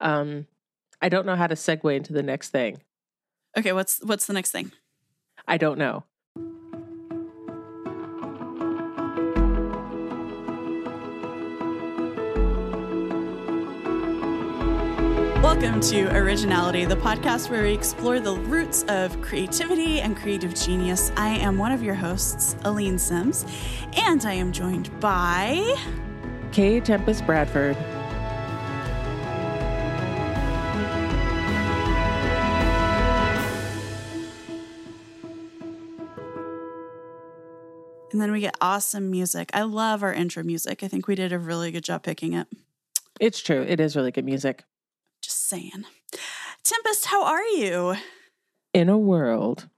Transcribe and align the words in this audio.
Um, 0.00 0.46
I 1.00 1.08
don't 1.08 1.26
know 1.26 1.36
how 1.36 1.46
to 1.46 1.54
segue 1.54 1.94
into 1.94 2.12
the 2.12 2.22
next 2.22 2.50
thing. 2.50 2.82
Okay, 3.56 3.72
what's 3.72 4.00
what's 4.04 4.26
the 4.26 4.32
next 4.32 4.50
thing? 4.50 4.72
I 5.48 5.56
don't 5.56 5.78
know. 5.78 6.04
Welcome 15.42 15.80
to 15.82 16.14
Originality, 16.14 16.84
the 16.84 16.96
podcast 16.96 17.50
where 17.50 17.62
we 17.62 17.72
explore 17.72 18.20
the 18.20 18.34
roots 18.34 18.82
of 18.88 19.18
creativity 19.22 20.00
and 20.00 20.16
creative 20.16 20.54
genius. 20.54 21.12
I 21.16 21.28
am 21.28 21.56
one 21.56 21.72
of 21.72 21.82
your 21.82 21.94
hosts, 21.94 22.56
Aline 22.64 22.98
Sims, 22.98 23.46
and 23.94 24.26
I 24.26 24.34
am 24.34 24.52
joined 24.52 24.98
by 25.00 25.76
K. 26.52 26.80
Tempest 26.80 27.24
Bradford. 27.24 27.76
And 38.16 38.22
then 38.22 38.32
we 38.32 38.40
get 38.40 38.56
awesome 38.62 39.10
music. 39.10 39.50
I 39.52 39.64
love 39.64 40.02
our 40.02 40.10
intro 40.10 40.42
music. 40.42 40.82
I 40.82 40.88
think 40.88 41.06
we 41.06 41.14
did 41.14 41.34
a 41.34 41.38
really 41.38 41.70
good 41.70 41.84
job 41.84 42.02
picking 42.02 42.32
it. 42.32 42.46
It's 43.20 43.42
true. 43.42 43.60
It 43.60 43.78
is 43.78 43.94
really 43.94 44.10
good 44.10 44.24
music. 44.24 44.64
Just 45.20 45.46
saying. 45.50 45.84
Tempest, 46.64 47.04
how 47.04 47.26
are 47.26 47.44
you? 47.44 47.94
In 48.72 48.88
a 48.88 48.96
world 48.96 49.68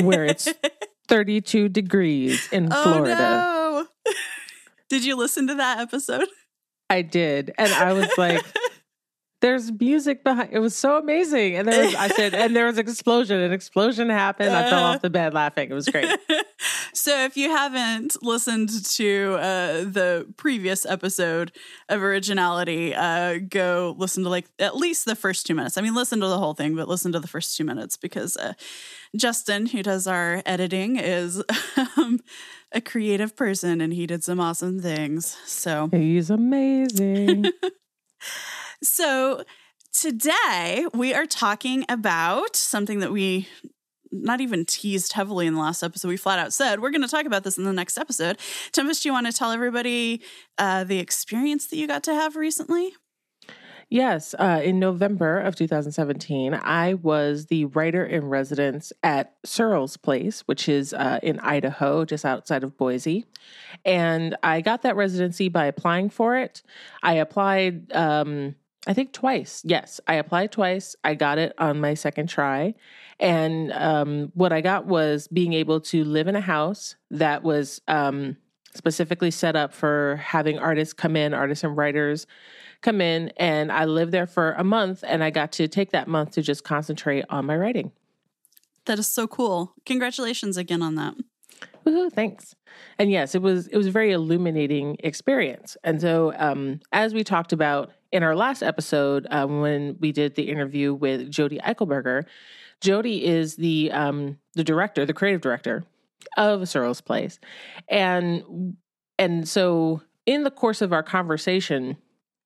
where 0.00 0.24
it's 0.24 0.48
32 1.08 1.68
degrees 1.68 2.48
in 2.50 2.72
oh, 2.72 2.82
Florida. 2.82 3.16
Oh, 3.20 3.86
no. 4.06 4.12
did 4.88 5.04
you 5.04 5.14
listen 5.14 5.46
to 5.48 5.54
that 5.56 5.78
episode? 5.78 6.28
I 6.88 7.02
did. 7.02 7.52
And 7.58 7.70
I 7.70 7.92
was 7.92 8.08
like, 8.16 8.42
there's 9.42 9.70
music 9.70 10.24
behind 10.24 10.54
it 10.54 10.58
was 10.60 10.74
so 10.74 10.96
amazing. 10.96 11.56
And 11.56 11.68
there 11.68 11.84
was 11.84 11.94
I 11.94 12.08
said, 12.08 12.32
and 12.32 12.56
there 12.56 12.64
was 12.64 12.78
an 12.78 12.88
explosion. 12.88 13.38
An 13.40 13.52
explosion 13.52 14.08
happened. 14.08 14.52
I 14.52 14.70
fell 14.70 14.84
off 14.84 15.02
the 15.02 15.10
bed 15.10 15.34
laughing. 15.34 15.68
It 15.70 15.74
was 15.74 15.86
great. 15.86 16.08
So 16.98 17.24
if 17.24 17.36
you 17.36 17.50
haven't 17.50 18.22
listened 18.22 18.84
to 18.84 19.36
uh, 19.38 19.84
the 19.84 20.26
previous 20.36 20.84
episode 20.84 21.52
of 21.88 22.02
originality 22.02 22.94
uh, 22.94 23.38
go 23.48 23.94
listen 23.98 24.24
to 24.24 24.28
like 24.28 24.46
at 24.58 24.76
least 24.76 25.04
the 25.04 25.16
first 25.16 25.46
two 25.46 25.54
minutes 25.54 25.78
i 25.78 25.80
mean 25.80 25.94
listen 25.94 26.20
to 26.20 26.26
the 26.26 26.38
whole 26.38 26.54
thing 26.54 26.74
but 26.74 26.88
listen 26.88 27.12
to 27.12 27.20
the 27.20 27.28
first 27.28 27.56
two 27.56 27.64
minutes 27.64 27.96
because 27.96 28.36
uh, 28.36 28.52
justin 29.16 29.66
who 29.66 29.82
does 29.82 30.06
our 30.06 30.42
editing 30.44 30.96
is 30.96 31.42
um, 31.96 32.18
a 32.72 32.80
creative 32.80 33.34
person 33.36 33.80
and 33.80 33.92
he 33.92 34.06
did 34.06 34.22
some 34.22 34.40
awesome 34.40 34.80
things 34.80 35.36
so 35.46 35.88
He's 35.92 36.30
amazing. 36.30 37.46
so 38.82 39.44
today 39.92 40.86
we 40.94 41.14
are 41.14 41.26
talking 41.26 41.84
about 41.88 42.56
something 42.56 43.00
that 43.00 43.12
we 43.12 43.48
not 44.12 44.40
even 44.40 44.64
teased 44.64 45.12
heavily 45.12 45.46
in 45.46 45.54
the 45.54 45.60
last 45.60 45.82
episode. 45.82 46.08
We 46.08 46.16
flat 46.16 46.38
out 46.38 46.52
said 46.52 46.80
we're 46.80 46.90
going 46.90 47.02
to 47.02 47.08
talk 47.08 47.26
about 47.26 47.44
this 47.44 47.58
in 47.58 47.64
the 47.64 47.72
next 47.72 47.98
episode. 47.98 48.38
Tempest, 48.72 49.02
do 49.02 49.08
you 49.08 49.12
want 49.12 49.26
to 49.26 49.32
tell 49.32 49.52
everybody 49.52 50.22
uh, 50.58 50.84
the 50.84 50.98
experience 50.98 51.66
that 51.68 51.76
you 51.76 51.86
got 51.86 52.02
to 52.04 52.14
have 52.14 52.36
recently? 52.36 52.92
Yes, 53.90 54.34
uh, 54.38 54.60
in 54.62 54.78
November 54.78 55.38
of 55.40 55.56
2017, 55.56 56.52
I 56.52 56.94
was 56.94 57.46
the 57.46 57.64
writer 57.66 58.04
in 58.04 58.26
residence 58.26 58.92
at 59.02 59.36
Surel's 59.46 59.96
Place, 59.96 60.42
which 60.42 60.68
is 60.68 60.92
uh, 60.92 61.20
in 61.22 61.40
Idaho, 61.40 62.04
just 62.04 62.26
outside 62.26 62.64
of 62.64 62.76
Boise. 62.76 63.24
And 63.86 64.36
I 64.42 64.60
got 64.60 64.82
that 64.82 64.96
residency 64.96 65.48
by 65.48 65.64
applying 65.64 66.10
for 66.10 66.36
it. 66.36 66.62
I 67.02 67.14
applied, 67.14 67.90
um, 67.94 68.56
I 68.88 68.94
think, 68.94 69.12
twice. 69.12 69.62
Yes, 69.64 70.00
I 70.08 70.14
applied 70.14 70.50
twice. 70.50 70.96
I 71.04 71.14
got 71.14 71.36
it 71.36 71.52
on 71.58 71.78
my 71.78 71.92
second 71.92 72.28
try. 72.28 72.74
And 73.20 73.70
um, 73.72 74.32
what 74.34 74.52
I 74.52 74.62
got 74.62 74.86
was 74.86 75.28
being 75.28 75.52
able 75.52 75.80
to 75.82 76.04
live 76.04 76.26
in 76.26 76.34
a 76.34 76.40
house 76.40 76.96
that 77.10 77.42
was 77.42 77.82
um, 77.86 78.38
specifically 78.74 79.30
set 79.30 79.56
up 79.56 79.74
for 79.74 80.16
having 80.16 80.58
artists 80.58 80.94
come 80.94 81.16
in, 81.16 81.34
artists 81.34 81.64
and 81.64 81.76
writers 81.76 82.26
come 82.80 83.00
in 83.00 83.32
and 83.36 83.72
I 83.72 83.84
lived 83.84 84.12
there 84.12 84.26
for 84.26 84.52
a 84.52 84.64
month 84.64 85.02
and 85.06 85.22
I 85.24 85.30
got 85.30 85.52
to 85.52 85.68
take 85.68 85.90
that 85.90 86.08
month 86.08 86.32
to 86.32 86.42
just 86.42 86.64
concentrate 86.64 87.24
on 87.28 87.44
my 87.44 87.56
writing. 87.56 87.92
That 88.86 88.98
is 88.98 89.06
so 89.06 89.26
cool. 89.26 89.74
Congratulations 89.84 90.56
again 90.56 90.80
on 90.80 90.94
that. 90.94 91.14
Woohoo, 91.84 92.12
thanks. 92.12 92.54
And 92.98 93.10
yes, 93.10 93.34
it 93.34 93.42
was 93.42 93.66
it 93.68 93.76
was 93.76 93.88
a 93.88 93.90
very 93.90 94.12
illuminating 94.12 94.96
experience. 95.00 95.76
And 95.82 96.00
so 96.00 96.32
um, 96.36 96.80
as 96.92 97.14
we 97.14 97.24
talked 97.24 97.52
about 97.52 97.90
in 98.12 98.22
our 98.22 98.36
last 98.36 98.62
episode 98.62 99.26
um, 99.30 99.60
when 99.60 99.96
we 100.00 100.12
did 100.12 100.34
the 100.34 100.48
interview 100.48 100.94
with 100.94 101.30
Jodi 101.30 101.58
Eichelberger, 101.58 102.24
Jodi 102.80 103.24
is 103.24 103.56
the 103.56 103.90
um, 103.92 104.38
the 104.54 104.64
director, 104.64 105.04
the 105.04 105.14
creative 105.14 105.40
director 105.40 105.84
of 106.36 106.68
Surel's 106.68 107.00
Place. 107.00 107.38
And 107.88 108.76
and 109.18 109.48
so 109.48 110.02
in 110.26 110.44
the 110.44 110.50
course 110.50 110.82
of 110.82 110.92
our 110.92 111.02
conversation, 111.02 111.96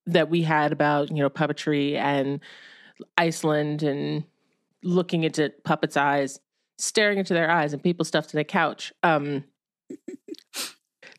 that 0.07 0.31
we 0.31 0.43
had 0.43 0.73
about 0.73 1.11
you 1.11 1.19
know 1.19 1.31
puppetry 1.31 1.97
and 1.97 2.41
Iceland 3.17 3.83
and 3.83 4.25
looking 4.83 5.25
into 5.25 5.53
puppets' 5.65 5.97
eyes, 5.97 6.41
staring 6.79 7.19
into 7.19 7.35
their 7.35 7.51
eyes, 7.51 7.73
and 7.73 7.83
people 7.83 8.05
stuffed 8.05 8.35
in 8.35 8.41
a 8.41 8.45
couch. 8.45 8.93
Um, 9.03 9.45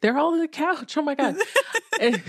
they're 0.04 0.18
all 0.18 0.34
on 0.34 0.40
the 0.40 0.50
couch. 0.50 0.98
Oh 0.98 1.02
my 1.02 1.16
god! 1.16 1.38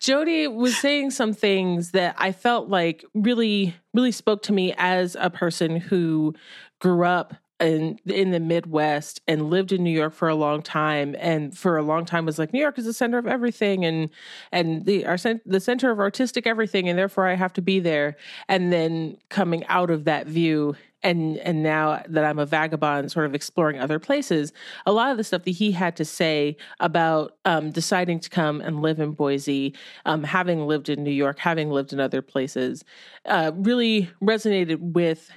Jodi 0.00 0.48
was 0.48 0.76
saying 0.76 1.12
some 1.12 1.32
things 1.32 1.92
that 1.92 2.16
I 2.18 2.32
felt 2.32 2.68
like 2.68 3.04
really, 3.14 3.76
really 3.94 4.10
spoke 4.10 4.42
to 4.42 4.52
me 4.52 4.74
as 4.76 5.16
a 5.20 5.30
person 5.30 5.76
who 5.76 6.34
grew 6.80 7.04
up 7.04 7.34
in 7.60 8.00
in 8.06 8.32
the 8.32 8.40
Midwest 8.40 9.20
and 9.28 9.50
lived 9.50 9.70
in 9.70 9.84
New 9.84 9.90
York 9.90 10.14
for 10.14 10.28
a 10.28 10.34
long 10.34 10.62
time, 10.62 11.14
and 11.20 11.56
for 11.56 11.78
a 11.78 11.82
long 11.82 12.06
time 12.06 12.26
was 12.26 12.40
like 12.40 12.52
New 12.52 12.58
York 12.60 12.76
is 12.76 12.86
the 12.86 12.92
center 12.92 13.18
of 13.18 13.26
everything, 13.28 13.84
and 13.84 14.10
and 14.50 14.84
the 14.84 15.06
our 15.06 15.16
the 15.46 15.60
center 15.60 15.92
of 15.92 16.00
artistic 16.00 16.44
everything, 16.44 16.88
and 16.88 16.98
therefore 16.98 17.28
I 17.28 17.34
have 17.34 17.52
to 17.52 17.62
be 17.62 17.78
there. 17.78 18.16
And 18.48 18.72
then 18.72 19.16
coming 19.28 19.64
out 19.66 19.90
of 19.90 20.06
that 20.06 20.26
view, 20.26 20.74
and 21.06 21.38
and 21.38 21.62
now 21.62 22.02
that 22.08 22.24
I'm 22.24 22.38
a 22.38 22.46
vagabond, 22.46 23.12
sort 23.12 23.26
of 23.26 23.34
exploring 23.34 23.78
other 23.78 23.98
places, 23.98 24.52
a 24.84 24.92
lot 24.92 25.10
of 25.10 25.16
the 25.16 25.24
stuff 25.24 25.44
that 25.44 25.52
he 25.52 25.72
had 25.72 25.96
to 25.96 26.04
say 26.04 26.56
about 26.80 27.36
um, 27.44 27.70
deciding 27.70 28.20
to 28.20 28.30
come 28.30 28.60
and 28.60 28.82
live 28.82 28.98
in 28.98 29.12
Boise, 29.12 29.74
um, 30.04 30.24
having 30.24 30.66
lived 30.66 30.88
in 30.88 31.02
New 31.04 31.12
York, 31.12 31.38
having 31.38 31.70
lived 31.70 31.92
in 31.92 32.00
other 32.00 32.22
places, 32.22 32.84
uh, 33.26 33.52
really 33.54 34.10
resonated 34.22 34.78
with 34.80 35.30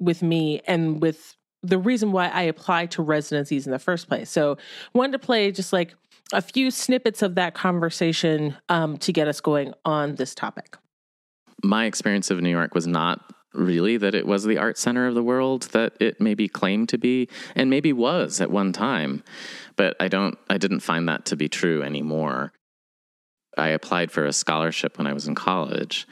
with 0.00 0.22
me 0.22 0.60
and 0.66 1.02
with 1.02 1.36
the 1.62 1.78
reason 1.78 2.12
why 2.12 2.28
I 2.28 2.42
applied 2.42 2.90
to 2.92 3.02
residencies 3.02 3.66
in 3.66 3.72
the 3.72 3.78
first 3.78 4.08
place. 4.08 4.30
So, 4.30 4.56
wanted 4.94 5.12
to 5.12 5.18
play 5.18 5.52
just 5.52 5.72
like 5.72 5.94
a 6.32 6.40
few 6.40 6.70
snippets 6.70 7.22
of 7.22 7.34
that 7.34 7.54
conversation 7.54 8.56
um, 8.68 8.96
to 8.98 9.12
get 9.12 9.28
us 9.28 9.40
going 9.40 9.74
on 9.84 10.14
this 10.14 10.34
topic. 10.34 10.76
My 11.62 11.86
experience 11.86 12.30
of 12.30 12.40
New 12.40 12.50
York 12.50 12.74
was 12.74 12.86
not 12.86 13.20
really 13.54 13.96
that 13.96 14.14
it 14.14 14.26
was 14.26 14.44
the 14.44 14.58
art 14.58 14.78
center 14.78 15.06
of 15.06 15.14
the 15.14 15.22
world 15.22 15.62
that 15.72 15.94
it 16.00 16.20
maybe 16.20 16.48
claimed 16.48 16.88
to 16.88 16.98
be 16.98 17.28
and 17.54 17.70
maybe 17.70 17.92
was 17.92 18.40
at 18.40 18.50
one 18.50 18.72
time 18.72 19.22
but 19.76 19.96
i 20.00 20.06
don't 20.06 20.38
i 20.50 20.58
didn't 20.58 20.80
find 20.80 21.08
that 21.08 21.24
to 21.24 21.34
be 21.34 21.48
true 21.48 21.82
anymore 21.82 22.52
i 23.56 23.68
applied 23.68 24.12
for 24.12 24.26
a 24.26 24.32
scholarship 24.32 24.98
when 24.98 25.06
i 25.06 25.12
was 25.12 25.26
in 25.26 25.34
college 25.34 26.06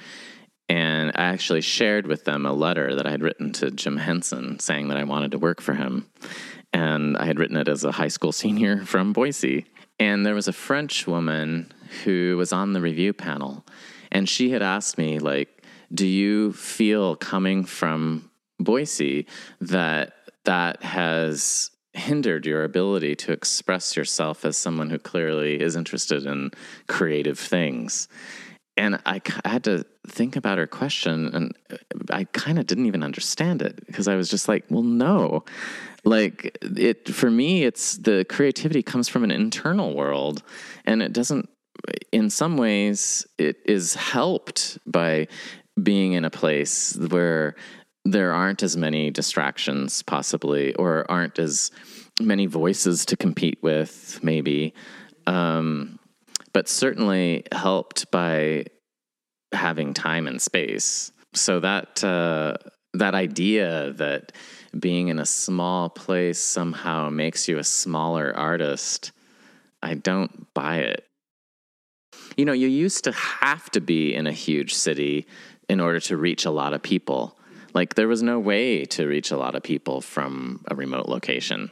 and 0.69 1.13
I 1.15 1.25
actually 1.25 1.61
shared 1.61 2.07
with 2.07 2.25
them 2.25 2.45
a 2.45 2.53
letter 2.53 2.95
that 2.95 3.07
I 3.07 3.11
had 3.11 3.23
written 3.23 3.53
to 3.55 3.71
Jim 3.71 3.99
Henson 3.99 4.59
saying 4.59 4.89
that 4.89 4.99
I 4.99 5.05
wanted 5.05 5.31
to 5.33 5.39
work 5.39 5.61
for 5.61 5.75
him. 5.75 6.11
And 6.73 7.17
I 7.17 7.27
had 7.27 7.39
written 7.39 7.57
it 7.57 7.69
as 7.69 7.85
a 7.85 7.93
high 7.93 8.09
school 8.09 8.33
senior 8.33 8.79
from 8.85 9.13
Boise. 9.13 9.67
And 9.99 10.27
there 10.27 10.35
was 10.35 10.49
a 10.49 10.53
French 10.53 11.07
woman 11.07 11.73
who 12.05 12.37
was 12.37 12.53
on 12.53 12.73
the 12.73 12.81
review 12.81 13.13
panel. 13.13 13.65
And 14.11 14.29
she 14.29 14.51
had 14.51 14.63
asked 14.63 14.99
me, 14.99 15.19
like, 15.19 15.56
do 15.93 16.07
you 16.07 16.53
feel 16.53 17.17
coming 17.17 17.65
from 17.65 18.31
Boise 18.59 19.27
that 19.61 20.15
that 20.45 20.83
has 20.83 21.71
hindered 21.93 22.47
your 22.47 22.63
ability 22.65 23.17
to 23.17 23.33
express 23.33 23.97
yourself 23.97 24.45
as 24.45 24.57
someone 24.57 24.91
who 24.91 24.99
clearly 24.99 25.61
is 25.61 25.77
interested 25.77 26.27
in 26.27 26.51
creative 26.89 27.39
things? 27.39 28.09
and 28.77 28.97
I, 29.07 29.23
I, 29.45 29.49
had 29.49 29.65
to 29.65 29.85
think 30.07 30.37
about 30.37 30.59
her 30.59 30.67
question 30.67 31.35
and 31.35 31.53
i 32.11 32.25
kind 32.25 32.59
of 32.59 32.67
didn't 32.67 32.87
even 32.87 33.03
understand 33.03 33.63
it 33.63 33.85
because 33.87 34.07
i 34.07 34.15
was 34.15 34.29
just 34.29 34.49
like 34.49 34.65
well 34.71 34.83
no 34.83 35.45
like 36.05 36.57
it 36.63 37.09
for 37.09 37.31
me 37.31 37.65
it's 37.65 37.97
the 37.99 38.25
creativity 38.29 38.83
comes 38.83 39.09
from 39.09 39.25
an 39.25 39.31
internal 39.31 39.95
world 39.95 40.43
and 40.85 41.03
it 41.03 41.13
doesn't 41.13 41.49
in 42.13 42.31
some 42.31 42.57
ways 42.57 43.27
it 43.39 43.57
is 43.65 43.95
helped 43.95 44.79
by 44.87 45.27
being 45.83 46.13
in 46.13 46.25
a 46.25 46.31
place 46.31 46.97
where 46.97 47.55
there 48.05 48.33
aren't 48.33 48.63
as 48.63 48.77
many 48.77 49.11
distractions 49.11 50.03
possibly 50.03 50.75
or 50.75 51.11
aren't 51.11 51.39
as 51.39 51.71
many 52.21 52.47
voices 52.47 53.05
to 53.07 53.17
compete 53.17 53.59
with 53.63 54.21
maybe 54.23 54.73
um, 55.27 55.99
but 56.53 56.69
certainly 56.69 57.45
helped 57.53 58.11
by 58.11 58.65
having 59.53 59.93
time 59.93 60.27
and 60.27 60.41
space. 60.41 61.13
So 61.35 61.61
that 61.61 62.03
uh, 62.03 62.55
that 62.95 63.15
idea 63.15 63.93
that 63.95 64.33
being 64.79 65.09
in 65.09 65.19
a 65.19 65.27
small 65.27 65.91
place 65.91 66.39
somehow 66.39 67.11
makes 67.11 67.49
you 67.49 67.59
a 67.59 67.65
smaller 67.65 68.35
artist, 68.35 69.13
I 69.83 69.95
don't 69.95 70.53
buy 70.55 70.79
it. 70.79 71.05
You 72.37 72.45
know, 72.45 72.53
you 72.53 72.69
used 72.69 73.05
to 73.05 73.13
have 73.13 73.71
to 73.73 73.81
be 73.81 74.15
in 74.15 74.27
a 74.27 74.33
huge 74.33 74.75
city 74.75 75.27
in 75.69 75.81
order 75.81 76.01
to 76.01 76.17
reach 76.17 76.45
a 76.45 76.51
lot 76.51 76.75
of 76.75 76.83
people. 76.83 77.39
Like 77.75 77.95
there 77.95 78.09
was 78.09 78.23
no 78.23 78.39
way 78.39 78.85
to 78.87 79.07
reach 79.07 79.31
a 79.31 79.37
lot 79.37 79.55
of 79.55 79.63
people 79.63 80.01
from 80.01 80.65
a 80.69 80.75
remote 80.75 81.09
location. 81.09 81.71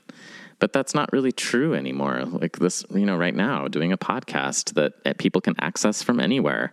But 0.59 0.73
that's 0.73 0.95
not 0.95 1.13
really 1.13 1.33
true 1.33 1.75
anymore. 1.75 2.25
Like 2.25 2.59
this, 2.59 2.85
you 2.91 3.05
know, 3.05 3.17
right 3.17 3.35
now, 3.35 3.69
doing 3.69 3.93
a 3.93 3.99
podcast 3.99 4.75
that 4.75 4.93
eh, 5.05 5.13
people 5.19 5.41
can 5.41 5.55
access 5.59 6.03
from 6.03 6.21
anywhere 6.21 6.73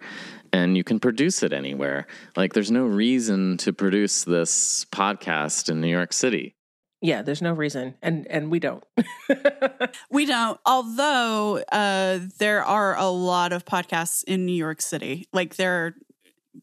and 0.54 0.78
you 0.78 0.84
can 0.84 1.00
produce 1.00 1.44
it 1.44 1.54
anywhere. 1.54 2.08
Like 2.36 2.54
there's 2.54 2.72
no 2.72 2.86
reason 2.86 3.58
to 3.58 3.74
produce 3.74 4.24
this 4.24 4.86
podcast 4.86 5.70
in 5.70 5.82
New 5.82 5.88
York 5.88 6.14
City. 6.14 6.56
Yeah, 7.04 7.24
there's 7.24 7.42
no 7.42 7.54
reason, 7.54 7.96
and 8.04 8.28
and 8.28 8.52
we 8.52 8.60
don't. 8.60 8.84
we 10.12 10.28
don't. 10.28 10.60
Although 10.68 11.64
uh, 11.72 12.20
there 12.38 12.64
are 12.64 12.96
a 12.96 13.08
lot 13.08 13.54
of 13.54 13.66
podcasts 13.66 14.24
in 14.26 14.46
New 14.46 14.54
York 14.54 14.82
City, 14.82 15.28
like 15.34 15.56
there 15.56 15.86
are 15.86 15.96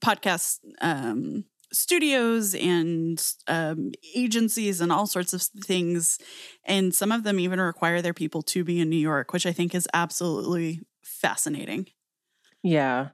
podcast 0.01 0.59
um, 0.81 1.45
studios 1.73 2.55
and 2.55 3.23
um, 3.47 3.93
agencies 4.15 4.81
and 4.81 4.93
all 4.93 5.07
sorts 5.07 5.33
of 5.33 5.43
things, 5.43 6.19
and 6.65 6.95
some 6.95 7.13
of 7.13 7.25
them 7.25 7.39
even 7.39 7.61
require 7.61 8.03
their 8.03 8.15
people 8.15 8.43
to 8.43 8.65
be 8.65 8.81
in 8.81 8.89
New 8.89 8.97
York, 8.97 9.33
which 9.33 9.47
I 9.47 9.53
think 9.53 9.75
is 9.75 9.89
absolutely 9.93 10.81
fascinating. 11.03 11.87
Yeah, 12.63 13.09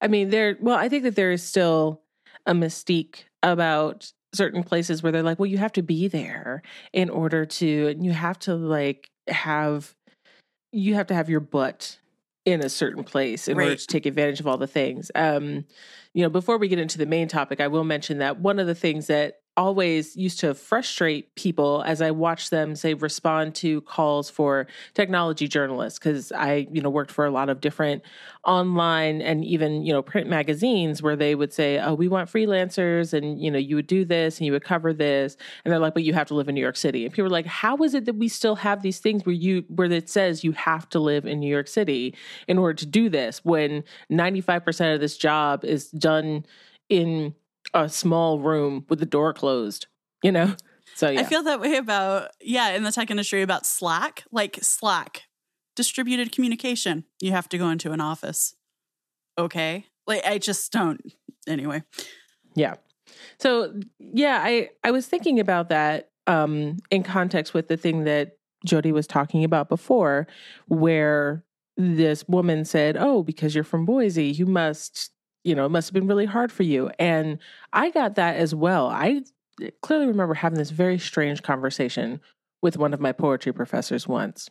I 0.00 0.08
mean, 0.08 0.30
there. 0.30 0.56
Well, 0.60 0.76
I 0.76 0.88
think 0.88 1.04
that 1.04 1.16
there 1.16 1.32
is 1.32 1.42
still 1.42 2.02
a 2.46 2.52
mystique 2.52 3.24
about 3.42 4.12
certain 4.32 4.62
places 4.62 5.02
where 5.02 5.12
they're 5.12 5.22
like, 5.22 5.38
well, 5.38 5.46
you 5.46 5.58
have 5.58 5.72
to 5.72 5.82
be 5.82 6.08
there 6.08 6.62
in 6.92 7.10
order 7.10 7.44
to, 7.44 7.88
and 7.88 8.04
you 8.04 8.12
have 8.12 8.38
to 8.40 8.54
like 8.54 9.10
have, 9.28 9.94
you 10.72 10.94
have 10.94 11.08
to 11.08 11.14
have 11.14 11.28
your 11.28 11.40
butt 11.40 11.98
in 12.50 12.64
a 12.64 12.68
certain 12.68 13.04
place 13.04 13.48
in 13.48 13.56
right. 13.56 13.64
order 13.64 13.76
to 13.76 13.86
take 13.86 14.06
advantage 14.06 14.40
of 14.40 14.46
all 14.46 14.58
the 14.58 14.66
things. 14.66 15.10
Um, 15.14 15.64
you 16.12 16.22
know, 16.22 16.30
before 16.30 16.58
we 16.58 16.68
get 16.68 16.78
into 16.78 16.98
the 16.98 17.06
main 17.06 17.28
topic, 17.28 17.60
I 17.60 17.68
will 17.68 17.84
mention 17.84 18.18
that 18.18 18.40
one 18.40 18.58
of 18.58 18.66
the 18.66 18.74
things 18.74 19.06
that 19.06 19.40
always 19.60 20.16
used 20.16 20.40
to 20.40 20.54
frustrate 20.54 21.34
people 21.34 21.82
as 21.86 22.00
I 22.00 22.12
watched 22.12 22.50
them 22.50 22.74
say 22.74 22.94
respond 22.94 23.54
to 23.56 23.82
calls 23.82 24.30
for 24.30 24.66
technology 24.94 25.48
journalists 25.48 25.98
because 25.98 26.32
I 26.32 26.66
you 26.72 26.80
know 26.80 26.88
worked 26.88 27.10
for 27.10 27.26
a 27.26 27.30
lot 27.30 27.50
of 27.50 27.60
different 27.60 28.02
online 28.46 29.20
and 29.20 29.44
even 29.44 29.84
you 29.84 29.92
know 29.92 30.00
print 30.00 30.30
magazines 30.30 31.02
where 31.02 31.14
they 31.14 31.34
would 31.34 31.52
say 31.52 31.78
oh 31.78 31.92
we 31.92 32.08
want 32.08 32.32
freelancers 32.32 33.12
and 33.12 33.38
you 33.38 33.50
know 33.50 33.58
you 33.58 33.76
would 33.76 33.86
do 33.86 34.06
this 34.06 34.38
and 34.38 34.46
you 34.46 34.52
would 34.52 34.64
cover 34.64 34.94
this. 34.94 35.36
And 35.62 35.70
they're 35.70 35.78
like 35.78 35.92
but 35.92 36.04
you 36.04 36.14
have 36.14 36.28
to 36.28 36.34
live 36.34 36.48
in 36.48 36.54
New 36.54 36.62
York 36.62 36.78
City. 36.78 37.04
And 37.04 37.12
people 37.12 37.26
are 37.26 37.28
like 37.28 37.44
how 37.44 37.76
is 37.82 37.92
it 37.92 38.06
that 38.06 38.16
we 38.16 38.28
still 38.28 38.56
have 38.56 38.80
these 38.80 38.98
things 38.98 39.26
where 39.26 39.34
you 39.34 39.66
where 39.68 39.92
it 39.92 40.08
says 40.08 40.42
you 40.42 40.52
have 40.52 40.88
to 40.88 40.98
live 40.98 41.26
in 41.26 41.38
New 41.38 41.50
York 41.50 41.68
City 41.68 42.14
in 42.48 42.56
order 42.56 42.72
to 42.74 42.86
do 42.86 43.10
this 43.10 43.44
when 43.44 43.84
95% 44.10 44.94
of 44.94 45.00
this 45.00 45.18
job 45.18 45.66
is 45.66 45.90
done 45.90 46.46
in 46.88 47.34
a 47.74 47.88
small 47.88 48.40
room 48.40 48.84
with 48.88 48.98
the 48.98 49.06
door 49.06 49.32
closed, 49.32 49.86
you 50.22 50.32
know? 50.32 50.54
So 50.94 51.08
yeah. 51.08 51.20
I 51.20 51.24
feel 51.24 51.42
that 51.44 51.60
way 51.60 51.76
about, 51.76 52.30
yeah, 52.40 52.70
in 52.70 52.82
the 52.82 52.92
tech 52.92 53.10
industry 53.10 53.42
about 53.42 53.64
Slack, 53.64 54.24
like 54.32 54.58
Slack, 54.60 55.22
distributed 55.76 56.32
communication. 56.32 57.04
You 57.20 57.32
have 57.32 57.48
to 57.50 57.58
go 57.58 57.70
into 57.70 57.92
an 57.92 58.00
office. 58.00 58.54
Okay. 59.38 59.86
Like 60.06 60.24
I 60.26 60.38
just 60.38 60.72
don't. 60.72 61.00
Anyway. 61.46 61.82
Yeah. 62.54 62.74
So 63.38 63.80
yeah, 63.98 64.40
I 64.42 64.70
I 64.84 64.90
was 64.90 65.06
thinking 65.06 65.40
about 65.40 65.68
that 65.70 66.10
um 66.26 66.76
in 66.90 67.02
context 67.02 67.54
with 67.54 67.68
the 67.68 67.76
thing 67.76 68.04
that 68.04 68.32
Jodi 68.66 68.92
was 68.92 69.06
talking 69.06 69.44
about 69.44 69.68
before 69.68 70.26
where 70.68 71.44
this 71.76 72.28
woman 72.28 72.64
said, 72.64 72.96
"Oh, 72.98 73.22
because 73.22 73.54
you're 73.54 73.64
from 73.64 73.86
Boise, 73.86 74.26
you 74.26 74.46
must 74.46 75.10
you 75.44 75.54
know, 75.54 75.66
it 75.66 75.70
must 75.70 75.88
have 75.88 75.94
been 75.94 76.06
really 76.06 76.26
hard 76.26 76.52
for 76.52 76.62
you. 76.62 76.90
And 76.98 77.38
I 77.72 77.90
got 77.90 78.16
that 78.16 78.36
as 78.36 78.54
well. 78.54 78.88
I 78.88 79.22
clearly 79.82 80.06
remember 80.06 80.34
having 80.34 80.58
this 80.58 80.70
very 80.70 80.98
strange 80.98 81.42
conversation 81.42 82.20
with 82.62 82.76
one 82.76 82.92
of 82.92 83.00
my 83.00 83.12
poetry 83.12 83.52
professors 83.52 84.06
once 84.06 84.50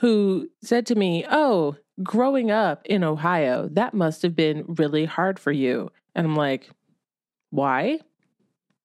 who 0.00 0.48
said 0.62 0.86
to 0.86 0.94
me, 0.94 1.24
Oh, 1.30 1.76
growing 2.02 2.50
up 2.50 2.86
in 2.86 3.04
Ohio, 3.04 3.68
that 3.72 3.94
must 3.94 4.22
have 4.22 4.34
been 4.34 4.64
really 4.66 5.04
hard 5.04 5.38
for 5.38 5.52
you. 5.52 5.90
And 6.14 6.26
I'm 6.26 6.36
like, 6.36 6.70
Why? 7.50 8.00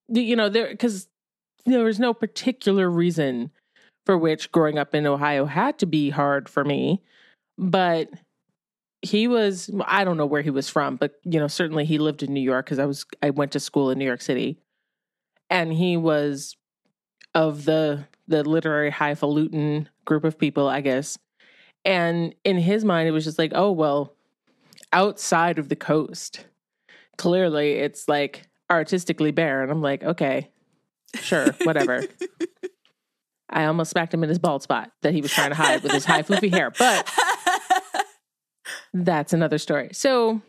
You 0.08 0.36
know, 0.36 0.50
there, 0.50 0.70
because 0.70 1.08
there 1.66 1.84
was 1.84 2.00
no 2.00 2.14
particular 2.14 2.90
reason 2.90 3.52
for 4.06 4.18
which 4.18 4.52
growing 4.52 4.78
up 4.78 4.94
in 4.94 5.08
Ohio 5.08 5.46
had 5.46 5.80
to 5.80 5.86
be 5.86 6.12
hard 6.12 6.48
for 6.48 6.64
me. 6.64 7.02
But 7.58 8.10
he 9.06 9.28
was 9.28 9.70
I 9.86 10.04
don't 10.04 10.18
know 10.18 10.26
where 10.26 10.42
he 10.42 10.50
was 10.50 10.68
from, 10.68 10.96
but 10.96 11.14
you 11.24 11.40
know, 11.40 11.48
certainly 11.48 11.86
he 11.86 12.00
lived 12.00 12.24
in 12.24 12.34
New 12.34 12.42
York 12.42 12.66
because 12.66 12.80
I 12.80 12.86
was 12.86 13.06
I 13.22 13.30
went 13.30 13.52
to 13.52 13.60
school 13.60 13.92
in 13.92 14.00
New 14.00 14.06
York 14.06 14.22
City. 14.22 14.60
And 15.50 15.72
he 15.72 15.96
was 15.96 16.58
of 17.36 17.66
the 17.66 18.06
the 18.28 18.44
literary 18.44 18.90
highfalutin 18.90 19.90
group 20.06 20.24
of 20.24 20.40
people, 20.40 20.68
I 20.68 20.82
guess. 20.82 21.20
And 21.86 22.34
in 22.44 22.58
his 22.58 22.84
mind 22.84 23.08
it 23.08 23.12
was 23.12 23.24
just 23.24 23.38
like, 23.38 23.52
oh 23.54 23.72
well, 23.72 24.16
outside 24.92 25.60
of 25.60 25.70
the 25.70 25.76
coast, 25.76 26.46
clearly 27.18 27.74
it's 27.74 28.08
like 28.08 28.48
artistically 28.72 29.32
bare. 29.32 29.62
And 29.62 29.72
I'm 29.72 29.84
like, 29.84 30.04
okay, 30.04 30.50
sure, 31.14 31.52
whatever. 31.64 32.04
I 33.52 33.66
almost 33.66 33.92
smacked 33.92 34.14
him 34.14 34.24
in 34.24 34.30
his 34.30 34.40
bald 34.40 34.64
spot 34.64 34.92
that 35.04 35.14
he 35.14 35.22
was 35.22 35.32
trying 35.32 35.52
to 35.52 35.56
hide 35.56 35.84
with 35.84 35.92
his 35.92 36.06
high 36.06 36.24
floofy 36.24 36.52
hair. 36.52 36.72
But 36.72 37.08
that's 38.96 39.34
another 39.34 39.58
story. 39.58 39.90
So, 39.92 40.42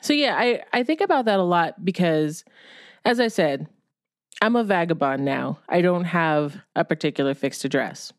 so 0.00 0.12
yeah, 0.12 0.34
I 0.36 0.62
I 0.72 0.82
think 0.82 1.00
about 1.00 1.26
that 1.26 1.38
a 1.38 1.44
lot 1.44 1.84
because, 1.84 2.44
as 3.04 3.20
I 3.20 3.28
said, 3.28 3.68
I'm 4.40 4.56
a 4.56 4.64
vagabond 4.64 5.24
now. 5.24 5.58
I 5.68 5.82
don't 5.82 6.04
have 6.04 6.56
a 6.74 6.84
particular 6.84 7.34
fixed 7.34 7.64
address. 7.64 8.12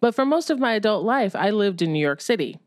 But 0.00 0.14
for 0.14 0.26
most 0.26 0.50
of 0.50 0.58
my 0.58 0.74
adult 0.74 1.04
life, 1.04 1.34
I 1.34 1.50
lived 1.50 1.80
in 1.80 1.92
New 1.92 2.00
York 2.00 2.20
City. 2.20 2.58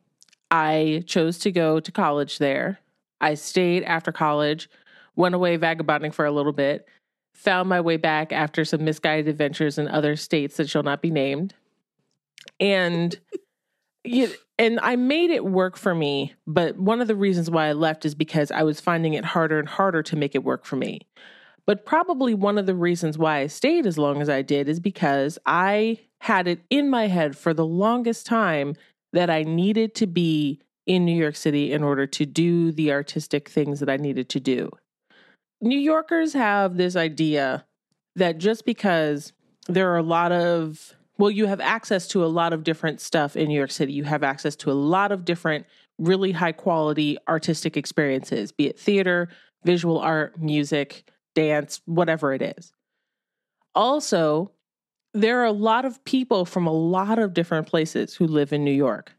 I 0.49 1.03
chose 1.05 1.37
to 1.39 1.51
go 1.51 1.79
to 1.79 1.91
college 1.91 2.39
there. 2.39 2.79
I 3.21 3.35
stayed 3.35 3.83
after 3.83 4.11
college, 4.11 4.67
went 5.15 5.35
away 5.35 5.57
vagabonding 5.57 6.11
for 6.11 6.25
a 6.25 6.31
little 6.31 6.53
bit, 6.53 6.87
found 7.35 7.69
my 7.69 7.81
way 7.81 7.97
back 7.97 8.33
after 8.33 8.65
some 8.65 8.83
misguided 8.83 9.27
adventures 9.27 9.77
in 9.77 9.87
other 9.87 10.15
states 10.15 10.57
that 10.57 10.69
shall 10.69 10.81
not 10.81 11.03
be 11.03 11.11
named. 11.11 11.53
And 12.59 13.19
you, 14.03 14.29
and 14.57 14.79
I 14.81 14.95
made 14.95 15.29
it 15.29 15.45
work 15.45 15.77
for 15.77 15.93
me, 15.93 16.33
but 16.47 16.77
one 16.77 17.01
of 17.01 17.07
the 17.07 17.15
reasons 17.15 17.49
why 17.49 17.67
I 17.67 17.73
left 17.73 18.05
is 18.05 18.15
because 18.15 18.51
I 18.51 18.63
was 18.63 18.79
finding 18.79 19.13
it 19.13 19.25
harder 19.25 19.59
and 19.59 19.67
harder 19.67 20.03
to 20.03 20.15
make 20.15 20.35
it 20.35 20.43
work 20.43 20.65
for 20.65 20.75
me. 20.75 21.01
But 21.65 21.85
probably 21.85 22.33
one 22.33 22.57
of 22.57 22.65
the 22.65 22.75
reasons 22.75 23.17
why 23.17 23.39
I 23.39 23.47
stayed 23.47 23.85
as 23.85 23.97
long 23.97 24.21
as 24.21 24.29
I 24.29 24.41
did 24.41 24.67
is 24.67 24.79
because 24.79 25.37
I 25.45 25.99
had 26.21 26.47
it 26.47 26.61
in 26.69 26.89
my 26.89 27.07
head 27.07 27.37
for 27.37 27.53
the 27.53 27.65
longest 27.65 28.25
time 28.25 28.75
that 29.13 29.29
I 29.29 29.43
needed 29.43 29.95
to 29.95 30.07
be 30.07 30.59
in 30.85 31.05
New 31.05 31.15
York 31.15 31.35
City 31.35 31.71
in 31.71 31.83
order 31.83 32.07
to 32.07 32.25
do 32.25 32.71
the 32.71 32.91
artistic 32.91 33.47
things 33.49 33.79
that 33.79 33.89
I 33.89 33.97
needed 33.97 34.29
to 34.29 34.39
do. 34.39 34.71
New 35.61 35.77
Yorkers 35.77 36.33
have 36.33 36.77
this 36.77 36.95
idea 36.95 37.65
that 38.15 38.39
just 38.39 38.65
because 38.65 39.33
there 39.67 39.91
are 39.91 39.97
a 39.97 40.03
lot 40.03 40.31
of 40.31 40.95
well, 41.19 41.29
you 41.29 41.47
have 41.47 41.59
access 41.59 42.07
to 42.07 42.23
a 42.23 42.27
lot 42.27 42.53
of 42.53 42.63
different 42.63 43.01
stuff 43.01 43.35
in 43.35 43.49
New 43.49 43.57
York 43.57 43.71
City. 43.71 43.91
You 43.91 44.05
have 44.05 44.23
access 44.23 44.55
to 44.55 44.71
a 44.71 44.73
lot 44.73 45.11
of 45.11 45.25
different, 45.25 45.65
really 45.97 46.31
high 46.31 46.53
quality 46.53 47.17
artistic 47.27 47.75
experiences, 47.75 48.53
be 48.53 48.67
it 48.67 48.79
theater, 48.79 49.27
visual 49.65 49.99
art, 49.99 50.41
music, 50.41 51.11
dance, 51.35 51.81
whatever 51.85 52.33
it 52.33 52.41
is. 52.41 52.71
Also, 53.75 54.51
there 55.13 55.41
are 55.41 55.45
a 55.45 55.51
lot 55.51 55.83
of 55.83 56.01
people 56.05 56.45
from 56.45 56.65
a 56.65 56.71
lot 56.71 57.19
of 57.19 57.33
different 57.33 57.67
places 57.67 58.15
who 58.15 58.25
live 58.25 58.53
in 58.53 58.63
New 58.63 58.71
York. 58.71 59.11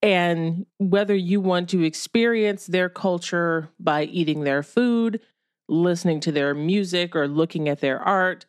And 0.00 0.64
whether 0.78 1.14
you 1.14 1.42
want 1.42 1.68
to 1.68 1.84
experience 1.84 2.66
their 2.66 2.88
culture 2.88 3.68
by 3.78 4.04
eating 4.04 4.44
their 4.44 4.62
food, 4.62 5.20
listening 5.68 6.20
to 6.20 6.32
their 6.32 6.54
music, 6.54 7.14
or 7.14 7.28
looking 7.28 7.68
at 7.68 7.80
their 7.80 8.00
art, 8.00 8.46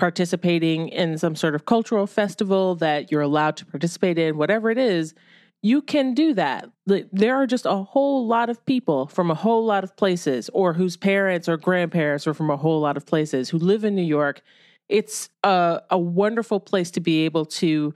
participating 0.00 0.88
in 0.88 1.18
some 1.18 1.36
sort 1.36 1.54
of 1.54 1.66
cultural 1.66 2.06
festival 2.06 2.74
that 2.76 3.12
you're 3.12 3.20
allowed 3.20 3.56
to 3.58 3.66
participate 3.66 4.18
in, 4.18 4.38
whatever 4.38 4.70
it 4.70 4.78
is, 4.78 5.14
you 5.62 5.82
can 5.82 6.14
do 6.14 6.32
that. 6.32 6.70
There 6.86 7.36
are 7.36 7.46
just 7.46 7.66
a 7.66 7.76
whole 7.76 8.26
lot 8.26 8.48
of 8.48 8.64
people 8.64 9.06
from 9.06 9.30
a 9.30 9.34
whole 9.34 9.64
lot 9.64 9.84
of 9.84 9.94
places, 9.96 10.48
or 10.54 10.72
whose 10.72 10.96
parents 10.96 11.48
or 11.48 11.58
grandparents 11.58 12.26
are 12.26 12.32
from 12.32 12.50
a 12.50 12.56
whole 12.56 12.80
lot 12.80 12.96
of 12.96 13.04
places 13.04 13.50
who 13.50 13.58
live 13.58 13.84
in 13.84 13.94
New 13.94 14.02
York. 14.02 14.40
It's 14.88 15.28
a, 15.44 15.82
a 15.90 15.98
wonderful 15.98 16.60
place 16.60 16.90
to 16.92 17.00
be 17.00 17.26
able 17.26 17.44
to 17.46 17.92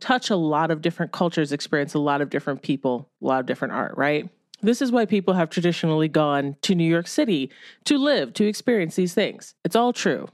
touch 0.00 0.28
a 0.30 0.36
lot 0.36 0.72
of 0.72 0.82
different 0.82 1.12
cultures, 1.12 1.52
experience 1.52 1.94
a 1.94 2.00
lot 2.00 2.20
of 2.20 2.30
different 2.30 2.62
people, 2.62 3.08
a 3.22 3.26
lot 3.26 3.40
of 3.40 3.46
different 3.46 3.74
art, 3.74 3.96
right? 3.96 4.28
This 4.60 4.82
is 4.82 4.90
why 4.90 5.06
people 5.06 5.34
have 5.34 5.50
traditionally 5.50 6.08
gone 6.08 6.56
to 6.62 6.74
New 6.74 6.88
York 6.88 7.06
City 7.06 7.50
to 7.84 7.96
live, 7.96 8.32
to 8.34 8.44
experience 8.44 8.96
these 8.96 9.14
things. 9.14 9.54
It's 9.64 9.76
all 9.76 9.92
true. 9.92 10.28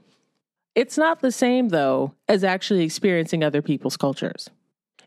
It's 0.75 0.97
not 0.97 1.21
the 1.21 1.31
same, 1.31 1.69
though, 1.69 2.13
as 2.27 2.43
actually 2.43 2.83
experiencing 2.83 3.43
other 3.43 3.61
people's 3.61 3.97
cultures. 3.97 4.49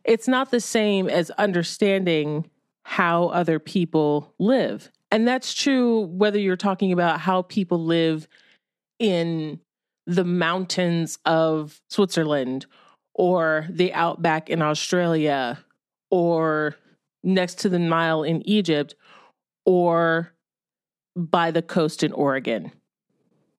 It's 0.05 0.27
not 0.27 0.51
the 0.51 0.61
same 0.61 1.09
as 1.09 1.31
understanding 1.33 2.49
how 2.85 3.27
other 3.27 3.59
people 3.59 4.33
live. 4.39 4.91
And 5.11 5.29
that's 5.29 5.53
true 5.53 6.01
whether 6.01 6.39
you're 6.39 6.57
talking 6.57 6.93
about 6.93 7.21
how 7.21 7.43
people 7.43 7.85
live 7.85 8.27
in 8.99 9.61
the 10.07 10.25
mountains 10.25 11.19
of 11.27 11.83
Switzerland 11.91 12.65
or 13.15 13.67
the 13.69 13.93
outback 13.93 14.49
in 14.49 14.63
Australia 14.63 15.59
or 16.11 16.77
next 17.23 17.57
to 17.59 17.69
the 17.69 17.79
Nile 17.79 18.23
in 18.23 18.47
Egypt 18.49 18.95
or 19.67 20.33
by 21.15 21.51
the 21.51 21.63
coast 21.63 22.03
in 22.03 22.13
Oregon. 22.13 22.73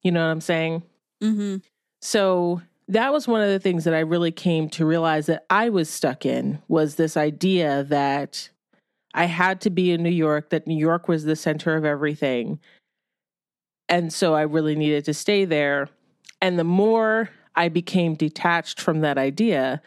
You 0.01 0.11
know 0.11 0.25
what 0.25 0.31
I'm 0.31 0.41
saying? 0.41 0.81
Mm-hmm. 1.21 1.57
So 2.01 2.61
that 2.87 3.13
was 3.13 3.27
one 3.27 3.41
of 3.41 3.49
the 3.49 3.59
things 3.59 3.83
that 3.83 3.93
I 3.93 3.99
really 3.99 4.31
came 4.31 4.69
to 4.69 4.85
realize 4.85 5.27
that 5.27 5.45
I 5.49 5.69
was 5.69 5.89
stuck 5.89 6.25
in 6.25 6.61
was 6.67 6.95
this 6.95 7.15
idea 7.17 7.83
that 7.85 8.49
I 9.13 9.25
had 9.25 9.61
to 9.61 9.69
be 9.69 9.91
in 9.91 10.03
New 10.03 10.09
York, 10.09 10.49
that 10.49 10.67
New 10.67 10.77
York 10.77 11.07
was 11.07 11.23
the 11.23 11.35
center 11.35 11.75
of 11.75 11.85
everything. 11.85 12.59
And 13.87 14.13
so 14.13 14.33
I 14.33 14.41
really 14.41 14.75
needed 14.75 15.05
to 15.05 15.13
stay 15.13 15.45
there. 15.45 15.89
And 16.41 16.57
the 16.57 16.63
more 16.63 17.29
I 17.55 17.69
became 17.69 18.15
detached 18.15 18.79
from 18.79 19.01
that 19.01 19.17
idea, 19.17 19.81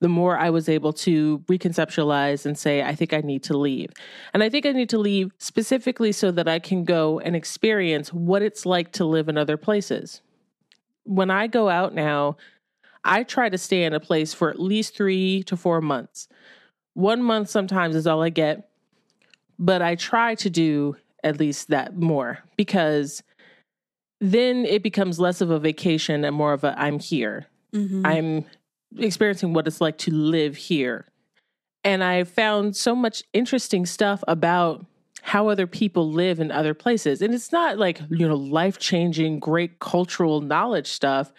the 0.00 0.08
more 0.08 0.38
I 0.38 0.50
was 0.50 0.68
able 0.68 0.92
to 0.94 1.38
reconceptualize 1.48 2.46
and 2.46 2.56
say, 2.56 2.82
I 2.82 2.94
think 2.94 3.12
I 3.12 3.20
need 3.20 3.42
to 3.44 3.58
leave. 3.58 3.90
And 4.32 4.42
I 4.42 4.48
think 4.48 4.64
I 4.64 4.72
need 4.72 4.88
to 4.90 4.98
leave 4.98 5.32
specifically 5.38 6.12
so 6.12 6.30
that 6.30 6.48
I 6.48 6.60
can 6.60 6.84
go 6.84 7.18
and 7.18 7.34
experience 7.34 8.12
what 8.12 8.42
it's 8.42 8.64
like 8.64 8.92
to 8.92 9.04
live 9.04 9.28
in 9.28 9.36
other 9.36 9.56
places. 9.56 10.22
When 11.08 11.30
I 11.30 11.46
go 11.46 11.68
out 11.68 11.94
now, 11.94 12.36
I 13.02 13.22
try 13.22 13.48
to 13.48 13.56
stay 13.56 13.84
in 13.84 13.94
a 13.94 14.00
place 14.00 14.34
for 14.34 14.50
at 14.50 14.60
least 14.60 14.94
three 14.94 15.42
to 15.44 15.56
four 15.56 15.80
months. 15.80 16.28
One 16.92 17.22
month 17.22 17.48
sometimes 17.48 17.96
is 17.96 18.06
all 18.06 18.22
I 18.22 18.28
get, 18.28 18.68
but 19.58 19.80
I 19.80 19.94
try 19.94 20.34
to 20.36 20.50
do 20.50 20.96
at 21.24 21.40
least 21.40 21.68
that 21.68 21.96
more 21.96 22.40
because 22.56 23.22
then 24.20 24.66
it 24.66 24.82
becomes 24.82 25.18
less 25.18 25.40
of 25.40 25.50
a 25.50 25.58
vacation 25.58 26.24
and 26.24 26.36
more 26.36 26.52
of 26.52 26.64
a 26.64 26.78
I'm 26.78 26.98
here. 26.98 27.46
Mm-hmm. 27.72 28.04
I'm 28.04 28.44
experiencing 28.98 29.54
what 29.54 29.66
it's 29.66 29.80
like 29.80 29.98
to 29.98 30.12
live 30.12 30.56
here. 30.56 31.06
And 31.84 32.04
I 32.04 32.24
found 32.24 32.76
so 32.76 32.94
much 32.94 33.22
interesting 33.32 33.86
stuff 33.86 34.22
about 34.28 34.84
how 35.28 35.48
other 35.48 35.66
people 35.66 36.10
live 36.10 36.40
in 36.40 36.50
other 36.50 36.72
places. 36.72 37.20
And 37.20 37.34
it's 37.34 37.52
not 37.52 37.76
like, 37.76 38.00
you 38.08 38.26
know, 38.26 38.34
life 38.34 38.78
changing, 38.78 39.40
great 39.40 39.78
cultural 39.78 40.40
knowledge 40.40 40.86
stuff. 40.86 41.34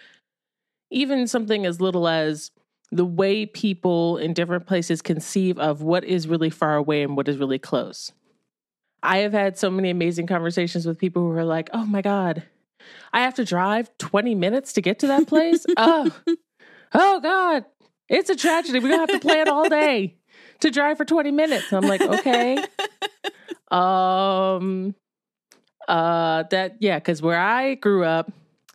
Even 0.91 1.25
something 1.25 1.65
as 1.65 1.81
little 1.81 2.07
as 2.07 2.51
the 2.91 3.03
way 3.03 3.47
people 3.47 4.17
in 4.17 4.35
different 4.35 4.67
places 4.67 5.01
conceive 5.01 5.57
of 5.57 5.81
what 5.81 6.03
is 6.03 6.27
really 6.27 6.51
far 6.51 6.75
away 6.75 7.01
and 7.01 7.17
what 7.17 7.27
is 7.27 7.37
really 7.37 7.57
close. 7.57 8.11
I 9.01 9.19
have 9.19 9.33
had 9.33 9.57
so 9.57 9.71
many 9.71 9.89
amazing 9.89 10.27
conversations 10.27 10.85
with 10.85 10.99
people 10.99 11.23
who 11.23 11.31
are 11.31 11.43
like, 11.43 11.71
oh 11.73 11.87
my 11.87 12.03
God, 12.03 12.43
I 13.11 13.21
have 13.21 13.33
to 13.35 13.45
drive 13.45 13.89
20 13.97 14.35
minutes 14.35 14.73
to 14.73 14.81
get 14.81 14.99
to 14.99 15.07
that 15.07 15.25
place. 15.25 15.65
oh, 15.77 16.11
oh 16.93 17.19
God, 17.21 17.65
it's 18.07 18.29
a 18.29 18.35
tragedy. 18.35 18.77
We're 18.77 18.89
going 18.89 19.07
to 19.07 19.13
have 19.13 19.21
to 19.21 19.27
plan 19.27 19.49
all 19.49 19.67
day 19.67 20.19
to 20.59 20.69
drive 20.69 20.97
for 20.97 21.05
20 21.05 21.31
minutes. 21.31 21.73
I'm 21.73 21.87
like, 21.87 22.01
okay. 22.01 22.63
Um, 23.71 24.95
uh, 25.87 26.43
that, 26.51 26.77
yeah, 26.79 26.99
because 26.99 27.21
where 27.21 27.39
I 27.39 27.75
grew 27.75 28.03
up, 28.05 28.31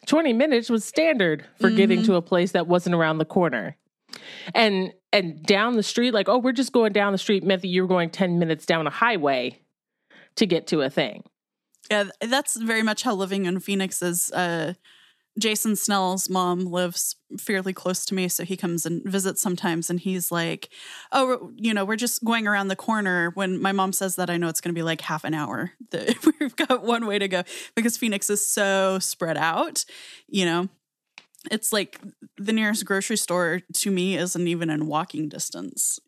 20 0.07 0.33
minutes 0.33 0.69
was 0.69 0.85
standard 0.85 1.45
for 1.61 1.71
getting 1.71 2.01
Mhm. 2.01 2.07
to 2.07 2.15
a 2.17 2.23
place 2.23 2.53
that 2.53 2.67
wasn't 2.67 2.95
around 2.95 3.19
the 3.19 3.25
corner. 3.25 3.77
And, 4.55 4.93
and 5.13 5.43
down 5.45 5.77
the 5.77 5.83
street, 5.83 6.13
like, 6.13 6.29
oh, 6.29 6.39
we're 6.39 6.53
just 6.53 6.73
going 6.73 6.93
down 6.93 7.13
the 7.13 7.19
street 7.19 7.43
meant 7.43 7.63
that 7.63 7.69
you 7.69 7.83
were 7.83 7.89
going 7.89 8.11
10 8.11 8.39
minutes 8.39 8.67
down 8.67 8.87
a 8.87 8.91
highway 8.91 9.61
to 10.37 10.47
get 10.47 10.67
to 10.69 10.83
a 10.83 10.91
thing. 10.91 11.25
Yeah, 11.91 12.05
that's 12.21 12.57
very 12.57 12.83
much 12.83 13.03
how 13.03 13.15
living 13.15 13.45
in 13.47 13.61
Phoenix 13.61 14.03
is. 14.03 14.31
Uh, 14.33 14.75
Jason 15.39 15.75
Snell's 15.75 16.31
mom 16.31 16.61
lives 16.61 17.17
fairly 17.39 17.73
close 17.73 18.05
to 18.07 18.15
me, 18.15 18.29
so 18.29 18.45
he 18.45 18.57
comes 18.57 18.87
and 18.87 19.03
visits 19.05 19.43
sometimes, 19.43 19.91
and 19.91 19.99
he's 19.99 20.31
like, 20.31 20.69
"Oh, 21.11 21.51
you 21.57 21.75
know, 21.75 21.85
we're 21.85 21.97
just 21.97 22.23
going 22.25 22.47
around 22.47 22.69
the 22.69 22.77
corner." 22.77 23.31
When 23.31 23.61
my 23.61 23.73
mom 23.73 23.93
says 23.93 24.17
that, 24.17 24.31
I 24.31 24.37
know 24.37 24.49
it's 24.49 24.61
going 24.61 24.73
to 24.75 24.79
be 24.79 24.85
like 24.85 25.01
half 25.01 25.25
an 25.25 25.35
hour. 25.35 25.73
That 25.91 26.17
we've 26.41 26.57
got 26.57 26.83
one 26.83 27.07
way 27.07 27.19
to 27.19 27.29
go 27.29 27.43
because 27.75 27.97
Phoenix 27.97 28.29
is 28.31 28.47
so 28.47 28.99
spread 28.99 29.37
out. 29.37 29.85
You 30.29 30.45
know, 30.45 30.69
it's 31.51 31.73
like 31.73 32.01
the 32.37 32.53
nearest 32.53 32.85
grocery 32.85 33.17
store 33.17 33.61
to 33.75 33.91
me 33.91 34.17
isn't 34.17 34.49
even 34.49 34.71
in 34.71 34.87
walking 34.87 35.29
distance. 35.29 36.01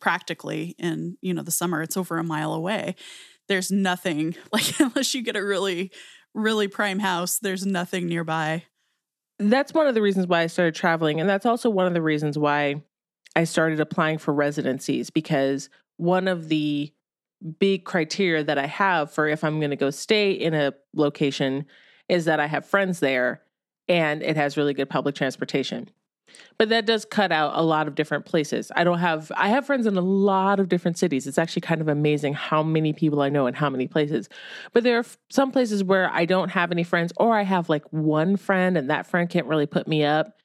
Practically, 0.00 0.74
in 0.78 1.16
you 1.20 1.34
know 1.34 1.42
the 1.42 1.50
summer, 1.50 1.82
it's 1.82 1.96
over 1.96 2.18
a 2.18 2.24
mile 2.24 2.52
away 2.52 2.94
there's 3.48 3.70
nothing 3.70 4.34
like 4.52 4.78
unless 4.80 5.14
you 5.14 5.22
get 5.22 5.36
a 5.36 5.44
really 5.44 5.90
really 6.36 6.68
prime 6.68 7.00
house 7.00 7.38
there's 7.40 7.66
nothing 7.66 8.06
nearby 8.06 8.62
that's 9.38 9.74
one 9.74 9.86
of 9.86 9.94
the 9.94 10.02
reasons 10.02 10.26
why 10.26 10.42
I 10.42 10.46
started 10.46 10.74
traveling. 10.74 11.20
And 11.20 11.28
that's 11.28 11.46
also 11.46 11.68
one 11.68 11.86
of 11.86 11.94
the 11.94 12.02
reasons 12.02 12.38
why 12.38 12.82
I 13.34 13.44
started 13.44 13.80
applying 13.80 14.18
for 14.18 14.32
residencies 14.32 15.10
because 15.10 15.68
one 15.98 16.26
of 16.26 16.48
the 16.48 16.92
big 17.58 17.84
criteria 17.84 18.42
that 18.44 18.58
I 18.58 18.66
have 18.66 19.12
for 19.12 19.28
if 19.28 19.44
I'm 19.44 19.58
going 19.60 19.70
to 19.70 19.76
go 19.76 19.90
stay 19.90 20.32
in 20.32 20.54
a 20.54 20.72
location 20.94 21.66
is 22.08 22.24
that 22.24 22.40
I 22.40 22.46
have 22.46 22.64
friends 22.64 23.00
there 23.00 23.42
and 23.88 24.22
it 24.22 24.36
has 24.36 24.56
really 24.56 24.72
good 24.72 24.88
public 24.88 25.14
transportation. 25.14 25.90
But 26.58 26.68
that 26.70 26.86
does 26.86 27.04
cut 27.04 27.32
out 27.32 27.52
a 27.54 27.62
lot 27.62 27.88
of 27.88 27.94
different 27.94 28.24
places. 28.24 28.72
I 28.74 28.84
don't 28.84 28.98
have, 28.98 29.30
I 29.36 29.48
have 29.48 29.66
friends 29.66 29.86
in 29.86 29.96
a 29.96 30.02
lot 30.02 30.60
of 30.60 30.68
different 30.68 30.98
cities. 30.98 31.26
It's 31.26 31.38
actually 31.38 31.62
kind 31.62 31.80
of 31.80 31.88
amazing 31.88 32.34
how 32.34 32.62
many 32.62 32.92
people 32.92 33.22
I 33.22 33.28
know 33.28 33.46
in 33.46 33.54
how 33.54 33.70
many 33.70 33.86
places. 33.86 34.28
But 34.72 34.82
there 34.82 34.98
are 34.98 35.04
some 35.30 35.52
places 35.52 35.84
where 35.84 36.10
I 36.12 36.24
don't 36.24 36.50
have 36.50 36.72
any 36.72 36.84
friends, 36.84 37.12
or 37.16 37.36
I 37.36 37.42
have 37.42 37.68
like 37.68 37.84
one 37.92 38.36
friend 38.36 38.76
and 38.76 38.90
that 38.90 39.06
friend 39.06 39.28
can't 39.28 39.46
really 39.46 39.66
put 39.66 39.86
me 39.86 40.04
up. 40.04 40.40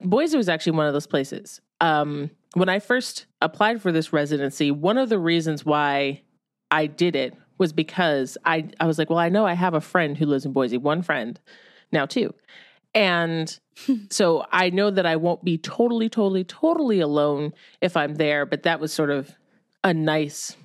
Boise 0.00 0.36
was 0.36 0.48
actually 0.48 0.76
one 0.76 0.86
of 0.86 0.92
those 0.92 1.06
places. 1.06 1.60
Um, 1.80 2.30
when 2.54 2.68
I 2.68 2.78
first 2.78 3.26
applied 3.42 3.82
for 3.82 3.92
this 3.92 4.12
residency, 4.12 4.70
one 4.70 4.98
of 4.98 5.08
the 5.08 5.18
reasons 5.18 5.64
why 5.64 6.22
I 6.70 6.86
did 6.86 7.16
it 7.16 7.34
was 7.58 7.72
because 7.72 8.36
I, 8.44 8.68
I 8.80 8.86
was 8.86 8.98
like, 8.98 9.10
well, 9.10 9.18
I 9.18 9.28
know 9.28 9.46
I 9.46 9.54
have 9.54 9.74
a 9.74 9.80
friend 9.80 10.16
who 10.16 10.26
lives 10.26 10.44
in 10.44 10.52
Boise, 10.52 10.78
one 10.78 11.02
friend, 11.02 11.40
now 11.92 12.06
two. 12.06 12.34
And 12.94 13.58
so 14.10 14.46
I 14.52 14.70
know 14.70 14.90
that 14.90 15.06
I 15.06 15.16
won't 15.16 15.44
be 15.44 15.58
totally, 15.58 16.08
totally, 16.08 16.44
totally 16.44 17.00
alone 17.00 17.52
if 17.80 17.96
I'm 17.96 18.14
there. 18.14 18.46
But 18.46 18.62
that 18.64 18.80
was 18.80 18.92
sort 18.92 19.10
of 19.10 19.30
a 19.84 19.94
nice 19.94 20.56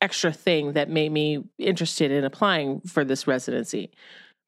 extra 0.00 0.32
thing 0.32 0.72
that 0.72 0.90
made 0.90 1.12
me 1.12 1.44
interested 1.58 2.10
in 2.10 2.24
applying 2.24 2.80
for 2.82 3.04
this 3.04 3.26
residency. 3.26 3.90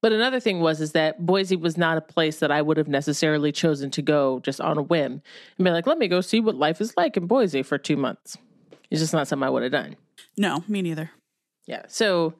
But 0.03 0.13
another 0.13 0.41
thing 0.41 0.61
was 0.61 0.81
is 0.81 0.93
that 0.93 1.25
Boise 1.25 1.57
was 1.57 1.77
not 1.77 1.97
a 1.97 2.03
place 2.03 2.39
that 2.41 2.51
I 2.51 2.61
would 2.61 2.77
have 2.77 2.89
necessarily 2.89 3.51
chosen 3.51 3.91
to 3.93 4.03
go 4.03 4.41
just 4.41 4.61
on 4.61 4.77
a 4.77 4.83
whim 4.83 5.23
and 5.57 5.65
be 5.65 5.71
like, 5.71 5.87
let 5.87 5.99
me 5.99 6.07
go 6.07 6.21
see 6.21 6.41
what 6.41 6.57
life 6.57 6.81
is 6.81 6.95
like 6.97 7.17
in 7.17 7.27
Boise 7.27 7.63
for 7.63 7.79
two 7.79 7.97
months. 7.97 8.37
It's 8.91 9.01
just 9.01 9.13
not 9.13 9.27
something 9.27 9.47
I 9.47 9.51
would 9.51 9.63
have 9.63 9.73
done. 9.73 9.97
no 10.37 10.63
me 10.69 10.83
neither 10.83 11.11
Yeah. 11.67 11.83
So, 11.89 12.35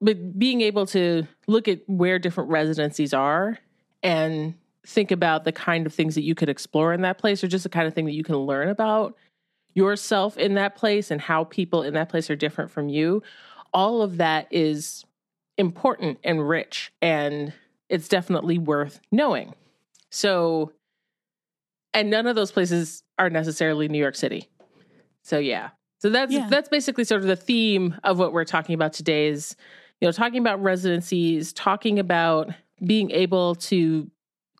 but 0.00 0.38
being 0.38 0.60
able 0.60 0.86
to 0.86 1.26
look 1.46 1.68
at 1.68 1.80
where 1.86 2.18
different 2.18 2.50
residencies 2.50 3.12
are 3.12 3.58
and 4.02 4.54
think 4.86 5.10
about 5.10 5.44
the 5.44 5.52
kind 5.52 5.84
of 5.86 5.92
things 5.92 6.14
that 6.14 6.22
you 6.22 6.34
could 6.34 6.48
explore 6.48 6.92
in 6.92 7.02
that 7.02 7.18
place 7.18 7.42
or 7.42 7.48
just 7.48 7.64
the 7.64 7.68
kind 7.68 7.86
of 7.86 7.94
thing 7.94 8.06
that 8.06 8.12
you 8.12 8.22
can 8.22 8.36
learn 8.36 8.68
about 8.68 9.16
yourself 9.74 10.38
in 10.38 10.54
that 10.54 10.76
place 10.76 11.10
and 11.10 11.20
how 11.20 11.44
people 11.44 11.82
in 11.82 11.94
that 11.94 12.08
place 12.08 12.30
are 12.30 12.36
different 12.36 12.70
from 12.70 12.88
you, 12.88 13.22
all 13.74 14.00
of 14.00 14.16
that 14.18 14.46
is 14.50 15.04
important 15.58 16.18
and 16.24 16.48
rich 16.48 16.92
and 17.02 17.52
it's 17.88 18.08
definitely 18.08 18.58
worth 18.58 19.00
knowing. 19.12 19.54
So, 20.10 20.72
and 21.92 22.10
none 22.10 22.26
of 22.26 22.36
those 22.36 22.52
places 22.52 23.02
are 23.18 23.30
necessarily 23.30 23.88
New 23.88 23.98
York 23.98 24.14
City. 24.16 24.48
So, 25.22 25.38
yeah. 25.38 25.70
So 25.98 26.10
that's 26.10 26.32
Yeah. 26.32 26.48
that's 26.48 26.68
basically 26.68 27.04
sort 27.04 27.22
of 27.22 27.26
the 27.26 27.36
theme 27.36 27.96
of 28.04 28.18
what 28.18 28.32
we're 28.32 28.44
talking 28.44 28.74
about 28.74 28.92
today 28.92 29.28
is 29.28 29.56
you 30.00 30.06
know 30.06 30.12
talking 30.12 30.38
about 30.40 30.62
residencies, 30.62 31.52
talking 31.52 31.98
about 31.98 32.50
being 32.84 33.10
able 33.10 33.54
to 33.56 34.10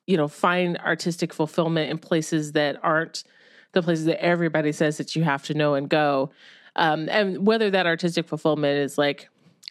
you 0.06 0.16
know 0.16 0.28
find 0.28 0.78
artistic 0.78 1.32
fulfillment 1.32 1.90
in 1.90 1.98
places 1.98 2.52
that 2.52 2.78
aren't 2.82 3.24
the 3.72 3.82
places 3.82 4.06
that 4.06 4.22
everybody 4.22 4.72
says 4.72 4.96
that 4.98 5.14
you 5.14 5.22
have 5.22 5.44
to 5.44 5.54
know 5.54 5.74
and 5.74 5.88
go. 5.88 6.30
Um, 6.76 7.08
and 7.10 7.46
whether 7.46 7.70
that 7.70 7.86
artistic 7.86 8.26
fulfillment 8.26 8.78
is 8.78 8.96
like 8.98 9.28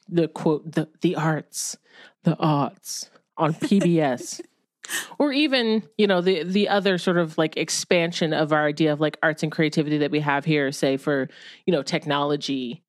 the 0.07 0.27
quote 0.27 0.71
the 0.71 0.87
the 1.01 1.15
arts, 1.15 1.77
the 2.23 2.35
arts 2.37 3.09
on 3.37 3.53
PBS. 3.53 4.41
or 5.17 5.31
even 5.31 5.81
you 5.97 6.05
know 6.05 6.21
the 6.21 6.43
the 6.43 6.69
other 6.69 6.99
sort 6.99 7.17
of 7.17 7.37
like 7.39 7.57
expansion 7.57 8.33
of 8.33 8.53
our 8.53 8.67
idea 8.67 8.93
of 8.93 8.99
like 8.99 9.17
arts 9.23 9.41
and 9.41 9.51
creativity 9.51 9.97
that 9.97 10.11
we 10.11 10.19
have 10.19 10.45
here 10.45 10.71
say 10.71 10.95
for 10.95 11.27
you 11.65 11.71
know 11.71 11.81
technology 11.81 12.83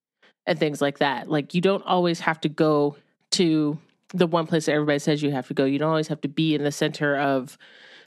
and 0.47 0.59
things 0.59 0.81
like 0.81 0.99
that. 0.99 1.31
Like 1.31 1.55
you 1.55 1.61
don't 1.61 1.85
always 1.85 2.21
have 2.21 2.41
to 2.43 2.49
go 2.49 2.97
to 3.33 3.79
the 4.15 4.27
one 4.27 4.47
place 4.47 4.67
that 4.67 4.73
everybody 4.73 4.99
says 4.99 5.23
you 5.23 5.33
have 5.33 5.49
to 5.49 5.55
go. 5.55 5.65
You 5.65 5.79
don't 5.79 5.91
always 5.91 6.09
have 6.09 6.21
to 6.23 6.29
be 6.29 6.55
in 6.55 6.65
the 6.65 6.73
center 6.73 7.17
of 7.17 7.59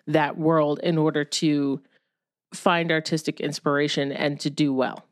that 0.07 0.37
world 0.37 0.79
in 0.81 0.97
order 0.97 1.23
to 1.23 1.81
find 2.53 2.91
artistic 2.91 3.39
inspiration 3.39 4.11
and 4.11 4.39
to 4.39 4.49
do 4.49 4.73
well. 4.73 5.05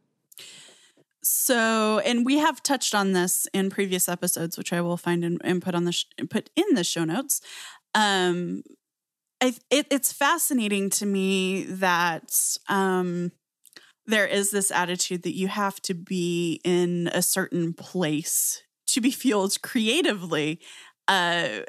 So, 1.23 1.99
and 1.99 2.25
we 2.25 2.37
have 2.37 2.63
touched 2.63 2.95
on 2.95 3.11
this 3.11 3.47
in 3.53 3.69
previous 3.69 4.07
episodes, 4.07 4.57
which 4.57 4.71
I 4.71 4.81
will 4.81 4.97
find 4.97 5.25
and, 5.43 5.61
put 5.61 5.75
on 5.75 5.83
the 5.83 5.91
sh- 5.91 6.05
put 6.29 6.49
in 6.55 6.73
the 6.73 6.85
show 6.85 7.03
notes. 7.03 7.41
Um, 7.93 8.63
I, 9.41 9.53
it, 9.69 9.87
it's 9.91 10.13
fascinating 10.13 10.89
to 10.91 11.05
me 11.05 11.63
that 11.63 12.57
um, 12.69 13.31
there 14.05 14.25
is 14.25 14.51
this 14.51 14.71
attitude 14.71 15.23
that 15.23 15.35
you 15.35 15.49
have 15.49 15.81
to 15.81 15.93
be 15.93 16.61
in 16.63 17.09
a 17.13 17.21
certain 17.21 17.73
place 17.73 18.63
to 18.87 19.01
be 19.01 19.11
fueled 19.11 19.61
creatively. 19.61 20.59
Uh, 21.07 21.59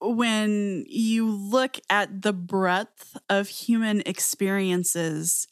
when 0.00 0.84
you 0.88 1.28
look 1.28 1.78
at 1.90 2.22
the 2.22 2.32
breadth 2.32 3.16
of 3.28 3.48
human 3.48 4.02
experiences, 4.06 5.48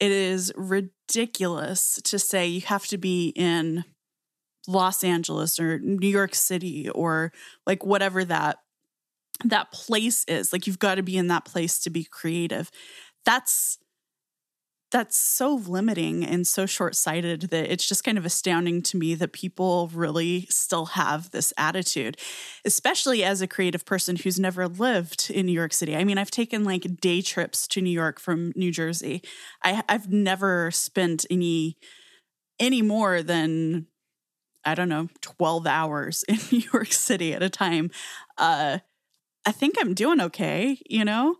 it 0.00 0.10
is 0.10 0.52
ridiculous 0.56 2.00
to 2.04 2.18
say 2.18 2.46
you 2.46 2.62
have 2.62 2.86
to 2.86 2.98
be 2.98 3.28
in 3.36 3.84
Los 4.66 5.04
Angeles 5.04 5.60
or 5.60 5.78
New 5.78 6.08
York 6.08 6.34
City 6.34 6.88
or 6.88 7.32
like 7.66 7.84
whatever 7.84 8.24
that 8.24 8.58
that 9.44 9.72
place 9.72 10.24
is. 10.26 10.52
Like 10.52 10.66
you've 10.66 10.78
got 10.78 10.94
to 10.94 11.02
be 11.02 11.16
in 11.16 11.26
that 11.28 11.44
place 11.44 11.78
to 11.80 11.90
be 11.90 12.04
creative. 12.04 12.70
That's 13.24 13.78
that's 14.94 15.18
so 15.18 15.56
limiting 15.56 16.24
and 16.24 16.46
so 16.46 16.66
short-sighted 16.66 17.40
that 17.50 17.68
it's 17.72 17.88
just 17.88 18.04
kind 18.04 18.16
of 18.16 18.24
astounding 18.24 18.80
to 18.80 18.96
me 18.96 19.16
that 19.16 19.32
people 19.32 19.90
really 19.92 20.46
still 20.50 20.86
have 20.86 21.32
this 21.32 21.52
attitude 21.58 22.16
especially 22.64 23.24
as 23.24 23.42
a 23.42 23.48
creative 23.48 23.84
person 23.84 24.14
who's 24.14 24.38
never 24.38 24.68
lived 24.68 25.32
in 25.34 25.46
new 25.46 25.52
york 25.52 25.72
city. 25.72 25.96
I 25.96 26.04
mean 26.04 26.16
i've 26.16 26.30
taken 26.30 26.62
like 26.62 27.00
day 27.00 27.22
trips 27.22 27.66
to 27.68 27.80
new 27.80 27.90
york 27.90 28.20
from 28.20 28.52
new 28.54 28.70
jersey. 28.70 29.20
I, 29.64 29.82
i've 29.88 30.12
never 30.12 30.70
spent 30.70 31.26
any 31.28 31.76
any 32.60 32.80
more 32.80 33.20
than 33.20 33.88
i 34.64 34.76
don't 34.76 34.88
know 34.88 35.08
12 35.22 35.66
hours 35.66 36.24
in 36.28 36.38
new 36.52 36.62
york 36.72 36.92
city 36.92 37.34
at 37.34 37.42
a 37.42 37.50
time. 37.50 37.90
Uh 38.38 38.78
i 39.44 39.50
think 39.50 39.74
i'm 39.80 39.92
doing 39.92 40.20
okay 40.20 40.78
you 40.88 41.04
know 41.04 41.34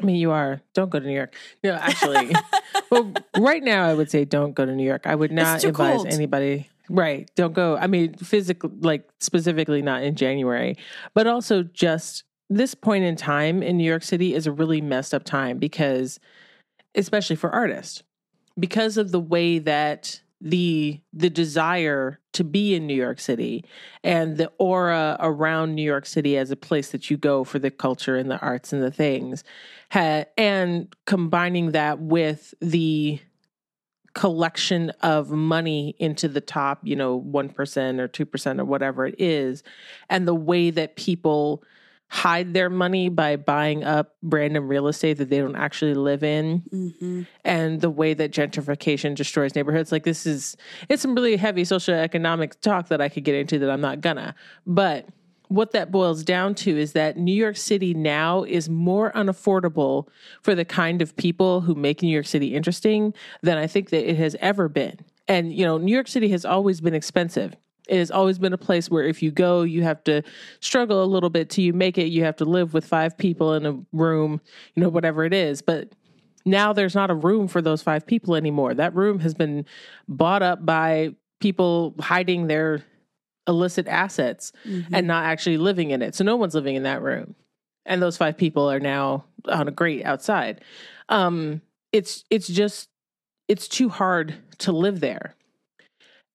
I 0.00 0.04
mean, 0.04 0.16
you 0.16 0.30
are. 0.30 0.60
Don't 0.74 0.90
go 0.90 0.98
to 0.98 1.06
New 1.06 1.14
York. 1.14 1.34
No, 1.62 1.74
actually, 1.74 2.34
well, 2.90 3.12
right 3.38 3.62
now 3.62 3.86
I 3.86 3.94
would 3.94 4.10
say 4.10 4.24
don't 4.24 4.54
go 4.54 4.64
to 4.64 4.74
New 4.74 4.86
York. 4.86 5.06
I 5.06 5.14
would 5.14 5.32
not 5.32 5.64
advise 5.64 5.96
cold. 5.96 6.06
anybody. 6.08 6.68
Right, 6.88 7.30
don't 7.36 7.52
go. 7.52 7.76
I 7.76 7.86
mean, 7.86 8.14
physically, 8.14 8.70
like 8.80 9.08
specifically, 9.20 9.82
not 9.82 10.02
in 10.02 10.14
January, 10.14 10.76
but 11.14 11.26
also 11.26 11.62
just 11.62 12.24
this 12.50 12.74
point 12.74 13.04
in 13.04 13.16
time 13.16 13.62
in 13.62 13.76
New 13.76 13.84
York 13.84 14.02
City 14.02 14.34
is 14.34 14.46
a 14.46 14.52
really 14.52 14.80
messed 14.80 15.14
up 15.14 15.24
time 15.24 15.58
because, 15.58 16.18
especially 16.94 17.36
for 17.36 17.50
artists, 17.50 18.02
because 18.58 18.96
of 18.96 19.10
the 19.12 19.20
way 19.20 19.58
that 19.58 20.20
the 20.44 21.00
the 21.12 21.30
desire 21.30 22.18
to 22.32 22.42
be 22.42 22.74
in 22.74 22.86
New 22.86 22.94
York 22.94 23.20
City 23.20 23.64
and 24.02 24.36
the 24.36 24.50
aura 24.58 25.16
around 25.20 25.74
New 25.74 25.82
York 25.82 26.04
City 26.04 26.36
as 26.36 26.50
a 26.50 26.56
place 26.56 26.90
that 26.90 27.08
you 27.08 27.16
go 27.16 27.44
for 27.44 27.60
the 27.60 27.70
culture 27.70 28.16
and 28.16 28.28
the 28.28 28.40
arts 28.40 28.72
and 28.72 28.82
the 28.82 28.90
things 28.90 29.44
ha- 29.92 30.24
and 30.36 30.92
combining 31.06 31.70
that 31.70 32.00
with 32.00 32.54
the 32.60 33.20
collection 34.14 34.90
of 35.00 35.30
money 35.30 35.94
into 35.98 36.28
the 36.28 36.40
top, 36.40 36.80
you 36.82 36.96
know, 36.96 37.20
1% 37.20 37.98
or 37.98 38.08
2% 38.08 38.60
or 38.60 38.64
whatever 38.64 39.06
it 39.06 39.14
is 39.18 39.62
and 40.10 40.26
the 40.26 40.34
way 40.34 40.70
that 40.70 40.96
people 40.96 41.62
hide 42.12 42.52
their 42.52 42.68
money 42.68 43.08
by 43.08 43.36
buying 43.36 43.82
up 43.84 44.16
random 44.20 44.68
real 44.68 44.86
estate 44.86 45.14
that 45.14 45.30
they 45.30 45.38
don't 45.38 45.56
actually 45.56 45.94
live 45.94 46.22
in 46.22 46.60
mm-hmm. 46.70 47.22
and 47.42 47.80
the 47.80 47.88
way 47.88 48.12
that 48.12 48.30
gentrification 48.30 49.14
destroys 49.14 49.54
neighborhoods 49.54 49.90
like 49.90 50.04
this 50.04 50.26
is 50.26 50.54
it's 50.90 51.00
some 51.00 51.14
really 51.14 51.36
heavy 51.36 51.64
social 51.64 51.94
economic 51.94 52.60
talk 52.60 52.88
that 52.88 53.00
i 53.00 53.08
could 53.08 53.24
get 53.24 53.34
into 53.34 53.58
that 53.58 53.70
i'm 53.70 53.80
not 53.80 54.02
gonna 54.02 54.34
but 54.66 55.08
what 55.48 55.72
that 55.72 55.90
boils 55.90 56.22
down 56.22 56.54
to 56.54 56.78
is 56.78 56.92
that 56.94 57.18
New 57.18 57.34
York 57.34 57.58
City 57.58 57.92
now 57.92 58.42
is 58.42 58.70
more 58.70 59.12
unaffordable 59.12 60.08
for 60.40 60.54
the 60.54 60.64
kind 60.64 61.02
of 61.02 61.14
people 61.16 61.60
who 61.60 61.74
make 61.74 62.02
New 62.02 62.08
York 62.08 62.24
City 62.24 62.54
interesting 62.54 63.12
than 63.42 63.58
I 63.58 63.66
think 63.66 63.90
that 63.90 64.08
it 64.08 64.16
has 64.16 64.34
ever 64.40 64.70
been. 64.70 65.00
And, 65.28 65.52
you 65.52 65.66
know, 65.66 65.76
New 65.76 65.92
York 65.92 66.08
City 66.08 66.30
has 66.30 66.46
always 66.46 66.80
been 66.80 66.94
expensive. 66.94 67.54
It 67.88 67.98
has 67.98 68.10
always 68.10 68.38
been 68.38 68.52
a 68.52 68.58
place 68.58 68.90
where 68.90 69.04
if 69.04 69.22
you 69.22 69.30
go, 69.30 69.62
you 69.62 69.82
have 69.82 70.04
to 70.04 70.22
struggle 70.60 71.02
a 71.02 71.06
little 71.06 71.30
bit 71.30 71.50
till 71.50 71.64
you 71.64 71.72
make 71.72 71.98
it. 71.98 72.06
You 72.06 72.24
have 72.24 72.36
to 72.36 72.44
live 72.44 72.74
with 72.74 72.86
five 72.86 73.18
people 73.18 73.54
in 73.54 73.66
a 73.66 73.78
room, 73.92 74.40
you 74.74 74.82
know, 74.82 74.88
whatever 74.88 75.24
it 75.24 75.34
is. 75.34 75.62
But 75.62 75.92
now 76.44 76.72
there's 76.72 76.94
not 76.94 77.10
a 77.10 77.14
room 77.14 77.48
for 77.48 77.60
those 77.60 77.82
five 77.82 78.06
people 78.06 78.36
anymore. 78.36 78.74
That 78.74 78.94
room 78.94 79.18
has 79.20 79.34
been 79.34 79.66
bought 80.08 80.42
up 80.42 80.64
by 80.64 81.14
people 81.40 81.94
hiding 81.98 82.46
their 82.46 82.84
illicit 83.48 83.88
assets 83.88 84.52
mm-hmm. 84.64 84.94
and 84.94 85.06
not 85.06 85.24
actually 85.24 85.56
living 85.56 85.90
in 85.90 86.02
it. 86.02 86.14
So 86.14 86.24
no 86.24 86.36
one's 86.36 86.54
living 86.54 86.76
in 86.76 86.84
that 86.84 87.02
room. 87.02 87.34
And 87.84 88.00
those 88.00 88.16
five 88.16 88.36
people 88.36 88.70
are 88.70 88.80
now 88.80 89.24
on 89.48 89.66
a 89.66 89.72
grate 89.72 90.04
outside. 90.04 90.60
Um, 91.08 91.62
it's 91.90 92.24
it's 92.30 92.46
just 92.46 92.88
it's 93.48 93.68
too 93.68 93.88
hard 93.88 94.34
to 94.58 94.72
live 94.72 95.00
there. 95.00 95.34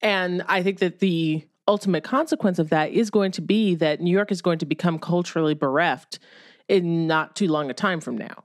And 0.01 0.43
I 0.47 0.63
think 0.63 0.79
that 0.79 0.99
the 0.99 1.45
ultimate 1.67 2.03
consequence 2.03 2.59
of 2.59 2.69
that 2.69 2.91
is 2.91 3.09
going 3.09 3.31
to 3.33 3.41
be 3.41 3.75
that 3.75 3.99
New 3.99 4.11
York 4.11 4.31
is 4.31 4.41
going 4.41 4.59
to 4.59 4.65
become 4.65 4.99
culturally 4.99 5.53
bereft 5.53 6.19
in 6.67 7.07
not 7.07 7.35
too 7.35 7.47
long 7.47 7.69
a 7.69 7.73
time 7.73 7.99
from 7.99 8.17
now. 8.17 8.43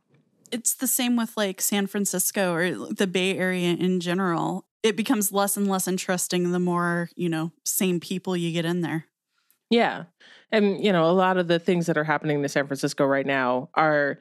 It's 0.50 0.74
the 0.74 0.86
same 0.86 1.16
with 1.16 1.36
like 1.36 1.60
San 1.60 1.86
Francisco 1.86 2.52
or 2.52 2.70
the 2.92 3.06
Bay 3.06 3.38
Area 3.38 3.72
in 3.72 4.00
general. 4.00 4.66
It 4.82 4.96
becomes 4.96 5.32
less 5.32 5.56
and 5.56 5.68
less 5.68 5.86
interesting 5.86 6.50
the 6.52 6.58
more, 6.58 7.08
you 7.14 7.28
know, 7.28 7.52
same 7.64 8.00
people 8.00 8.36
you 8.36 8.52
get 8.52 8.64
in 8.64 8.80
there. 8.80 9.06
Yeah. 9.70 10.04
And, 10.50 10.84
you 10.84 10.92
know, 10.92 11.08
a 11.08 11.12
lot 11.12 11.38
of 11.38 11.48
the 11.48 11.58
things 11.58 11.86
that 11.86 11.96
are 11.96 12.04
happening 12.04 12.42
to 12.42 12.48
San 12.48 12.66
Francisco 12.66 13.06
right 13.06 13.24
now 13.24 13.70
are, 13.74 14.18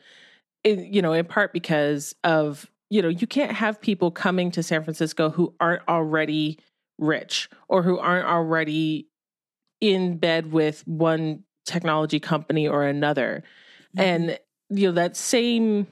you 0.63 1.01
know, 1.01 1.11
in 1.11 1.25
part 1.25 1.51
because 1.51 2.15
of, 2.23 2.71
you 2.89 3.01
know, 3.01 3.09
you 3.09 3.27
can't 3.27 3.51
have 3.51 3.81
people 3.81 4.11
coming 4.11 4.51
to 4.51 4.63
San 4.63 4.83
Francisco 4.83 5.29
who 5.29 5.53
aren't 5.59 5.85
already 5.89 6.59
rich 7.01 7.49
or 7.67 7.83
who 7.83 7.99
aren't 7.99 8.27
already 8.27 9.07
in 9.81 10.17
bed 10.17 10.51
with 10.51 10.87
one 10.87 11.43
technology 11.65 12.19
company 12.19 12.67
or 12.67 12.85
another. 12.85 13.43
Mm-hmm. 13.97 13.99
And 13.99 14.39
you 14.69 14.87
know 14.87 14.93
that 14.93 15.17
same 15.17 15.87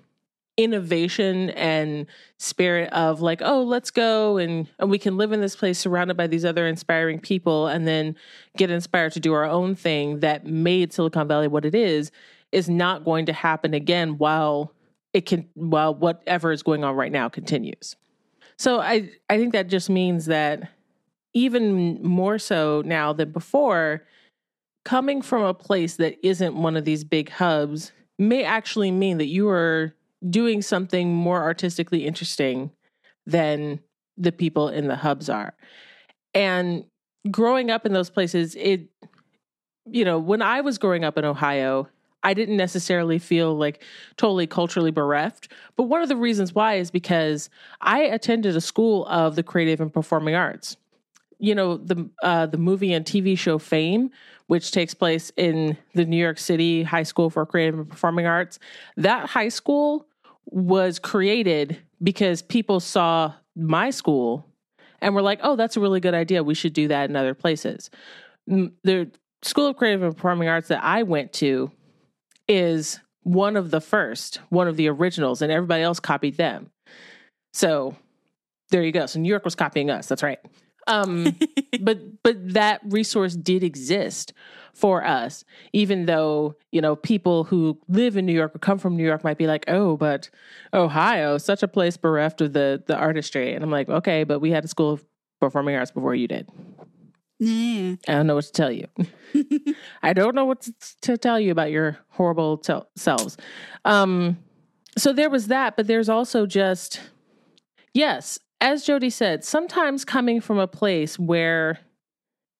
innovation 0.55 1.51
and 1.51 2.05
spirit 2.37 2.91
of 2.91 3.21
like 3.21 3.41
oh 3.41 3.63
let's 3.63 3.91
go 3.91 4.37
and 4.37 4.67
and 4.77 4.89
we 4.89 4.99
can 4.99 5.15
live 5.15 5.31
in 5.31 5.39
this 5.39 5.55
place 5.55 5.79
surrounded 5.79 6.17
by 6.17 6.27
these 6.27 6.43
other 6.43 6.67
inspiring 6.67 7.17
people 7.17 7.67
and 7.67 7.87
then 7.87 8.13
get 8.57 8.69
inspired 8.69 9.13
to 9.13 9.21
do 9.21 9.31
our 9.31 9.45
own 9.45 9.73
thing 9.73 10.19
that 10.19 10.45
made 10.45 10.91
Silicon 10.91 11.29
Valley 11.29 11.47
what 11.47 11.63
it 11.63 11.73
is 11.73 12.11
is 12.51 12.67
not 12.67 13.05
going 13.05 13.25
to 13.25 13.33
happen 13.33 13.73
again 13.73 14.17
while 14.17 14.73
it 15.13 15.25
can 15.25 15.47
while 15.53 15.95
whatever 15.95 16.51
is 16.51 16.61
going 16.61 16.83
on 16.83 16.95
right 16.95 17.11
now 17.11 17.29
continues. 17.29 17.95
So 18.57 18.81
I 18.81 19.11
I 19.29 19.37
think 19.37 19.53
that 19.53 19.67
just 19.67 19.89
means 19.89 20.25
that 20.25 20.69
even 21.33 22.01
more 22.03 22.39
so 22.39 22.81
now 22.85 23.13
than 23.13 23.31
before, 23.31 24.05
coming 24.85 25.21
from 25.21 25.43
a 25.43 25.53
place 25.53 25.97
that 25.97 26.17
isn't 26.25 26.55
one 26.55 26.75
of 26.75 26.85
these 26.85 27.03
big 27.03 27.29
hubs 27.29 27.91
may 28.17 28.43
actually 28.43 28.91
mean 28.91 29.17
that 29.17 29.27
you 29.27 29.47
are 29.49 29.93
doing 30.29 30.61
something 30.61 31.13
more 31.13 31.41
artistically 31.41 32.05
interesting 32.05 32.71
than 33.25 33.79
the 34.17 34.31
people 34.31 34.67
in 34.69 34.87
the 34.87 34.95
hubs 34.95 35.29
are. 35.29 35.53
And 36.33 36.85
growing 37.31 37.71
up 37.71 37.85
in 37.85 37.93
those 37.93 38.09
places, 38.09 38.55
it, 38.55 38.89
you 39.85 40.03
know, 40.03 40.19
when 40.19 40.41
I 40.41 40.61
was 40.61 40.77
growing 40.77 41.03
up 41.03 41.17
in 41.17 41.25
Ohio, 41.25 41.87
I 42.21 42.33
didn't 42.33 42.57
necessarily 42.57 43.17
feel 43.17 43.55
like 43.55 43.81
totally 44.17 44.45
culturally 44.45 44.91
bereft. 44.91 45.51
But 45.77 45.83
one 45.83 46.01
of 46.01 46.09
the 46.09 46.17
reasons 46.17 46.53
why 46.53 46.75
is 46.75 46.91
because 46.91 47.49
I 47.79 48.01
attended 48.01 48.55
a 48.55 48.61
school 48.61 49.05
of 49.05 49.35
the 49.35 49.43
creative 49.43 49.79
and 49.79 49.93
performing 49.93 50.35
arts 50.35 50.75
you 51.39 51.55
know 51.55 51.77
the 51.77 52.09
uh, 52.21 52.45
the 52.45 52.57
movie 52.57 52.93
and 52.93 53.05
TV 53.05 53.37
show 53.37 53.57
Fame, 53.57 54.11
which 54.47 54.71
takes 54.71 54.93
place 54.93 55.31
in 55.37 55.77
the 55.93 56.05
New 56.05 56.17
York 56.17 56.37
City 56.37 56.83
High 56.83 57.03
School 57.03 57.29
for 57.29 57.45
Creative 57.45 57.79
and 57.79 57.89
Performing 57.89 58.25
Arts. 58.27 58.59
That 58.97 59.27
high 59.27 59.49
school 59.49 60.05
was 60.45 60.99
created 60.99 61.79
because 62.03 62.41
people 62.41 62.79
saw 62.79 63.33
my 63.55 63.89
school 63.89 64.45
and 65.01 65.15
were 65.15 65.21
like, 65.21 65.39
"Oh, 65.41 65.55
that's 65.55 65.77
a 65.77 65.79
really 65.79 66.01
good 66.01 66.13
idea. 66.13 66.43
We 66.43 66.55
should 66.55 66.73
do 66.73 66.89
that 66.89 67.09
in 67.09 67.15
other 67.15 67.33
places." 67.33 67.89
The 68.47 69.09
School 69.41 69.67
of 69.67 69.77
Creative 69.77 70.03
and 70.03 70.15
Performing 70.15 70.49
Arts 70.49 70.67
that 70.67 70.83
I 70.83 71.03
went 71.03 71.31
to 71.33 71.71
is 72.47 72.99
one 73.23 73.55
of 73.55 73.71
the 73.71 73.79
first, 73.79 74.37
one 74.49 74.67
of 74.67 74.75
the 74.75 74.89
originals, 74.89 75.41
and 75.41 75.51
everybody 75.51 75.83
else 75.83 75.99
copied 75.99 76.37
them. 76.37 76.71
So 77.53 77.95
there 78.71 78.83
you 78.83 78.91
go. 78.91 79.05
So 79.05 79.19
New 79.19 79.29
York 79.29 79.45
was 79.45 79.55
copying 79.55 79.89
us. 79.89 80.07
That's 80.07 80.23
right. 80.23 80.39
Um, 80.87 81.37
but 81.81 82.23
but 82.23 82.53
that 82.53 82.81
resource 82.85 83.35
did 83.35 83.63
exist 83.63 84.33
for 84.73 85.05
us, 85.05 85.43
even 85.73 86.05
though 86.05 86.55
you 86.71 86.81
know 86.81 86.95
people 86.95 87.43
who 87.43 87.79
live 87.87 88.17
in 88.17 88.25
New 88.25 88.33
York 88.33 88.55
or 88.55 88.59
come 88.59 88.77
from 88.77 88.95
New 88.95 89.05
York 89.05 89.23
might 89.23 89.37
be 89.37 89.47
like, 89.47 89.65
"Oh, 89.67 89.97
but 89.97 90.29
Ohio, 90.73 91.37
such 91.37 91.63
a 91.63 91.67
place 91.67 91.97
bereft 91.97 92.41
of 92.41 92.53
the 92.53 92.83
the 92.87 92.95
artistry," 92.95 93.53
and 93.53 93.63
I'm 93.63 93.71
like, 93.71 93.89
"Okay, 93.89 94.23
but 94.23 94.39
we 94.39 94.51
had 94.51 94.65
a 94.65 94.67
school 94.67 94.91
of 94.91 95.05
performing 95.39 95.75
arts 95.75 95.91
before 95.91 96.15
you 96.15 96.27
did." 96.27 96.49
Yeah. 97.39 97.95
I 98.07 98.13
don't 98.13 98.27
know 98.27 98.35
what 98.35 98.45
to 98.45 98.51
tell 98.51 98.71
you. 98.71 98.87
I 100.03 100.13
don't 100.13 100.35
know 100.35 100.45
what 100.45 100.61
to, 100.61 100.73
to 101.03 101.17
tell 101.17 101.39
you 101.39 101.51
about 101.51 101.71
your 101.71 101.97
horrible 102.09 102.57
tel- 102.57 102.89
selves. 102.97 103.37
Um, 103.85 104.37
so 104.97 105.13
there 105.13 105.29
was 105.29 105.47
that, 105.47 105.77
but 105.77 105.87
there's 105.87 106.09
also 106.09 106.45
just, 106.45 106.99
yes, 107.93 108.37
as 108.61 108.85
Jodi 108.85 109.09
said, 109.09 109.43
sometimes 109.43 110.03
coming 110.03 110.41
from 110.41 110.59
a 110.59 110.67
place 110.67 111.17
where 111.17 111.79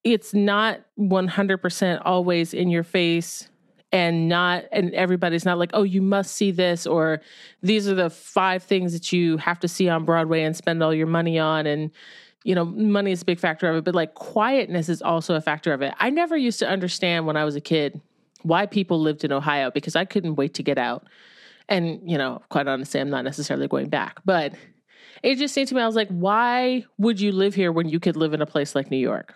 it's 0.03 0.33
not 0.33 0.79
100% 0.97 2.01
always 2.05 2.53
in 2.53 2.69
your 2.69 2.83
face 2.83 3.49
and 3.91 4.29
not 4.29 4.65
and 4.71 4.93
everybody's 4.93 5.45
not 5.45 5.57
like 5.57 5.71
oh 5.73 5.81
you 5.81 6.01
must 6.01 6.35
see 6.35 6.51
this 6.51 6.85
or 6.85 7.21
these 7.63 7.87
are 7.87 7.95
the 7.95 8.09
five 8.09 8.61
things 8.61 8.93
that 8.93 9.11
you 9.11 9.37
have 9.37 9.59
to 9.59 9.67
see 9.67 9.89
on 9.89 10.05
broadway 10.05 10.43
and 10.43 10.55
spend 10.55 10.83
all 10.83 10.93
your 10.93 11.07
money 11.07 11.39
on 11.39 11.65
and 11.65 11.89
you 12.43 12.53
know 12.53 12.65
money 12.65 13.11
is 13.11 13.23
a 13.23 13.25
big 13.25 13.39
factor 13.39 13.67
of 13.67 13.77
it 13.77 13.83
but 13.83 13.95
like 13.95 14.13
quietness 14.13 14.89
is 14.89 15.01
also 15.01 15.33
a 15.33 15.41
factor 15.41 15.73
of 15.73 15.81
it. 15.81 15.93
I 15.99 16.11
never 16.11 16.37
used 16.37 16.59
to 16.59 16.69
understand 16.69 17.25
when 17.25 17.35
i 17.35 17.43
was 17.43 17.55
a 17.55 17.61
kid 17.61 17.99
why 18.43 18.67
people 18.67 19.01
lived 19.01 19.23
in 19.23 19.31
ohio 19.31 19.71
because 19.71 19.95
i 19.95 20.05
couldn't 20.05 20.35
wait 20.35 20.53
to 20.53 20.63
get 20.63 20.77
out. 20.77 21.07
And 21.67 21.99
you 22.09 22.17
know 22.17 22.43
quite 22.49 22.67
honestly 22.67 22.99
i'm 22.99 23.09
not 23.09 23.23
necessarily 23.23 23.67
going 23.67 23.89
back 23.89 24.19
but 24.23 24.53
it 25.23 25.35
just 25.35 25.53
seemed 25.53 25.67
to 25.67 25.75
me 25.75 25.81
i 25.81 25.85
was 25.85 25.95
like 25.95 26.09
why 26.09 26.83
would 26.97 27.19
you 27.19 27.31
live 27.31 27.55
here 27.55 27.71
when 27.71 27.89
you 27.89 27.99
could 27.99 28.15
live 28.15 28.33
in 28.33 28.41
a 28.41 28.45
place 28.45 28.75
like 28.75 28.89
new 28.91 28.97
york 28.97 29.35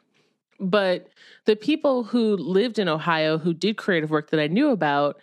but 0.59 1.07
the 1.45 1.55
people 1.55 2.03
who 2.03 2.37
lived 2.37 2.79
in 2.79 2.87
Ohio 2.87 3.37
who 3.37 3.53
did 3.53 3.77
creative 3.77 4.09
work 4.09 4.29
that 4.29 4.39
I 4.39 4.47
knew 4.47 4.69
about 4.69 5.19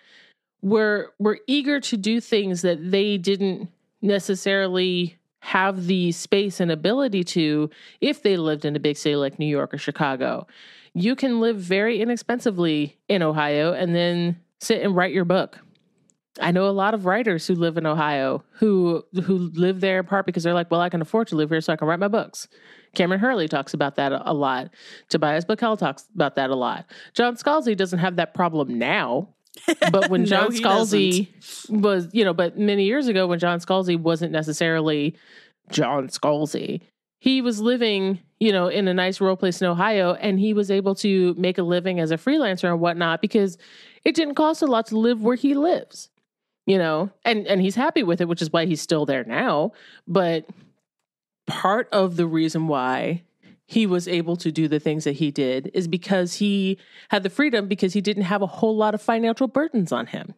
were 0.62 1.12
were 1.18 1.40
eager 1.46 1.80
to 1.80 1.96
do 1.96 2.20
things 2.20 2.62
that 2.62 2.90
they 2.90 3.16
didn't 3.16 3.68
necessarily 4.02 5.16
have 5.40 5.86
the 5.86 6.12
space 6.12 6.60
and 6.60 6.70
ability 6.70 7.24
to 7.24 7.70
if 8.00 8.22
they 8.22 8.36
lived 8.36 8.64
in 8.66 8.76
a 8.76 8.80
big 8.80 8.96
city 8.96 9.16
like 9.16 9.38
New 9.38 9.46
York 9.46 9.72
or 9.72 9.78
Chicago. 9.78 10.46
You 10.92 11.16
can 11.16 11.40
live 11.40 11.56
very 11.56 12.02
inexpensively 12.02 12.98
in 13.08 13.22
Ohio 13.22 13.72
and 13.72 13.94
then 13.94 14.38
sit 14.58 14.82
and 14.82 14.94
write 14.94 15.12
your 15.12 15.24
book. 15.24 15.58
I 16.40 16.52
know 16.52 16.68
a 16.68 16.70
lot 16.70 16.94
of 16.94 17.06
writers 17.06 17.46
who 17.46 17.54
live 17.54 17.76
in 17.76 17.86
Ohio 17.86 18.44
who 18.52 19.04
who 19.24 19.50
live 19.54 19.80
there 19.80 19.98
in 20.00 20.06
part 20.06 20.26
because 20.26 20.44
they're 20.44 20.54
like, 20.54 20.70
well, 20.70 20.80
I 20.80 20.88
can 20.88 21.02
afford 21.02 21.28
to 21.28 21.36
live 21.36 21.50
here 21.50 21.60
so 21.60 21.72
I 21.72 21.76
can 21.76 21.88
write 21.88 21.98
my 21.98 22.08
books. 22.08 22.46
Kameron 22.96 23.18
Hurley 23.18 23.48
talks 23.48 23.74
about 23.74 23.96
that 23.96 24.12
a 24.12 24.32
lot. 24.32 24.70
Tobias 25.08 25.44
Buckell 25.44 25.76
talks 25.76 26.06
about 26.14 26.36
that 26.36 26.50
a 26.50 26.56
lot. 26.56 26.86
John 27.14 27.36
Scalzi 27.36 27.76
doesn't 27.76 27.98
have 27.98 28.16
that 28.16 28.34
problem 28.34 28.78
now. 28.78 29.28
But 29.90 30.10
when 30.10 30.26
John 30.26 30.52
Scalzi 30.52 31.28
was, 31.68 32.08
you 32.12 32.24
know, 32.24 32.32
but 32.32 32.56
many 32.56 32.84
years 32.84 33.08
ago 33.08 33.26
when 33.26 33.40
John 33.40 33.58
Scalzi 33.58 33.98
wasn't 33.98 34.30
necessarily 34.30 35.16
John 35.70 36.08
Scalzi, 36.08 36.80
he 37.18 37.42
was 37.42 37.60
living, 37.60 38.20
you 38.38 38.52
know, 38.52 38.68
in 38.68 38.86
a 38.86 38.94
nice 38.94 39.20
rural 39.20 39.36
place 39.36 39.60
in 39.60 39.66
Ohio 39.66 40.14
and 40.14 40.38
he 40.38 40.54
was 40.54 40.70
able 40.70 40.94
to 40.96 41.34
make 41.34 41.58
a 41.58 41.62
living 41.62 41.98
as 41.98 42.12
a 42.12 42.16
freelancer 42.16 42.70
and 42.70 42.80
whatnot 42.80 43.20
because 43.20 43.58
it 44.04 44.14
didn't 44.14 44.36
cost 44.36 44.62
a 44.62 44.66
lot 44.66 44.86
to 44.86 44.98
live 44.98 45.20
where 45.20 45.36
he 45.36 45.54
lives. 45.54 46.08
You 46.70 46.78
know, 46.78 47.10
and 47.24 47.48
and 47.48 47.60
he's 47.60 47.74
happy 47.74 48.04
with 48.04 48.20
it, 48.20 48.28
which 48.28 48.40
is 48.40 48.52
why 48.52 48.64
he's 48.64 48.80
still 48.80 49.04
there 49.04 49.24
now. 49.24 49.72
But 50.06 50.46
part 51.48 51.88
of 51.90 52.14
the 52.14 52.28
reason 52.28 52.68
why 52.68 53.24
he 53.66 53.86
was 53.86 54.06
able 54.06 54.36
to 54.36 54.52
do 54.52 54.68
the 54.68 54.78
things 54.78 55.02
that 55.02 55.14
he 55.14 55.32
did 55.32 55.72
is 55.74 55.88
because 55.88 56.34
he 56.34 56.78
had 57.08 57.24
the 57.24 57.28
freedom 57.28 57.66
because 57.66 57.92
he 57.92 58.00
didn't 58.00 58.22
have 58.22 58.40
a 58.40 58.46
whole 58.46 58.76
lot 58.76 58.94
of 58.94 59.02
financial 59.02 59.48
burdens 59.48 59.90
on 59.90 60.06
him. 60.06 60.34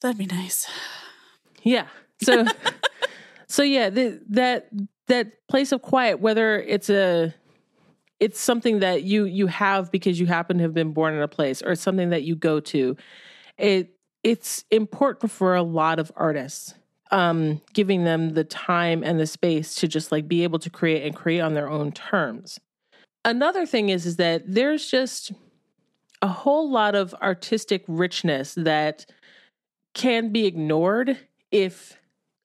That'd 0.00 0.16
be 0.16 0.26
nice. 0.26 0.68
Yeah. 1.64 1.88
So 2.22 2.44
so 3.48 3.64
yeah, 3.64 3.90
the, 3.90 4.22
that 4.28 4.68
that 5.08 5.48
place 5.48 5.72
of 5.72 5.82
quiet 5.82 6.20
whether 6.20 6.60
it's 6.60 6.88
a 6.88 7.34
it's 8.20 8.38
something 8.38 8.78
that 8.78 9.02
you 9.02 9.24
you 9.24 9.48
have 9.48 9.90
because 9.90 10.20
you 10.20 10.26
happen 10.26 10.58
to 10.58 10.62
have 10.62 10.74
been 10.74 10.92
born 10.92 11.14
in 11.14 11.20
a 11.20 11.26
place 11.26 11.62
or 11.62 11.72
it's 11.72 11.82
something 11.82 12.10
that 12.10 12.22
you 12.22 12.36
go 12.36 12.60
to. 12.60 12.96
It 13.58 13.96
it's 14.22 14.64
important 14.70 15.30
for 15.30 15.54
a 15.54 15.62
lot 15.62 15.98
of 15.98 16.12
artists 16.16 16.74
um, 17.12 17.60
giving 17.74 18.04
them 18.04 18.30
the 18.30 18.42
time 18.42 19.04
and 19.04 19.20
the 19.20 19.26
space 19.26 19.74
to 19.76 19.86
just 19.86 20.10
like 20.10 20.26
be 20.26 20.42
able 20.42 20.58
to 20.58 20.70
create 20.70 21.04
and 21.04 21.14
create 21.14 21.40
on 21.40 21.54
their 21.54 21.68
own 21.68 21.92
terms. 21.92 22.58
Another 23.24 23.66
thing 23.66 23.90
is 23.90 24.06
is 24.06 24.16
that 24.16 24.42
there's 24.46 24.90
just 24.90 25.32
a 26.22 26.26
whole 26.26 26.70
lot 26.70 26.94
of 26.94 27.14
artistic 27.22 27.84
richness 27.86 28.54
that 28.54 29.06
can 29.94 30.32
be 30.32 30.46
ignored 30.46 31.18
if 31.50 31.98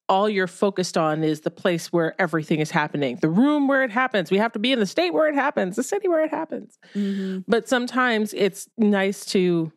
all 0.10 0.30
you're 0.30 0.48
focused 0.48 0.98
on 0.98 1.24
is 1.24 1.42
the 1.42 1.52
place 1.52 1.92
where 1.92 2.20
everything 2.20 2.60
is 2.60 2.72
happening, 2.72 3.18
the 3.22 3.30
room 3.30 3.68
where 3.68 3.84
it 3.84 3.92
happens. 3.92 4.32
We 4.32 4.38
have 4.38 4.54
to 4.54 4.60
be 4.60 4.72
in 4.72 4.80
the 4.80 4.86
state 4.86 5.14
where 5.14 5.28
it 5.28 5.36
happens, 5.36 5.76
the 5.76 5.84
city 5.84 6.08
where 6.08 6.24
it 6.24 6.30
happens. 6.30 6.78
Mm-hmm. 6.94 7.40
But 7.48 7.68
sometimes 7.68 8.34
it's 8.34 8.70
nice 8.78 9.26
to 9.28 9.72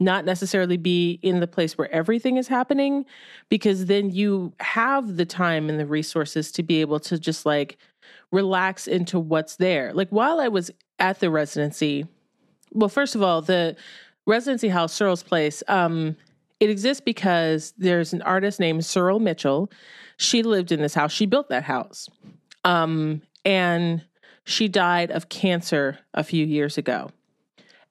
not 0.00 0.24
necessarily 0.24 0.76
be 0.76 1.18
in 1.22 1.40
the 1.40 1.46
place 1.46 1.76
where 1.76 1.90
everything 1.92 2.36
is 2.36 2.48
happening 2.48 3.04
because 3.48 3.86
then 3.86 4.10
you 4.10 4.52
have 4.60 5.16
the 5.16 5.26
time 5.26 5.68
and 5.68 5.78
the 5.78 5.86
resources 5.86 6.50
to 6.52 6.62
be 6.62 6.80
able 6.80 7.00
to 7.00 7.18
just 7.18 7.46
like 7.46 7.78
relax 8.30 8.86
into 8.86 9.18
what's 9.18 9.56
there. 9.56 9.92
Like 9.92 10.08
while 10.10 10.40
I 10.40 10.48
was 10.48 10.70
at 10.98 11.20
the 11.20 11.30
residency, 11.30 12.06
well, 12.72 12.88
first 12.88 13.14
of 13.14 13.22
all, 13.22 13.42
the 13.42 13.76
residency 14.26 14.68
house, 14.68 14.98
Surel's 14.98 15.22
Place, 15.22 15.62
um, 15.68 16.16
it 16.60 16.70
exists 16.70 17.00
because 17.00 17.74
there's 17.76 18.12
an 18.12 18.22
artist 18.22 18.60
named 18.60 18.82
Surel 18.82 19.20
Mitchell. 19.20 19.70
She 20.16 20.42
lived 20.42 20.72
in 20.72 20.80
this 20.80 20.94
house. 20.94 21.12
She 21.12 21.26
built 21.26 21.48
that 21.48 21.64
house. 21.64 22.08
Um, 22.64 23.22
and 23.44 24.04
she 24.44 24.68
died 24.68 25.10
of 25.10 25.28
cancer 25.28 25.98
a 26.14 26.22
few 26.22 26.46
years 26.46 26.78
ago. 26.78 27.10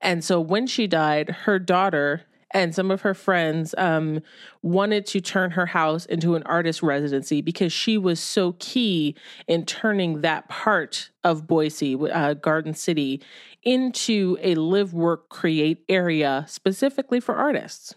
And 0.02 0.24
so 0.24 0.40
when 0.40 0.68
she 0.68 0.88
died, 0.88 1.30
her 1.30 1.60
daughter 1.60 2.24
and 2.54 2.76
some 2.76 2.92
of 2.92 3.02
her 3.02 3.14
friends 3.14 3.74
um, 3.78 4.20
wanted 4.62 5.06
to 5.08 5.22
turn 5.22 5.52
her 5.52 5.68
house 5.68 6.06
into 6.06 6.36
an 6.36 6.44
artist 6.44 6.84
residency 6.84 7.42
because 7.42 7.72
she 7.72 7.98
was 7.98 8.20
so 8.20 8.56
key 8.60 9.16
in 9.48 9.66
turning 9.66 10.22
that 10.22 10.50
part 10.50 11.12
of 11.24 11.48
Boise, 11.48 11.96
uh, 11.96 12.34
Garden 12.34 12.74
City, 12.74 13.22
into 13.64 14.38
a 14.42 14.56
live, 14.56 14.94
work, 14.94 15.30
create 15.30 15.84
area 15.88 16.46
specifically 16.48 17.20
for 17.20 17.36
artists. 17.36 17.94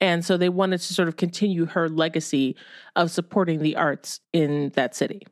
And 0.00 0.24
so 0.24 0.36
they 0.36 0.48
wanted 0.48 0.80
to 0.80 0.94
sort 0.94 1.08
of 1.08 1.16
continue 1.16 1.66
her 1.66 1.88
legacy 1.88 2.56
of 2.96 3.10
supporting 3.10 3.60
the 3.60 3.76
arts 3.76 4.20
in 4.32 4.70
that 4.70 4.96
city. 4.96 5.22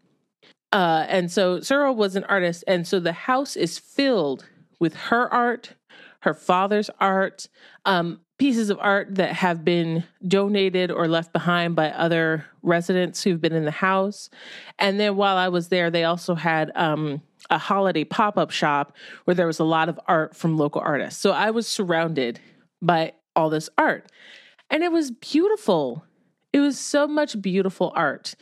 Uh, 0.72 1.06
and 1.08 1.30
so 1.30 1.58
Surel 1.58 1.96
was 1.96 2.14
an 2.14 2.24
artist. 2.24 2.62
And 2.68 2.86
so 2.86 3.00
the 3.00 3.12
house 3.12 3.56
is 3.56 3.78
filled 3.78 4.48
with 4.78 4.94
her 4.94 5.32
art, 5.32 5.74
her 6.20 6.34
father's 6.34 6.90
art, 7.00 7.48
um, 7.84 8.20
pieces 8.38 8.70
of 8.70 8.78
art 8.80 9.14
that 9.16 9.34
have 9.34 9.64
been 9.64 10.04
donated 10.26 10.90
or 10.90 11.08
left 11.08 11.32
behind 11.32 11.76
by 11.76 11.90
other 11.90 12.44
residents 12.62 13.22
who've 13.22 13.40
been 13.40 13.52
in 13.52 13.64
the 13.64 13.70
house. 13.70 14.30
And 14.78 14.98
then 14.98 15.16
while 15.16 15.36
I 15.36 15.48
was 15.48 15.68
there, 15.68 15.90
they 15.90 16.04
also 16.04 16.34
had 16.34 16.72
um, 16.74 17.20
a 17.50 17.58
holiday 17.58 18.04
pop 18.04 18.38
up 18.38 18.50
shop 18.50 18.96
where 19.24 19.34
there 19.34 19.46
was 19.46 19.58
a 19.58 19.64
lot 19.64 19.88
of 19.88 20.00
art 20.06 20.34
from 20.34 20.56
local 20.56 20.80
artists. 20.80 21.20
So 21.20 21.32
I 21.32 21.50
was 21.50 21.66
surrounded 21.66 22.40
by 22.80 23.12
all 23.36 23.50
this 23.50 23.68
art. 23.76 24.10
And 24.70 24.82
it 24.82 24.92
was 24.92 25.10
beautiful. 25.10 26.04
It 26.52 26.60
was 26.60 26.78
so 26.78 27.06
much 27.06 27.40
beautiful 27.40 27.92
art. 27.94 28.34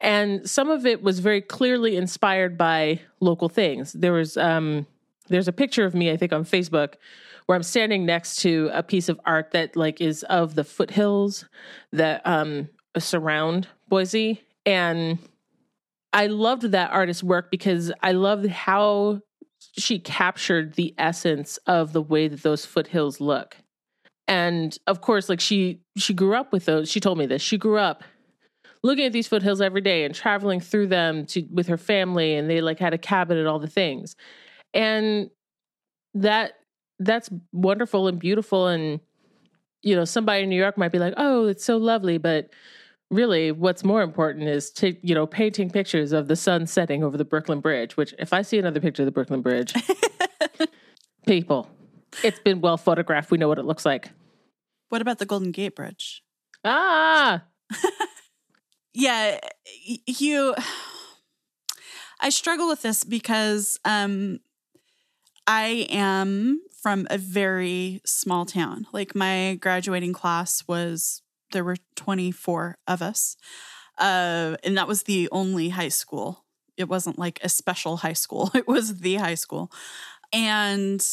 And 0.00 0.48
some 0.48 0.68
of 0.68 0.84
it 0.84 1.02
was 1.02 1.20
very 1.20 1.40
clearly 1.40 1.96
inspired 1.96 2.58
by 2.58 3.00
local 3.20 3.48
things. 3.48 3.92
There 3.92 4.12
was 4.12 4.36
um, 4.36 4.86
there's 5.28 5.48
a 5.48 5.52
picture 5.52 5.84
of 5.84 5.94
me, 5.94 6.10
I 6.10 6.16
think, 6.16 6.32
on 6.32 6.44
Facebook 6.44 6.94
where 7.46 7.56
I'm 7.56 7.62
standing 7.62 8.06
next 8.06 8.36
to 8.42 8.70
a 8.72 8.82
piece 8.82 9.08
of 9.08 9.20
art 9.24 9.50
that 9.52 9.76
like 9.76 10.00
is 10.00 10.22
of 10.24 10.54
the 10.54 10.64
foothills 10.64 11.44
that 11.92 12.26
um, 12.26 12.68
surround 12.98 13.68
Boise. 13.88 14.42
And 14.64 15.18
I 16.12 16.26
loved 16.28 16.62
that 16.62 16.92
artist's 16.92 17.22
work 17.22 17.50
because 17.50 17.92
I 18.02 18.12
loved 18.12 18.46
how 18.48 19.20
she 19.78 19.98
captured 19.98 20.74
the 20.74 20.94
essence 20.98 21.56
of 21.66 21.92
the 21.92 22.02
way 22.02 22.28
that 22.28 22.42
those 22.42 22.64
foothills 22.64 23.20
look. 23.20 23.56
And 24.28 24.76
of 24.86 25.00
course, 25.00 25.28
like 25.28 25.40
she 25.40 25.80
she 25.96 26.14
grew 26.14 26.36
up 26.36 26.52
with 26.52 26.64
those. 26.64 26.90
She 26.90 27.00
told 27.00 27.18
me 27.18 27.26
this. 27.26 27.42
She 27.42 27.58
grew 27.58 27.78
up 27.78 28.04
looking 28.82 29.04
at 29.04 29.12
these 29.12 29.28
foothills 29.28 29.60
every 29.60 29.80
day 29.80 30.04
and 30.04 30.14
traveling 30.14 30.60
through 30.60 30.88
them 30.88 31.24
to 31.26 31.42
with 31.52 31.68
her 31.68 31.76
family 31.76 32.34
and 32.34 32.50
they 32.50 32.60
like 32.60 32.78
had 32.78 32.94
a 32.94 32.98
cabin 32.98 33.38
and 33.38 33.48
all 33.48 33.58
the 33.58 33.68
things. 33.68 34.16
And 34.74 35.30
that 36.14 36.52
that's 36.98 37.30
wonderful 37.52 38.06
and 38.08 38.18
beautiful 38.18 38.68
and 38.68 39.00
you 39.82 39.96
know 39.96 40.04
somebody 40.04 40.42
in 40.44 40.48
New 40.50 40.56
York 40.60 40.78
might 40.78 40.92
be 40.92 40.98
like, 40.98 41.14
"Oh, 41.16 41.46
it's 41.46 41.64
so 41.64 41.76
lovely," 41.76 42.18
but 42.18 42.50
really 43.10 43.52
what's 43.52 43.84
more 43.84 44.02
important 44.02 44.48
is 44.48 44.70
to 44.70 44.96
you 45.06 45.14
know 45.14 45.26
painting 45.26 45.68
pictures 45.70 46.12
of 46.12 46.28
the 46.28 46.36
sun 46.36 46.66
setting 46.66 47.04
over 47.04 47.18
the 47.18 47.26
brooklyn 47.26 47.60
bridge 47.60 47.94
which 47.94 48.14
if 48.18 48.32
i 48.32 48.40
see 48.40 48.58
another 48.58 48.80
picture 48.80 49.02
of 49.02 49.04
the 49.04 49.12
brooklyn 49.12 49.42
bridge 49.42 49.74
people 51.26 51.68
it's 52.22 52.38
been 52.38 52.62
well 52.62 52.78
photographed 52.78 53.30
we 53.30 53.36
know 53.36 53.48
what 53.48 53.58
it 53.58 53.66
looks 53.66 53.84
like 53.84 54.08
What 54.88 55.02
about 55.02 55.18
the 55.18 55.26
Golden 55.26 55.50
Gate 55.52 55.76
Bridge? 55.76 56.22
ah 56.64 57.42
Yeah, 58.94 59.38
you. 60.06 60.54
I 62.20 62.28
struggle 62.30 62.68
with 62.68 62.82
this 62.82 63.04
because 63.04 63.78
um, 63.84 64.38
I 65.46 65.86
am 65.90 66.60
from 66.82 67.06
a 67.10 67.18
very 67.18 68.00
small 68.04 68.44
town. 68.44 68.86
Like 68.92 69.14
my 69.14 69.56
graduating 69.60 70.12
class 70.12 70.64
was 70.66 71.22
there 71.52 71.64
were 71.64 71.76
24 71.96 72.78
of 72.86 73.02
us. 73.02 73.36
Uh, 73.98 74.56
and 74.64 74.76
that 74.76 74.88
was 74.88 75.04
the 75.04 75.28
only 75.30 75.68
high 75.68 75.88
school. 75.88 76.44
It 76.76 76.88
wasn't 76.88 77.18
like 77.18 77.38
a 77.42 77.48
special 77.48 77.98
high 77.98 78.14
school. 78.14 78.50
It 78.54 78.66
was 78.66 78.98
the 79.00 79.16
high 79.16 79.34
school. 79.34 79.70
And 80.32 81.06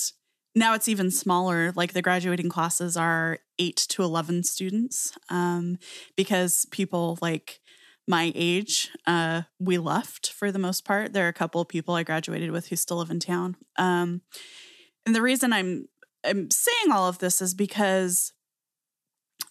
now 0.55 0.73
it's 0.73 0.87
even 0.87 1.11
smaller. 1.11 1.71
Like 1.75 1.93
the 1.93 2.01
graduating 2.01 2.49
classes 2.49 2.97
are 2.97 3.39
8 3.59 3.75
to 3.89 4.03
11 4.03 4.43
students. 4.43 5.17
Um, 5.29 5.77
because 6.15 6.65
people 6.71 7.17
like 7.21 7.58
my 8.09 8.31
age, 8.33 8.89
uh, 9.05 9.43
we 9.59 9.77
left 9.77 10.33
for 10.33 10.51
the 10.51 10.57
most 10.57 10.83
part. 10.83 11.13
There 11.13 11.25
are 11.25 11.29
a 11.29 11.33
couple 11.33 11.61
of 11.61 11.67
people 11.67 11.93
I 11.93 12.01
graduated 12.01 12.49
with 12.49 12.67
who 12.67 12.75
still 12.75 12.97
live 12.97 13.11
in 13.11 13.19
town. 13.19 13.55
Um, 13.77 14.21
and 15.05 15.15
the 15.15 15.21
reason 15.21 15.53
I'm 15.53 15.87
I'm 16.25 16.49
saying 16.51 16.91
all 16.91 17.07
of 17.07 17.19
this 17.19 17.41
is 17.41 17.53
because 17.53 18.33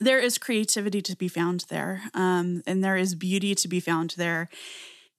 there 0.01 0.18
is 0.18 0.38
creativity 0.38 1.01
to 1.03 1.16
be 1.16 1.29
found 1.29 1.64
there, 1.71 2.03
um, 2.14 2.62
and 2.66 2.85
there 2.85 2.97
is 2.97 3.14
beauty 3.14 3.55
to 3.55 3.68
be 3.68 3.81
found 3.81 4.14
there, 4.16 4.49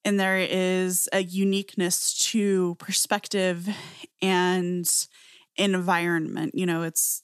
and 0.04 0.20
there 0.20 0.38
is 0.38 1.10
a 1.12 1.24
uniqueness 1.24 2.14
to 2.32 2.76
perspective 2.76 3.68
and 4.22 4.90
environment. 5.56 6.56
You 6.56 6.66
know, 6.66 6.84
it's 6.84 7.24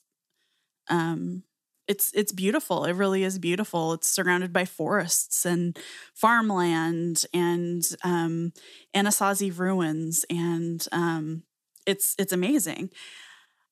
um, 0.88 1.42
it's 1.88 2.12
it's 2.14 2.32
beautiful. 2.32 2.84
It 2.84 2.92
really 2.94 3.22
is 3.22 3.38
beautiful. 3.38 3.92
It's 3.92 4.08
surrounded 4.08 4.52
by 4.52 4.64
forests 4.64 5.44
and 5.44 5.78
farmland 6.14 7.24
and 7.32 7.82
um, 8.02 8.52
Anasazi 8.94 9.56
ruins, 9.56 10.24
and 10.28 10.84
um, 10.92 11.42
it's 11.86 12.14
it's 12.18 12.32
amazing. 12.32 12.90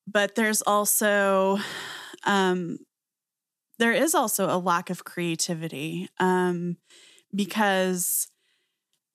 But 0.07 0.35
there's 0.35 0.61
also 0.61 1.57
um, 2.25 2.79
there 3.79 3.91
is 3.91 4.15
also 4.15 4.45
a 4.45 4.57
lack 4.57 4.89
of 4.89 5.03
creativity 5.03 6.09
um, 6.19 6.77
because 7.33 8.27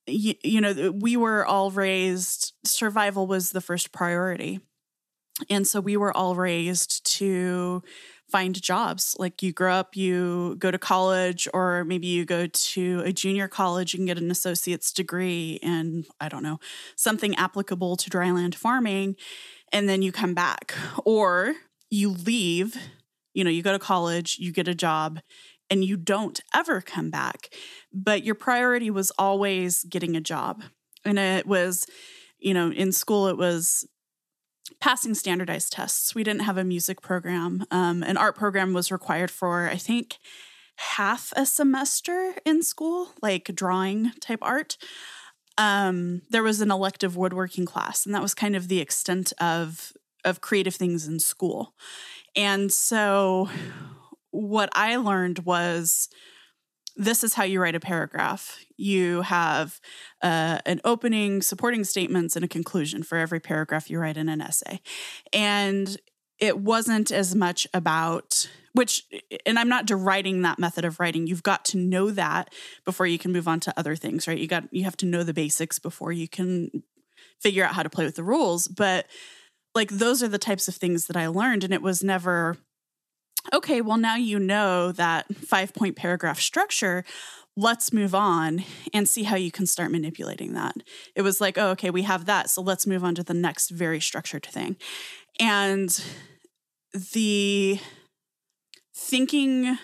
you, 0.06 0.34
you 0.42 0.60
know 0.60 0.92
we 0.92 1.16
were 1.16 1.44
all 1.46 1.70
raised 1.70 2.52
survival 2.64 3.26
was 3.26 3.50
the 3.50 3.60
first 3.60 3.92
priority 3.92 4.60
and 5.48 5.66
so 5.66 5.80
we 5.80 5.96
were 5.96 6.14
all 6.16 6.34
raised 6.34 7.04
to 7.18 7.82
find 8.30 8.60
jobs. 8.60 9.16
Like 9.18 9.42
you 9.42 9.52
grow 9.52 9.74
up 9.74 9.96
you 9.96 10.56
go 10.58 10.70
to 10.70 10.78
college 10.78 11.48
or 11.52 11.84
maybe 11.84 12.06
you 12.06 12.24
go 12.24 12.46
to 12.46 13.02
a 13.04 13.12
junior 13.12 13.48
college 13.48 13.94
and 13.94 14.06
get 14.06 14.18
an 14.18 14.30
associate's 14.30 14.92
degree 14.92 15.58
in 15.62 16.04
i 16.20 16.28
don't 16.28 16.42
know 16.42 16.58
something 16.96 17.34
applicable 17.36 17.96
to 17.96 18.10
dryland 18.10 18.54
farming 18.54 19.16
and 19.72 19.88
then 19.88 20.02
you 20.02 20.12
come 20.12 20.34
back. 20.34 20.74
Or 21.04 21.54
you 21.90 22.10
leave 22.10 22.76
you 23.32 23.44
know 23.44 23.50
you 23.50 23.62
go 23.62 23.72
to 23.72 23.78
college 23.78 24.36
you 24.38 24.52
get 24.52 24.68
a 24.68 24.74
job 24.74 25.20
and 25.68 25.84
you 25.84 25.96
don't 25.96 26.40
ever 26.54 26.80
come 26.80 27.10
back. 27.10 27.54
But 27.92 28.24
your 28.24 28.34
priority 28.34 28.90
was 28.90 29.12
always 29.18 29.84
getting 29.84 30.16
a 30.16 30.20
job. 30.20 30.62
And 31.04 31.18
it 31.18 31.46
was 31.46 31.86
you 32.38 32.54
know 32.54 32.70
in 32.70 32.92
school 32.92 33.28
it 33.28 33.36
was 33.36 33.86
passing 34.80 35.14
standardized 35.14 35.72
tests. 35.72 36.14
We 36.14 36.24
didn't 36.24 36.42
have 36.42 36.56
a 36.56 36.64
music 36.64 37.00
program. 37.00 37.66
Um, 37.70 38.02
an 38.02 38.16
art 38.16 38.36
program 38.36 38.72
was 38.72 38.92
required 38.92 39.30
for 39.30 39.68
i 39.68 39.76
think 39.76 40.18
half 40.76 41.32
a 41.36 41.44
semester 41.44 42.34
in 42.46 42.62
school 42.62 43.10
like 43.20 43.54
drawing 43.54 44.12
type 44.20 44.38
art. 44.40 44.78
Um, 45.58 46.22
there 46.30 46.42
was 46.42 46.62
an 46.62 46.70
elective 46.70 47.16
woodworking 47.16 47.66
class 47.66 48.06
and 48.06 48.14
that 48.14 48.22
was 48.22 48.32
kind 48.32 48.56
of 48.56 48.68
the 48.68 48.80
extent 48.80 49.32
of 49.38 49.92
of 50.24 50.40
creative 50.40 50.74
things 50.74 51.06
in 51.06 51.18
school. 51.18 51.74
And 52.36 52.72
so 52.72 53.48
what 54.30 54.70
I 54.72 54.96
learned 54.96 55.40
was 55.40 56.08
this 56.96 57.24
is 57.24 57.34
how 57.34 57.44
you 57.44 57.60
write 57.60 57.74
a 57.74 57.80
paragraph. 57.80 58.58
You 58.76 59.22
have 59.22 59.80
uh, 60.22 60.58
an 60.66 60.80
opening, 60.84 61.42
supporting 61.42 61.84
statements, 61.84 62.36
and 62.36 62.44
a 62.44 62.48
conclusion 62.48 63.02
for 63.02 63.18
every 63.18 63.40
paragraph 63.40 63.90
you 63.90 63.98
write 63.98 64.16
in 64.16 64.28
an 64.28 64.40
essay. 64.40 64.80
And 65.32 65.96
it 66.38 66.58
wasn't 66.58 67.10
as 67.10 67.34
much 67.34 67.66
about 67.74 68.48
which 68.72 69.04
and 69.44 69.58
i'm 69.58 69.68
not 69.68 69.84
deriding 69.84 70.42
that 70.42 70.58
method 70.58 70.84
of 70.84 71.00
writing. 71.00 71.26
You've 71.26 71.42
got 71.42 71.64
to 71.66 71.76
know 71.76 72.10
that 72.12 72.54
before 72.84 73.06
you 73.06 73.18
can 73.18 73.32
move 73.32 73.48
on 73.48 73.60
to 73.60 73.78
other 73.78 73.96
things 73.96 74.26
right? 74.26 74.38
You 74.38 74.46
got 74.46 74.64
you 74.72 74.84
have 74.84 74.96
to 74.98 75.06
know 75.06 75.22
the 75.22 75.34
basics 75.34 75.78
before 75.78 76.12
you 76.12 76.28
can 76.28 76.82
figure 77.40 77.64
out 77.64 77.74
how 77.74 77.82
to 77.82 77.90
play 77.90 78.04
with 78.04 78.14
the 78.14 78.22
rules. 78.22 78.68
But 78.68 79.06
like 79.74 79.90
those 79.90 80.22
are 80.22 80.28
the 80.28 80.38
types 80.38 80.68
of 80.68 80.74
things 80.74 81.06
that 81.06 81.16
i 81.16 81.26
learned 81.26 81.64
and 81.64 81.72
it 81.72 81.82
was 81.82 82.02
never 82.02 82.56
okay 83.52 83.80
well 83.80 83.96
now 83.96 84.16
you 84.16 84.38
know 84.38 84.92
that 84.92 85.32
five 85.34 85.72
point 85.74 85.96
paragraph 85.96 86.40
structure 86.40 87.04
let's 87.56 87.92
move 87.92 88.14
on 88.14 88.64
and 88.94 89.08
see 89.08 89.24
how 89.24 89.36
you 89.36 89.50
can 89.50 89.66
start 89.66 89.90
manipulating 89.90 90.54
that 90.54 90.76
it 91.14 91.22
was 91.22 91.40
like 91.40 91.58
oh 91.58 91.70
okay 91.70 91.90
we 91.90 92.02
have 92.02 92.24
that 92.26 92.48
so 92.48 92.62
let's 92.62 92.86
move 92.86 93.04
on 93.04 93.14
to 93.14 93.22
the 93.22 93.34
next 93.34 93.70
very 93.70 94.00
structured 94.00 94.46
thing 94.46 94.76
and 95.38 96.02
the 97.12 97.78
thinking 98.94 99.78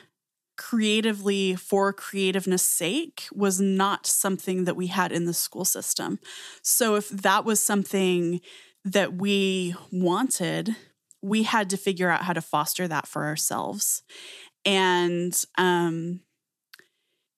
creatively 0.56 1.54
for 1.54 1.92
creativeness 1.92 2.62
sake 2.62 3.24
was 3.32 3.60
not 3.60 4.06
something 4.06 4.64
that 4.64 4.76
we 4.76 4.86
had 4.86 5.12
in 5.12 5.26
the 5.26 5.34
school 5.34 5.64
system. 5.64 6.18
So 6.62 6.94
if 6.96 7.08
that 7.10 7.44
was 7.44 7.60
something 7.60 8.40
that 8.84 9.14
we 9.14 9.74
wanted, 9.92 10.76
we 11.22 11.42
had 11.42 11.70
to 11.70 11.76
figure 11.76 12.08
out 12.08 12.22
how 12.22 12.32
to 12.32 12.40
foster 12.40 12.88
that 12.88 13.06
for 13.06 13.24
ourselves. 13.24 14.02
And 14.64 15.38
um 15.58 16.20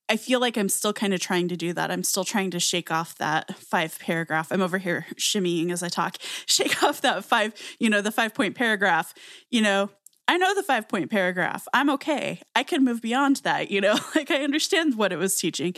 I 0.09 0.17
feel 0.17 0.41
like 0.41 0.57
I'm 0.57 0.69
still 0.69 0.93
kind 0.93 1.13
of 1.13 1.21
trying 1.21 1.49
to 1.49 1.57
do 1.57 1.73
that. 1.75 1.91
I'm 1.91 2.03
still 2.03 2.25
trying 2.25 2.51
to 2.53 2.61
shake 2.61 2.91
off 2.91 3.17
that 3.19 3.57
five 3.59 3.99
paragraph. 3.99 4.51
I'm 4.51 4.63
over 4.63 4.79
here 4.79 5.07
shimmying 5.17 5.71
as 5.71 5.83
I 5.83 5.89
talk. 5.89 6.17
Shake 6.47 6.83
off 6.83 7.03
that 7.03 7.25
five, 7.25 7.53
you 7.79 7.91
know, 7.91 8.01
the 8.01 8.11
five 8.11 8.35
point 8.35 8.55
paragraph. 8.55 9.13
You 9.51 9.63
know, 9.63 9.91
I 10.27 10.39
know 10.39 10.55
the 10.55 10.63
five 10.63 10.89
point 10.89 11.11
paragraph. 11.11 11.67
I'm 11.73 11.91
okay. 11.91 12.41
I 12.55 12.63
can 12.63 12.85
move 12.85 13.03
beyond 13.03 13.37
that, 13.45 13.71
you 13.71 13.81
know, 13.81 13.99
like 14.15 14.31
I 14.31 14.43
understand 14.43 14.97
what 14.97 15.13
it 15.13 15.17
was 15.17 15.37
teaching. 15.37 15.75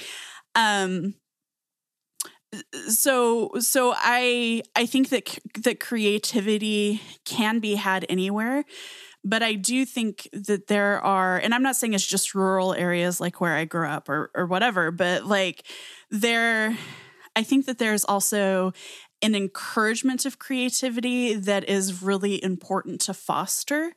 Um 0.55 1.14
so 2.88 3.51
so 3.61 3.95
I 3.97 4.62
I 4.75 4.87
think 4.87 5.11
that 5.11 5.38
that 5.62 5.79
creativity 5.81 7.01
can 7.25 7.61
be 7.61 7.77
had 7.77 8.05
anywhere 8.09 8.64
but 9.25 9.43
I 9.43 9.55
do 9.55 9.85
think 9.85 10.29
that 10.33 10.67
there 10.67 11.01
are, 11.01 11.39
and 11.39 11.55
I'm 11.55 11.63
not 11.63 11.77
saying 11.77 11.95
it's 11.95 12.07
just 12.07 12.35
rural 12.35 12.75
areas 12.75 13.21
like 13.21 13.41
where 13.41 13.55
I 13.55 13.65
grew 13.65 13.87
up 13.87 14.09
or 14.09 14.31
or 14.35 14.47
whatever, 14.47 14.91
but 14.91 15.27
like 15.27 15.67
there, 16.11 16.77
I 17.37 17.43
think 17.43 17.67
that 17.67 17.79
there's 17.79 18.05
also 18.05 18.73
an 19.23 19.35
encouragement 19.35 20.25
of 20.25 20.39
creativity 20.39 21.35
that 21.35 21.69
is 21.69 22.03
really 22.03 22.43
important 22.43 23.01
to 23.03 23.15
foster. 23.15 23.93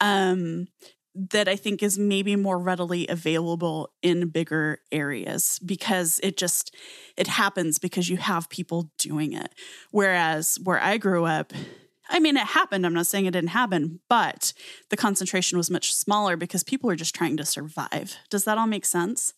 Um, 0.00 0.68
that 1.14 1.48
I 1.48 1.56
think 1.56 1.82
is 1.82 1.98
maybe 1.98 2.36
more 2.36 2.58
readily 2.58 3.06
available 3.08 3.90
in 4.00 4.28
bigger 4.28 4.78
areas 4.92 5.58
because 5.64 6.20
it 6.22 6.36
just 6.36 6.74
it 7.16 7.26
happens 7.26 7.78
because 7.78 8.08
you 8.08 8.16
have 8.16 8.48
people 8.48 8.90
doing 8.96 9.32
it. 9.32 9.52
Whereas 9.90 10.56
where 10.62 10.80
I 10.80 10.98
grew 10.98 11.24
up, 11.24 11.52
I 12.10 12.18
mean, 12.18 12.36
it 12.36 12.46
happened. 12.46 12.84
I'm 12.84 12.92
not 12.92 13.06
saying 13.06 13.26
it 13.26 13.30
didn't 13.30 13.50
happen, 13.50 14.00
but 14.08 14.52
the 14.88 14.96
concentration 14.96 15.56
was 15.56 15.70
much 15.70 15.94
smaller 15.94 16.36
because 16.36 16.64
people 16.64 16.88
were 16.88 16.96
just 16.96 17.14
trying 17.14 17.36
to 17.36 17.44
survive. 17.44 18.16
Does 18.28 18.44
that 18.44 18.58
all 18.58 18.66
make 18.66 18.84
sense? 18.84 19.32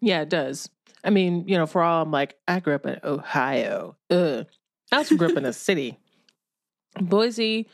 Yeah, 0.00 0.22
it 0.22 0.28
does. 0.28 0.68
I 1.04 1.10
mean, 1.10 1.46
you 1.48 1.58
know, 1.58 1.66
for 1.66 1.82
all 1.82 2.02
I'm 2.02 2.12
like, 2.12 2.36
I 2.46 2.60
grew 2.60 2.74
up 2.74 2.86
in 2.86 3.00
Ohio. 3.02 3.96
Ugh. 4.10 4.46
I 4.92 4.96
also 4.96 5.16
grew 5.16 5.28
up 5.28 5.36
in 5.36 5.44
a 5.44 5.52
city. 5.52 5.98
Boise, 7.00 7.68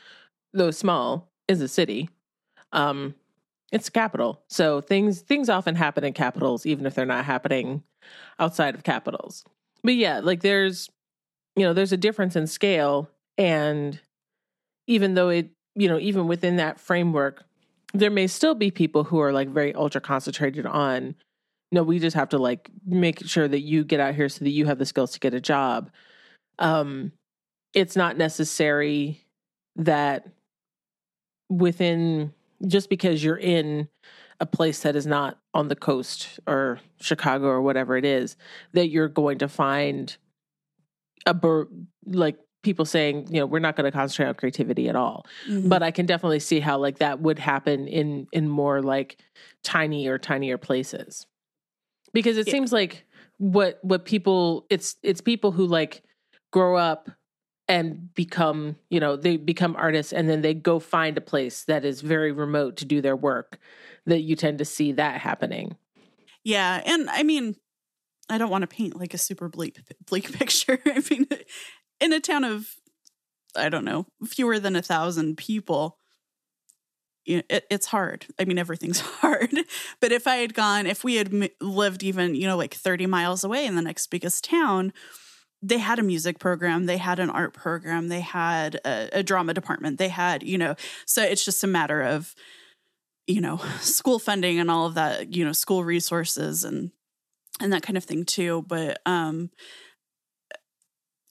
though 0.53 0.71
small, 0.71 1.31
is 1.47 1.61
a 1.61 1.67
city. 1.67 2.09
Um, 2.71 3.15
it's 3.71 3.87
a 3.87 3.91
capital. 3.91 4.43
So 4.47 4.81
things 4.81 5.21
things 5.21 5.49
often 5.49 5.75
happen 5.75 6.03
in 6.03 6.13
capitals, 6.13 6.65
even 6.65 6.85
if 6.85 6.95
they're 6.95 7.05
not 7.05 7.25
happening 7.25 7.83
outside 8.39 8.75
of 8.75 8.83
capitals. 8.83 9.43
But 9.83 9.95
yeah, 9.95 10.19
like 10.19 10.41
there's 10.41 10.89
you 11.55 11.63
know, 11.63 11.73
there's 11.73 11.93
a 11.93 11.97
difference 11.97 12.35
in 12.35 12.47
scale 12.47 13.09
and 13.37 13.99
even 14.87 15.13
though 15.13 15.29
it, 15.29 15.49
you 15.75 15.87
know, 15.87 15.99
even 15.99 16.27
within 16.27 16.57
that 16.57 16.79
framework, 16.79 17.43
there 17.93 18.11
may 18.11 18.27
still 18.27 18.55
be 18.55 18.71
people 18.71 19.03
who 19.03 19.19
are 19.19 19.31
like 19.31 19.49
very 19.49 19.73
ultra 19.73 20.01
concentrated 20.01 20.65
on 20.65 21.15
no, 21.71 21.83
we 21.83 21.99
just 21.99 22.15
have 22.15 22.29
to 22.29 22.37
like 22.37 22.69
make 22.85 23.25
sure 23.25 23.47
that 23.47 23.59
you 23.61 23.83
get 23.83 23.99
out 23.99 24.15
here 24.15 24.29
so 24.29 24.45
that 24.45 24.51
you 24.51 24.65
have 24.65 24.77
the 24.77 24.85
skills 24.85 25.11
to 25.11 25.19
get 25.19 25.33
a 25.33 25.41
job. 25.41 25.91
Um, 26.59 27.11
it's 27.73 27.95
not 27.95 28.17
necessary 28.17 29.25
that 29.75 30.27
within 31.49 32.33
just 32.65 32.89
because 32.89 33.23
you're 33.23 33.37
in 33.37 33.89
a 34.39 34.45
place 34.45 34.81
that 34.81 34.95
is 34.95 35.05
not 35.05 35.37
on 35.53 35.67
the 35.67 35.75
coast 35.75 36.39
or 36.47 36.79
Chicago 37.01 37.47
or 37.47 37.61
whatever 37.61 37.97
it 37.97 38.05
is, 38.05 38.37
that 38.73 38.87
you're 38.87 39.09
going 39.09 39.39
to 39.39 39.47
find 39.47 40.15
a 41.25 41.33
bur- 41.33 41.67
like 42.05 42.37
people 42.65 42.83
saying, 42.83 43.27
you 43.33 43.39
know, 43.39 43.45
we're 43.45 43.59
not 43.59 43.75
going 43.77 43.85
to 43.85 43.91
concentrate 43.97 44.25
on 44.27 44.33
creativity 44.35 44.89
at 44.89 44.95
all. 44.95 45.25
Mhm. 45.47 45.69
But 45.69 45.83
I 45.83 45.91
can 45.91 46.05
definitely 46.05 46.39
see 46.41 46.59
how 46.59 46.77
like 46.77 46.97
that 46.97 47.21
would 47.21 47.39
happen 47.39 47.87
in 47.87 48.27
in 48.33 48.49
more 48.49 48.81
like 48.81 49.17
tiny 49.63 50.07
or 50.07 50.17
tinier 50.17 50.57
places. 50.57 51.27
Because 52.11 52.37
it 52.37 52.47
Yeah. 52.47 52.51
seems 52.51 52.73
like 52.73 53.05
what 53.37 53.79
what 53.83 54.03
people 54.05 54.65
it's 54.69 54.95
it's 55.03 55.21
people 55.21 55.51
who 55.51 55.65
like 55.67 56.03
grow 56.51 56.75
up 56.75 57.09
and 57.67 58.13
become, 58.13 58.75
you 58.89 58.99
know, 58.99 59.15
they 59.15 59.37
become 59.37 59.75
artists 59.75 60.13
and 60.13 60.29
then 60.29 60.41
they 60.41 60.53
go 60.53 60.79
find 60.79 61.17
a 61.17 61.21
place 61.21 61.63
that 61.65 61.83
is 61.85 62.01
very 62.01 62.31
remote 62.31 62.77
to 62.77 62.85
do 62.85 63.01
their 63.01 63.15
work 63.15 63.59
that 64.05 64.21
you 64.21 64.35
tend 64.35 64.57
to 64.59 64.65
see 64.65 64.91
that 64.93 65.19
happening. 65.21 65.75
Yeah, 66.43 66.81
and 66.85 67.09
I 67.09 67.23
mean, 67.23 67.55
I 68.29 68.37
don't 68.37 68.49
want 68.51 68.61
to 68.61 68.67
paint 68.67 68.95
like 68.95 69.13
a 69.13 69.17
super 69.17 69.49
bleak 69.49 69.79
bleak 70.07 70.31
picture. 70.39 70.79
I 70.85 71.01
mean, 71.09 71.27
in 71.99 72.13
a 72.13 72.19
town 72.19 72.43
of 72.43 72.67
I 73.55 73.69
don't 73.69 73.85
know 73.85 74.05
fewer 74.25 74.59
than 74.59 74.75
a 74.75 74.81
thousand 74.81 75.37
people, 75.37 75.97
you 77.25 77.37
know, 77.37 77.43
it, 77.49 77.65
it's 77.69 77.87
hard. 77.87 78.25
I 78.39 78.45
mean, 78.45 78.57
everything's 78.57 78.99
hard. 79.21 79.53
But 79.99 80.11
if 80.11 80.27
I 80.27 80.37
had 80.37 80.53
gone, 80.53 80.85
if 80.85 81.03
we 81.03 81.15
had 81.15 81.33
m- 81.33 81.49
lived 81.61 82.03
even 82.03 82.35
you 82.35 82.47
know 82.47 82.57
like 82.57 82.73
thirty 82.73 83.05
miles 83.05 83.43
away 83.43 83.65
in 83.65 83.75
the 83.75 83.81
next 83.81 84.07
biggest 84.07 84.43
town. 84.43 84.93
They 85.61 85.79
had 85.79 85.97
a 85.97 86.03
music 86.03 86.37
program, 86.37 86.85
they 86.85 86.97
had 86.97 87.17
an 87.17 87.31
art 87.31 87.53
program, 87.53 88.09
they 88.09 88.19
had 88.19 88.75
a, 88.85 89.09
a 89.19 89.23
drama 89.23 89.51
department, 89.51 89.97
they 89.97 90.09
had, 90.09 90.43
you 90.43 90.59
know, 90.59 90.75
so 91.07 91.23
it's 91.23 91.43
just 91.43 91.63
a 91.63 91.67
matter 91.67 92.01
of, 92.01 92.35
you 93.25 93.41
know, 93.41 93.57
school 93.79 94.19
funding 94.19 94.59
and 94.59 94.69
all 94.69 94.85
of 94.85 94.93
that, 94.93 95.33
you 95.33 95.43
know, 95.43 95.53
school 95.53 95.83
resources 95.83 96.63
and 96.63 96.91
and 97.59 97.73
that 97.73 97.81
kind 97.81 97.97
of 97.97 98.03
thing 98.03 98.25
too. 98.25 98.63
But 98.67 99.01
um 99.07 99.49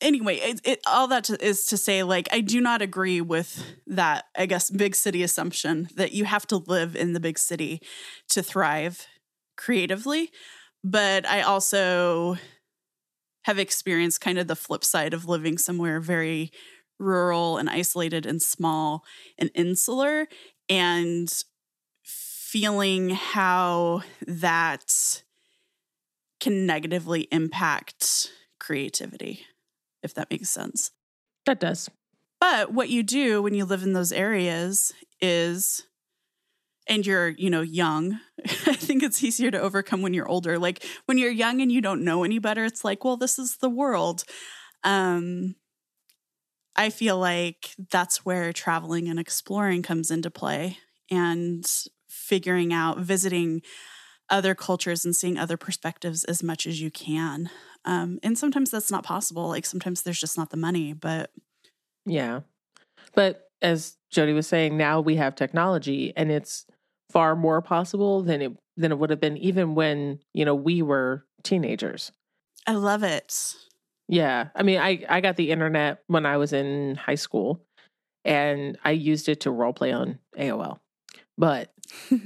anyway, 0.00 0.36
it, 0.36 0.60
it 0.64 0.80
all 0.86 1.08
that 1.08 1.24
to, 1.24 1.44
is 1.44 1.66
to 1.66 1.76
say 1.76 2.02
like 2.02 2.28
I 2.32 2.40
do 2.40 2.60
not 2.60 2.82
agree 2.82 3.20
with 3.20 3.64
that 3.86 4.26
I 4.36 4.46
guess 4.46 4.70
big 4.70 4.94
city 4.94 5.22
assumption 5.22 5.88
that 5.96 6.12
you 6.12 6.24
have 6.24 6.46
to 6.48 6.56
live 6.56 6.96
in 6.96 7.12
the 7.12 7.20
big 7.20 7.38
city 7.38 7.80
to 8.30 8.42
thrive 8.42 9.06
creatively. 9.56 10.30
But 10.82 11.26
I 11.26 11.42
also 11.42 12.36
have 13.44 13.58
experienced 13.58 14.20
kind 14.20 14.38
of 14.38 14.46
the 14.46 14.56
flip 14.56 14.84
side 14.84 15.14
of 15.14 15.26
living 15.26 15.58
somewhere 15.58 16.00
very 16.00 16.50
rural 16.98 17.58
and 17.58 17.68
isolated 17.68 18.26
and 18.26 18.40
small 18.40 19.04
and 19.38 19.50
insular 19.54 20.26
and 20.68 21.30
feeling 22.02 23.10
how 23.10 24.02
that 24.26 25.22
can 26.40 26.66
negatively 26.66 27.22
impact 27.32 28.30
creativity, 28.60 29.44
if 30.04 30.14
that 30.14 30.30
makes 30.30 30.50
sense. 30.50 30.92
That 31.46 31.60
does. 31.60 31.90
But 32.40 32.72
what 32.72 32.90
you 32.90 33.02
do 33.02 33.42
when 33.42 33.54
you 33.54 33.64
live 33.64 33.82
in 33.82 33.94
those 33.94 34.12
areas 34.12 34.92
is, 35.20 35.86
and 36.86 37.06
you're, 37.06 37.30
you 37.30 37.48
know, 37.50 37.62
young, 37.62 38.20
I 38.44 38.74
think 38.74 39.02
it's 39.02 39.24
easier 39.24 39.50
to 39.50 39.60
overcome 39.60 40.02
when 40.02 40.14
you're 40.14 40.28
older. 40.28 40.58
Like 40.58 40.84
when 41.06 41.18
you're 41.18 41.30
young 41.30 41.60
and 41.60 41.72
you 41.72 41.80
don't 41.80 42.04
know 42.04 42.22
any 42.22 42.38
better, 42.38 42.64
it's 42.64 42.84
like, 42.84 43.04
well, 43.04 43.16
this 43.16 43.38
is 43.38 43.56
the 43.56 43.70
world. 43.70 44.24
Um, 44.82 45.56
I 46.76 46.90
feel 46.90 47.18
like 47.18 47.70
that's 47.90 48.24
where 48.24 48.52
traveling 48.52 49.08
and 49.08 49.18
exploring 49.18 49.82
comes 49.82 50.10
into 50.10 50.30
play 50.30 50.78
and 51.10 51.64
figuring 52.08 52.72
out, 52.72 52.98
visiting 52.98 53.62
other 54.28 54.54
cultures 54.54 55.04
and 55.04 55.14
seeing 55.14 55.38
other 55.38 55.56
perspectives 55.56 56.24
as 56.24 56.42
much 56.42 56.66
as 56.66 56.80
you 56.80 56.90
can. 56.90 57.50
Um, 57.84 58.18
and 58.22 58.38
sometimes 58.38 58.70
that's 58.70 58.90
not 58.90 59.04
possible. 59.04 59.48
Like 59.48 59.66
sometimes 59.66 60.02
there's 60.02 60.20
just 60.20 60.38
not 60.38 60.50
the 60.50 60.56
money, 60.56 60.92
but 60.92 61.30
Yeah. 62.06 62.40
But 63.14 63.48
as 63.62 63.96
Jodi 64.10 64.32
was 64.32 64.46
saying, 64.46 64.76
now 64.76 65.00
we 65.00 65.16
have 65.16 65.34
technology 65.34 66.12
and 66.16 66.30
it's 66.30 66.66
far 67.10 67.36
more 67.36 67.62
possible 67.62 68.22
than 68.22 68.42
it 68.42 68.52
than 68.76 68.90
it 68.90 68.98
would 68.98 69.10
have 69.10 69.20
been 69.20 69.36
even 69.36 69.74
when, 69.74 70.18
you 70.32 70.44
know, 70.44 70.54
we 70.54 70.82
were 70.82 71.24
teenagers. 71.42 72.10
I 72.66 72.72
love 72.72 73.02
it. 73.02 73.54
Yeah. 74.08 74.48
I 74.54 74.62
mean, 74.62 74.80
I 74.80 75.04
I 75.08 75.20
got 75.20 75.36
the 75.36 75.50
internet 75.50 76.02
when 76.08 76.26
I 76.26 76.36
was 76.38 76.52
in 76.52 76.96
high 76.96 77.14
school 77.14 77.64
and 78.24 78.78
I 78.84 78.92
used 78.92 79.28
it 79.28 79.40
to 79.40 79.50
role 79.50 79.72
play 79.72 79.92
on 79.92 80.18
AOL. 80.38 80.78
But 81.36 81.72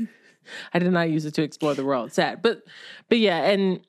I 0.72 0.78
did 0.78 0.92
not 0.92 1.10
use 1.10 1.24
it 1.24 1.34
to 1.34 1.42
explore 1.42 1.74
the 1.74 1.84
world. 1.84 2.12
Sad. 2.12 2.42
But 2.42 2.62
but 3.08 3.18
yeah, 3.18 3.44
and 3.44 3.80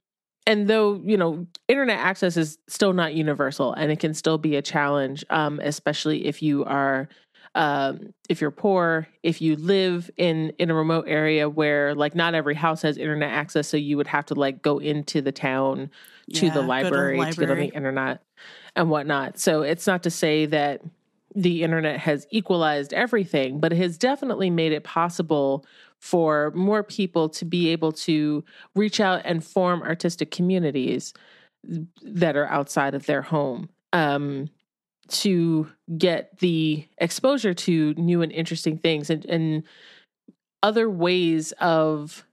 and 0.50 0.68
though, 0.68 1.02
you 1.06 1.18
know, 1.18 1.48
internet 1.70 2.00
access 2.00 2.36
is 2.38 2.58
still 2.68 2.94
not 2.94 3.14
universal 3.16 3.74
and 3.74 3.92
it 3.94 4.00
can 4.00 4.16
still 4.16 4.40
be 4.40 4.58
a 4.58 4.64
challenge, 4.64 5.24
um, 5.30 5.62
especially 5.64 6.28
if 6.28 6.44
you 6.44 6.66
are 6.66 7.10
um 7.56 8.14
if 8.30 8.42
you're 8.42 8.52
poor, 8.52 9.08
if 9.24 9.42
you 9.42 9.56
live 9.56 10.12
in 10.18 10.52
in 10.60 10.72
a 10.72 10.76
remote 10.76 11.06
area 11.08 11.50
where 11.50 11.96
like 11.96 12.16
not 12.16 12.36
every 12.36 12.56
house 12.56 12.82
has 12.84 12.98
internet 12.98 13.32
access, 13.32 13.68
so 13.68 13.78
you 13.78 13.98
would 13.98 14.08
have 14.08 14.26
to 14.28 14.36
like 14.36 14.62
go 14.62 14.80
into 14.80 15.22
the 15.22 15.32
town 15.32 15.90
to 16.34 16.50
Yeah, 16.50 16.52
the 16.52 16.64
go 16.80 16.92
library 16.92 17.28
to, 17.28 17.38
get 17.40 17.50
on 17.50 17.60
the 17.60 17.68
internet 17.70 18.22
and 18.76 18.90
whatnot. 18.90 19.40
So 19.40 19.64
it's 19.64 19.88
not 19.88 20.04
to 20.04 20.12
say 20.12 20.46
that 20.48 20.82
the 21.36 21.64
internet 21.64 22.00
has 22.00 22.28
equalized 22.32 22.94
everything, 22.94 23.60
but 23.60 23.74
it 23.74 23.78
has 23.78 23.98
definitely 23.98 24.50
made 24.52 24.74
it 24.74 24.84
possible 24.84 25.66
for 26.00 26.52
more 26.56 26.84
people 26.84 27.30
to 27.30 27.46
be 27.46 27.70
able 27.70 27.92
to 27.92 28.44
reach 28.76 29.00
out 29.00 29.22
and 29.26 29.44
form 29.44 29.82
artistic 29.82 30.32
communities 30.32 31.14
that 32.02 32.36
are 32.36 32.48
outside 32.48 32.96
of 32.96 33.06
their 33.06 33.22
home. 33.22 33.70
Um, 33.92 34.50
to 35.10 35.68
get 35.98 36.38
the 36.40 36.88
exposure 37.00 37.54
to 37.54 37.94
new 37.96 38.22
and 38.22 38.32
interesting 38.32 38.78
things 38.78 39.10
and, 39.10 39.26
and 39.26 39.64
other 40.62 40.90
ways 40.90 41.52
of 41.54 42.24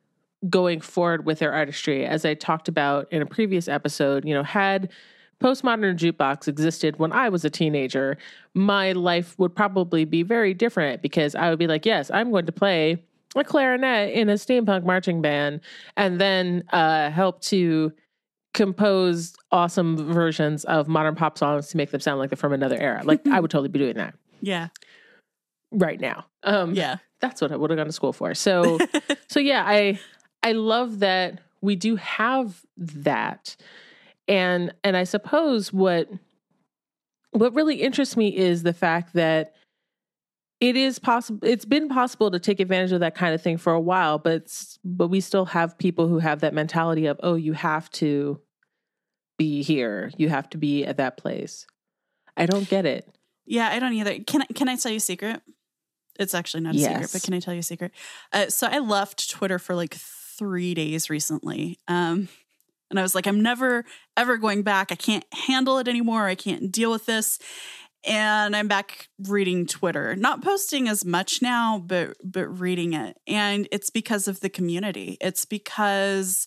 going 0.48 0.81
forward 0.81 1.24
with 1.24 1.38
their 1.38 1.52
artistry. 1.52 2.05
As 2.05 2.24
I 2.24 2.35
talked 2.35 2.68
about 2.68 3.11
in 3.11 3.22
a 3.22 3.26
previous 3.26 3.68
episode, 3.68 4.24
you 4.24 4.35
know, 4.35 4.42
had 4.42 4.90
postmodern 5.42 5.96
jukebox 5.96 6.48
existed 6.48 6.98
when 6.98 7.12
I 7.12 7.29
was 7.29 7.44
a 7.44 7.50
teenager, 7.50 8.16
my 8.55 8.92
life 8.92 9.38
would 9.38 9.55
probably 9.55 10.05
be 10.05 10.22
very 10.22 10.55
different 10.55 11.02
because 11.02 11.35
I 11.35 11.50
would 11.50 11.59
be 11.59 11.66
like, 11.66 11.85
yes, 11.85 12.11
I'm 12.11 12.31
going 12.31 12.46
to 12.46 12.52
play 12.52 13.02
a 13.37 13.44
clarinet 13.44 14.12
in 14.12 14.29
a 14.29 14.35
steampunk 14.35 14.85
marching 14.85 15.20
band 15.22 15.61
and 15.96 16.20
then 16.20 16.64
uh, 16.72 17.11
help 17.11 17.40
to 17.42 17.92
compose 18.55 19.35
awesome 19.53 20.12
versions 20.12 20.64
of 20.64 20.88
modern 20.88 21.14
pop 21.14 21.37
songs 21.37 21.68
to 21.68 21.77
make 21.77 21.90
them 21.90 22.01
sound 22.01 22.18
like 22.18 22.31
they're 22.31 22.37
from 22.37 22.53
another 22.53 22.79
era. 22.79 23.03
Like 23.05 23.27
I 23.29 23.40
would 23.40 23.51
totally 23.51 23.68
be 23.68 23.79
doing 23.79 23.96
that 23.96 24.14
Yeah. 24.40 24.68
right 25.72 26.01
now. 26.01 26.27
Um, 26.42 26.72
Yeah. 26.75 26.96
that's 27.20 27.40
what 27.40 27.53
I 27.53 27.57
would 27.57 27.70
have 27.70 27.77
gone 27.77 27.87
to 27.87 27.92
school 27.92 28.12
for. 28.12 28.35
So, 28.35 28.79
so 29.29 29.40
yeah, 29.40 29.64
I 29.66 29.99
I 30.42 30.53
love 30.53 31.01
that 31.01 31.40
we 31.61 31.75
do 31.77 31.96
have 31.96 32.64
that, 32.77 33.57
and 34.29 34.72
and 34.85 34.96
I 34.96 35.05
suppose 35.05 35.72
what 35.72 36.09
what 37.33 37.55
really 37.55 37.77
interests 37.83 38.16
me 38.16 38.35
is 38.35 38.62
the 38.62 38.72
fact 38.72 39.12
that 39.14 39.55
it 40.61 40.77
is 40.77 40.99
possible. 40.99 41.47
It's 41.47 41.64
been 41.64 41.88
possible 41.88 42.31
to 42.31 42.38
take 42.38 42.61
advantage 42.61 42.92
of 42.92 43.01
that 43.01 43.14
kind 43.14 43.35
of 43.35 43.42
thing 43.42 43.59
for 43.59 43.73
a 43.73 43.81
while, 43.81 44.19
but 44.19 44.33
it's, 44.33 44.79
but 44.85 45.09
we 45.09 45.21
still 45.21 45.47
have 45.47 45.77
people 45.77 46.09
who 46.09 46.19
have 46.19 46.40
that 46.40 46.55
mentality 46.55 47.07
of 47.07 47.21
oh, 47.23 47.35
you 47.35 47.53
have 47.53 47.90
to 47.92 48.40
be 49.38 49.62
here, 49.62 50.11
you 50.17 50.29
have 50.29 50.48
to 50.50 50.59
be 50.59 50.85
at 50.85 50.96
that 50.96 51.17
place. 51.17 51.67
I 52.37 52.46
don't 52.46 52.69
get 52.69 52.87
it. 52.87 53.09
Yeah, 53.44 53.69
I 53.69 53.79
don't 53.79 53.92
either. 53.92 54.19
Can 54.21 54.42
I 54.42 54.46
can 54.46 54.69
I 54.69 54.77
tell 54.77 54.90
you 54.90 54.96
a 54.98 55.00
secret? 55.00 55.40
It's 56.19 56.35
actually 56.35 56.63
not 56.63 56.75
a 56.75 56.79
secret, 56.79 57.11
but 57.13 57.23
can 57.23 57.35
I 57.35 57.40
tell 57.40 57.54
you 57.54 57.61
a 57.61 57.63
secret? 57.63 57.92
Uh, 58.33 58.48
so 58.48 58.67
I 58.67 58.79
left 58.79 59.31
Twitter 59.31 59.59
for 59.59 59.75
like 59.75 59.94
three 59.94 60.75
days 60.75 61.11
recently. 61.11 61.79
Um, 61.88 62.29
and 62.90 62.98
I 62.98 63.02
was 63.02 63.15
like, 63.15 63.27
I'm 63.27 63.42
never 63.42 63.85
ever 64.17 64.37
going 64.37 64.63
back. 64.63 64.90
I 64.90 64.94
can't 64.94 65.25
handle 65.33 65.79
it 65.79 65.88
anymore. 65.88 66.27
I 66.27 66.35
can't 66.35 66.73
deal 66.73 66.90
with 66.90 67.07
this. 67.07 67.38
And 68.07 68.54
I'm 68.54 68.69
back 68.69 69.09
reading 69.27 69.67
Twitter, 69.67 70.15
not 70.15 70.42
posting 70.42 70.88
as 70.88 71.04
much 71.04 71.42
now, 71.42 71.83
but 71.85 72.17
but 72.23 72.46
reading 72.61 72.92
it. 72.94 73.19
And 73.27 73.69
it's 73.73 73.90
because 73.90 74.29
of 74.29 74.40
the 74.40 74.48
community. 74.48 75.19
It's 75.21 75.44
because 75.44 76.46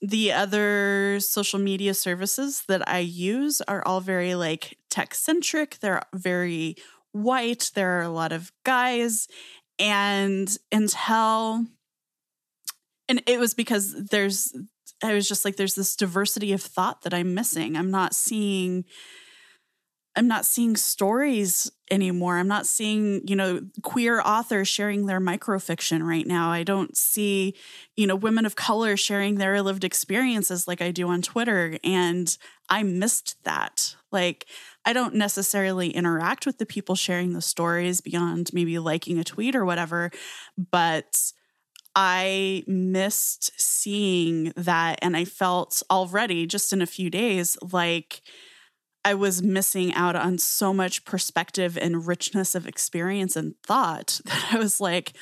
the 0.00 0.32
other 0.32 1.18
social 1.20 1.58
media 1.58 1.92
services 1.92 2.62
that 2.68 2.88
I 2.88 3.00
use 3.00 3.60
are 3.62 3.82
all 3.84 4.00
very 4.00 4.34
like 4.34 4.78
tech 4.88 5.14
centric. 5.14 5.78
They're 5.80 6.02
very 6.14 6.76
white. 7.12 7.72
There 7.74 7.98
are 7.98 8.02
a 8.02 8.08
lot 8.08 8.32
of 8.32 8.52
guys. 8.64 9.26
And 9.78 10.56
until 10.70 11.66
And 13.08 13.22
it 13.26 13.40
was 13.40 13.54
because 13.54 13.92
there's, 14.10 14.54
I 15.02 15.14
was 15.14 15.26
just 15.26 15.44
like, 15.44 15.56
there's 15.56 15.74
this 15.74 15.96
diversity 15.96 16.52
of 16.52 16.62
thought 16.62 17.02
that 17.02 17.12
I'm 17.12 17.34
missing. 17.34 17.76
I'm 17.76 17.90
not 17.90 18.14
seeing, 18.14 18.84
I'm 20.16 20.26
not 20.26 20.44
seeing 20.44 20.76
stories 20.76 21.70
anymore. 21.90 22.38
I'm 22.38 22.48
not 22.48 22.66
seeing, 22.66 23.26
you 23.26 23.36
know, 23.36 23.60
queer 23.82 24.20
authors 24.20 24.68
sharing 24.68 25.06
their 25.06 25.20
microfiction 25.20 26.02
right 26.02 26.26
now. 26.26 26.50
I 26.50 26.64
don't 26.64 26.96
see, 26.96 27.54
you 27.96 28.06
know, 28.06 28.16
women 28.16 28.44
of 28.44 28.56
color 28.56 28.96
sharing 28.96 29.36
their 29.36 29.62
lived 29.62 29.84
experiences 29.84 30.66
like 30.66 30.82
I 30.82 30.90
do 30.90 31.08
on 31.08 31.22
Twitter. 31.22 31.78
And 31.84 32.36
I 32.68 32.82
missed 32.82 33.42
that. 33.44 33.94
Like, 34.10 34.46
I 34.84 34.92
don't 34.92 35.14
necessarily 35.14 35.90
interact 35.90 36.44
with 36.44 36.58
the 36.58 36.66
people 36.66 36.96
sharing 36.96 37.32
the 37.32 37.42
stories 37.42 38.00
beyond 38.00 38.50
maybe 38.52 38.78
liking 38.78 39.18
a 39.18 39.24
tweet 39.24 39.54
or 39.54 39.64
whatever, 39.64 40.10
but 40.70 41.32
I 41.94 42.64
missed 42.66 43.60
seeing 43.60 44.52
that. 44.56 44.98
And 45.02 45.16
I 45.16 45.24
felt 45.24 45.82
already 45.90 46.46
just 46.46 46.72
in 46.72 46.82
a 46.82 46.86
few 46.86 47.10
days 47.10 47.56
like 47.72 48.22
I 49.04 49.14
was 49.14 49.42
missing 49.42 49.94
out 49.94 50.16
on 50.16 50.38
so 50.38 50.74
much 50.74 51.04
perspective 51.04 51.78
and 51.78 52.06
richness 52.06 52.54
of 52.54 52.66
experience 52.66 53.36
and 53.36 53.54
thought 53.66 54.20
that 54.24 54.48
I 54.52 54.58
was 54.58 54.80
like, 54.80 55.12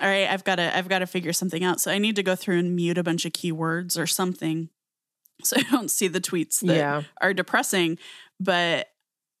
all 0.00 0.08
right, 0.08 0.28
I've 0.28 0.44
got 0.44 0.56
to 0.56 0.76
I've 0.76 0.88
got 0.88 1.00
to 1.00 1.06
figure 1.06 1.32
something 1.32 1.62
out. 1.62 1.80
So 1.80 1.90
I 1.90 1.98
need 1.98 2.16
to 2.16 2.22
go 2.22 2.34
through 2.34 2.58
and 2.58 2.74
mute 2.74 2.98
a 2.98 3.04
bunch 3.04 3.24
of 3.24 3.32
keywords 3.32 3.98
or 3.98 4.06
something 4.06 4.68
so 5.42 5.56
I 5.58 5.62
don't 5.70 5.90
see 5.90 6.08
the 6.08 6.20
tweets 6.20 6.60
that 6.60 6.76
yeah. 6.76 7.02
are 7.20 7.34
depressing, 7.34 7.98
but 8.40 8.88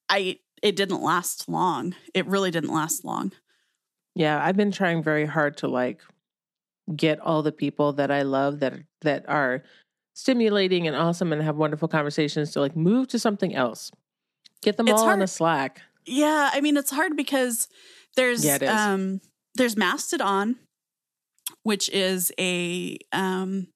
I 0.08 0.38
it 0.62 0.76
didn't 0.76 1.02
last 1.02 1.48
long. 1.48 1.94
It 2.14 2.26
really 2.26 2.50
didn't 2.50 2.72
last 2.72 3.04
long. 3.04 3.32
Yeah, 4.14 4.42
I've 4.42 4.56
been 4.56 4.72
trying 4.72 5.02
very 5.02 5.26
hard 5.26 5.58
to 5.58 5.68
like 5.68 6.00
get 6.94 7.20
all 7.20 7.42
the 7.42 7.52
people 7.52 7.94
that 7.94 8.10
I 8.10 8.22
love 8.22 8.60
that 8.60 8.74
that 9.02 9.28
are 9.28 9.62
stimulating 10.14 10.86
and 10.86 10.96
awesome 10.96 11.32
and 11.32 11.42
have 11.42 11.56
wonderful 11.56 11.88
conversations 11.88 12.52
to 12.52 12.60
like 12.60 12.74
move 12.74 13.08
to 13.08 13.18
something 13.18 13.54
else. 13.54 13.90
Get 14.62 14.78
them 14.78 14.88
it's 14.88 14.98
all 14.98 15.04
hard. 15.04 15.18
on 15.18 15.22
a 15.22 15.26
Slack. 15.26 15.82
Yeah, 16.06 16.50
I 16.52 16.60
mean 16.60 16.76
it's 16.76 16.90
hard 16.90 17.16
because 17.16 17.68
there's 18.16 18.44
yeah, 18.44 18.56
um 18.56 19.20
there's 19.54 19.76
Mastodon 19.76 20.56
which 21.62 21.88
is 21.90 22.32
a 22.38 22.98
um, 23.12 23.66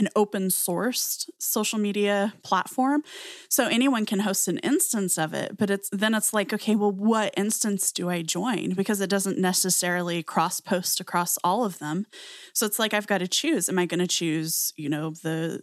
an 0.00 0.08
open 0.16 0.48
sourced 0.48 1.28
social 1.38 1.78
media 1.78 2.32
platform. 2.42 3.04
So 3.48 3.66
anyone 3.66 4.06
can 4.06 4.20
host 4.20 4.48
an 4.48 4.58
instance 4.58 5.18
of 5.18 5.34
it, 5.34 5.56
but 5.56 5.70
it's 5.70 5.88
then 5.92 6.14
it's 6.14 6.32
like, 6.32 6.52
okay, 6.52 6.74
well, 6.74 6.90
what 6.90 7.34
instance 7.36 7.92
do 7.92 8.08
I 8.08 8.22
join? 8.22 8.70
Because 8.72 9.00
it 9.00 9.10
doesn't 9.10 9.38
necessarily 9.38 10.22
cross 10.22 10.60
post 10.60 11.00
across 11.00 11.38
all 11.44 11.64
of 11.64 11.78
them. 11.78 12.06
So 12.54 12.66
it's 12.66 12.78
like 12.78 12.94
I've 12.94 13.06
got 13.06 13.18
to 13.18 13.28
choose. 13.28 13.68
Am 13.68 13.78
I 13.78 13.86
going 13.86 14.00
to 14.00 14.08
choose, 14.08 14.72
you 14.76 14.88
know, 14.88 15.10
the 15.10 15.60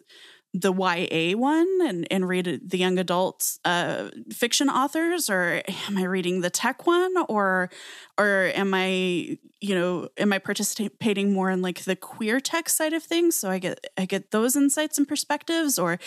the 0.59 0.73
YA 0.73 1.37
one 1.37 1.67
and, 1.83 2.07
and 2.09 2.27
read 2.27 2.61
the 2.65 2.77
young 2.77 2.97
adult 2.97 3.57
uh, 3.63 4.09
fiction 4.31 4.69
authors, 4.69 5.29
or 5.29 5.61
am 5.87 5.97
I 5.97 6.03
reading 6.03 6.41
the 6.41 6.49
tech 6.49 6.87
one, 6.87 7.13
or 7.29 7.69
or 8.17 8.51
am 8.55 8.73
I 8.73 9.37
you 9.59 9.75
know 9.75 10.09
am 10.17 10.33
I 10.33 10.39
participating 10.39 11.33
more 11.33 11.51
in 11.51 11.61
like 11.61 11.83
the 11.83 11.95
queer 11.95 12.39
tech 12.39 12.69
side 12.69 12.93
of 12.93 13.03
things? 13.03 13.35
So 13.35 13.49
I 13.49 13.59
get 13.59 13.85
I 13.97 14.05
get 14.05 14.31
those 14.31 14.55
insights 14.55 14.97
and 14.97 15.07
perspectives, 15.07 15.77
or 15.77 15.99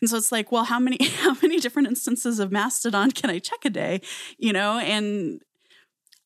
and 0.00 0.10
so 0.10 0.16
it's 0.16 0.32
like, 0.32 0.52
well, 0.52 0.64
how 0.64 0.78
many 0.78 0.98
how 1.20 1.36
many 1.42 1.58
different 1.58 1.88
instances 1.88 2.38
of 2.38 2.52
Mastodon 2.52 3.10
can 3.10 3.30
I 3.30 3.38
check 3.38 3.64
a 3.64 3.70
day? 3.70 4.00
You 4.38 4.52
know, 4.52 4.78
and 4.78 5.40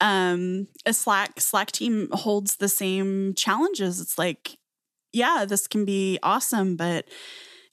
um 0.01 0.68
a 0.87 0.93
slack 0.93 1.41
slack 1.41 1.72
team 1.72 2.09
holds 2.12 2.57
the 2.57 2.68
same 2.68 3.35
challenges 3.35 4.01
it's 4.01 4.16
like 4.16 4.57
yeah 5.12 5.45
this 5.45 5.66
can 5.66 5.85
be 5.85 6.20
awesome 6.22 6.76
but 6.76 7.05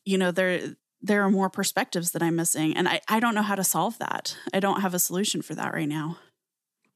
you 0.06 0.18
know 0.18 0.32
there 0.32 0.76
there 1.02 1.24
are 1.24 1.30
more 1.30 1.50
perspectives 1.50 2.12
that 2.12 2.24
i'm 2.24 2.36
missing 2.36 2.76
and 2.76 2.88
i 2.88 3.02
i 3.10 3.20
don't 3.20 3.36
know 3.36 3.42
how 3.42 3.56
to 3.56 3.64
solve 3.64 3.98
that. 4.00 4.38
I 4.54 4.60
don't 4.60 4.82
have 4.82 4.94
a 4.94 5.00
solution 5.00 5.42
for 5.42 5.56
that 5.56 5.74
right 5.74 5.90
now. 5.90 6.18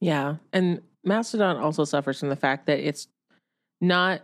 Yeah 0.00 0.36
and 0.52 0.82
mastodon 1.04 1.56
also 1.56 1.84
suffers 1.84 2.20
from 2.20 2.28
the 2.28 2.36
fact 2.36 2.66
that 2.66 2.78
it's 2.78 3.08
not 3.80 4.22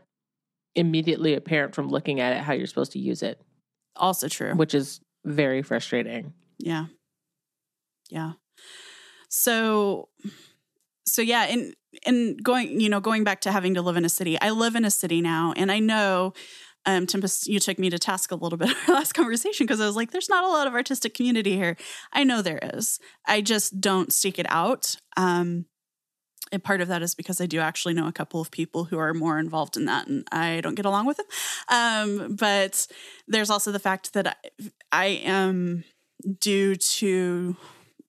immediately 0.75 1.35
apparent 1.35 1.75
from 1.75 1.89
looking 1.89 2.21
at 2.21 2.37
it 2.37 2.43
how 2.43 2.53
you're 2.53 2.67
supposed 2.67 2.93
to 2.93 2.99
use 2.99 3.23
it. 3.23 3.41
Also 3.97 4.29
true. 4.29 4.55
Which 4.55 4.75
is 4.75 5.01
very 5.25 5.63
frustrating. 5.63 6.35
Yeah. 6.59 6.87
Yeah. 8.11 8.33
So 9.31 10.09
so 11.07 11.23
yeah 11.23 11.45
and 11.45 11.75
and 12.05 12.43
going 12.43 12.81
you 12.81 12.89
know 12.89 13.01
going 13.01 13.25
back 13.25 13.41
to 13.41 13.53
having 13.53 13.75
to 13.75 13.83
live 13.83 13.97
in 13.97 14.05
a 14.05 14.09
city 14.09 14.39
i 14.41 14.51
live 14.51 14.75
in 14.75 14.85
a 14.85 14.91
city 14.91 15.21
now 15.21 15.55
and 15.57 15.71
i 15.71 15.79
know 15.79 16.33
um, 16.87 17.07
Tempest, 17.07 17.49
you 17.49 17.59
took 17.59 17.79
me 17.79 17.91
to 17.91 17.99
task 17.99 18.31
a 18.31 18.37
little 18.37 18.57
bit 18.57 18.71
in 18.71 18.77
our 18.89 18.95
last 18.95 19.13
conversation 19.13 19.67
because 19.67 19.81
I 19.81 19.87
was 19.87 19.97
like, 19.97 20.13
there's 20.13 20.29
not 20.29 20.45
a 20.45 20.49
lot 20.49 20.67
of 20.67 20.75
artistic 20.75 21.15
community 21.15 21.57
here. 21.57 21.77
I 22.13 22.25
know 22.25 22.43
there 22.43 22.61
is. 22.63 23.01
I 23.27 23.41
just 23.41 23.81
don't 23.81 24.13
seek 24.13 24.39
it 24.39 24.47
out. 24.49 24.97
Um, 25.17 25.67
and 26.53 26.63
part 26.63 26.81
of 26.81 26.89
that 26.89 27.03
is 27.03 27.17
because 27.17 27.41
I 27.41 27.47
do 27.47 27.59
actually 27.59 27.95
know 27.95 28.07
a 28.07 28.13
couple 28.13 28.41
of 28.41 28.53
people 28.53 28.85
who 28.85 28.99
are 28.99 29.13
more 29.13 29.39
involved 29.41 29.77
in 29.77 29.87
that, 29.87 30.07
and 30.07 30.25
I 30.31 30.61
don't 30.61 30.77
get 30.77 30.87
along 30.87 31.07
with 31.07 31.17
them. 31.17 31.27
Um, 31.69 32.37
but 32.37 32.87
there's 33.27 33.51
also 33.51 33.73
the 33.73 33.81
fact 33.81 34.13
that 34.13 34.29
I, 34.29 34.71
I 34.93 35.07
am 35.25 35.83
due 36.41 36.77
to 36.77 37.57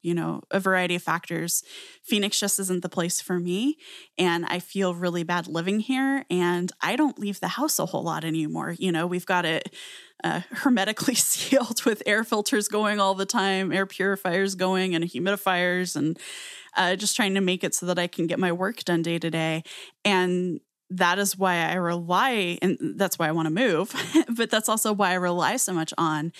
you 0.07 0.13
know, 0.13 0.41
a 0.51 0.59
variety 0.61 0.95
of 0.95 1.03
factors. 1.03 1.63
Phoenix 2.01 2.39
just 2.39 2.59
isn't 2.59 2.81
the 2.81 2.87
place 2.87 3.19
for 3.19 3.39
me. 3.39 3.77
And 4.17 4.45
I 4.45 4.59
feel 4.59 4.95
really 4.95 5.23
bad 5.23 5.47
living 5.47 5.81
here. 5.81 6.23
And 6.29 6.71
I 6.81 6.95
don't 6.95 7.19
leave 7.19 7.41
the 7.41 7.49
house 7.49 7.77
a 7.77 7.87
whole 7.87 8.03
lot 8.03 8.23
anymore. 8.23 8.73
You 8.79 8.93
know, 8.93 9.05
we've 9.05 9.25
got 9.25 9.43
it 9.43 9.75
uh, 10.23 10.41
hermetically 10.51 11.15
sealed 11.15 11.83
with 11.83 12.01
air 12.05 12.23
filters 12.23 12.69
going 12.69 13.01
all 13.01 13.15
the 13.15 13.25
time, 13.25 13.73
air 13.73 13.85
purifiers 13.85 14.55
going, 14.55 14.95
and 14.95 15.03
humidifiers, 15.03 15.97
and 15.97 16.17
uh, 16.77 16.95
just 16.95 17.17
trying 17.17 17.33
to 17.33 17.41
make 17.41 17.65
it 17.65 17.75
so 17.75 17.85
that 17.87 17.99
I 17.99 18.07
can 18.07 18.27
get 18.27 18.39
my 18.39 18.53
work 18.53 18.85
done 18.85 19.01
day 19.01 19.19
to 19.19 19.29
day. 19.29 19.63
And 20.05 20.61
that 20.89 21.19
is 21.19 21.37
why 21.37 21.57
I 21.57 21.73
rely, 21.73 22.59
and 22.61 22.77
that's 22.95 23.19
why 23.19 23.27
I 23.27 23.33
want 23.33 23.47
to 23.47 23.53
move, 23.53 23.93
but 24.37 24.49
that's 24.49 24.69
also 24.69 24.93
why 24.93 25.11
I 25.11 25.15
rely 25.15 25.57
so 25.57 25.73
much 25.73 25.93
on, 25.97 26.31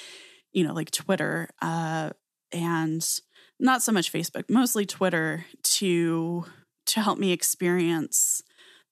you 0.54 0.64
know, 0.64 0.74
like 0.74 0.90
Twitter 0.90 1.50
uh, 1.62 2.12
and 2.54 3.06
not 3.60 3.82
so 3.82 3.92
much 3.92 4.12
Facebook, 4.12 4.50
mostly 4.50 4.86
Twitter 4.86 5.46
to 5.64 6.46
to 6.88 7.02
help 7.02 7.20
me 7.20 7.32
experience 7.32 8.42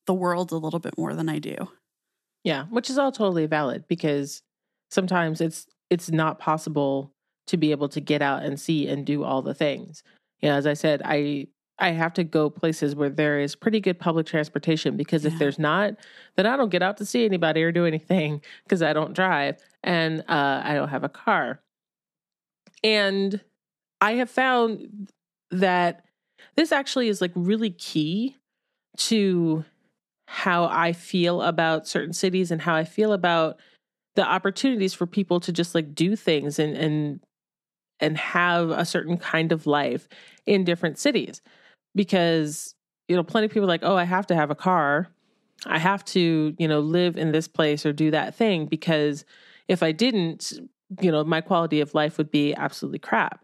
the 0.05 0.13
world 0.13 0.51
a 0.51 0.57
little 0.57 0.79
bit 0.79 0.97
more 0.97 1.13
than 1.13 1.29
I 1.29 1.39
do. 1.39 1.55
Yeah, 2.43 2.65
which 2.65 2.89
is 2.89 2.97
all 2.97 3.11
totally 3.11 3.45
valid 3.45 3.85
because 3.87 4.41
sometimes 4.91 5.41
it's 5.41 5.67
it's 5.89 6.11
not 6.11 6.39
possible 6.39 7.11
to 7.47 7.57
be 7.57 7.71
able 7.71 7.89
to 7.89 8.01
get 8.01 8.21
out 8.21 8.43
and 8.43 8.59
see 8.59 8.87
and 8.87 9.05
do 9.05 9.23
all 9.23 9.41
the 9.41 9.53
things. 9.53 10.03
You 10.41 10.49
know, 10.49 10.55
as 10.55 10.67
I 10.67 10.73
said, 10.73 11.01
I 11.05 11.47
I 11.77 11.91
have 11.91 12.13
to 12.13 12.23
go 12.23 12.49
places 12.49 12.95
where 12.95 13.09
there 13.09 13.39
is 13.39 13.55
pretty 13.55 13.81
good 13.81 13.99
public 13.99 14.25
transportation 14.25 14.95
because 14.95 15.25
yeah. 15.25 15.31
if 15.31 15.39
there's 15.39 15.59
not, 15.59 15.95
then 16.37 16.45
I 16.45 16.55
don't 16.55 16.69
get 16.69 16.81
out 16.81 16.97
to 16.97 17.05
see 17.05 17.25
anybody 17.25 17.63
or 17.63 17.71
do 17.71 17.85
anything 17.85 18.41
because 18.63 18.81
I 18.81 18.93
don't 18.93 19.13
drive 19.13 19.57
and 19.83 20.21
uh, 20.21 20.61
I 20.63 20.73
don't 20.73 20.89
have 20.89 21.03
a 21.03 21.09
car. 21.09 21.61
And 22.83 23.41
I 24.05 24.13
have 24.13 24.29
found 24.29 25.09
that 25.49 26.05
this 26.55 26.71
actually 26.71 27.07
is 27.07 27.21
like 27.21 27.31
really 27.33 27.71
key 27.71 28.35
to 28.97 29.65
how 30.27 30.65
I 30.65 30.93
feel 30.93 31.41
about 31.41 31.87
certain 31.87 32.13
cities 32.13 32.51
and 32.51 32.61
how 32.61 32.75
I 32.75 32.83
feel 32.83 33.13
about 33.13 33.57
the 34.15 34.23
opportunities 34.23 34.93
for 34.93 35.07
people 35.07 35.39
to 35.39 35.51
just 35.51 35.73
like 35.73 35.95
do 35.95 36.15
things 36.15 36.59
and 36.59 36.77
and 36.77 37.19
and 37.99 38.15
have 38.15 38.69
a 38.69 38.85
certain 38.85 39.17
kind 39.17 39.51
of 39.51 39.65
life 39.65 40.07
in 40.45 40.63
different 40.65 40.99
cities. 40.99 41.41
Because 41.95 42.75
you 43.07 43.15
know 43.15 43.23
plenty 43.23 43.45
of 43.45 43.51
people 43.51 43.67
like 43.67 43.81
oh 43.81 43.95
I 43.95 44.03
have 44.03 44.27
to 44.27 44.35
have 44.35 44.51
a 44.51 44.55
car. 44.55 45.07
I 45.65 45.79
have 45.79 46.05
to 46.05 46.55
you 46.59 46.67
know 46.67 46.79
live 46.79 47.17
in 47.17 47.31
this 47.31 47.47
place 47.47 47.87
or 47.87 47.91
do 47.91 48.11
that 48.11 48.35
thing 48.35 48.67
because 48.67 49.25
if 49.67 49.81
I 49.81 49.91
didn't 49.91 50.53
you 51.01 51.11
know 51.11 51.23
my 51.23 51.41
quality 51.41 51.81
of 51.81 51.95
life 51.95 52.19
would 52.19 52.29
be 52.29 52.53
absolutely 52.53 52.99
crap 52.99 53.43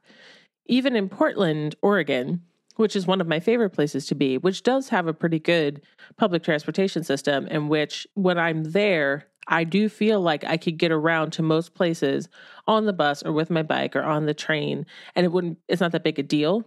even 0.71 0.95
in 0.95 1.09
Portland, 1.09 1.75
Oregon, 1.81 2.41
which 2.77 2.95
is 2.95 3.05
one 3.05 3.19
of 3.19 3.27
my 3.27 3.39
favorite 3.39 3.71
places 3.71 4.07
to 4.07 4.15
be, 4.15 4.37
which 4.37 4.63
does 4.63 4.89
have 4.89 5.05
a 5.05 5.13
pretty 5.13 5.37
good 5.37 5.81
public 6.17 6.43
transportation 6.43 7.03
system, 7.03 7.47
and 7.51 7.69
which 7.69 8.07
when 8.13 8.39
I'm 8.39 8.63
there, 8.63 9.27
I 9.47 9.65
do 9.65 9.89
feel 9.89 10.21
like 10.21 10.45
I 10.45 10.55
could 10.55 10.77
get 10.77 10.91
around 10.91 11.31
to 11.33 11.41
most 11.41 11.73
places 11.73 12.29
on 12.67 12.85
the 12.85 12.93
bus 12.93 13.21
or 13.21 13.33
with 13.33 13.49
my 13.49 13.63
bike 13.63 13.95
or 13.95 14.03
on 14.03 14.25
the 14.25 14.33
train, 14.33 14.85
and 15.13 15.25
it 15.25 15.31
wouldn't. 15.31 15.57
It's 15.67 15.81
not 15.81 15.91
that 15.91 16.03
big 16.03 16.19
a 16.19 16.23
deal. 16.23 16.65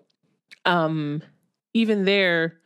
Um, 0.67 1.23
even 1.73 2.05
there, 2.05 2.59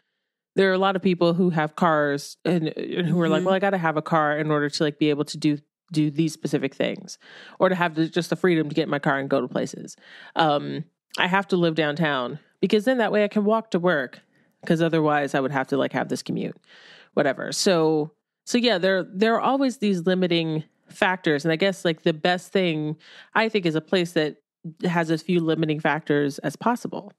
there 0.57 0.71
are 0.71 0.75
a 0.75 0.79
lot 0.79 0.97
of 0.97 1.03
people 1.03 1.35
who 1.35 1.51
have 1.51 1.77
cars 1.77 2.37
and, 2.45 2.69
and 2.69 3.07
who 3.07 3.21
are 3.21 3.27
mm-hmm. 3.27 3.33
like, 3.33 3.45
"Well, 3.45 3.55
I 3.55 3.61
got 3.61 3.71
to 3.71 3.79
have 3.79 3.97
a 3.97 4.03
car 4.03 4.37
in 4.37 4.51
order 4.51 4.69
to 4.69 4.83
like 4.83 4.99
be 4.99 5.11
able 5.11 5.25
to 5.27 5.39
do 5.39 5.59
do 5.93 6.11
these 6.11 6.33
specific 6.33 6.75
things, 6.75 7.19
or 7.61 7.69
to 7.69 7.77
have 7.77 7.95
the, 7.95 8.09
just 8.09 8.31
the 8.31 8.37
freedom 8.37 8.69
to 8.69 8.75
get 8.75 8.83
in 8.83 8.91
my 8.91 8.99
car 8.99 9.19
and 9.19 9.31
go 9.31 9.41
to 9.41 9.47
places." 9.47 9.95
Um, 10.35 10.85
I 11.17 11.27
have 11.27 11.49
to 11.49 11.57
live 11.57 11.75
downtown 11.75 12.39
because 12.61 12.85
then 12.85 12.99
that 12.99 13.13
way 13.13 13.25
I 13.25 13.29
can 13.29 13.45
walk 13.45 13.71
to 13.73 13.79
work 13.79 14.21
because 14.61 14.83
otherwise 14.83 15.35
I 15.35 15.41
would 15.41 15.53
have 15.53 15.69
to 15.69 15.77
like 15.77 15.93
have 15.93 16.09
this 16.09 16.23
commute, 16.23 16.57
whatever. 17.15 17.53
So 17.53 18.13
so 18.45 18.59
yeah, 18.59 18.79
there 18.79 19.03
there 19.03 19.35
are 19.35 19.41
always 19.41 19.79
these 19.79 20.07
limiting 20.07 20.65
factors, 20.89 21.45
and 21.45 21.53
I 21.53 21.57
guess 21.57 21.85
like 21.85 22.03
the 22.03 22.13
best 22.13 22.53
thing 22.53 22.97
I 23.35 23.49
think 23.49 23.67
is 23.67 23.75
a 23.75 23.81
place 23.81 24.13
that 24.13 24.37
has 24.85 25.11
as 25.11 25.23
few 25.23 25.41
limiting 25.41 25.81
factors 25.81 26.39
as 26.39 26.57
possible. 26.57 27.13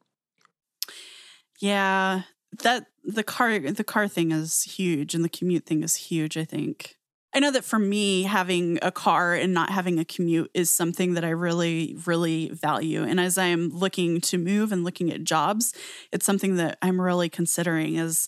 Yeah, 1.59 2.23
that 2.63 2.87
the 3.03 3.23
car 3.23 3.59
the 3.59 3.83
car 3.83 4.07
thing 4.07 4.31
is 4.31 4.63
huge, 4.63 5.13
and 5.13 5.23
the 5.23 5.29
commute 5.29 5.65
thing 5.65 5.83
is 5.83 5.95
huge. 5.95 6.37
I 6.37 6.45
think. 6.45 6.95
I 7.33 7.39
know 7.39 7.51
that 7.51 7.63
for 7.63 7.77
me, 7.77 8.23
having 8.23 8.79
a 8.81 8.91
car 8.91 9.35
and 9.35 9.53
not 9.53 9.69
having 9.69 9.99
a 9.99 10.05
commute 10.05 10.49
is 10.53 10.69
something 10.69 11.13
that 11.13 11.23
I 11.23 11.29
really, 11.29 11.95
really 12.07 12.49
value. 12.49 13.03
And 13.03 13.19
as 13.19 13.37
I'm 13.37 13.69
looking 13.69 14.19
to 14.21 14.37
move 14.37 14.71
and 14.71 14.83
looking 14.83 15.11
at 15.11 15.23
jobs, 15.23 15.73
it's 16.11 16.25
something 16.25 16.55
that 16.55 16.79
I'm 16.81 16.99
really 16.99 17.29
considering 17.29 17.95
is 17.95 18.27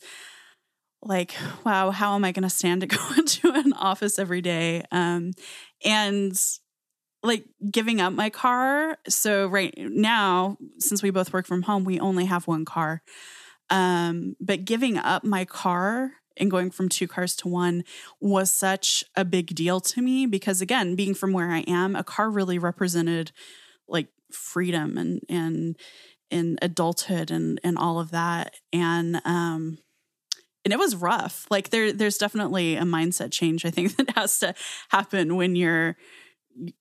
like, 1.01 1.33
wow, 1.65 1.89
how 1.89 2.13
am 2.13 2.23
I 2.23 2.31
going 2.31 2.43
to 2.43 2.49
stand 2.49 2.81
to 2.81 2.87
go 2.95 3.01
into 3.17 3.51
an 3.51 3.73
office 3.73 4.19
every 4.19 4.41
day? 4.41 4.83
Um, 4.91 5.31
and 5.83 6.39
like 7.23 7.45
giving 7.69 8.01
up 8.01 8.13
my 8.13 8.29
car. 8.29 8.97
So 9.07 9.47
right 9.47 9.73
now, 9.77 10.57
since 10.79 11.01
we 11.01 11.09
both 11.09 11.33
work 11.33 11.47
from 11.47 11.63
home, 11.63 11.85
we 11.85 11.99
only 11.99 12.25
have 12.25 12.47
one 12.47 12.65
car. 12.65 13.01
Um, 13.69 14.35
but 14.39 14.65
giving 14.65 14.97
up 14.97 15.23
my 15.23 15.45
car 15.45 16.11
and 16.37 16.51
going 16.51 16.71
from 16.71 16.89
two 16.89 17.07
cars 17.07 17.35
to 17.37 17.47
one 17.47 17.83
was 18.19 18.51
such 18.51 19.03
a 19.15 19.25
big 19.25 19.47
deal 19.55 19.79
to 19.79 20.01
me 20.01 20.25
because 20.25 20.61
again, 20.61 20.95
being 20.95 21.13
from 21.13 21.33
where 21.33 21.51
I 21.51 21.59
am, 21.67 21.95
a 21.95 22.03
car 22.03 22.29
really 22.29 22.57
represented 22.57 23.31
like 23.87 24.07
freedom 24.31 24.97
and 24.97 25.21
and 25.29 25.77
and 26.29 26.59
adulthood 26.61 27.31
and 27.31 27.59
and 27.63 27.77
all 27.77 27.99
of 27.99 28.11
that. 28.11 28.55
And 28.71 29.21
um 29.25 29.77
and 30.63 30.71
it 30.71 30.79
was 30.79 30.95
rough. 30.95 31.45
Like 31.49 31.69
there 31.69 31.91
there's 31.91 32.17
definitely 32.17 32.75
a 32.75 32.83
mindset 32.83 33.31
change 33.31 33.65
I 33.65 33.71
think 33.71 33.95
that 33.97 34.11
has 34.11 34.39
to 34.39 34.53
happen 34.89 35.35
when 35.35 35.55
you're 35.55 35.97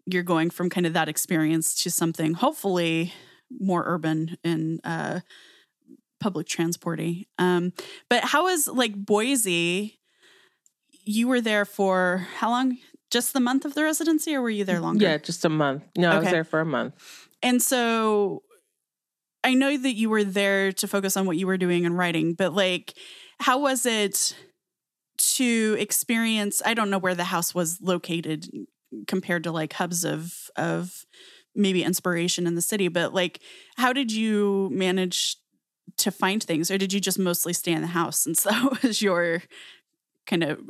you're 0.07 0.23
going 0.23 0.51
from 0.51 0.71
kind 0.71 0.87
of 0.87 0.93
that 0.95 1.09
experience 1.09 1.83
to 1.83 1.91
something 1.91 2.35
hopefully 2.35 3.13
more 3.59 3.83
urban 3.87 4.37
and 4.45 4.81
uh, 4.85 5.21
public 6.21 6.47
transporty. 6.47 7.27
Um, 7.39 7.73
but 8.09 8.25
how 8.25 8.45
was 8.45 8.69
like 8.69 8.95
Boise? 8.95 9.99
You 11.05 11.29
were 11.29 11.41
there 11.41 11.65
for 11.65 12.27
how 12.37 12.51
long? 12.51 12.79
Just 13.11 13.33
the 13.33 13.41
month 13.41 13.65
of 13.65 13.75
the 13.75 13.83
residency, 13.83 14.35
or 14.37 14.43
were 14.43 14.51
you 14.51 14.65
there 14.65 14.81
longer? 14.81 15.05
Yeah, 15.05 15.19
just 15.19 15.45
a 15.45 15.49
month. 15.49 15.83
No, 15.97 16.13
I 16.13 16.19
was 16.21 16.31
there 16.31 16.45
for 16.45 16.61
a 16.61 16.65
month. 16.65 16.95
And 17.43 17.61
so 17.61 18.43
I 19.43 19.55
know 19.55 19.77
that 19.77 19.95
you 19.95 20.09
were 20.11 20.23
there 20.23 20.71
to 20.73 20.87
focus 20.87 21.17
on 21.17 21.27
what 21.27 21.37
you 21.37 21.49
were 21.49 21.57
doing 21.57 21.85
and 21.85 21.99
writing, 21.99 22.35
but 22.35 22.55
like, 22.55 22.95
how 23.41 23.59
was 23.59 23.85
it 23.85 24.37
to 25.37 25.77
experience? 25.81 26.63
I 26.65 26.75
don't 26.75 26.91
know 26.91 26.99
where 26.99 27.17
the 27.17 27.25
house 27.25 27.53
was 27.53 27.81
located 27.81 28.47
compared 29.07 29.45
to 29.45 29.53
like 29.53 29.73
hubs 29.75 30.05
of 30.05 30.51
of 30.57 31.05
maybe 31.55 31.83
inspiration 31.83 32.47
in 32.47 32.55
the 32.55 32.63
city 32.63 32.89
but 32.89 33.13
like 33.13 33.41
how 33.77 33.93
did 33.93 34.13
you 34.13 34.69
manage 34.73 35.37
to 35.97 36.11
find 36.11 36.43
things 36.43 36.71
or 36.71 36.79
did 36.79 36.93
you 36.93 37.01
just 37.01 37.19
mostly 37.19 37.53
stay 37.53 37.73
in 37.73 37.83
the 37.83 37.89
house 37.89 38.21
since 38.21 38.43
that 38.45 38.83
was 38.83 39.03
your 39.03 39.43
kind 40.27 40.43
of 40.43 40.61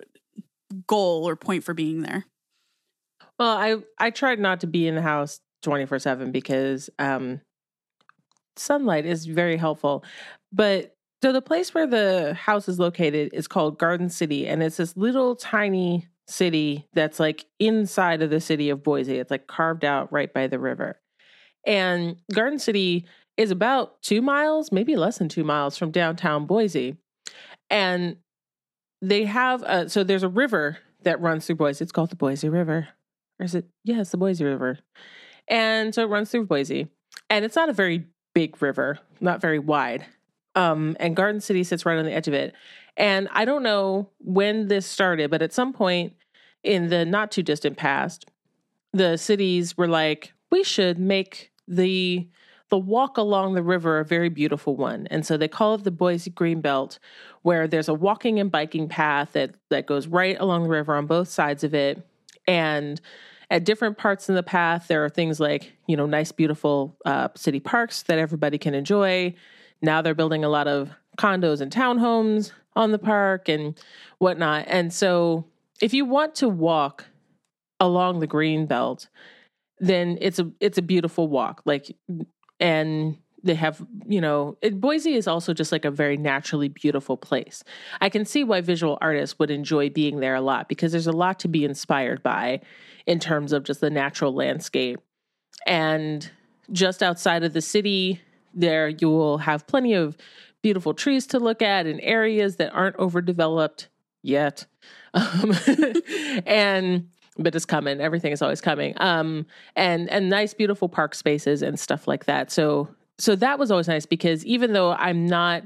goal 0.86 1.28
or 1.28 1.36
point 1.36 1.64
for 1.64 1.74
being 1.74 2.02
there 2.02 2.24
well 3.38 3.56
i 3.56 3.76
i 3.98 4.10
tried 4.10 4.38
not 4.38 4.60
to 4.60 4.66
be 4.66 4.86
in 4.86 4.94
the 4.94 5.02
house 5.02 5.40
24 5.62 5.98
7 5.98 6.32
because 6.32 6.90
um 6.98 7.40
sunlight 8.56 9.06
is 9.06 9.26
very 9.26 9.56
helpful 9.56 10.04
but 10.52 10.94
so 11.22 11.32
the 11.32 11.42
place 11.42 11.74
where 11.74 11.86
the 11.86 12.34
house 12.34 12.68
is 12.68 12.78
located 12.78 13.30
is 13.32 13.46
called 13.46 13.78
garden 13.78 14.08
city 14.08 14.46
and 14.46 14.62
it's 14.62 14.76
this 14.76 14.96
little 14.96 15.34
tiny 15.34 16.06
city 16.30 16.86
that's 16.94 17.20
like 17.20 17.44
inside 17.58 18.22
of 18.22 18.30
the 18.30 18.40
city 18.40 18.70
of 18.70 18.82
Boise. 18.82 19.18
It's 19.18 19.30
like 19.30 19.46
carved 19.46 19.84
out 19.84 20.12
right 20.12 20.32
by 20.32 20.46
the 20.46 20.58
river. 20.58 21.00
And 21.66 22.16
Garden 22.32 22.58
City 22.58 23.06
is 23.40 23.50
about 23.50 24.02
two 24.02 24.20
miles, 24.20 24.70
maybe 24.70 24.96
less 24.96 25.16
than 25.16 25.28
two 25.30 25.44
miles 25.44 25.78
from 25.78 25.90
downtown 25.90 26.44
Boise. 26.44 26.98
And 27.70 28.16
they 29.00 29.24
have, 29.24 29.62
a, 29.62 29.88
so 29.88 30.04
there's 30.04 30.22
a 30.22 30.28
river 30.28 30.76
that 31.04 31.22
runs 31.22 31.46
through 31.46 31.56
Boise. 31.56 31.82
It's 31.82 31.90
called 31.90 32.10
the 32.10 32.16
Boise 32.16 32.50
River. 32.50 32.88
Or 33.38 33.44
is 33.44 33.54
it? 33.54 33.64
Yeah, 33.82 34.02
it's 34.02 34.10
the 34.10 34.18
Boise 34.18 34.44
River. 34.44 34.80
And 35.48 35.94
so 35.94 36.02
it 36.02 36.10
runs 36.10 36.30
through 36.30 36.46
Boise. 36.46 36.88
And 37.30 37.42
it's 37.46 37.56
not 37.56 37.70
a 37.70 37.72
very 37.72 38.04
big 38.34 38.60
river, 38.60 38.98
not 39.22 39.40
very 39.40 39.58
wide. 39.58 40.04
Um, 40.54 40.94
and 41.00 41.16
Garden 41.16 41.40
City 41.40 41.64
sits 41.64 41.86
right 41.86 41.98
on 41.98 42.04
the 42.04 42.12
edge 42.12 42.28
of 42.28 42.34
it. 42.34 42.52
And 42.98 43.26
I 43.32 43.46
don't 43.46 43.62
know 43.62 44.10
when 44.18 44.68
this 44.68 44.84
started, 44.84 45.30
but 45.30 45.40
at 45.40 45.54
some 45.54 45.72
point 45.72 46.12
in 46.62 46.90
the 46.90 47.06
not 47.06 47.30
too 47.30 47.42
distant 47.42 47.78
past, 47.78 48.26
the 48.92 49.16
cities 49.16 49.78
were 49.78 49.88
like, 49.88 50.34
we 50.50 50.62
should 50.62 50.98
make 50.98 51.52
the 51.66 52.28
the 52.70 52.78
walk 52.78 53.18
along 53.18 53.54
the 53.54 53.62
river 53.62 53.98
a 53.98 54.04
very 54.04 54.28
beautiful 54.28 54.76
one. 54.76 55.06
And 55.08 55.26
so 55.26 55.36
they 55.36 55.48
call 55.48 55.74
it 55.74 55.84
the 55.84 55.90
Boise 55.90 56.30
Greenbelt, 56.30 56.98
where 57.42 57.68
there's 57.68 57.88
a 57.88 57.94
walking 57.94 58.38
and 58.38 58.50
biking 58.50 58.88
path 58.88 59.32
that 59.32 59.54
that 59.68 59.86
goes 59.86 60.06
right 60.06 60.36
along 60.40 60.62
the 60.62 60.68
river 60.70 60.94
on 60.94 61.06
both 61.06 61.28
sides 61.28 61.64
of 61.64 61.74
it. 61.74 62.04
And 62.46 63.00
at 63.50 63.64
different 63.64 63.98
parts 63.98 64.28
in 64.28 64.36
the 64.36 64.42
path, 64.42 64.86
there 64.86 65.04
are 65.04 65.08
things 65.08 65.40
like, 65.40 65.72
you 65.86 65.96
know, 65.96 66.06
nice, 66.06 66.30
beautiful 66.30 66.96
uh, 67.04 67.28
city 67.34 67.60
parks 67.60 68.02
that 68.04 68.18
everybody 68.18 68.58
can 68.58 68.74
enjoy. 68.74 69.34
Now 69.82 70.00
they're 70.00 70.14
building 70.14 70.44
a 70.44 70.48
lot 70.48 70.68
of 70.68 70.90
condos 71.18 71.60
and 71.60 71.72
townhomes 71.72 72.52
on 72.76 72.92
the 72.92 72.98
park 72.98 73.48
and 73.48 73.78
whatnot. 74.18 74.66
And 74.68 74.92
so 74.92 75.44
if 75.82 75.92
you 75.92 76.04
want 76.04 76.36
to 76.36 76.48
walk 76.48 77.06
along 77.80 78.20
the 78.20 78.26
green 78.26 78.66
belt, 78.66 79.08
then 79.80 80.18
it's 80.20 80.38
a 80.38 80.50
it's 80.60 80.78
a 80.78 80.82
beautiful 80.82 81.26
walk. 81.26 81.62
Like 81.64 81.96
and 82.60 83.16
they 83.42 83.54
have, 83.54 83.84
you 84.06 84.20
know, 84.20 84.56
it, 84.60 84.80
Boise 84.80 85.14
is 85.14 85.26
also 85.26 85.54
just 85.54 85.72
like 85.72 85.84
a 85.84 85.90
very 85.90 86.16
naturally 86.16 86.68
beautiful 86.68 87.16
place. 87.16 87.64
I 88.00 88.08
can 88.08 88.24
see 88.24 88.44
why 88.44 88.60
visual 88.60 88.98
artists 89.00 89.38
would 89.38 89.50
enjoy 89.50 89.90
being 89.90 90.20
there 90.20 90.34
a 90.34 90.40
lot 90.40 90.68
because 90.68 90.92
there's 90.92 91.06
a 91.06 91.12
lot 91.12 91.38
to 91.40 91.48
be 91.48 91.64
inspired 91.64 92.22
by 92.22 92.60
in 93.06 93.18
terms 93.18 93.52
of 93.52 93.64
just 93.64 93.80
the 93.80 93.90
natural 93.90 94.34
landscape. 94.34 95.00
And 95.66 96.30
just 96.70 97.02
outside 97.02 97.42
of 97.42 97.52
the 97.52 97.62
city, 97.62 98.20
there 98.52 98.88
you 98.88 99.08
will 99.08 99.38
have 99.38 99.66
plenty 99.66 99.94
of 99.94 100.16
beautiful 100.62 100.92
trees 100.92 101.26
to 101.28 101.38
look 101.38 101.62
at 101.62 101.86
in 101.86 102.00
areas 102.00 102.56
that 102.56 102.72
aren't 102.72 102.96
overdeveloped 102.96 103.88
yet. 104.22 104.66
Um, 105.12 105.52
and 106.46 107.08
but 107.42 107.54
it's 107.54 107.64
coming. 107.64 108.00
Everything 108.00 108.32
is 108.32 108.42
always 108.42 108.60
coming. 108.60 108.94
Um, 108.98 109.46
and 109.76 110.08
and 110.10 110.28
nice, 110.28 110.54
beautiful 110.54 110.88
park 110.88 111.14
spaces 111.14 111.62
and 111.62 111.78
stuff 111.78 112.06
like 112.06 112.26
that. 112.26 112.50
So 112.50 112.88
so 113.18 113.36
that 113.36 113.58
was 113.58 113.70
always 113.70 113.88
nice 113.88 114.06
because 114.06 114.44
even 114.46 114.72
though 114.72 114.92
I'm 114.92 115.26
not 115.26 115.64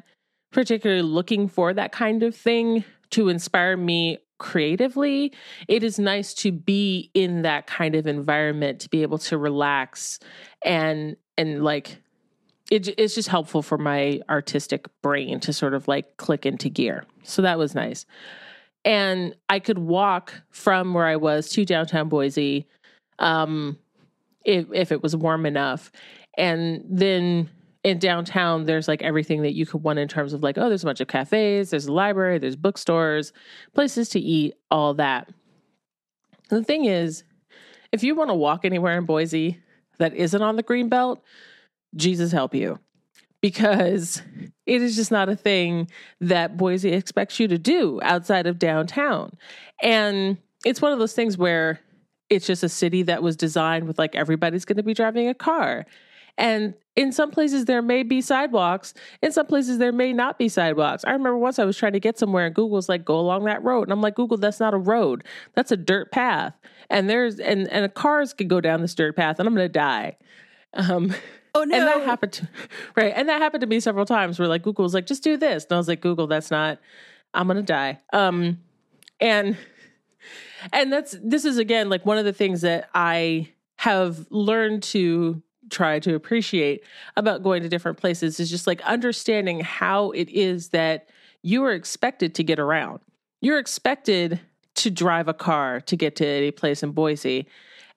particularly 0.52 1.02
looking 1.02 1.48
for 1.48 1.74
that 1.74 1.92
kind 1.92 2.22
of 2.22 2.34
thing 2.34 2.84
to 3.10 3.28
inspire 3.28 3.76
me 3.76 4.18
creatively, 4.38 5.32
it 5.68 5.82
is 5.84 5.98
nice 5.98 6.34
to 6.34 6.52
be 6.52 7.10
in 7.14 7.42
that 7.42 7.66
kind 7.66 7.94
of 7.94 8.06
environment 8.06 8.80
to 8.80 8.88
be 8.88 9.02
able 9.02 9.18
to 9.18 9.38
relax 9.38 10.18
and 10.64 11.16
and 11.36 11.64
like 11.64 11.98
it, 12.70 12.88
it's 12.98 13.14
just 13.14 13.28
helpful 13.28 13.62
for 13.62 13.78
my 13.78 14.20
artistic 14.28 14.86
brain 15.02 15.38
to 15.40 15.52
sort 15.52 15.74
of 15.74 15.86
like 15.86 16.16
click 16.16 16.46
into 16.46 16.68
gear. 16.68 17.04
So 17.22 17.42
that 17.42 17.58
was 17.58 17.74
nice. 17.74 18.06
And 18.84 19.34
I 19.48 19.60
could 19.60 19.78
walk 19.78 20.34
from 20.50 20.92
where 20.92 21.06
I 21.06 21.16
was 21.16 21.48
to 21.50 21.64
downtown 21.64 22.08
Boise 22.08 22.66
um, 23.18 23.78
if, 24.44 24.66
if 24.72 24.92
it 24.92 25.02
was 25.02 25.16
warm 25.16 25.46
enough. 25.46 25.90
And 26.36 26.84
then 26.88 27.48
in 27.82 27.98
downtown, 27.98 28.64
there's 28.64 28.88
like 28.88 29.02
everything 29.02 29.42
that 29.42 29.54
you 29.54 29.66
could 29.66 29.82
want 29.82 29.98
in 29.98 30.08
terms 30.08 30.32
of 30.32 30.42
like, 30.42 30.58
oh, 30.58 30.68
there's 30.68 30.82
a 30.82 30.86
bunch 30.86 31.00
of 31.00 31.08
cafes, 31.08 31.70
there's 31.70 31.86
a 31.86 31.92
library, 31.92 32.38
there's 32.38 32.56
bookstores, 32.56 33.32
places 33.74 34.08
to 34.10 34.20
eat, 34.20 34.54
all 34.70 34.94
that. 34.94 35.28
And 36.50 36.60
the 36.60 36.64
thing 36.64 36.86
is, 36.86 37.24
if 37.92 38.02
you 38.02 38.14
want 38.14 38.30
to 38.30 38.34
walk 38.34 38.64
anywhere 38.64 38.98
in 38.98 39.04
Boise 39.04 39.60
that 39.98 40.14
isn't 40.14 40.42
on 40.42 40.56
the 40.56 40.62
green 40.62 40.88
belt, 40.88 41.22
Jesus 41.94 42.32
help 42.32 42.54
you. 42.54 42.78
Because 43.44 44.22
it 44.64 44.80
is 44.80 44.96
just 44.96 45.10
not 45.10 45.28
a 45.28 45.36
thing 45.36 45.90
that 46.22 46.56
Boise 46.56 46.92
expects 46.94 47.38
you 47.38 47.46
to 47.48 47.58
do 47.58 48.00
outside 48.02 48.46
of 48.46 48.58
downtown. 48.58 49.36
And 49.82 50.38
it's 50.64 50.80
one 50.80 50.94
of 50.94 50.98
those 50.98 51.12
things 51.12 51.36
where 51.36 51.78
it's 52.30 52.46
just 52.46 52.62
a 52.62 52.70
city 52.70 53.02
that 53.02 53.22
was 53.22 53.36
designed 53.36 53.86
with 53.86 53.98
like 53.98 54.14
everybody's 54.14 54.64
going 54.64 54.78
to 54.78 54.82
be 54.82 54.94
driving 54.94 55.28
a 55.28 55.34
car. 55.34 55.84
And 56.38 56.72
in 56.96 57.12
some 57.12 57.30
places 57.30 57.66
there 57.66 57.82
may 57.82 58.02
be 58.02 58.22
sidewalks. 58.22 58.94
In 59.20 59.30
some 59.30 59.46
places 59.46 59.76
there 59.76 59.92
may 59.92 60.14
not 60.14 60.38
be 60.38 60.48
sidewalks. 60.48 61.04
I 61.04 61.10
remember 61.10 61.36
once 61.36 61.58
I 61.58 61.66
was 61.66 61.76
trying 61.76 61.92
to 61.92 62.00
get 62.00 62.18
somewhere 62.18 62.46
and 62.46 62.54
Google's 62.54 62.88
like, 62.88 63.04
go 63.04 63.20
along 63.20 63.44
that 63.44 63.62
road. 63.62 63.82
And 63.82 63.92
I'm 63.92 64.00
like, 64.00 64.14
Google, 64.14 64.38
that's 64.38 64.58
not 64.58 64.72
a 64.72 64.78
road. 64.78 65.22
That's 65.52 65.70
a 65.70 65.76
dirt 65.76 66.10
path. 66.10 66.54
And 66.88 67.10
there's 67.10 67.38
and 67.40 67.68
and 67.68 67.92
cars 67.92 68.32
could 68.32 68.48
go 68.48 68.62
down 68.62 68.80
this 68.80 68.94
dirt 68.94 69.16
path 69.16 69.38
and 69.38 69.46
I'm 69.46 69.54
gonna 69.54 69.68
die. 69.68 70.16
Um 70.72 71.14
Oh 71.54 71.64
no! 71.64 71.76
And 71.76 71.86
that 71.86 72.02
happened, 72.02 72.32
to, 72.34 72.48
right? 72.96 73.12
And 73.14 73.28
that 73.28 73.40
happened 73.40 73.60
to 73.62 73.66
me 73.66 73.80
several 73.80 74.06
times. 74.06 74.38
Where 74.38 74.48
like 74.48 74.62
Google 74.62 74.82
was 74.82 74.94
like, 74.94 75.06
"Just 75.06 75.22
do 75.22 75.36
this," 75.36 75.64
and 75.64 75.72
I 75.72 75.76
was 75.76 75.88
like, 75.88 76.00
"Google, 76.00 76.26
that's 76.26 76.50
not. 76.50 76.78
I'm 77.32 77.46
gonna 77.46 77.62
die." 77.62 78.00
Um, 78.12 78.60
and 79.20 79.56
and 80.72 80.92
that's 80.92 81.16
this 81.22 81.44
is 81.44 81.58
again 81.58 81.88
like 81.88 82.04
one 82.04 82.18
of 82.18 82.24
the 82.24 82.32
things 82.32 82.62
that 82.62 82.88
I 82.94 83.48
have 83.76 84.26
learned 84.30 84.82
to 84.82 85.42
try 85.70 85.98
to 85.98 86.14
appreciate 86.14 86.84
about 87.16 87.42
going 87.42 87.62
to 87.62 87.68
different 87.68 87.98
places 87.98 88.38
is 88.38 88.50
just 88.50 88.66
like 88.66 88.80
understanding 88.82 89.60
how 89.60 90.10
it 90.10 90.28
is 90.28 90.68
that 90.70 91.08
you 91.42 91.64
are 91.64 91.72
expected 91.72 92.34
to 92.34 92.44
get 92.44 92.58
around. 92.58 93.00
You're 93.40 93.58
expected 93.58 94.40
to 94.76 94.90
drive 94.90 95.28
a 95.28 95.34
car 95.34 95.80
to 95.82 95.96
get 95.96 96.16
to 96.16 96.26
any 96.26 96.50
place 96.50 96.82
in 96.82 96.92
Boise. 96.92 97.46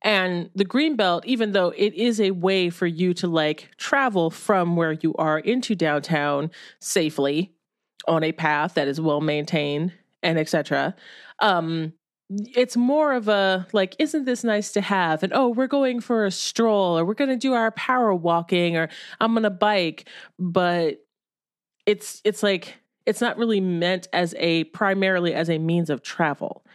And 0.03 0.49
the 0.55 0.65
Greenbelt, 0.65 1.25
even 1.25 1.51
though 1.51 1.73
it 1.75 1.93
is 1.93 2.21
a 2.21 2.31
way 2.31 2.69
for 2.69 2.85
you 2.85 3.13
to 3.15 3.27
like 3.27 3.71
travel 3.77 4.29
from 4.29 4.75
where 4.75 4.93
you 4.93 5.13
are 5.15 5.39
into 5.39 5.75
downtown 5.75 6.51
safely 6.79 7.53
on 8.07 8.23
a 8.23 8.31
path 8.31 8.75
that 8.75 8.87
is 8.87 9.01
well 9.01 9.21
maintained 9.21 9.93
and 10.21 10.37
etc. 10.37 10.95
Um, 11.39 11.93
it's 12.29 12.77
more 12.77 13.13
of 13.13 13.27
a 13.27 13.67
like, 13.73 13.95
isn't 13.99 14.25
this 14.25 14.43
nice 14.43 14.71
to 14.73 14.81
have? 14.81 15.23
And 15.23 15.33
oh, 15.33 15.49
we're 15.49 15.67
going 15.67 15.99
for 15.99 16.25
a 16.25 16.31
stroll 16.31 16.97
or 16.97 17.05
we're 17.05 17.13
going 17.13 17.29
to 17.29 17.37
do 17.37 17.53
our 17.53 17.71
power 17.71 18.13
walking 18.13 18.77
or 18.77 18.89
I'm 19.19 19.33
going 19.33 19.43
to 19.43 19.49
bike. 19.49 20.07
But 20.37 21.03
it's, 21.85 22.21
it's 22.23 22.43
like, 22.43 22.75
it's 23.05 23.21
not 23.21 23.37
really 23.37 23.61
meant 23.61 24.09
as 24.11 24.35
a 24.37 24.65
primarily 24.65 25.33
as 25.33 25.49
a 25.49 25.57
means 25.57 25.89
of 25.89 26.01
travel. 26.01 26.65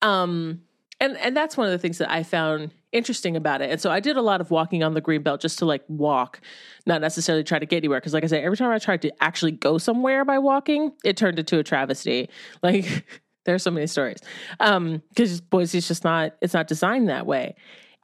Um, 0.00 0.62
and, 1.00 1.16
and 1.18 1.36
that's 1.36 1.56
one 1.56 1.66
of 1.66 1.72
the 1.72 1.78
things 1.78 1.98
that 1.98 2.10
I 2.10 2.22
found 2.22 2.72
interesting 2.90 3.36
about 3.36 3.60
it. 3.60 3.70
And 3.70 3.80
so 3.80 3.90
I 3.90 4.00
did 4.00 4.16
a 4.16 4.22
lot 4.22 4.40
of 4.40 4.50
walking 4.50 4.82
on 4.82 4.94
the 4.94 5.00
green 5.00 5.22
belt 5.22 5.40
just 5.40 5.58
to 5.60 5.64
like 5.64 5.84
walk, 5.88 6.40
not 6.86 7.00
necessarily 7.00 7.44
try 7.44 7.58
to 7.58 7.66
get 7.66 7.78
anywhere. 7.78 8.00
Cause 8.00 8.14
like 8.14 8.24
I 8.24 8.26
said, 8.26 8.42
every 8.42 8.56
time 8.56 8.70
I 8.70 8.78
tried 8.78 9.02
to 9.02 9.22
actually 9.22 9.52
go 9.52 9.78
somewhere 9.78 10.24
by 10.24 10.38
walking, 10.38 10.92
it 11.04 11.16
turned 11.16 11.38
into 11.38 11.58
a 11.58 11.62
travesty. 11.62 12.28
Like, 12.62 13.06
there's 13.44 13.62
so 13.62 13.70
many 13.70 13.86
stories. 13.86 14.18
Um, 14.60 15.02
because 15.10 15.40
Boise's 15.40 15.86
just 15.86 16.04
not, 16.04 16.36
it's 16.42 16.54
not 16.54 16.66
designed 16.66 17.08
that 17.08 17.24
way. 17.24 17.54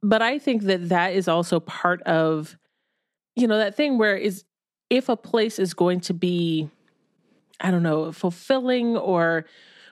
But 0.03 0.23
I 0.23 0.39
think 0.39 0.63
that 0.63 0.89
that 0.91 1.13
is 1.13 1.29
also 1.29 1.61
part 1.61 2.03
of, 2.03 2.57
you 3.37 3.47
know, 3.47 3.59
that 3.59 3.75
thing 3.75 3.99
where 3.99 4.17
is 4.17 4.45
if 4.89 5.09
a 5.09 5.17
place 5.17 5.59
is 5.59 5.75
going 5.75 6.01
to 6.01 6.15
be, 6.15 6.71
I 7.61 7.71
don't 7.71 7.83
know, 7.83 8.13
fulfilling 8.13 8.97
or, 8.97 9.45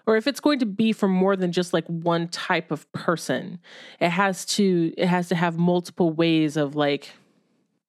or 0.07 0.17
if 0.17 0.27
it's 0.27 0.41
going 0.41 0.59
to 0.59 0.67
be 0.67 0.93
for 0.93 1.09
more 1.09 1.37
than 1.37 1.53
just 1.53 1.73
like 1.73 1.87
one 1.87 2.29
type 2.29 2.71
of 2.71 2.91
person, 2.93 3.59
it 4.01 4.11
has 4.11 4.45
to, 4.47 4.93
it 4.97 5.07
has 5.07 5.29
to 5.29 5.35
have 5.35 5.57
multiple 5.57 6.13
ways 6.13 6.57
of 6.57 6.75
like 6.75 7.11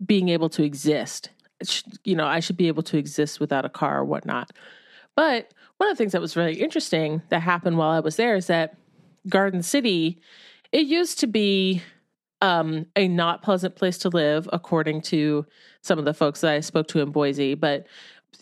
being 0.06 0.30
able 0.30 0.50
to 0.50 0.64
exist. 0.64 1.30
You 2.04 2.16
know, 2.16 2.26
I 2.26 2.40
should 2.40 2.58
be 2.58 2.68
able 2.68 2.84
to 2.84 2.98
exist 2.98 3.40
without 3.40 3.66
a 3.66 3.70
car 3.70 4.00
or 4.00 4.06
whatnot. 4.06 4.52
But 5.16 5.54
one 5.78 5.90
of 5.90 5.98
the 5.98 6.02
things 6.02 6.12
that 6.12 6.22
was 6.22 6.36
really 6.36 6.62
interesting 6.62 7.22
that 7.30 7.42
happened 7.42 7.78
while 7.78 7.92
I 7.92 8.00
was 8.00 8.16
there 8.16 8.36
is 8.36 8.48
that 8.48 8.76
Garden 9.30 9.64
City, 9.64 10.20
it 10.72 10.86
used 10.86 11.20
to 11.20 11.28
be 11.28 11.82
um, 12.42 12.86
a 12.96 13.08
not 13.08 13.42
pleasant 13.42 13.76
place 13.76 13.98
to 14.00 14.10
live, 14.10 14.50
according 14.52 15.02
to 15.04 15.46
some 15.82 15.98
of 15.98 16.06
the 16.06 16.14
folks 16.14 16.42
that 16.42 16.52
I 16.52 16.60
spoke 16.60 16.88
to 16.90 17.00
in 17.00 17.12
Boise. 17.12 17.56
But 17.56 17.88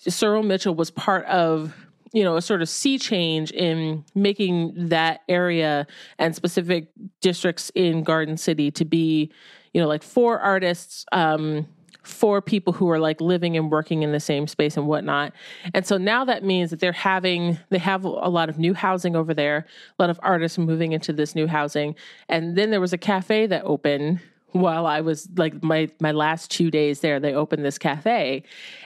Surel 0.08 0.46
Mitchell 0.46 0.74
was 0.74 0.90
part 0.90 1.26
of, 1.26 1.74
you 2.14 2.24
know, 2.24 2.36
a 2.36 2.42
sort 2.42 2.62
of 2.62 2.70
sea 2.70 2.98
change 2.98 3.52
in 3.52 4.04
making 4.16 4.74
that 4.90 5.22
area 5.30 5.88
and 6.20 6.36
specific 6.36 6.90
districts 7.22 7.72
in 7.76 8.04
Garden 8.04 8.38
City 8.38 8.70
to 8.72 8.86
be, 8.86 9.32
you 9.74 9.82
know, 9.82 9.88
like 9.88 10.04
for 10.04 10.40
artists, 10.40 11.06
um, 11.12 11.68
for 12.04 12.42
people 12.42 12.74
who 12.74 12.90
are 12.90 13.00
like 13.00 13.22
living 13.22 13.56
and 13.56 13.70
working 13.70 14.02
in 14.02 14.12
the 14.12 14.20
same 14.20 14.48
space 14.48 14.76
and 14.76 14.88
whatnot. 14.88 15.34
And 15.74 15.86
so 15.86 15.98
now 15.98 16.26
that 16.26 16.44
means 16.44 16.72
that 16.72 16.80
they're 16.80 16.92
having, 16.92 17.60
they 17.70 17.78
have 17.78 18.04
a 18.04 18.10
lot 18.10 18.50
of 18.50 18.58
new 18.58 18.74
housing 18.74 19.16
over 19.16 19.34
there, 19.34 19.68
a 20.00 20.02
lot 20.02 20.10
of 20.10 20.20
artists 20.24 20.58
moving 20.58 20.94
into 20.94 21.14
this 21.14 21.36
new 21.36 21.48
housing. 21.48 21.96
And 22.28 22.58
then 22.58 22.72
there 22.72 22.82
was 22.82 22.92
a 22.92 22.98
cafe 22.98 23.46
that 23.48 23.64
opened 23.66 24.20
while 24.54 24.86
I 24.86 25.02
was 25.02 25.30
like 25.38 25.64
my 25.64 25.90
my 26.02 26.12
last 26.12 26.52
two 26.52 26.70
days 26.72 27.00
there, 27.00 27.20
they 27.20 27.34
opened 27.34 27.64
this 27.64 27.78
cafe. 27.78 28.44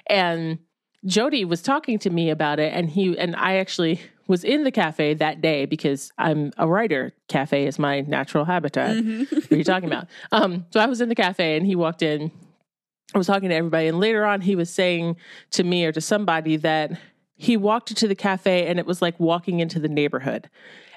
And 0.08 0.60
Jodi 1.06 1.46
was 1.46 1.62
talking 1.62 2.00
to 2.00 2.10
me 2.10 2.30
about 2.30 2.60
it 2.60 2.74
and 2.74 2.90
he 2.90 3.18
and 3.18 3.36
I 3.36 3.56
actually 3.58 4.02
was 4.28 4.44
in 4.44 4.64
the 4.64 4.72
cafe 4.72 5.14
that 5.14 5.40
day 5.40 5.66
because 5.66 6.12
I'm 6.18 6.52
a 6.58 6.68
writer. 6.68 7.14
Cafe 7.28 7.68
is 7.68 7.78
my 7.78 8.02
natural 8.02 8.44
habitat. 8.44 8.98
Mm-hmm. 8.98 9.36
what 9.36 9.52
are 9.52 9.56
you 9.56 9.64
talking 9.64 9.88
about? 9.88 10.08
Um, 10.32 10.66
so 10.72 10.80
I 10.80 10.88
was 10.88 11.02
in 11.02 11.10
the 11.10 11.16
cafe 11.16 11.56
and 11.56 11.66
he 11.66 11.76
walked 11.76 12.02
in 12.02 12.32
I 13.14 13.18
was 13.18 13.28
talking 13.28 13.50
to 13.50 13.56
everybody, 13.56 13.88
and 13.88 14.00
later 14.00 14.26
on, 14.26 14.42
he 14.42 14.56
was 14.56 14.70
saying 14.70 15.16
to 15.52 15.64
me 15.64 15.86
or 15.86 15.92
to 15.92 16.02
somebody 16.02 16.58
that 16.58 17.00
he 17.36 17.56
walked 17.56 17.92
into 17.92 18.08
the 18.08 18.16
cafe 18.16 18.66
and 18.68 18.80
it 18.80 18.86
was 18.86 19.02
like 19.02 19.20
walking 19.20 19.60
into 19.60 19.80
the 19.80 19.88
neighborhood. 19.88 20.50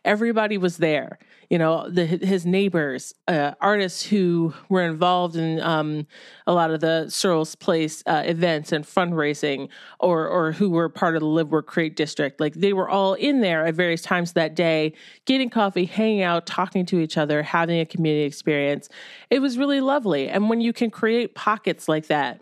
Everybody 0.04 0.58
was 0.58 0.78
there, 0.78 1.18
you 1.50 1.58
know, 1.58 1.88
the, 1.88 2.06
his 2.06 2.46
neighbors, 2.46 3.14
uh, 3.26 3.52
artists 3.60 4.04
who 4.04 4.54
were 4.68 4.82
involved 4.82 5.36
in 5.36 5.60
um, 5.60 6.06
a 6.46 6.52
lot 6.52 6.70
of 6.70 6.80
the 6.80 7.08
Surel's 7.10 7.54
Place 7.54 8.02
uh, 8.06 8.22
events 8.24 8.72
and 8.72 8.84
fundraising, 8.84 9.68
or 10.00 10.28
or 10.28 10.52
who 10.52 10.70
were 10.70 10.88
part 10.88 11.14
of 11.14 11.20
the 11.20 11.26
Live 11.26 11.48
Work 11.48 11.66
Create 11.66 11.96
district. 11.96 12.40
Like 12.40 12.54
they 12.54 12.72
were 12.72 12.88
all 12.88 13.14
in 13.14 13.40
there 13.40 13.66
at 13.66 13.74
various 13.74 14.02
times 14.02 14.32
that 14.32 14.54
day, 14.54 14.92
getting 15.24 15.50
coffee, 15.50 15.84
hanging 15.84 16.22
out, 16.22 16.46
talking 16.46 16.86
to 16.86 17.00
each 17.00 17.16
other, 17.16 17.42
having 17.42 17.80
a 17.80 17.86
community 17.86 18.24
experience. 18.24 18.88
It 19.30 19.40
was 19.40 19.58
really 19.58 19.80
lovely. 19.80 20.28
And 20.28 20.48
when 20.48 20.60
you 20.60 20.72
can 20.72 20.90
create 20.90 21.34
pockets 21.34 21.88
like 21.88 22.06
that 22.08 22.40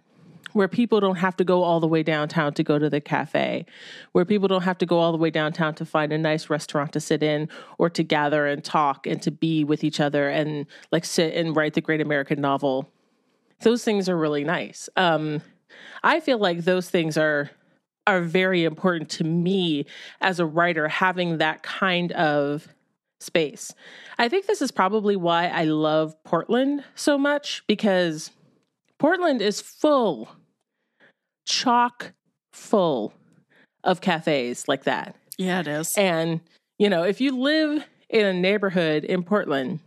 where 0.57 0.69
people 0.69 1.01
don't 1.01 1.17
have 1.17 1.37
to 1.37 1.45
go 1.45 1.63
all 1.63 1.81
the 1.81 1.87
way 1.87 2.03
downtown 2.03 2.55
to 2.55 2.65
go 2.65 2.79
to 2.79 2.89
the 2.89 3.01
cafe, 3.01 3.67
where 4.13 4.25
people 4.25 4.49
don't 4.49 4.63
have 4.63 4.79
to 4.79 4.87
go 4.87 4.99
all 4.99 5.13
the 5.13 5.19
way 5.19 5.31
downtown 5.31 5.75
to 5.75 5.85
find 5.85 6.15
a 6.15 6.19
nice 6.19 6.49
restaurant 6.49 6.95
to 6.95 6.99
sit 6.99 7.23
in 7.23 7.47
or 7.77 7.91
to 7.91 8.03
gather 8.03 8.47
and 8.47 8.65
talk 8.65 9.07
and 9.07 9.21
to 9.21 9.31
be 9.31 9.65
with 9.65 9.85
each 9.85 10.01
other 10.01 10.31
and 10.31 10.65
like 10.91 11.05
sit 11.05 11.35
and 11.35 11.55
write 11.55 11.75
the 11.75 11.83
great 11.83 12.01
American 12.01 12.41
novel. 12.41 12.89
Those 13.61 13.85
things 13.85 14.09
are 14.09 14.17
really 14.17 14.45
nice. 14.45 14.89
Um, 14.97 15.43
I 16.03 16.21
feel 16.21 16.39
like 16.39 16.65
those 16.65 16.89
things 16.89 17.19
are 17.19 17.51
are 18.07 18.23
very 18.23 18.65
important 18.65 19.11
to 19.11 19.25
me 19.25 19.85
as 20.23 20.41
a 20.41 20.47
writer 20.47 20.89
having 20.89 21.37
that 21.39 21.63
kind 21.65 22.13
of 22.13 22.69
space. 23.21 23.75
I 24.17 24.31
think 24.31 24.47
this 24.47 24.63
is 24.63 24.71
probably 24.71 25.17
why 25.17 25.49
I 25.49 25.65
love 25.65 26.15
Portland 26.25 26.83
so 26.95 27.19
much 27.19 27.63
because 27.67 28.31
Portland 28.99 29.43
is 29.43 29.61
full 29.61 30.31
chock 31.47 32.13
full 32.53 33.15
of 33.85 34.01
cafes 34.01 34.69
like 34.69 34.85
that. 34.85 35.17
Yeah, 35.39 35.61
it 35.61 35.69
is. 35.69 35.97
And, 35.97 36.41
you 36.79 36.91
know, 36.91 37.05
if 37.05 37.21
you 37.21 37.39
live 37.39 37.85
in 38.09 38.27
a 38.27 38.33
neighborhood 38.33 39.05
in 39.05 39.23
Portland 39.23 39.81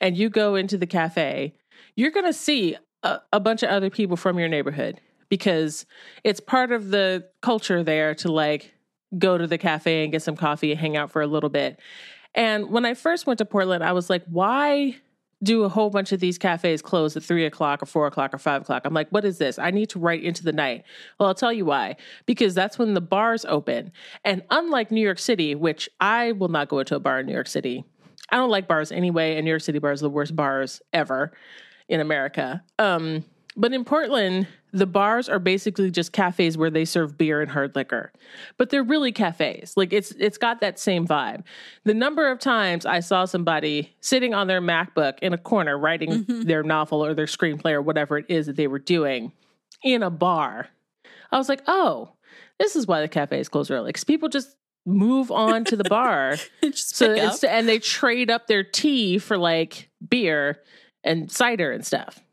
and 0.00 0.16
you 0.16 0.28
go 0.28 0.54
into 0.54 0.76
the 0.76 0.86
cafe, 0.86 1.54
you're 1.96 2.10
going 2.10 2.26
to 2.26 2.32
see 2.32 2.76
a, 3.02 3.20
a, 3.32 3.40
bunch 3.40 3.62
of 3.62 3.70
other 3.70 3.90
people 3.90 4.16
from 4.16 4.38
your 4.38 4.48
neighborhood 4.48 5.00
because 5.28 5.86
it's 6.24 6.40
part 6.40 6.72
of 6.72 6.90
the 6.90 7.28
culture 7.42 7.82
there 7.82 8.14
to 8.16 8.32
like 8.32 8.72
go 9.18 9.38
to 9.38 9.46
the 9.46 9.58
cafe 9.58 10.02
and 10.02 10.12
get 10.12 10.22
some 10.22 10.36
coffee 10.36 10.72
and 10.72 10.80
hang 10.80 10.96
out 10.96 11.10
for 11.10 11.22
a 11.22 11.26
little 11.26 11.50
bit. 11.50 11.78
And 12.34 12.70
when 12.70 12.84
I 12.84 12.94
first 12.94 13.26
went 13.26 13.38
to 13.38 13.44
Portland, 13.44 13.84
I 13.84 13.92
was 13.92 14.10
like, 14.10 14.24
why 14.26 14.96
do 15.44 15.62
a 15.62 15.68
whole 15.68 15.90
bunch 15.90 16.10
of 16.10 16.20
these 16.20 16.38
cafes 16.38 16.82
close 16.82 17.16
at 17.16 17.22
three 17.22 17.46
o'clock 17.46 17.82
or 17.82 17.86
four 17.86 18.06
o'clock 18.06 18.34
or 18.34 18.38
five 18.38 18.62
o'clock. 18.62 18.82
I'm 18.84 18.94
like, 18.94 19.08
what 19.10 19.24
is 19.24 19.38
this? 19.38 19.58
I 19.58 19.70
need 19.70 19.90
to 19.90 19.98
write 19.98 20.22
into 20.22 20.42
the 20.42 20.52
night. 20.52 20.84
Well, 21.18 21.28
I'll 21.28 21.34
tell 21.34 21.52
you 21.52 21.64
why. 21.64 21.96
Because 22.26 22.54
that's 22.54 22.78
when 22.78 22.94
the 22.94 23.00
bars 23.00 23.44
open. 23.44 23.92
And 24.24 24.42
unlike 24.50 24.90
New 24.90 25.00
York 25.02 25.18
City, 25.18 25.54
which 25.54 25.88
I 26.00 26.32
will 26.32 26.48
not 26.48 26.68
go 26.68 26.80
into 26.80 26.96
a 26.96 27.00
bar 27.00 27.20
in 27.20 27.26
New 27.26 27.34
York 27.34 27.48
City. 27.48 27.84
I 28.30 28.36
don't 28.36 28.50
like 28.50 28.66
bars 28.66 28.90
anyway, 28.90 29.36
and 29.36 29.44
New 29.44 29.50
York 29.50 29.62
City 29.62 29.78
bars 29.78 30.02
are 30.02 30.06
the 30.06 30.10
worst 30.10 30.34
bars 30.34 30.80
ever 30.92 31.32
in 31.88 32.00
America. 32.00 32.62
Um, 32.78 33.24
but 33.56 33.72
in 33.72 33.84
Portland, 33.84 34.48
the 34.74 34.86
bars 34.86 35.28
are 35.28 35.38
basically 35.38 35.88
just 35.88 36.10
cafes 36.10 36.58
where 36.58 36.68
they 36.68 36.84
serve 36.84 37.16
beer 37.16 37.40
and 37.40 37.48
hard 37.48 37.76
liquor. 37.76 38.12
But 38.58 38.70
they're 38.70 38.82
really 38.82 39.12
cafes. 39.12 39.76
Like 39.76 39.92
it's 39.92 40.10
it's 40.18 40.36
got 40.36 40.60
that 40.60 40.80
same 40.80 41.06
vibe. 41.06 41.44
The 41.84 41.94
number 41.94 42.28
of 42.28 42.40
times 42.40 42.84
I 42.84 42.98
saw 42.98 43.24
somebody 43.24 43.94
sitting 44.00 44.34
on 44.34 44.48
their 44.48 44.60
MacBook 44.60 45.20
in 45.22 45.32
a 45.32 45.38
corner 45.38 45.78
writing 45.78 46.10
mm-hmm. 46.10 46.42
their 46.42 46.64
novel 46.64 47.04
or 47.04 47.14
their 47.14 47.26
screenplay 47.26 47.72
or 47.72 47.82
whatever 47.82 48.18
it 48.18 48.26
is 48.28 48.46
that 48.46 48.56
they 48.56 48.66
were 48.66 48.80
doing 48.80 49.30
in 49.84 50.02
a 50.02 50.10
bar. 50.10 50.66
I 51.30 51.38
was 51.38 51.48
like, 51.48 51.62
"Oh, 51.68 52.10
this 52.58 52.74
is 52.74 52.88
why 52.88 53.00
the 53.00 53.08
cafes 53.08 53.48
close 53.48 53.70
early. 53.70 53.92
Cuz 53.92 54.02
people 54.02 54.28
just 54.28 54.56
move 54.84 55.30
on 55.30 55.64
to 55.66 55.76
the 55.76 55.84
bar. 55.84 56.36
so 56.74 57.12
and 57.12 57.68
they 57.68 57.78
trade 57.78 58.28
up 58.28 58.48
their 58.48 58.64
tea 58.64 59.18
for 59.18 59.38
like 59.38 59.88
beer 60.06 60.60
and 61.04 61.30
cider 61.30 61.70
and 61.70 61.86
stuff 61.86 62.23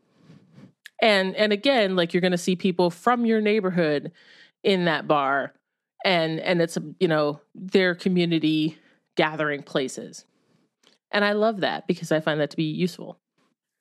and 1.01 1.35
and 1.35 1.51
again 1.51 1.95
like 1.95 2.13
you're 2.13 2.21
going 2.21 2.31
to 2.31 2.37
see 2.37 2.55
people 2.55 2.89
from 2.89 3.25
your 3.25 3.41
neighborhood 3.41 4.11
in 4.63 4.85
that 4.85 5.07
bar 5.07 5.53
and 6.05 6.39
and 6.39 6.61
it's 6.61 6.77
you 6.99 7.07
know 7.07 7.41
their 7.55 7.95
community 7.95 8.77
gathering 9.15 9.63
places 9.63 10.25
and 11.11 11.25
i 11.25 11.31
love 11.31 11.61
that 11.61 11.87
because 11.87 12.11
i 12.11 12.19
find 12.19 12.39
that 12.39 12.49
to 12.51 12.57
be 12.57 12.63
useful 12.63 13.19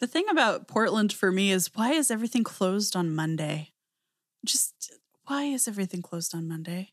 the 0.00 0.06
thing 0.06 0.24
about 0.30 0.66
portland 0.68 1.12
for 1.12 1.30
me 1.30 1.50
is 1.50 1.70
why 1.74 1.92
is 1.92 2.10
everything 2.10 2.42
closed 2.44 2.96
on 2.96 3.14
monday 3.14 3.70
just 4.44 4.92
why 5.26 5.44
is 5.44 5.68
everything 5.68 6.02
closed 6.02 6.34
on 6.34 6.48
monday 6.48 6.90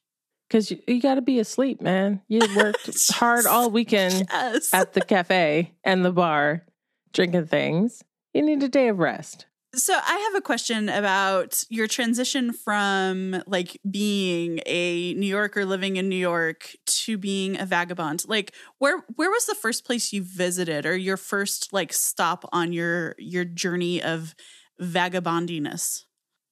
because 0.49 0.71
you, 0.71 0.79
you 0.87 1.01
got 1.01 1.15
to 1.15 1.21
be 1.21 1.39
asleep, 1.39 1.81
man. 1.81 2.21
You 2.29 2.39
worked 2.55 2.89
hard 3.11 3.45
all 3.45 3.69
weekend 3.69 4.27
Yes. 4.31 4.73
at 4.73 4.93
the 4.93 5.01
cafe 5.01 5.73
and 5.83 6.05
the 6.05 6.11
bar, 6.13 6.63
drinking 7.11 7.47
things. 7.47 8.01
You 8.33 8.43
need 8.43 8.63
a 8.63 8.69
day 8.69 8.87
of 8.87 8.97
rest. 8.97 9.45
So 9.77 9.93
I 9.93 10.17
have 10.17 10.35
a 10.35 10.41
question 10.41 10.89
about 10.89 11.63
your 11.69 11.87
transition 11.87 12.51
from 12.51 13.43
like 13.45 13.79
being 13.89 14.59
a 14.65 15.13
New 15.13 15.27
Yorker 15.27 15.65
living 15.65 15.97
in 15.97 16.09
New 16.09 16.15
York 16.15 16.75
to 16.87 17.15
being 17.17 17.59
a 17.59 17.65
vagabond. 17.65 18.25
Like 18.27 18.55
where 18.79 19.03
where 19.15 19.29
was 19.29 19.45
the 19.45 19.53
first 19.53 19.85
place 19.85 20.11
you 20.11 20.23
visited 20.23 20.87
or 20.87 20.95
your 20.95 21.15
first 21.15 21.71
like 21.71 21.93
stop 21.93 22.43
on 22.51 22.73
your 22.73 23.15
your 23.19 23.45
journey 23.45 24.01
of 24.01 24.33
vagabondiness? 24.81 26.05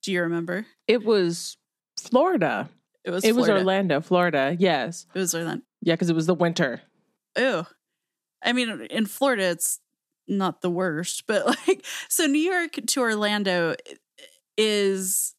Do 0.03 0.11
you 0.11 0.21
remember? 0.21 0.67
It 0.87 1.03
was 1.03 1.57
Florida. 1.99 2.69
It 3.03 3.09
was 3.09 3.23
it 3.23 3.35
was 3.35 3.49
Orlando, 3.49 4.01
Florida. 4.01 4.55
Yes. 4.59 5.07
It 5.15 5.19
was 5.19 5.33
Orlando. 5.33 5.63
Yeah, 5.81 5.95
because 5.95 6.11
it 6.11 6.15
was 6.15 6.27
the 6.27 6.35
winter. 6.35 6.81
Ew. 7.35 7.65
I 8.43 8.53
mean, 8.53 8.81
in 8.91 9.07
Florida, 9.07 9.45
it's 9.45 9.79
not 10.27 10.61
the 10.61 10.69
worst, 10.69 11.25
but 11.27 11.45
like, 11.67 11.85
so 12.09 12.25
New 12.25 12.39
York 12.39 12.79
to 12.87 13.01
Orlando 13.01 13.71
eh, 13.71 13.95
is 14.57 15.35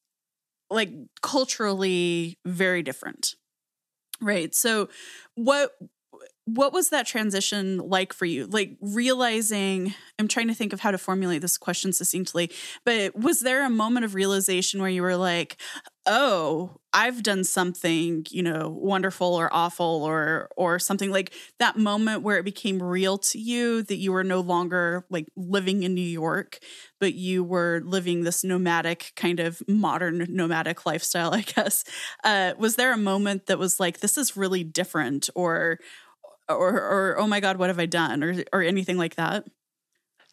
like 0.71 0.91
culturally 1.23 2.39
very 2.45 2.83
different, 2.83 3.35
right? 4.21 4.55
So, 4.55 4.89
what 5.35 5.73
what 6.47 6.73
was 6.73 6.91
that 6.91 7.07
transition 7.07 7.79
like 7.79 8.13
for 8.13 8.25
you? 8.25 8.47
Like 8.47 8.77
realizing, 8.81 9.95
I'm 10.17 10.29
trying 10.29 10.47
to 10.47 10.55
think 10.55 10.73
of 10.73 10.79
how 10.79 10.93
to 10.93 10.99
formulate 10.99 11.43
this 11.43 11.59
question 11.59 11.93
succinctly, 11.93 12.53
but 12.85 13.17
was 13.17 13.41
there 13.41 13.65
a 13.67 13.71
moment 13.71 14.05
of 14.05 14.15
realization 14.15 14.81
where 14.81 14.89
you 14.89 15.03
were 15.03 15.17
like, 15.17 15.57
oh, 16.07 16.79
I've 16.93 17.25
done 17.25 17.43
something, 17.43 18.27
you 18.31 18.45
know, 18.45 18.71
wonderful 18.71 19.35
or 19.35 19.53
awful 19.53 20.05
or 20.05 20.49
or 20.57 20.79
something 20.79 21.11
like 21.11 21.35
that 21.59 21.77
moment 21.77 22.23
where 22.23 22.39
it 22.39 22.45
became 22.45 22.81
real 22.81 23.19
to 23.19 23.41
you 23.41 23.83
that 23.83 23.97
you 23.97 24.13
were 24.13 24.23
no 24.23 24.39
longer 24.39 25.05
like 25.11 25.27
living 25.37 25.83
in 25.83 25.95
New 25.95 26.01
York, 26.01 26.61
but 27.01 27.15
you 27.15 27.43
were 27.43 27.83
living 27.85 28.23
this 28.23 28.45
nomadic 28.45 29.13
kind 29.17 29.41
of 29.41 29.61
modern 29.67 30.27
nomadic 30.31 30.87
lifestyle, 30.87 31.35
I 31.35 31.41
guess. 31.43 31.85
Uh, 32.23 32.53
was 32.57 32.77
there 32.77 32.93
a 32.93 32.97
moment 32.97 33.47
that 33.47 33.59
was 33.59 33.81
like, 33.81 33.99
this 33.99 34.17
is 34.17 34.37
really 34.37 34.63
different 34.63 35.29
or 35.35 35.81
or 36.49 36.75
or 36.75 37.17
oh 37.19 37.27
my 37.27 37.41
god, 37.41 37.57
what 37.57 37.71
have 37.71 37.79
I 37.79 37.87
done? 37.87 38.23
Or 38.23 38.35
or 38.53 38.63
anything 38.63 38.97
like 38.97 39.17
that? 39.17 39.45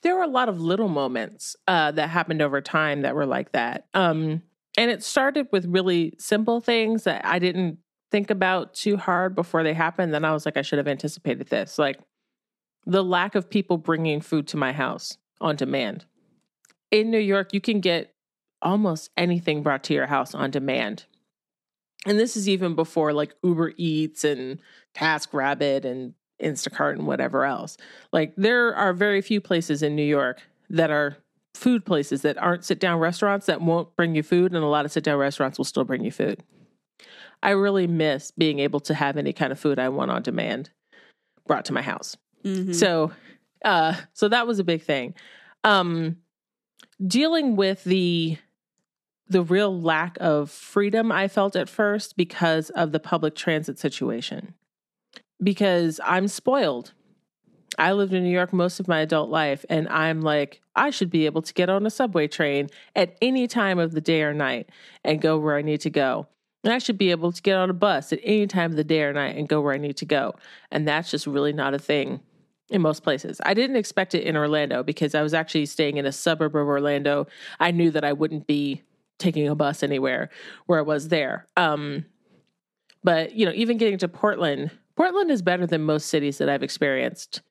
There 0.01 0.15
were 0.15 0.23
a 0.23 0.27
lot 0.27 0.49
of 0.49 0.59
little 0.59 0.89
moments 0.89 1.55
uh, 1.67 1.91
that 1.91 2.09
happened 2.09 2.41
over 2.41 2.59
time 2.61 3.03
that 3.03 3.15
were 3.15 3.25
like 3.25 3.53
that. 3.53 3.85
Um, 3.93 4.41
and 4.77 4.91
it 4.91 5.03
started 5.03 5.47
with 5.51 5.65
really 5.65 6.13
simple 6.17 6.59
things 6.59 7.05
that 7.05 7.25
I 7.25 7.39
didn't 7.39 7.77
think 8.11 8.29
about 8.29 8.73
too 8.73 8.97
hard 8.97 9.33
before 9.33 9.63
they 9.63 9.73
happened. 9.73 10.13
Then 10.13 10.25
I 10.25 10.33
was 10.33 10.45
like, 10.45 10.57
I 10.57 10.61
should 10.61 10.77
have 10.77 10.87
anticipated 10.87 11.47
this. 11.47 11.79
Like 11.79 11.99
the 12.85 13.03
lack 13.03 13.35
of 13.35 13.49
people 13.49 13.77
bringing 13.77 14.21
food 14.21 14.47
to 14.49 14.57
my 14.57 14.73
house 14.73 15.17
on 15.39 15.55
demand. 15.55 16.05
In 16.91 17.09
New 17.09 17.19
York, 17.19 17.53
you 17.53 17.61
can 17.61 17.79
get 17.79 18.13
almost 18.61 19.09
anything 19.17 19.63
brought 19.63 19.83
to 19.85 19.93
your 19.93 20.07
house 20.07 20.35
on 20.35 20.51
demand. 20.51 21.05
And 22.05 22.19
this 22.19 22.35
is 22.35 22.49
even 22.49 22.75
before 22.75 23.13
like 23.13 23.33
Uber 23.43 23.73
Eats 23.77 24.23
and 24.23 24.59
TaskRabbit 24.95 25.85
and 25.85 26.13
Instacart 26.41 26.93
and 26.93 27.07
whatever 27.07 27.45
else. 27.45 27.77
Like 28.11 28.33
there 28.35 28.75
are 28.75 28.93
very 28.93 29.21
few 29.21 29.39
places 29.39 29.81
in 29.81 29.95
New 29.95 30.03
York 30.03 30.41
that 30.69 30.91
are 30.91 31.17
food 31.53 31.85
places 31.85 32.23
that 32.23 32.37
aren't 32.37 32.65
sit 32.65 32.79
down 32.79 32.99
restaurants 32.99 33.45
that 33.45 33.61
won't 33.61 33.95
bring 33.95 34.15
you 34.15 34.23
food, 34.23 34.53
and 34.53 34.63
a 34.63 34.67
lot 34.67 34.85
of 34.85 34.91
sit 34.91 35.03
down 35.03 35.17
restaurants 35.17 35.57
will 35.57 35.65
still 35.65 35.83
bring 35.83 36.03
you 36.03 36.11
food. 36.11 36.43
I 37.41 37.51
really 37.51 37.87
miss 37.87 38.31
being 38.31 38.59
able 38.59 38.79
to 38.81 38.93
have 38.93 39.17
any 39.17 39.33
kind 39.33 39.51
of 39.51 39.59
food 39.59 39.77
I 39.79 39.89
want 39.89 40.11
on 40.11 40.23
demand 40.23 40.71
brought 41.45 41.65
to 41.65 41.73
my 41.73 41.81
house. 41.81 42.17
Mhm. 42.43 42.73
So, 42.73 43.11
uh, 43.63 43.93
so 44.13 44.27
that 44.29 44.47
was 44.47 44.59
a 44.59 44.63
big 44.63 44.81
thing. 44.81 45.13
Um, 45.63 46.17
dealing 47.05 47.55
with 47.55 47.83
the 47.83 48.37
the 49.33 49.43
real 49.43 49.81
lack 49.81 50.17
of 50.21 50.49
freedom 50.49 51.11
I 51.11 51.27
felt 51.27 51.55
at 51.55 51.67
first 51.67 52.15
because 52.15 52.69
of 52.69 52.91
the 52.91 52.99
public 52.99 53.35
transit 53.35 53.77
situation. 53.77 54.53
Because 55.41 55.99
I'm 56.05 56.27
spoiled. 56.27 56.93
I 57.79 57.91
lived 57.93 58.13
in 58.13 58.23
New 58.23 58.29
York 58.29 58.53
most 58.53 58.79
of 58.79 58.87
my 58.87 58.99
adult 58.99 59.31
life, 59.31 59.65
and 59.67 59.89
I'm 59.89 60.21
like, 60.21 60.61
I 60.75 60.91
should 60.91 61.09
be 61.09 61.25
able 61.25 61.41
to 61.41 61.53
get 61.53 61.69
on 61.69 61.85
a 61.85 61.89
subway 61.89 62.27
train 62.27 62.69
at 62.95 63.17
any 63.21 63.47
time 63.47 63.79
of 63.79 63.93
the 63.93 64.01
day 64.01 64.21
or 64.21 64.33
night 64.33 64.69
and 65.03 65.19
go 65.19 65.39
where 65.39 65.57
I 65.57 65.63
need 65.63 65.81
to 65.81 65.89
go. 65.89 66.27
And 66.63 66.71
I 66.71 66.77
should 66.77 66.99
be 66.99 67.11
able 67.11 67.31
to 67.31 67.41
get 67.41 67.57
on 67.57 67.71
a 67.71 67.73
bus 67.73 68.13
at 68.13 68.19
any 68.23 68.45
time 68.47 68.71
of 68.71 68.77
the 68.77 68.83
day 68.83 69.01
or 69.01 69.11
night 69.11 69.35
and 69.35 69.49
go 69.49 69.59
where 69.59 69.73
I 69.73 69.79
need 69.79 69.97
to 69.97 70.05
go. 70.05 70.35
And 70.71 70.87
that's 70.87 71.11
just 71.11 71.27
really 71.27 71.51
not 71.51 71.73
a 71.73 71.79
thing 71.79 72.21
in 72.69 72.81
most 72.81 73.03
places. 73.03 73.41
I 73.43 73.53
didn't 73.55 73.75
expect 73.75 74.15
it 74.15 74.23
in 74.23 74.37
Orlando 74.37 74.83
because 74.83 75.15
I 75.15 75.23
was 75.23 75.33
actually 75.33 75.65
staying 75.65 75.97
in 75.97 76.05
a 76.05 76.11
suburb 76.11 76.55
of 76.55 76.67
Orlando. 76.67 77.27
I 77.59 77.71
knew 77.71 77.91
that 77.91 78.05
I 78.05 78.13
wouldn't 78.13 78.47
be 78.47 78.83
taking 79.19 79.47
a 79.47 79.55
bus 79.55 79.83
anywhere 79.83 80.29
where 80.65 80.79
I 80.79 80.83
was 80.83 81.07
there. 81.09 81.47
Um, 81.57 82.05
but, 83.03 83.33
you 83.33 83.45
know, 83.45 83.51
even 83.53 83.77
getting 83.77 83.97
to 83.99 84.07
Portland, 84.07 84.71
Portland 84.95 85.31
is 85.31 85.41
better 85.41 85.65
than 85.65 85.83
most 85.83 86.07
cities 86.07 86.37
that 86.37 86.49
I've 86.49 86.63
experienced 86.63 87.41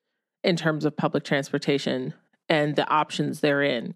in 0.44 0.56
terms 0.56 0.84
of 0.84 0.96
public 0.96 1.24
transportation 1.24 2.14
and 2.48 2.76
the 2.76 2.88
options 2.88 3.40
therein. 3.40 3.94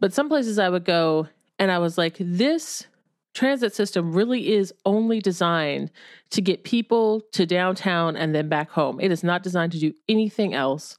But 0.00 0.12
some 0.12 0.28
places 0.28 0.58
I 0.58 0.68
would 0.68 0.84
go 0.84 1.28
and 1.58 1.70
I 1.70 1.78
was 1.78 1.96
like, 1.96 2.16
this 2.18 2.86
transit 3.34 3.74
system 3.74 4.12
really 4.12 4.52
is 4.52 4.74
only 4.84 5.20
designed 5.20 5.90
to 6.30 6.42
get 6.42 6.64
people 6.64 7.22
to 7.32 7.46
downtown 7.46 8.16
and 8.16 8.34
then 8.34 8.48
back 8.48 8.70
home. 8.70 9.00
It 9.00 9.10
is 9.10 9.22
not 9.22 9.42
designed 9.42 9.72
to 9.72 9.78
do 9.78 9.94
anything 10.08 10.54
else. 10.54 10.98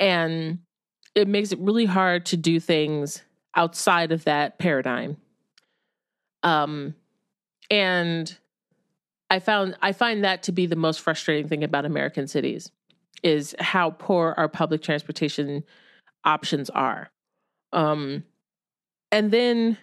And 0.00 0.60
it 1.14 1.28
makes 1.28 1.52
it 1.52 1.58
really 1.58 1.84
hard 1.84 2.24
to 2.26 2.36
do 2.36 2.60
things 2.60 3.22
outside 3.58 4.12
of 4.12 4.24
that 4.24 4.58
paradigm. 4.58 5.18
Um 6.42 6.94
and 7.70 8.38
I 9.28 9.40
found 9.40 9.76
I 9.82 9.92
find 9.92 10.24
that 10.24 10.44
to 10.44 10.52
be 10.52 10.66
the 10.66 10.76
most 10.76 11.00
frustrating 11.00 11.48
thing 11.48 11.64
about 11.64 11.84
American 11.84 12.26
cities 12.28 12.70
is 13.22 13.54
how 13.58 13.90
poor 13.90 14.34
our 14.38 14.48
public 14.48 14.80
transportation 14.80 15.64
options 16.24 16.70
are. 16.70 17.10
Um 17.72 18.24
and 19.12 19.30
then 19.30 19.76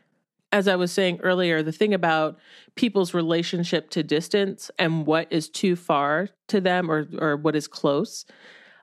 as 0.52 0.70
I 0.70 0.78
was 0.78 0.92
saying 0.92 1.20
earlier, 1.22 1.62
the 1.62 1.74
thing 1.74 1.94
about 1.94 2.38
people's 2.76 3.14
relationship 3.14 3.90
to 3.90 4.04
distance 4.04 4.72
and 4.80 5.06
what 5.06 5.28
is 5.30 5.50
too 5.50 5.76
far 5.76 6.30
to 6.48 6.62
them 6.62 6.90
or 6.90 7.08
or 7.18 7.36
what 7.36 7.58
is 7.58 7.68
close. 7.68 8.26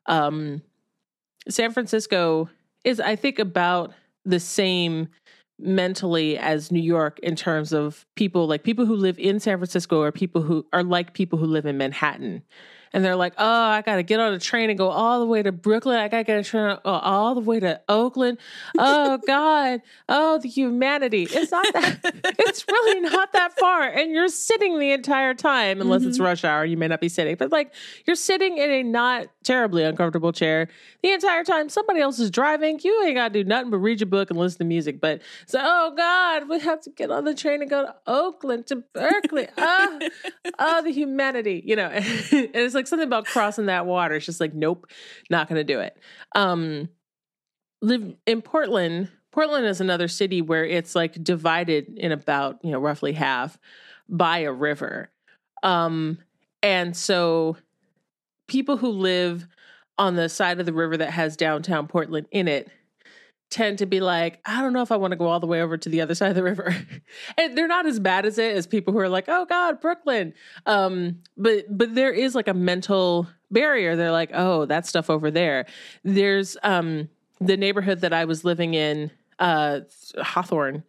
Um, 0.06 0.60
San 1.48 1.72
Francisco 1.72 2.50
is, 2.84 3.00
I 3.00 3.16
think, 3.16 3.38
about 3.38 3.94
the 4.24 4.40
same 4.40 5.08
mentally 5.58 6.38
as 6.38 6.72
New 6.72 6.80
York 6.80 7.18
in 7.20 7.36
terms 7.36 7.72
of 7.72 8.04
people 8.16 8.46
like 8.46 8.64
people 8.64 8.86
who 8.86 8.96
live 8.96 9.18
in 9.18 9.38
San 9.38 9.58
Francisco 9.58 10.00
or 10.00 10.10
people 10.10 10.42
who 10.42 10.66
are 10.72 10.82
like 10.82 11.14
people 11.14 11.38
who 11.38 11.46
live 11.46 11.66
in 11.66 11.78
Manhattan. 11.78 12.42
And 12.92 13.04
they're 13.04 13.16
like, 13.16 13.34
oh, 13.38 13.64
I 13.64 13.82
got 13.82 13.96
to 13.96 14.02
get 14.02 14.20
on 14.20 14.32
a 14.32 14.38
train 14.38 14.70
and 14.70 14.78
go 14.78 14.88
all 14.88 15.20
the 15.20 15.26
way 15.26 15.42
to 15.42 15.52
Brooklyn. 15.52 15.96
I 15.98 16.08
got 16.08 16.18
to 16.18 16.24
get 16.24 16.38
a 16.38 16.44
train 16.44 16.76
all 16.84 17.34
the 17.34 17.40
way 17.40 17.60
to 17.60 17.80
Oakland. 17.88 18.38
Oh, 18.78 19.18
God. 19.26 19.80
Oh, 20.08 20.38
the 20.38 20.48
humanity. 20.48 21.26
It's 21.30 21.50
not 21.50 21.66
that, 21.72 22.00
it's 22.38 22.64
really 22.68 23.00
not 23.00 23.32
that 23.32 23.58
far. 23.58 23.82
And 23.82 24.10
you're 24.12 24.28
sitting 24.28 24.78
the 24.78 24.92
entire 24.92 25.34
time, 25.34 25.80
unless 25.80 26.04
it's 26.04 26.20
rush 26.20 26.44
hour, 26.44 26.64
you 26.64 26.76
may 26.76 26.88
not 26.88 27.00
be 27.00 27.08
sitting, 27.08 27.36
but 27.36 27.50
like 27.50 27.72
you're 28.06 28.16
sitting 28.16 28.58
in 28.58 28.70
a 28.70 28.82
not 28.82 29.26
terribly 29.42 29.84
uncomfortable 29.84 30.32
chair 30.32 30.68
the 31.02 31.12
entire 31.12 31.44
time. 31.44 31.68
Somebody 31.68 32.00
else 32.00 32.18
is 32.18 32.30
driving. 32.30 32.78
You 32.82 33.04
ain't 33.04 33.16
got 33.16 33.32
to 33.32 33.42
do 33.42 33.48
nothing 33.48 33.70
but 33.70 33.78
read 33.78 34.00
your 34.00 34.06
book 34.06 34.30
and 34.30 34.38
listen 34.38 34.58
to 34.58 34.64
music. 34.64 35.00
But 35.00 35.22
so, 35.46 35.58
oh, 35.62 35.94
God, 35.96 36.48
we 36.48 36.60
have 36.60 36.80
to 36.82 36.90
get 36.90 37.10
on 37.10 37.24
the 37.24 37.34
train 37.34 37.60
and 37.62 37.70
go 37.70 37.86
to 37.86 37.94
Oakland, 38.06 38.66
to 38.68 38.76
Berkeley. 38.76 39.48
Ah, 39.58 39.98
oh, 40.58 40.82
the 40.82 40.92
humanity, 40.92 41.62
you 41.64 41.76
know. 41.76 41.88
and 41.88 42.04
it's 42.32 42.74
like 42.74 42.81
something 42.90 43.06
about 43.06 43.26
crossing 43.26 43.66
that 43.66 43.86
water. 43.86 44.16
It's 44.16 44.26
just 44.26 44.40
like, 44.40 44.54
nope, 44.54 44.86
not 45.30 45.48
going 45.48 45.58
to 45.58 45.64
do 45.64 45.80
it. 45.80 45.96
Um, 46.34 46.88
live 47.80 48.14
in 48.26 48.42
Portland. 48.42 49.10
Portland 49.30 49.66
is 49.66 49.80
another 49.80 50.08
city 50.08 50.42
where 50.42 50.64
it's 50.64 50.94
like 50.94 51.22
divided 51.22 51.98
in 51.98 52.12
about 52.12 52.58
you 52.62 52.70
know 52.70 52.78
roughly 52.78 53.12
half 53.12 53.58
by 54.08 54.38
a 54.38 54.52
river, 54.52 55.10
um, 55.62 56.18
and 56.62 56.96
so 56.96 57.56
people 58.46 58.76
who 58.76 58.88
live 58.88 59.48
on 59.98 60.16
the 60.16 60.28
side 60.28 60.60
of 60.60 60.66
the 60.66 60.72
river 60.72 60.96
that 60.96 61.10
has 61.10 61.36
downtown 61.36 61.86
Portland 61.86 62.26
in 62.30 62.48
it 62.48 62.70
tend 63.52 63.78
to 63.78 63.86
be 63.86 64.00
like, 64.00 64.40
I 64.46 64.62
don't 64.62 64.72
know 64.72 64.82
if 64.82 64.90
I 64.90 64.96
want 64.96 65.12
to 65.12 65.16
go 65.16 65.26
all 65.26 65.38
the 65.38 65.46
way 65.46 65.60
over 65.60 65.76
to 65.76 65.88
the 65.88 66.00
other 66.00 66.14
side 66.16 66.30
of 66.30 66.34
the 66.34 66.42
river. 66.42 66.74
and 67.38 67.56
they're 67.56 67.68
not 67.68 67.86
as 67.86 68.00
bad 68.00 68.26
as 68.26 68.38
it 68.38 68.56
as 68.56 68.66
people 68.66 68.92
who 68.92 68.98
are 68.98 69.08
like, 69.08 69.26
oh 69.28 69.44
God, 69.44 69.80
Brooklyn. 69.80 70.34
Um, 70.66 71.20
but 71.36 71.66
but 71.68 71.94
there 71.94 72.12
is 72.12 72.34
like 72.34 72.48
a 72.48 72.54
mental 72.54 73.28
barrier. 73.50 73.94
They're 73.94 74.10
like, 74.10 74.30
oh, 74.32 74.64
that 74.66 74.86
stuff 74.86 75.10
over 75.10 75.30
there. 75.30 75.66
There's 76.02 76.56
um 76.62 77.08
the 77.40 77.56
neighborhood 77.56 78.00
that 78.00 78.12
I 78.12 78.24
was 78.24 78.44
living 78.44 78.74
in, 78.74 79.10
uh 79.38 79.80
Hawthorne, 80.20 80.82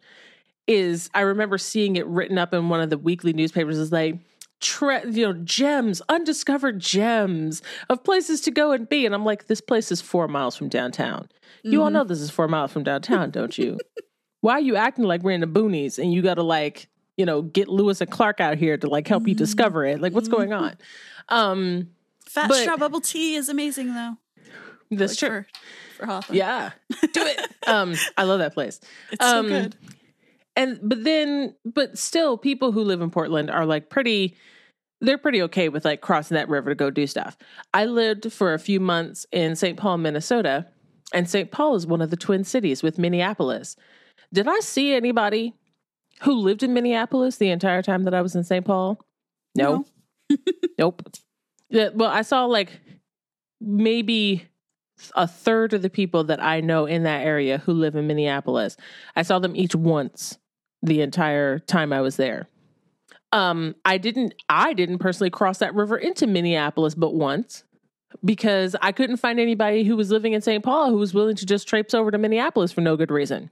is 0.66 1.10
I 1.14 1.20
remember 1.20 1.58
seeing 1.58 1.96
it 1.96 2.06
written 2.06 2.38
up 2.38 2.54
in 2.54 2.68
one 2.68 2.80
of 2.80 2.90
the 2.90 2.98
weekly 2.98 3.32
newspapers 3.32 3.76
is 3.76 3.92
like 3.92 4.18
tre- 4.64 5.02
you 5.10 5.26
know 5.26 5.32
gems, 5.44 6.00
undiscovered 6.08 6.80
gems 6.80 7.62
of 7.88 8.02
places 8.02 8.40
to 8.42 8.50
go 8.50 8.72
and 8.72 8.88
be. 8.88 9.04
And 9.06 9.14
I'm 9.14 9.24
like, 9.24 9.46
this 9.46 9.60
place 9.60 9.92
is 9.92 10.00
four 10.00 10.26
miles 10.26 10.56
from 10.56 10.68
downtown. 10.68 11.28
You 11.62 11.82
all 11.82 11.88
Mhm. 11.90 11.92
know 11.92 12.04
this 12.04 12.20
is 12.20 12.30
four 12.30 12.48
miles 12.48 12.72
from 12.72 12.82
downtown, 12.82 13.30
don't 13.30 13.56
you? 13.56 13.78
Why 14.40 14.54
are 14.54 14.60
you 14.60 14.76
acting 14.76 15.04
like 15.04 15.22
we're 15.22 15.30
in 15.32 15.40
the 15.40 15.46
boonies 15.46 15.98
and 15.98 16.12
you 16.12 16.20
got 16.22 16.34
to 16.34 16.42
like, 16.42 16.88
you 17.16 17.24
know, 17.24 17.42
get 17.42 17.68
Lewis 17.68 18.00
and 18.00 18.10
Clark 18.10 18.40
out 18.40 18.56
here 18.58 18.76
to 18.76 18.88
like 18.88 19.06
help 19.06 19.28
you 19.28 19.34
Mhm. 19.34 19.38
discover 19.38 19.84
it? 19.84 20.00
Like, 20.00 20.12
what's 20.14 20.28
going 20.28 20.52
on? 20.52 20.74
Um, 21.28 21.90
Fat 22.26 22.48
But- 22.48 22.62
straw 22.62 22.76
bubble 22.76 23.00
tea 23.00 23.36
is 23.36 23.48
amazing 23.48 23.94
though. 23.94 24.16
that's 24.90 25.20
Like, 25.22 25.30
true. 25.30 25.44
For, 25.96 26.00
for 26.00 26.06
Hawthorne. 26.06 26.36
Yeah, 26.36 26.70
do 27.12 27.22
it. 27.22 27.40
um, 27.66 27.94
I 28.16 28.24
love 28.24 28.38
that 28.40 28.54
place. 28.54 28.80
It's 29.12 29.24
Um, 29.24 29.46
so 29.48 29.62
good. 29.62 29.76
and 30.56 30.78
but 30.82 31.04
then 31.04 31.54
but 31.64 31.96
still 31.98 32.36
people 32.36 32.72
who 32.72 32.82
live 32.82 33.00
in 33.00 33.10
portland 33.10 33.50
are 33.50 33.64
like 33.66 33.88
pretty 33.90 34.36
they're 35.04 35.18
pretty 35.18 35.42
okay 35.42 35.68
with 35.68 35.84
like 35.84 36.00
crossing 36.00 36.34
that 36.34 36.48
river 36.48 36.70
to 36.70 36.74
go 36.74 36.90
do 36.90 37.06
stuff. 37.06 37.36
I 37.72 37.84
lived 37.86 38.32
for 38.32 38.54
a 38.54 38.58
few 38.58 38.80
months 38.80 39.26
in 39.32 39.56
st 39.56 39.78
paul 39.78 39.98
minnesota 39.98 40.66
and 41.12 41.28
st 41.28 41.50
paul 41.50 41.74
is 41.74 41.86
one 41.86 42.02
of 42.02 42.10
the 42.10 42.16
twin 42.16 42.44
cities 42.44 42.82
with 42.82 42.98
minneapolis. 42.98 43.76
Did 44.32 44.48
i 44.48 44.58
see 44.60 44.94
anybody 44.94 45.54
who 46.22 46.32
lived 46.34 46.62
in 46.62 46.72
minneapolis 46.72 47.36
the 47.36 47.50
entire 47.50 47.82
time 47.82 48.04
that 48.04 48.14
i 48.14 48.22
was 48.22 48.34
in 48.34 48.44
st 48.44 48.64
paul? 48.64 49.00
No, 49.54 49.84
nope. 50.78 51.02
Yeah, 51.70 51.90
well 51.94 52.10
i 52.10 52.22
saw 52.22 52.46
like 52.46 52.80
maybe 53.60 54.46
a 55.16 55.26
third 55.26 55.72
of 55.72 55.82
the 55.82 55.90
people 55.90 56.24
that 56.24 56.42
i 56.42 56.60
know 56.60 56.86
in 56.86 57.02
that 57.02 57.24
area 57.24 57.58
who 57.58 57.72
live 57.72 57.94
in 57.94 58.06
minneapolis. 58.06 58.76
I 59.16 59.22
saw 59.22 59.38
them 59.38 59.56
each 59.56 59.74
once 59.74 60.38
the 60.82 61.00
entire 61.00 61.58
time 61.58 61.92
I 61.92 62.00
was 62.02 62.16
there. 62.16 62.48
Um, 63.34 63.74
I 63.84 63.98
didn't 63.98 64.34
I 64.48 64.72
didn't 64.74 64.98
personally 64.98 65.30
cross 65.30 65.58
that 65.58 65.74
river 65.74 65.96
into 65.96 66.26
Minneapolis 66.26 66.94
but 66.94 67.14
once 67.14 67.64
because 68.24 68.76
I 68.80 68.92
couldn't 68.92 69.16
find 69.16 69.40
anybody 69.40 69.82
who 69.82 69.96
was 69.96 70.10
living 70.12 70.34
in 70.34 70.40
St. 70.40 70.62
Paul 70.62 70.90
who 70.90 70.98
was 70.98 71.12
willing 71.12 71.34
to 71.36 71.44
just 71.44 71.66
traipse 71.66 71.94
over 71.94 72.12
to 72.12 72.18
Minneapolis 72.18 72.70
for 72.70 72.80
no 72.80 72.96
good 72.96 73.10
reason. 73.10 73.50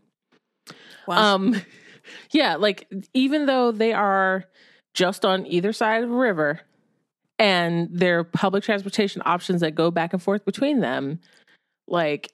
Wow. 1.09 1.35
Um 1.35 1.61
yeah, 2.31 2.55
like 2.55 2.89
even 3.13 3.47
though 3.47 3.73
they 3.73 3.93
are 3.93 4.45
just 4.95 5.25
on 5.25 5.47
either 5.47 5.73
side 5.73 6.05
of 6.05 6.13
a 6.13 6.15
river 6.15 6.61
and 7.41 7.89
there 7.91 8.21
are 8.21 8.25
public 8.25 8.63
transportation 8.63 9.21
options 9.25 9.63
that 9.63 9.75
go 9.75 9.91
back 9.91 10.13
and 10.13 10.23
forth 10.23 10.45
between 10.45 10.79
them, 10.79 11.19
like 11.89 12.31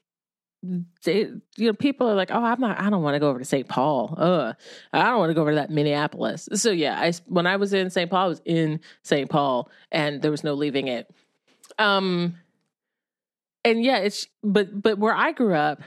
they, 1.05 1.21
you 1.57 1.67
know, 1.69 1.73
people 1.73 2.09
are 2.11 2.15
like, 2.15 2.31
"Oh, 2.33 2.43
I'm 2.43 2.61
not. 2.61 2.81
I 2.81 2.91
don't 2.91 3.03
want 3.03 3.15
to 3.15 3.21
go 3.21 3.29
over 3.31 3.39
to 3.39 3.45
St. 3.45 3.69
Paul. 3.69 4.15
Ugh, 4.19 4.57
I 4.93 5.03
don't 5.05 5.19
want 5.19 5.31
to 5.31 5.35
go 5.35 5.43
over 5.43 5.51
to 5.53 5.57
that 5.57 5.71
Minneapolis." 5.71 6.49
So 6.55 6.71
yeah, 6.71 6.99
I 7.01 7.13
when 7.27 7.47
I 7.47 7.57
was 7.57 7.73
in 7.73 7.91
St. 7.91 8.11
Paul, 8.11 8.25
I 8.25 8.29
was 8.29 8.43
in 8.45 8.81
St. 9.03 9.31
Paul, 9.31 9.71
and 9.93 10.21
there 10.21 10.31
was 10.33 10.43
no 10.43 10.55
leaving 10.55 10.89
it. 10.89 11.09
Um, 11.79 12.35
and 13.65 13.85
yeah, 13.85 13.99
it's 13.99 14.27
but 14.43 14.83
but 14.83 14.99
where 14.99 15.15
I 15.15 15.33
grew 15.33 15.55
up, 15.55 15.81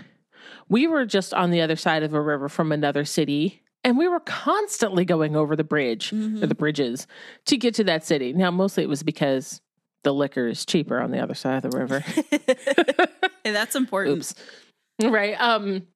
we 0.70 0.88
were 0.88 1.06
just 1.06 1.34
on 1.34 1.52
the 1.52 1.62
other 1.62 1.76
side 1.76 2.04
of 2.04 2.14
a 2.14 2.22
river 2.22 2.48
from 2.48 2.72
another 2.72 3.04
city, 3.04 3.62
and 3.84 3.98
we 3.98 4.08
were 4.08 4.22
constantly 4.22 5.04
going 5.04 5.36
over 5.36 5.56
the 5.58 5.64
bridge 5.66 6.14
or 6.14 6.16
Mhm. 6.16 6.48
the 6.48 6.56
bridges 6.56 7.08
to 7.48 7.58
get 7.58 7.74
to 7.76 7.84
that 7.86 8.06
city. 8.06 8.32
Now, 8.32 8.52
mostly 8.52 8.84
it 8.84 8.90
was 8.90 9.04
because 9.04 9.60
the 10.04 10.14
liquor 10.14 10.48
is 10.48 10.66
cheaper 10.66 11.00
on 11.00 11.12
the 11.12 11.20
other 11.20 11.36
side 11.36 11.64
of 11.64 11.72
the 11.72 11.78
river. 11.78 12.04
that's 13.44 13.76
important. 13.76 14.18
Oops. 14.18 14.36
Right. 15.10 15.40
Um, 15.40 15.88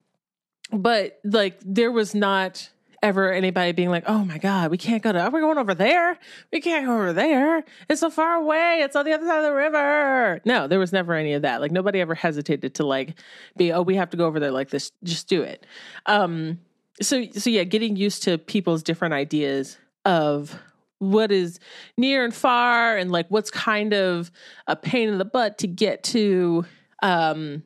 but 0.72 1.20
like 1.24 1.58
there 1.64 1.92
was 1.92 2.14
not 2.14 2.68
ever 3.02 3.32
anybody 3.32 3.72
being 3.72 3.90
like, 3.90 4.04
"Oh 4.06 4.24
my 4.24 4.38
god, 4.38 4.70
we 4.70 4.78
can't 4.78 5.02
go 5.02 5.12
to. 5.12 5.30
We're 5.32 5.40
going 5.40 5.58
over 5.58 5.74
there. 5.74 6.18
We 6.52 6.60
can't 6.60 6.86
go 6.86 6.94
over 6.94 7.12
there. 7.12 7.64
It's 7.88 8.00
so 8.00 8.10
far 8.10 8.34
away. 8.34 8.80
It's 8.82 8.96
on 8.96 9.04
the 9.04 9.12
other 9.12 9.26
side 9.26 9.38
of 9.38 9.44
the 9.44 9.54
river." 9.54 10.40
No, 10.44 10.66
there 10.66 10.78
was 10.78 10.92
never 10.92 11.14
any 11.14 11.34
of 11.34 11.42
that. 11.42 11.60
Like 11.60 11.70
nobody 11.70 12.00
ever 12.00 12.14
hesitated 12.14 12.74
to 12.76 12.86
like 12.86 13.14
be, 13.56 13.72
"Oh, 13.72 13.82
we 13.82 13.96
have 13.96 14.10
to 14.10 14.16
go 14.16 14.26
over 14.26 14.40
there 14.40 14.50
like 14.50 14.70
this. 14.70 14.92
Just 15.04 15.28
do 15.28 15.42
it." 15.42 15.66
Um. 16.06 16.58
So 17.00 17.24
so 17.32 17.50
yeah, 17.50 17.64
getting 17.64 17.96
used 17.96 18.22
to 18.24 18.38
people's 18.38 18.82
different 18.82 19.14
ideas 19.14 19.78
of 20.04 20.58
what 20.98 21.30
is 21.30 21.60
near 21.96 22.24
and 22.24 22.34
far 22.34 22.96
and 22.96 23.12
like 23.12 23.26
what's 23.28 23.50
kind 23.50 23.92
of 23.92 24.30
a 24.66 24.74
pain 24.74 25.08
in 25.10 25.18
the 25.18 25.24
butt 25.26 25.58
to 25.58 25.66
get 25.66 26.02
to 26.02 26.64
um 27.02 27.62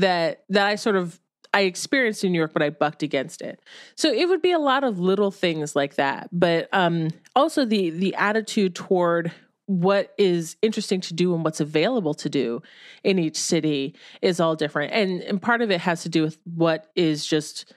that 0.00 0.44
that 0.48 0.66
I 0.66 0.74
sort 0.76 0.96
of 0.96 1.20
I 1.54 1.62
experienced 1.62 2.24
in 2.24 2.32
New 2.32 2.38
York, 2.38 2.52
but 2.52 2.62
I 2.62 2.70
bucked 2.70 3.02
against 3.02 3.40
it. 3.40 3.60
So 3.96 4.10
it 4.12 4.28
would 4.28 4.42
be 4.42 4.52
a 4.52 4.58
lot 4.58 4.84
of 4.84 4.98
little 4.98 5.30
things 5.30 5.74
like 5.74 5.94
that, 5.94 6.28
but 6.32 6.68
um, 6.72 7.08
also 7.34 7.64
the 7.64 7.90
the 7.90 8.14
attitude 8.14 8.74
toward 8.74 9.32
what 9.66 10.14
is 10.16 10.56
interesting 10.62 11.00
to 11.02 11.12
do 11.12 11.34
and 11.34 11.44
what's 11.44 11.60
available 11.60 12.14
to 12.14 12.30
do 12.30 12.62
in 13.04 13.18
each 13.18 13.36
city 13.36 13.94
is 14.22 14.40
all 14.40 14.56
different, 14.56 14.92
and 14.92 15.22
and 15.22 15.42
part 15.42 15.62
of 15.62 15.70
it 15.70 15.80
has 15.80 16.02
to 16.02 16.08
do 16.08 16.22
with 16.22 16.38
what 16.44 16.90
is 16.96 17.26
just 17.26 17.72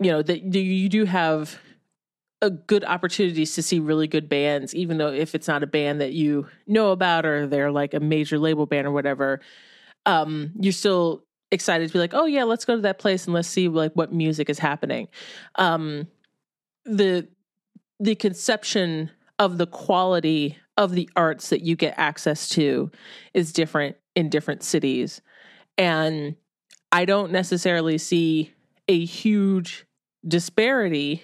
you 0.00 0.10
know 0.10 0.22
that 0.22 0.42
you- 0.54 0.88
do 0.88 1.04
have 1.04 1.58
a 2.42 2.50
good 2.50 2.84
opportunities 2.84 3.54
to 3.54 3.62
see 3.62 3.80
really 3.80 4.06
good 4.06 4.28
bands, 4.28 4.74
even 4.74 4.98
though 4.98 5.12
if 5.12 5.34
it's 5.34 5.48
not 5.48 5.62
a 5.62 5.66
band 5.66 6.00
that 6.00 6.12
you 6.12 6.46
know 6.66 6.90
about 6.90 7.24
or 7.24 7.46
they're 7.46 7.70
like 7.72 7.94
a 7.94 8.00
major 8.00 8.38
label 8.38 8.66
band 8.66 8.86
or 8.86 8.90
whatever, 8.90 9.40
um, 10.04 10.52
you're 10.60 10.72
still 10.72 11.23
excited 11.50 11.88
to 11.88 11.92
be 11.92 11.98
like, 11.98 12.14
oh 12.14 12.26
yeah, 12.26 12.44
let's 12.44 12.64
go 12.64 12.76
to 12.76 12.82
that 12.82 12.98
place 12.98 13.26
and 13.26 13.34
let's 13.34 13.48
see 13.48 13.68
like 13.68 13.92
what 13.94 14.12
music 14.12 14.50
is 14.50 14.58
happening. 14.58 15.08
Um, 15.56 16.08
the 16.84 17.28
the 18.00 18.14
conception 18.14 19.10
of 19.38 19.58
the 19.58 19.66
quality 19.66 20.58
of 20.76 20.92
the 20.92 21.08
arts 21.16 21.50
that 21.50 21.62
you 21.62 21.76
get 21.76 21.94
access 21.96 22.48
to 22.50 22.90
is 23.32 23.52
different 23.52 23.96
in 24.14 24.28
different 24.28 24.62
cities, 24.62 25.20
and 25.78 26.36
I 26.92 27.04
don't 27.04 27.32
necessarily 27.32 27.98
see 27.98 28.52
a 28.88 29.04
huge 29.04 29.86
disparity 30.26 31.22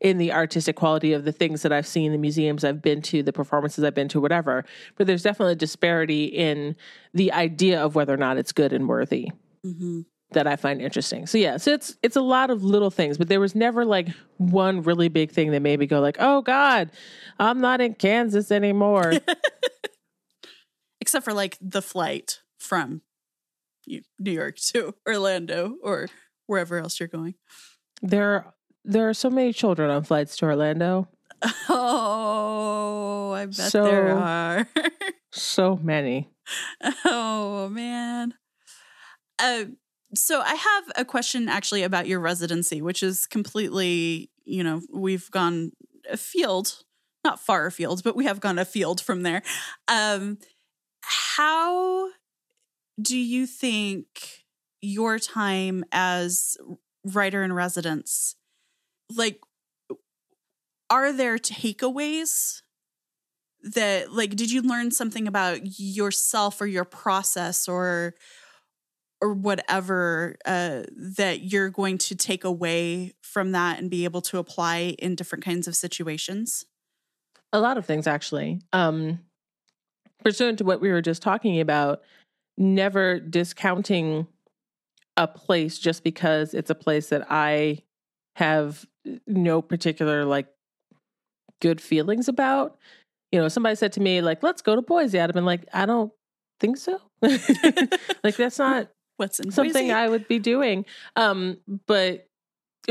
in 0.00 0.18
the 0.18 0.32
artistic 0.32 0.76
quality 0.76 1.12
of 1.12 1.24
the 1.24 1.32
things 1.32 1.62
that 1.62 1.72
I've 1.72 1.86
seen, 1.86 2.12
the 2.12 2.18
museums 2.18 2.64
I've 2.64 2.82
been 2.82 3.00
to, 3.02 3.22
the 3.22 3.32
performances 3.32 3.82
I've 3.82 3.94
been 3.94 4.08
to, 4.08 4.20
whatever. 4.20 4.64
But 4.96 5.06
there's 5.06 5.22
definitely 5.22 5.52
a 5.52 5.56
disparity 5.56 6.26
in 6.26 6.76
the 7.14 7.32
idea 7.32 7.82
of 7.82 7.94
whether 7.94 8.12
or 8.12 8.18
not 8.18 8.36
it's 8.36 8.52
good 8.52 8.72
and 8.72 8.88
worthy 8.88 9.30
hmm 9.62 10.02
that 10.32 10.46
I 10.46 10.56
find 10.56 10.82
interesting. 10.82 11.26
So 11.26 11.38
yeah, 11.38 11.56
so 11.56 11.72
it's 11.72 11.96
it's 12.02 12.16
a 12.16 12.20
lot 12.20 12.50
of 12.50 12.64
little 12.64 12.90
things, 12.90 13.16
but 13.16 13.28
there 13.28 13.40
was 13.40 13.54
never 13.54 13.84
like 13.84 14.08
one 14.38 14.82
really 14.82 15.08
big 15.08 15.30
thing 15.30 15.52
that 15.52 15.60
made 15.60 15.78
me 15.78 15.86
go 15.86 16.00
like, 16.00 16.16
"Oh 16.18 16.42
God, 16.42 16.90
I'm 17.38 17.60
not 17.60 17.80
in 17.80 17.94
Kansas 17.94 18.50
anymore." 18.50 19.12
Except 21.00 21.24
for 21.24 21.32
like 21.32 21.56
the 21.60 21.80
flight 21.80 22.40
from 22.58 23.02
New 23.86 24.32
York 24.32 24.56
to 24.72 24.94
Orlando 25.06 25.76
or 25.82 26.08
wherever 26.46 26.78
else 26.78 26.98
you're 26.98 27.08
going. 27.08 27.34
there 28.02 28.52
there 28.86 29.08
are 29.08 29.14
so 29.14 29.28
many 29.30 29.52
children 29.52 29.90
on 29.90 30.02
flights 30.04 30.36
to 30.38 30.46
Orlando. 30.46 31.08
Oh, 31.68 33.32
I 33.32 33.46
bet 33.46 33.54
So- 33.54 33.84
there 33.84 34.16
are. 34.16 34.66
So 35.32 35.76
many. 35.82 36.30
oh 37.04 37.68
man. 37.68 38.32
Uh, 39.38 39.64
so 40.14 40.40
I 40.40 40.54
have 40.54 40.84
a 40.96 41.04
question 41.04 41.46
actually 41.50 41.82
about 41.82 42.06
your 42.06 42.20
residency, 42.20 42.80
which 42.80 43.02
is 43.02 43.26
completely, 43.26 44.30
you 44.46 44.64
know, 44.64 44.80
we've 44.90 45.30
gone 45.30 45.72
afield, 46.10 46.84
not 47.22 47.38
far 47.38 47.66
afield, 47.66 48.02
but 48.02 48.16
we 48.16 48.24
have 48.24 48.40
gone 48.40 48.58
afield 48.58 48.98
from 49.02 49.24
there. 49.24 49.42
Um, 49.88 50.38
how 51.02 52.08
do 53.02 53.18
you 53.18 53.46
think 53.46 54.06
your 54.80 55.18
time 55.18 55.84
as 55.92 56.56
writer 57.04 57.42
in 57.42 57.52
residence, 57.52 58.36
like, 59.14 59.40
are 60.90 61.12
there 61.12 61.38
takeaways 61.38 62.62
that 63.62 64.12
like 64.12 64.36
did 64.36 64.50
you 64.50 64.62
learn 64.62 64.90
something 64.90 65.26
about 65.26 65.58
yourself 65.78 66.60
or 66.60 66.66
your 66.66 66.84
process 66.84 67.66
or 67.66 68.14
or 69.20 69.32
whatever 69.32 70.36
uh, 70.44 70.82
that 70.96 71.40
you're 71.40 71.70
going 71.70 71.98
to 71.98 72.14
take 72.14 72.44
away 72.44 73.14
from 73.22 73.52
that 73.52 73.78
and 73.78 73.90
be 73.90 74.04
able 74.04 74.20
to 74.20 74.38
apply 74.38 74.94
in 74.98 75.14
different 75.14 75.44
kinds 75.44 75.66
of 75.66 75.74
situations 75.74 76.64
A 77.52 77.60
lot 77.60 77.78
of 77.78 77.86
things 77.86 78.06
actually. 78.06 78.60
Um 78.72 79.20
pursuant 80.22 80.58
to 80.58 80.64
what 80.64 80.80
we 80.80 80.90
were 80.90 81.02
just 81.02 81.22
talking 81.22 81.60
about, 81.60 82.02
never 82.56 83.20
discounting 83.20 84.26
a 85.16 85.26
place 85.26 85.78
just 85.78 86.04
because 86.04 86.54
it's 86.54 86.70
a 86.70 86.74
place 86.74 87.08
that 87.08 87.26
I 87.30 87.82
have 88.36 88.86
no 89.26 89.62
particular 89.62 90.24
like 90.24 90.48
good 91.60 91.80
feelings 91.80 92.28
about. 92.28 92.76
You 93.32 93.40
know, 93.40 93.48
somebody 93.48 93.76
said 93.76 93.92
to 93.94 94.00
me, 94.00 94.20
like, 94.22 94.42
let's 94.42 94.62
go 94.62 94.76
to 94.76 94.82
Boise. 94.82 95.18
I'd 95.18 95.30
have 95.30 95.34
been 95.34 95.44
like, 95.44 95.64
I 95.72 95.84
don't 95.86 96.12
think 96.60 96.76
so. 96.76 97.00
like 97.22 98.36
that's 98.36 98.58
not 98.58 98.88
what's 99.16 99.40
in 99.40 99.50
something 99.50 99.72
Boise? 99.72 99.92
I 99.92 100.08
would 100.08 100.28
be 100.28 100.38
doing. 100.38 100.84
Um, 101.16 101.58
but 101.86 102.28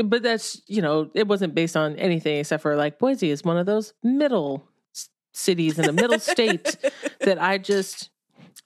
but 0.02 0.22
that's 0.22 0.60
you 0.66 0.82
know, 0.82 1.10
it 1.14 1.26
wasn't 1.26 1.54
based 1.54 1.76
on 1.76 1.96
anything 1.96 2.38
except 2.38 2.62
for 2.62 2.76
like 2.76 2.98
Boise 2.98 3.30
is 3.30 3.44
one 3.44 3.56
of 3.56 3.66
those 3.66 3.94
middle 4.02 4.64
cities 5.32 5.78
in 5.78 5.86
the 5.86 5.92
middle 5.92 6.18
state 6.18 6.76
that 7.20 7.40
I 7.40 7.58
just 7.58 8.10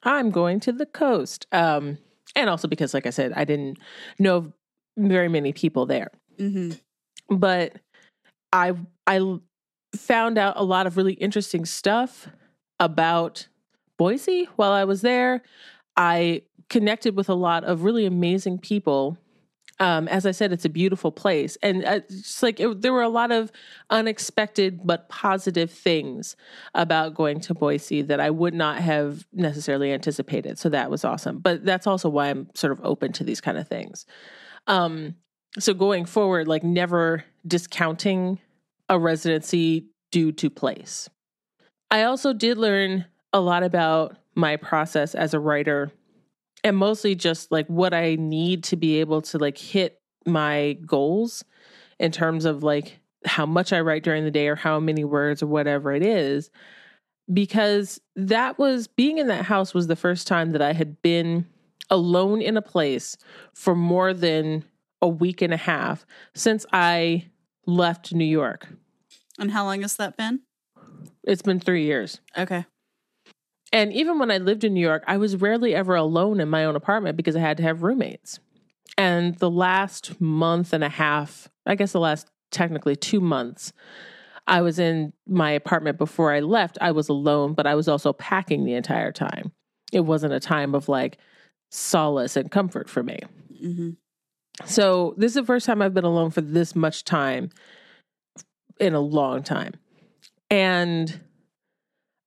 I'm 0.03 0.30
going 0.30 0.61
to 0.61 0.72
the 0.72 0.86
coast. 0.86 1.46
Um, 1.53 1.98
and 2.36 2.48
also 2.48 2.68
because, 2.68 2.94
like 2.94 3.07
I 3.07 3.11
said, 3.11 3.32
I 3.34 3.44
didn't 3.44 3.78
know 4.18 4.53
very 4.96 5.28
many 5.28 5.53
people 5.53 5.86
there. 5.86 6.11
hmm 6.38 6.72
But 7.31 7.76
I 8.53 8.74
I 9.07 9.39
found 9.97 10.39
out 10.39 10.55
a 10.57 10.64
lot 10.64 10.87
of 10.87 10.97
really 10.97 11.14
interesting 11.14 11.64
stuff 11.64 12.28
about 12.78 13.49
Boise 13.97 14.49
while 14.57 14.72
I 14.72 14.85
was 14.85 15.03
there. 15.03 15.43
I 15.97 16.43
connected 16.68 17.16
with 17.16 17.28
a 17.28 17.35
lot 17.35 17.64
of 17.64 17.85
really 17.85 18.07
amazing 18.07 18.59
people. 18.59 19.18
Um, 19.78 20.09
as 20.09 20.26
I 20.26 20.33
said, 20.33 20.53
it's 20.53 20.66
a 20.66 20.70
beautiful 20.70 21.11
place, 21.11 21.57
and 21.62 21.85
uh, 21.87 22.01
it's 22.09 22.43
like 22.43 22.61
it, 22.61 22.83
there 22.83 22.93
were 22.93 23.03
a 23.03 23.09
lot 23.09 23.33
of 23.33 23.51
unexpected 23.89 24.81
but 24.85 25.09
positive 25.09 25.70
things 25.70 26.37
about 26.74 27.14
going 27.14 27.41
to 27.41 27.55
Boise 27.55 28.03
that 28.03 28.20
I 28.20 28.28
would 28.28 28.53
not 28.53 28.76
have 28.76 29.26
necessarily 29.33 29.91
anticipated. 29.91 30.59
So 30.59 30.68
that 30.68 30.91
was 30.91 31.03
awesome. 31.03 31.39
But 31.39 31.64
that's 31.64 31.87
also 31.87 32.11
why 32.11 32.28
I'm 32.28 32.51
sort 32.55 32.72
of 32.72 32.81
open 32.85 33.12
to 33.14 33.24
these 33.24 33.41
kind 33.41 33.57
of 33.57 33.68
things. 33.68 34.05
Um, 34.66 35.14
so 35.59 35.74
going 35.74 36.05
forward, 36.05 36.46
like 36.48 36.62
never 36.62 37.24
discounting 37.46 38.38
a 38.88 38.98
residency 38.98 39.86
due 40.11 40.32
to 40.32 40.51
place. 40.51 41.09
I 41.90 42.05
also 42.05 42.32
did 42.32 42.59
learn 42.59 43.07
a 43.32 43.40
lot 43.40 43.62
about 43.62 44.16
my 44.34 44.57
process 44.57 45.14
as 45.14 45.34
a 45.34 45.40
writer 45.40 45.90
and 46.62 46.76
mostly 46.76 47.14
just 47.14 47.51
like 47.51 47.66
what 47.66 47.94
I 47.94 48.16
need 48.16 48.64
to 48.64 48.76
be 48.76 49.01
able 49.01 49.22
to 49.22 49.38
like 49.38 49.59
hit 49.59 50.01
my 50.26 50.74
goals 50.86 51.44
in 51.98 52.12
terms 52.12 52.44
of 52.44 52.62
like 52.62 52.98
how 53.24 53.46
much 53.46 53.72
I 53.72 53.80
write 53.80 54.03
during 54.03 54.24
the 54.24 54.30
day 54.30 54.48
or 54.48 54.57
how 54.57 54.80
many 54.80 55.05
words 55.05 55.42
or 55.42 55.46
whatever 55.46 55.92
it 55.92 56.05
is. 56.05 56.51
Because 57.32 58.01
that 58.16 58.59
was 58.59 58.88
being 58.88 59.18
in 59.18 59.28
that 59.28 59.44
house 59.44 59.72
was 59.72 59.86
the 59.86 59.96
first 59.96 60.26
time 60.26 60.51
that 60.51 60.62
I 60.62 60.72
had 60.72 61.01
been 61.03 61.46
alone 61.88 62.40
in 62.40 62.57
a 62.57 62.62
place 62.62 63.16
for 63.55 63.74
more 63.74 64.12
than 64.12 64.64
a 65.03 65.09
week 65.09 65.42
and 65.42 65.53
a 65.53 65.59
half 65.59 66.05
since 66.34 66.66
I 66.72 67.26
left 67.66 68.12
New 68.12 68.24
York. 68.24 68.68
And 69.38 69.51
how 69.51 69.64
long 69.64 69.82
has 69.82 69.96
that 69.96 70.16
been? 70.16 70.40
It's 71.24 71.42
been 71.42 71.61
three 71.61 71.84
years. 71.84 72.20
Okay. 72.36 72.66
And 73.72 73.92
even 73.92 74.18
when 74.18 74.30
I 74.30 74.38
lived 74.38 74.64
in 74.64 74.74
New 74.74 74.80
York, 74.80 75.05
I 75.07 75.16
was 75.16 75.36
rarely 75.36 75.74
ever 75.74 75.94
alone 75.94 76.40
in 76.40 76.48
my 76.48 76.64
own 76.64 76.76
apartment 76.76 77.16
because 77.16 77.36
I 77.36 77.40
had 77.40 77.57
to 77.59 77.62
have 77.62 77.82
roommates. 77.82 78.40
And 78.98 79.36
the 79.38 79.51
last 79.51 80.20
month 80.20 80.72
and 80.72 80.82
a 80.82 80.88
half, 80.88 81.48
I 81.66 81.76
guess 81.76 81.92
the 81.92 82.01
last 82.01 82.28
technically 82.51 82.96
two 82.96 83.20
months, 83.20 83.72
I 84.46 84.62
was 84.62 84.78
in 84.78 85.12
my 85.26 85.53
apartment 85.53 85.98
before 85.98 86.32
I 86.32 86.40
left. 86.40 86.78
I 86.80 86.90
was 86.90 87.09
alone, 87.09 87.55
but 87.55 87.66
I 87.66 87.76
was 87.76 87.86
also 87.86 88.12
packing 88.12 88.64
the 88.64 88.74
entire 88.74 89.12
time. 89.12 89.53
It 89.92 90.01
wasn't 90.01 90.32
a 90.32 90.40
time 90.40 90.74
of 90.74 90.88
like 90.88 91.18
solace 91.70 92.36
and 92.36 92.51
comfort 92.51 92.90
for 92.90 93.03
me. 93.03 93.20
hmm 93.61 93.90
So 94.65 95.15
this 95.17 95.31
is 95.31 95.35
the 95.35 95.45
first 95.45 95.67
time 95.67 95.83
I've 95.83 95.95
been 95.95 96.05
alone 96.05 96.31
for 96.31 96.41
this 96.41 96.75
much 96.75 97.05
time 97.05 97.51
in 98.79 98.95
a 98.95 99.01
long 99.01 99.43
time. 99.43 99.75
And 100.51 101.21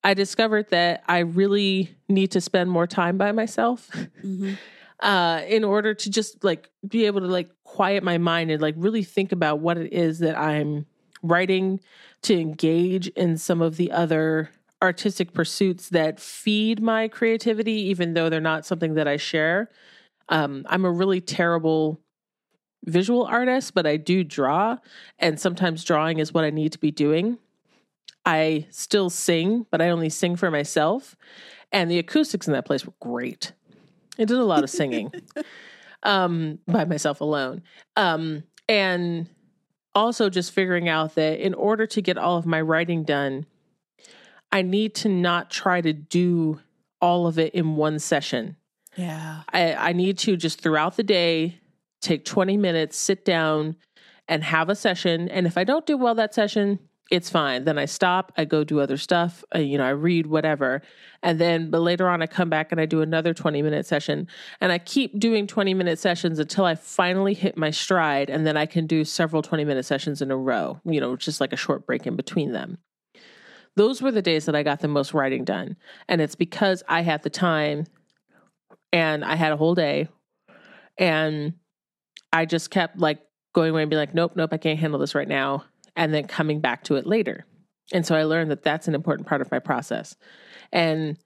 I 0.03 0.13
discovered 0.13 0.69
that 0.71 1.03
I 1.07 1.19
really 1.19 1.95
need 2.09 2.31
to 2.31 2.41
spend 2.41 2.69
more 2.69 2.87
time 2.87 3.17
by 3.17 3.31
myself 3.31 3.89
hmm 4.21 4.53
uh, 4.99 5.41
in 5.47 5.63
order 5.63 5.93
to 5.93 6.09
just 6.09 6.43
like 6.43 6.69
be 6.87 7.05
able 7.05 7.19
to 7.19 7.27
like 7.27 7.49
quiet 7.63 8.03
my 8.03 8.17
mind 8.17 8.51
and 8.51 8.61
like 8.61 8.75
really 8.77 9.03
think 9.03 9.31
about 9.31 9.59
what 9.59 9.77
it 9.77 9.91
is 9.91 10.19
that 10.19 10.37
I'm 10.37 10.85
writing 11.21 11.79
to 12.23 12.39
engage 12.39 13.07
in 13.09 13.37
some 13.37 13.61
of 13.61 13.75
the 13.75 13.91
other 13.91 14.49
artistic 14.81 15.33
pursuits 15.33 15.89
that 15.89 16.19
feed 16.19 16.81
my 16.81 17.07
creativity, 17.07 17.73
even 17.73 18.13
though 18.13 18.29
they're 18.29 18.41
not 18.41 18.65
something 18.65 18.95
that 18.95 19.07
I 19.07 19.17
share. 19.17 19.69
Um, 20.29 20.65
I'm 20.69 20.85
a 20.85 20.91
really 20.91 21.21
terrible 21.21 21.99
visual 22.85 23.25
artist, 23.25 23.73
but 23.73 23.85
I 23.85 23.97
do 23.97 24.23
draw, 24.23 24.77
and 25.19 25.39
sometimes 25.39 25.83
drawing 25.83 26.19
is 26.19 26.33
what 26.33 26.43
I 26.43 26.49
need 26.49 26.71
to 26.73 26.79
be 26.79 26.91
doing. 26.91 27.37
I 28.25 28.67
still 28.69 29.09
sing, 29.09 29.65
but 29.69 29.81
I 29.81 29.89
only 29.89 30.09
sing 30.09 30.35
for 30.35 30.49
myself. 30.49 31.15
And 31.71 31.89
the 31.89 31.99
acoustics 31.99 32.47
in 32.47 32.53
that 32.53 32.65
place 32.65 32.85
were 32.85 32.93
great. 32.99 33.51
I 34.19 34.25
did 34.25 34.37
a 34.37 34.45
lot 34.45 34.63
of 34.63 34.69
singing 34.69 35.11
um, 36.03 36.59
by 36.67 36.85
myself 36.85 37.21
alone. 37.21 37.63
Um, 37.95 38.43
and 38.69 39.27
also 39.95 40.29
just 40.29 40.51
figuring 40.51 40.87
out 40.87 41.15
that 41.15 41.39
in 41.39 41.53
order 41.53 41.85
to 41.87 42.01
get 42.01 42.17
all 42.17 42.37
of 42.37 42.45
my 42.45 42.61
writing 42.61 43.03
done, 43.03 43.45
I 44.51 44.61
need 44.61 44.95
to 44.95 45.09
not 45.09 45.49
try 45.49 45.81
to 45.81 45.93
do 45.93 46.59
all 47.01 47.27
of 47.27 47.39
it 47.39 47.53
in 47.53 47.75
one 47.75 47.99
session. 47.99 48.55
Yeah. 48.95 49.41
I, 49.51 49.73
I 49.73 49.93
need 49.93 50.17
to 50.19 50.37
just 50.37 50.61
throughout 50.61 50.95
the 50.95 51.03
day 51.03 51.59
take 52.03 52.25
20 52.25 52.57
minutes, 52.57 52.97
sit 52.97 53.25
down 53.25 53.75
and 54.27 54.43
have 54.43 54.69
a 54.69 54.75
session. 54.75 55.29
And 55.29 55.47
if 55.47 55.57
I 55.57 55.63
don't 55.63 55.85
do 55.85 55.97
well 55.97 56.15
that 56.15 56.33
session, 56.33 56.79
it's 57.11 57.29
fine. 57.29 57.65
Then 57.65 57.77
I 57.77 57.85
stop, 57.85 58.31
I 58.37 58.45
go 58.45 58.63
do 58.63 58.79
other 58.79 58.97
stuff, 58.97 59.43
uh, 59.53 59.59
you 59.59 59.77
know, 59.77 59.85
I 59.85 59.89
read 59.89 60.27
whatever. 60.27 60.81
And 61.21 61.39
then, 61.39 61.69
but 61.69 61.81
later 61.81 62.07
on, 62.07 62.21
I 62.21 62.27
come 62.27 62.49
back 62.49 62.71
and 62.71 62.79
I 62.79 62.85
do 62.85 63.01
another 63.01 63.33
20 63.33 63.61
minute 63.61 63.85
session. 63.85 64.27
And 64.61 64.71
I 64.71 64.79
keep 64.79 65.19
doing 65.19 65.45
20 65.45 65.73
minute 65.73 65.99
sessions 65.99 66.39
until 66.39 66.65
I 66.65 66.75
finally 66.75 67.33
hit 67.33 67.57
my 67.57 67.71
stride. 67.71 68.29
And 68.29 68.47
then 68.47 68.57
I 68.57 68.65
can 68.65 68.87
do 68.87 69.03
several 69.03 69.41
20 69.41 69.65
minute 69.65 69.85
sessions 69.85 70.21
in 70.21 70.31
a 70.31 70.37
row, 70.37 70.79
you 70.85 71.01
know, 71.01 71.15
just 71.15 71.41
like 71.41 71.53
a 71.53 71.57
short 71.57 71.85
break 71.85 72.07
in 72.07 72.15
between 72.15 72.51
them. 72.51 72.77
Those 73.75 74.01
were 74.01 74.11
the 74.11 74.21
days 74.21 74.45
that 74.45 74.55
I 74.55 74.63
got 74.63 74.79
the 74.79 74.87
most 74.87 75.13
writing 75.13 75.43
done. 75.43 75.77
And 76.07 76.21
it's 76.21 76.35
because 76.35 76.83
I 76.87 77.01
had 77.01 77.23
the 77.23 77.29
time 77.29 77.85
and 78.91 79.25
I 79.25 79.35
had 79.35 79.51
a 79.51 79.57
whole 79.57 79.75
day 79.75 80.07
and 80.97 81.53
I 82.33 82.45
just 82.45 82.71
kept 82.71 82.97
like 82.97 83.19
going 83.53 83.69
away 83.69 83.83
and 83.83 83.89
be 83.89 83.95
like, 83.95 84.13
nope, 84.13 84.33
nope, 84.35 84.49
I 84.51 84.57
can't 84.57 84.79
handle 84.79 84.99
this 84.99 85.15
right 85.15 85.27
now. 85.27 85.65
And 85.95 86.13
then 86.13 86.25
coming 86.27 86.59
back 86.59 86.83
to 86.85 86.95
it 86.95 87.05
later. 87.05 87.45
And 87.93 88.05
so 88.05 88.15
I 88.15 88.23
learned 88.23 88.49
that 88.51 88.63
that's 88.63 88.87
an 88.87 88.95
important 88.95 89.27
part 89.27 89.41
of 89.41 89.51
my 89.51 89.59
process. 89.59 90.15
And 90.71 91.17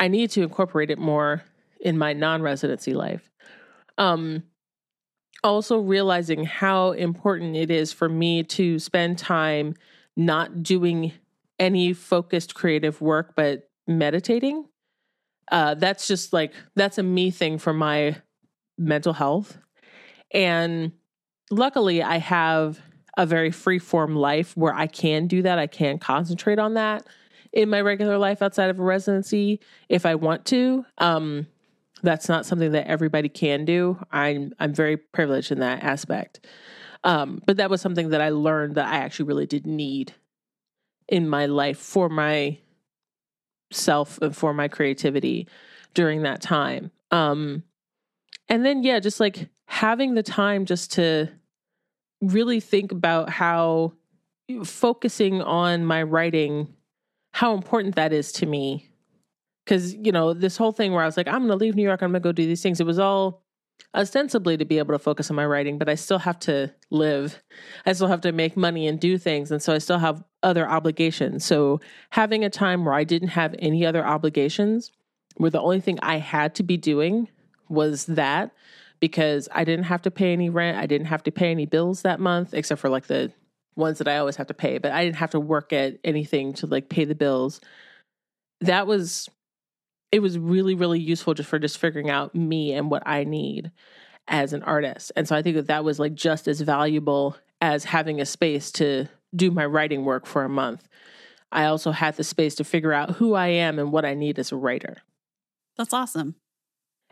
I 0.00 0.08
need 0.08 0.30
to 0.30 0.42
incorporate 0.42 0.90
it 0.90 0.98
more 0.98 1.44
in 1.80 1.96
my 1.96 2.12
non 2.12 2.42
residency 2.42 2.92
life. 2.92 3.30
Um, 3.96 4.42
also, 5.44 5.78
realizing 5.78 6.44
how 6.44 6.90
important 6.92 7.56
it 7.56 7.70
is 7.70 7.92
for 7.92 8.08
me 8.08 8.42
to 8.42 8.78
spend 8.80 9.18
time 9.18 9.74
not 10.16 10.62
doing 10.62 11.12
any 11.58 11.92
focused 11.92 12.54
creative 12.54 13.00
work, 13.00 13.34
but 13.36 13.68
meditating. 13.86 14.66
Uh, 15.52 15.74
that's 15.74 16.08
just 16.08 16.32
like, 16.32 16.52
that's 16.74 16.98
a 16.98 17.02
me 17.02 17.30
thing 17.30 17.58
for 17.58 17.72
my 17.72 18.16
mental 18.76 19.12
health. 19.12 19.58
And 20.32 20.92
luckily, 21.50 22.02
I 22.02 22.18
have 22.18 22.80
a 23.16 23.26
very 23.26 23.50
free 23.50 23.78
form 23.78 24.14
life 24.14 24.56
where 24.56 24.74
I 24.74 24.86
can 24.86 25.26
do 25.26 25.42
that. 25.42 25.58
I 25.58 25.66
can 25.66 25.98
concentrate 25.98 26.58
on 26.58 26.74
that 26.74 27.06
in 27.52 27.70
my 27.70 27.80
regular 27.80 28.18
life 28.18 28.42
outside 28.42 28.68
of 28.68 28.78
a 28.78 28.82
residency 28.82 29.60
if 29.88 30.04
I 30.04 30.14
want 30.14 30.44
to. 30.46 30.84
Um, 30.98 31.46
that's 32.02 32.28
not 32.28 32.44
something 32.44 32.72
that 32.72 32.86
everybody 32.86 33.28
can 33.28 33.64
do. 33.64 33.98
I'm 34.12 34.52
I'm 34.58 34.74
very 34.74 34.96
privileged 34.96 35.50
in 35.50 35.60
that 35.60 35.82
aspect. 35.82 36.46
Um, 37.04 37.40
but 37.46 37.56
that 37.56 37.70
was 37.70 37.80
something 37.80 38.10
that 38.10 38.20
I 38.20 38.30
learned 38.30 38.74
that 38.74 38.86
I 38.86 38.96
actually 38.96 39.26
really 39.26 39.46
did 39.46 39.66
need 39.66 40.12
in 41.08 41.28
my 41.28 41.46
life 41.46 41.78
for 41.78 42.08
my 42.08 42.58
self 43.72 44.20
and 44.20 44.36
for 44.36 44.52
my 44.52 44.68
creativity 44.68 45.48
during 45.94 46.22
that 46.22 46.42
time. 46.42 46.90
Um, 47.10 47.62
and 48.48 48.64
then 48.64 48.82
yeah, 48.82 49.00
just 49.00 49.20
like 49.20 49.48
having 49.66 50.14
the 50.14 50.22
time 50.22 50.64
just 50.64 50.92
to 50.92 51.28
really 52.20 52.60
think 52.60 52.92
about 52.92 53.28
how 53.28 53.92
focusing 54.64 55.42
on 55.42 55.84
my 55.84 56.02
writing 56.02 56.72
how 57.36 57.52
important 57.52 57.96
that 57.96 58.14
is 58.14 58.32
to 58.32 58.46
me. 58.46 58.88
Because 59.64 59.94
you 59.94 60.10
know 60.10 60.32
this 60.32 60.56
whole 60.56 60.70
thing 60.70 60.92
where 60.92 61.02
i 61.02 61.06
was 61.06 61.16
like 61.16 61.26
i'm 61.26 61.40
going 61.40 61.48
to 61.48 61.56
leave 61.56 61.74
new 61.74 61.82
york 61.82 62.00
i'm 62.00 62.12
going 62.12 62.22
to 62.22 62.28
go 62.28 62.30
do 62.30 62.46
these 62.46 62.62
things 62.62 62.78
it 62.78 62.86
was 62.86 63.00
all 63.00 63.42
ostensibly 63.96 64.56
to 64.56 64.64
be 64.64 64.78
able 64.78 64.94
to 64.94 64.98
focus 64.98 65.28
on 65.28 65.34
my 65.34 65.44
writing 65.44 65.76
but 65.76 65.88
i 65.88 65.96
still 65.96 66.20
have 66.20 66.38
to 66.38 66.72
live. 66.90 67.42
I 67.84 67.92
still 67.92 68.06
have 68.06 68.20
to 68.20 68.30
make 68.30 68.56
money 68.56 68.86
and 68.86 69.00
do 69.00 69.18
things 69.18 69.50
and 69.50 69.60
so 69.60 69.74
i 69.74 69.78
still 69.78 69.98
have 69.98 70.22
other 70.44 70.68
obligations. 70.68 71.44
So 71.44 71.80
having 72.10 72.44
a 72.44 72.50
time 72.50 72.84
where 72.84 72.94
i 72.94 73.02
didn't 73.02 73.30
have 73.30 73.56
any 73.58 73.84
other 73.84 74.06
obligations 74.06 74.92
where 75.36 75.50
the 75.50 75.60
only 75.60 75.80
thing 75.80 75.98
i 76.00 76.18
had 76.18 76.54
to 76.54 76.62
be 76.62 76.76
doing 76.76 77.28
was 77.68 78.06
that 78.06 78.52
because 79.00 79.48
I 79.52 79.64
didn't 79.64 79.84
have 79.84 80.02
to 80.02 80.10
pay 80.10 80.32
any 80.32 80.50
rent. 80.50 80.78
I 80.78 80.86
didn't 80.86 81.08
have 81.08 81.22
to 81.24 81.30
pay 81.30 81.50
any 81.50 81.66
bills 81.66 82.02
that 82.02 82.20
month, 82.20 82.54
except 82.54 82.80
for 82.80 82.88
like 82.88 83.06
the 83.06 83.32
ones 83.76 83.98
that 83.98 84.08
I 84.08 84.18
always 84.18 84.36
have 84.36 84.46
to 84.48 84.54
pay. 84.54 84.78
But 84.78 84.92
I 84.92 85.04
didn't 85.04 85.16
have 85.16 85.30
to 85.30 85.40
work 85.40 85.72
at 85.72 85.98
anything 86.04 86.54
to 86.54 86.66
like 86.66 86.88
pay 86.88 87.04
the 87.04 87.14
bills. 87.14 87.60
That 88.60 88.86
was, 88.86 89.28
it 90.10 90.20
was 90.20 90.38
really, 90.38 90.74
really 90.74 91.00
useful 91.00 91.34
just 91.34 91.48
for 91.48 91.58
just 91.58 91.78
figuring 91.78 92.10
out 92.10 92.34
me 92.34 92.72
and 92.72 92.90
what 92.90 93.02
I 93.06 93.24
need 93.24 93.70
as 94.28 94.52
an 94.52 94.62
artist. 94.62 95.12
And 95.14 95.28
so 95.28 95.36
I 95.36 95.42
think 95.42 95.56
that 95.56 95.66
that 95.66 95.84
was 95.84 95.98
like 95.98 96.14
just 96.14 96.48
as 96.48 96.60
valuable 96.60 97.36
as 97.60 97.84
having 97.84 98.20
a 98.20 98.26
space 98.26 98.70
to 98.72 99.08
do 99.34 99.50
my 99.50 99.66
writing 99.66 100.04
work 100.04 100.26
for 100.26 100.44
a 100.44 100.48
month. 100.48 100.88
I 101.52 101.66
also 101.66 101.90
had 101.90 102.16
the 102.16 102.24
space 102.24 102.54
to 102.56 102.64
figure 102.64 102.92
out 102.92 103.12
who 103.12 103.34
I 103.34 103.48
am 103.48 103.78
and 103.78 103.92
what 103.92 104.04
I 104.04 104.14
need 104.14 104.38
as 104.38 104.52
a 104.52 104.56
writer. 104.56 104.98
That's 105.76 105.92
awesome. 105.92 106.34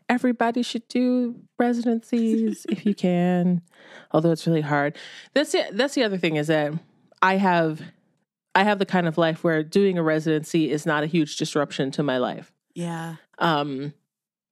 Everybody 0.09 0.63
should 0.63 0.87
do 0.89 1.37
residencies 1.59 2.67
if 2.69 2.85
you 2.85 2.95
can, 2.95 3.63
although 4.11 4.33
it's 4.33 4.47
really 4.47 4.61
hard. 4.61 4.97
That's 5.33 5.53
the, 5.53 5.65
that's 5.73 5.95
the 5.95 6.05
other 6.05 6.19
thing 6.19 6.37
is 6.37 6.49
that 6.49 6.75
I 7.23 7.37
have 7.37 7.81
I 8.55 8.63
have 8.63 8.79
the 8.79 8.87
kind 8.87 9.09
of 9.09 9.19
life 9.19 9.43
where 9.43 9.63
doing 9.63 9.99
a 9.99 10.03
residency 10.03 10.71
is 10.71 10.87
not 10.87 11.03
a 11.03 11.07
huge 11.07 11.37
disruption 11.37 11.91
to 11.93 12.03
my 12.03 12.19
life. 12.19 12.53
Yeah. 12.75 13.17
Um, 13.39 13.95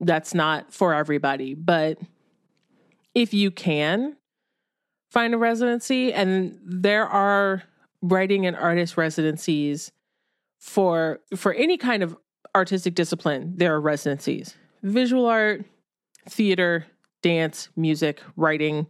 that's 0.00 0.34
not 0.34 0.72
for 0.72 0.92
everybody, 0.92 1.54
but 1.54 1.98
if 3.14 3.32
you 3.32 3.50
can 3.50 4.16
find 5.10 5.34
a 5.34 5.38
residency, 5.38 6.12
and 6.12 6.58
there 6.64 7.06
are 7.06 7.62
writing 8.00 8.46
and 8.46 8.56
artist 8.56 8.96
residencies 8.96 9.92
for 10.58 11.20
for 11.36 11.52
any 11.52 11.76
kind 11.76 12.02
of 12.02 12.16
artistic 12.54 12.94
discipline, 12.94 13.54
there 13.56 13.74
are 13.74 13.80
residencies. 13.80 14.56
Visual 14.82 15.26
art, 15.26 15.64
theater, 16.28 16.86
dance, 17.22 17.68
music, 17.76 18.20
writing, 18.36 18.86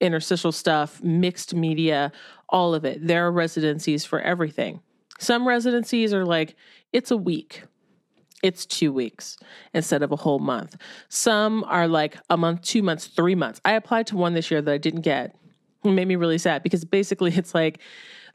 interstitial 0.00 0.52
stuff, 0.52 1.02
mixed 1.02 1.54
media, 1.54 2.12
all 2.48 2.74
of 2.74 2.84
it. 2.84 3.06
There 3.06 3.26
are 3.26 3.32
residencies 3.32 4.04
for 4.04 4.20
everything. 4.20 4.80
Some 5.18 5.46
residencies 5.46 6.12
are 6.12 6.24
like, 6.24 6.56
it's 6.92 7.10
a 7.10 7.16
week, 7.16 7.64
it's 8.42 8.66
two 8.66 8.92
weeks 8.92 9.38
instead 9.72 10.02
of 10.02 10.12
a 10.12 10.16
whole 10.16 10.38
month. 10.38 10.76
Some 11.08 11.64
are 11.64 11.88
like 11.88 12.18
a 12.28 12.36
month, 12.36 12.62
two 12.62 12.82
months, 12.82 13.06
three 13.06 13.34
months. 13.34 13.60
I 13.64 13.72
applied 13.72 14.06
to 14.08 14.16
one 14.16 14.34
this 14.34 14.50
year 14.50 14.60
that 14.60 14.72
I 14.72 14.78
didn't 14.78 15.00
get. 15.00 15.34
It 15.84 15.90
made 15.90 16.08
me 16.08 16.16
really 16.16 16.38
sad 16.38 16.62
because 16.62 16.84
basically 16.84 17.32
it's 17.34 17.54
like, 17.54 17.80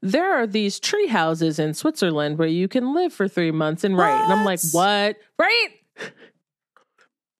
there 0.02 0.34
are 0.34 0.48
these 0.48 0.80
tree 0.80 1.08
houses 1.08 1.60
in 1.60 1.74
Switzerland 1.74 2.38
where 2.38 2.48
you 2.48 2.68
can 2.68 2.94
live 2.94 3.14
for 3.14 3.28
three 3.28 3.52
months 3.52 3.84
and 3.84 3.98
write. 3.98 4.24
And 4.24 4.32
I'm 4.32 4.46
like, 4.46 4.62
what? 4.72 5.18
Right? 5.38 5.68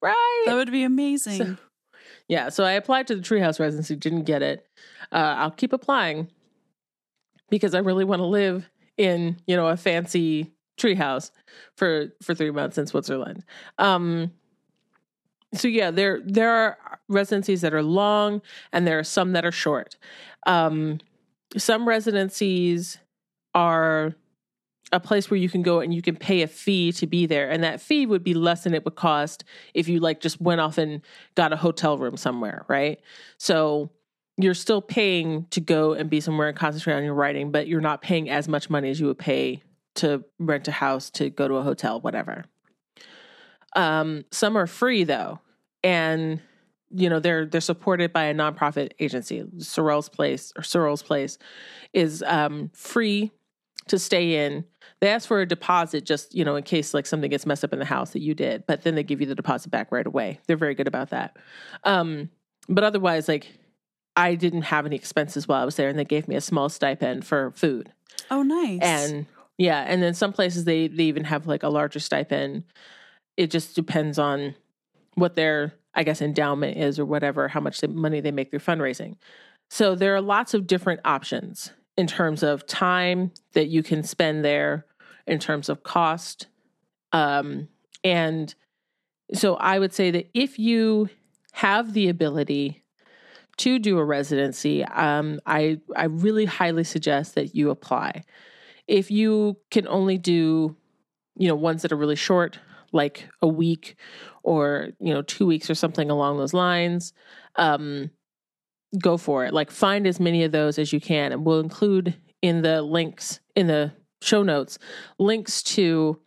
right. 0.02 0.42
That 0.46 0.54
would 0.54 0.70
be 0.72 0.82
amazing. 0.84 1.36
So- 1.38 1.56
yeah, 2.28 2.48
so 2.48 2.62
I 2.62 2.72
applied 2.72 3.08
to 3.08 3.16
the 3.16 3.22
treehouse 3.22 3.58
residency, 3.58 3.96
didn't 3.96 4.22
get 4.22 4.40
it. 4.40 4.64
Uh, 5.10 5.34
I'll 5.38 5.50
keep 5.50 5.72
applying 5.72 6.28
because 7.50 7.74
I 7.74 7.80
really 7.80 8.04
want 8.04 8.20
to 8.20 8.26
live 8.26 8.70
in, 8.96 9.36
you 9.48 9.56
know, 9.56 9.66
a 9.66 9.76
fancy 9.76 10.52
treehouse 10.78 11.32
for 11.76 12.06
for 12.22 12.34
three 12.34 12.52
months 12.52 12.78
in 12.78 12.86
Switzerland. 12.86 13.44
Um, 13.78 14.30
so 15.54 15.66
yeah, 15.66 15.90
there 15.90 16.20
there 16.24 16.50
are 16.52 16.78
residencies 17.08 17.62
that 17.62 17.74
are 17.74 17.82
long, 17.82 18.42
and 18.72 18.86
there 18.86 19.00
are 19.00 19.04
some 19.04 19.32
that 19.32 19.44
are 19.44 19.50
short. 19.52 19.96
Um, 20.46 21.00
some 21.56 21.88
residencies 21.88 22.98
are 23.56 24.14
a 24.92 25.00
place 25.00 25.30
where 25.30 25.38
you 25.38 25.48
can 25.48 25.62
go 25.62 25.80
and 25.80 25.94
you 25.94 26.02
can 26.02 26.16
pay 26.16 26.42
a 26.42 26.46
fee 26.46 26.92
to 26.92 27.06
be 27.06 27.26
there. 27.26 27.48
And 27.48 27.62
that 27.62 27.80
fee 27.80 28.06
would 28.06 28.24
be 28.24 28.34
less 28.34 28.64
than 28.64 28.74
it 28.74 28.84
would 28.84 28.96
cost 28.96 29.44
if 29.74 29.88
you 29.88 30.00
like 30.00 30.20
just 30.20 30.40
went 30.40 30.60
off 30.60 30.78
and 30.78 31.02
got 31.34 31.52
a 31.52 31.56
hotel 31.56 31.96
room 31.98 32.16
somewhere 32.16 32.64
right? 32.68 33.00
So 33.38 33.90
you're 34.36 34.54
still 34.54 34.80
paying 34.80 35.46
to 35.50 35.60
go 35.60 35.92
and 35.92 36.08
be 36.08 36.20
somewhere 36.20 36.48
and 36.48 36.56
concentrate 36.56 36.94
on 36.94 37.04
your 37.04 37.14
writing 37.14 37.50
but 37.50 37.68
you're 37.68 37.80
not 37.80 38.02
paying 38.02 38.30
as 38.30 38.48
much 38.48 38.70
money 38.70 38.90
as 38.90 38.98
you 38.98 39.06
would 39.06 39.18
pay 39.18 39.62
to 39.96 40.24
rent 40.38 40.66
a 40.68 40.72
house 40.72 41.10
to 41.10 41.30
go 41.30 41.46
to 41.46 41.54
a 41.54 41.62
hotel 41.62 42.00
whatever. 42.00 42.44
Um 43.76 44.24
some 44.30 44.56
are 44.56 44.66
free 44.66 45.04
though. 45.04 45.40
And 45.84 46.40
you 46.90 47.08
know 47.08 47.20
they're 47.20 47.46
they're 47.46 47.60
supported 47.60 48.12
by 48.12 48.24
a 48.24 48.34
nonprofit 48.34 48.92
agency. 48.98 49.44
Surel's 49.60 50.08
place 50.08 50.52
or 50.56 50.62
Surel's 50.62 51.02
place 51.02 51.38
is 51.92 52.24
um 52.26 52.70
free 52.74 53.30
to 53.86 53.98
stay 53.98 54.46
in 54.46 54.64
they 55.00 55.08
ask 55.08 55.26
for 55.26 55.40
a 55.40 55.46
deposit 55.46 56.04
just 56.04 56.34
you 56.34 56.44
know 56.44 56.56
in 56.56 56.62
case 56.62 56.94
like 56.94 57.06
something 57.06 57.30
gets 57.30 57.46
messed 57.46 57.64
up 57.64 57.72
in 57.72 57.78
the 57.78 57.84
house 57.84 58.10
that 58.10 58.20
you 58.20 58.34
did 58.34 58.64
but 58.66 58.82
then 58.82 58.94
they 58.94 59.02
give 59.02 59.20
you 59.20 59.26
the 59.26 59.34
deposit 59.34 59.70
back 59.70 59.90
right 59.90 60.06
away. 60.06 60.40
They're 60.46 60.56
very 60.56 60.74
good 60.74 60.88
about 60.88 61.10
that. 61.10 61.36
Um 61.84 62.30
but 62.68 62.84
otherwise 62.84 63.28
like 63.28 63.48
i 64.16 64.34
didn't 64.34 64.62
have 64.62 64.86
any 64.86 64.96
expenses 64.96 65.46
while 65.48 65.62
i 65.62 65.64
was 65.64 65.76
there 65.76 65.88
and 65.88 65.98
they 65.98 66.04
gave 66.04 66.28
me 66.28 66.36
a 66.36 66.40
small 66.40 66.68
stipend 66.68 67.24
for 67.24 67.52
food. 67.56 67.92
Oh, 68.30 68.42
nice. 68.42 68.80
and 68.82 69.26
yeah 69.58 69.84
and 69.86 70.02
then 70.02 70.14
some 70.14 70.32
places 70.32 70.64
they 70.64 70.88
they 70.88 71.04
even 71.04 71.24
have 71.24 71.46
like 71.46 71.62
a 71.62 71.68
larger 71.68 72.00
stipend. 72.00 72.64
It 73.36 73.50
just 73.50 73.74
depends 73.74 74.18
on 74.18 74.54
what 75.14 75.34
their 75.34 75.74
i 75.94 76.02
guess 76.04 76.22
endowment 76.22 76.76
is 76.76 76.98
or 76.98 77.04
whatever 77.04 77.48
how 77.48 77.60
much 77.60 77.82
money 77.88 78.20
they 78.20 78.30
make 78.30 78.50
through 78.50 78.60
fundraising. 78.60 79.16
So 79.70 79.94
there 79.94 80.14
are 80.16 80.20
lots 80.20 80.52
of 80.52 80.66
different 80.66 81.00
options 81.04 81.70
in 81.96 82.06
terms 82.06 82.42
of 82.42 82.66
time 82.66 83.30
that 83.52 83.68
you 83.68 83.82
can 83.82 84.02
spend 84.02 84.44
there 84.44 84.86
in 85.30 85.38
terms 85.38 85.70
of 85.70 85.82
cost. 85.82 86.48
Um, 87.12 87.68
and 88.04 88.54
so 89.34 89.54
i 89.56 89.78
would 89.78 89.92
say 89.92 90.10
that 90.10 90.28
if 90.34 90.58
you 90.58 91.08
have 91.52 91.92
the 91.92 92.08
ability 92.08 92.82
to 93.56 93.78
do 93.78 93.98
a 93.98 94.04
residency 94.04 94.84
um, 94.84 95.40
I, 95.44 95.80
I 95.94 96.04
really 96.04 96.46
highly 96.46 96.84
suggest 96.84 97.34
that 97.34 97.54
you 97.54 97.70
apply. 97.70 98.24
If 98.88 99.10
you 99.10 99.58
can 99.70 99.86
only 99.86 100.16
do 100.16 100.76
you 101.36 101.48
know 101.48 101.54
ones 101.54 101.82
that 101.82 101.92
are 101.92 101.96
really 101.96 102.16
short 102.16 102.58
like 102.92 103.28
a 103.42 103.48
week 103.48 103.96
or 104.42 104.90
you 104.98 105.12
know 105.12 105.22
two 105.22 105.46
weeks 105.46 105.68
or 105.68 105.74
something 105.74 106.10
along 106.10 106.38
those 106.38 106.54
lines 106.54 107.12
um, 107.56 108.10
go 108.98 109.16
for 109.16 109.44
it. 109.44 109.52
Like 109.52 109.70
find 109.70 110.06
as 110.06 110.18
many 110.18 110.44
of 110.44 110.52
those 110.52 110.78
as 110.78 110.92
you 110.92 111.00
can. 111.00 111.32
And 111.32 111.44
we'll 111.44 111.60
include 111.60 112.16
in 112.40 112.62
the 112.62 112.82
links 112.82 113.40
in 113.54 113.66
the 113.66 113.92
show 114.20 114.42
notes 114.42 114.78
links 115.18 115.62
to 115.62 116.18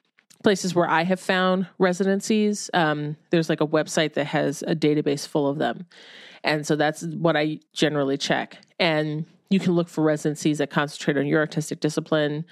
places 0.43 0.75
where 0.75 0.89
i 0.89 1.03
have 1.03 1.19
found 1.19 1.67
residencies. 1.79 2.69
Um, 2.73 3.15
there's 3.29 3.49
like 3.49 3.61
a 3.61 3.67
website 3.67 4.13
that 4.13 4.25
has 4.25 4.61
a 4.63 4.75
database 4.75 5.27
full 5.27 5.47
of 5.47 5.57
them. 5.57 5.85
And 6.43 6.67
so 6.67 6.75
that's 6.75 7.03
what 7.03 7.37
i 7.37 7.59
generally 7.73 8.17
check. 8.17 8.57
And 8.79 9.25
you 9.49 9.59
can 9.59 9.73
look 9.73 9.87
for 9.87 10.03
residencies 10.03 10.57
that 10.57 10.69
concentrate 10.69 11.17
on 11.17 11.27
your 11.27 11.39
artistic 11.39 11.79
discipline 11.79 12.45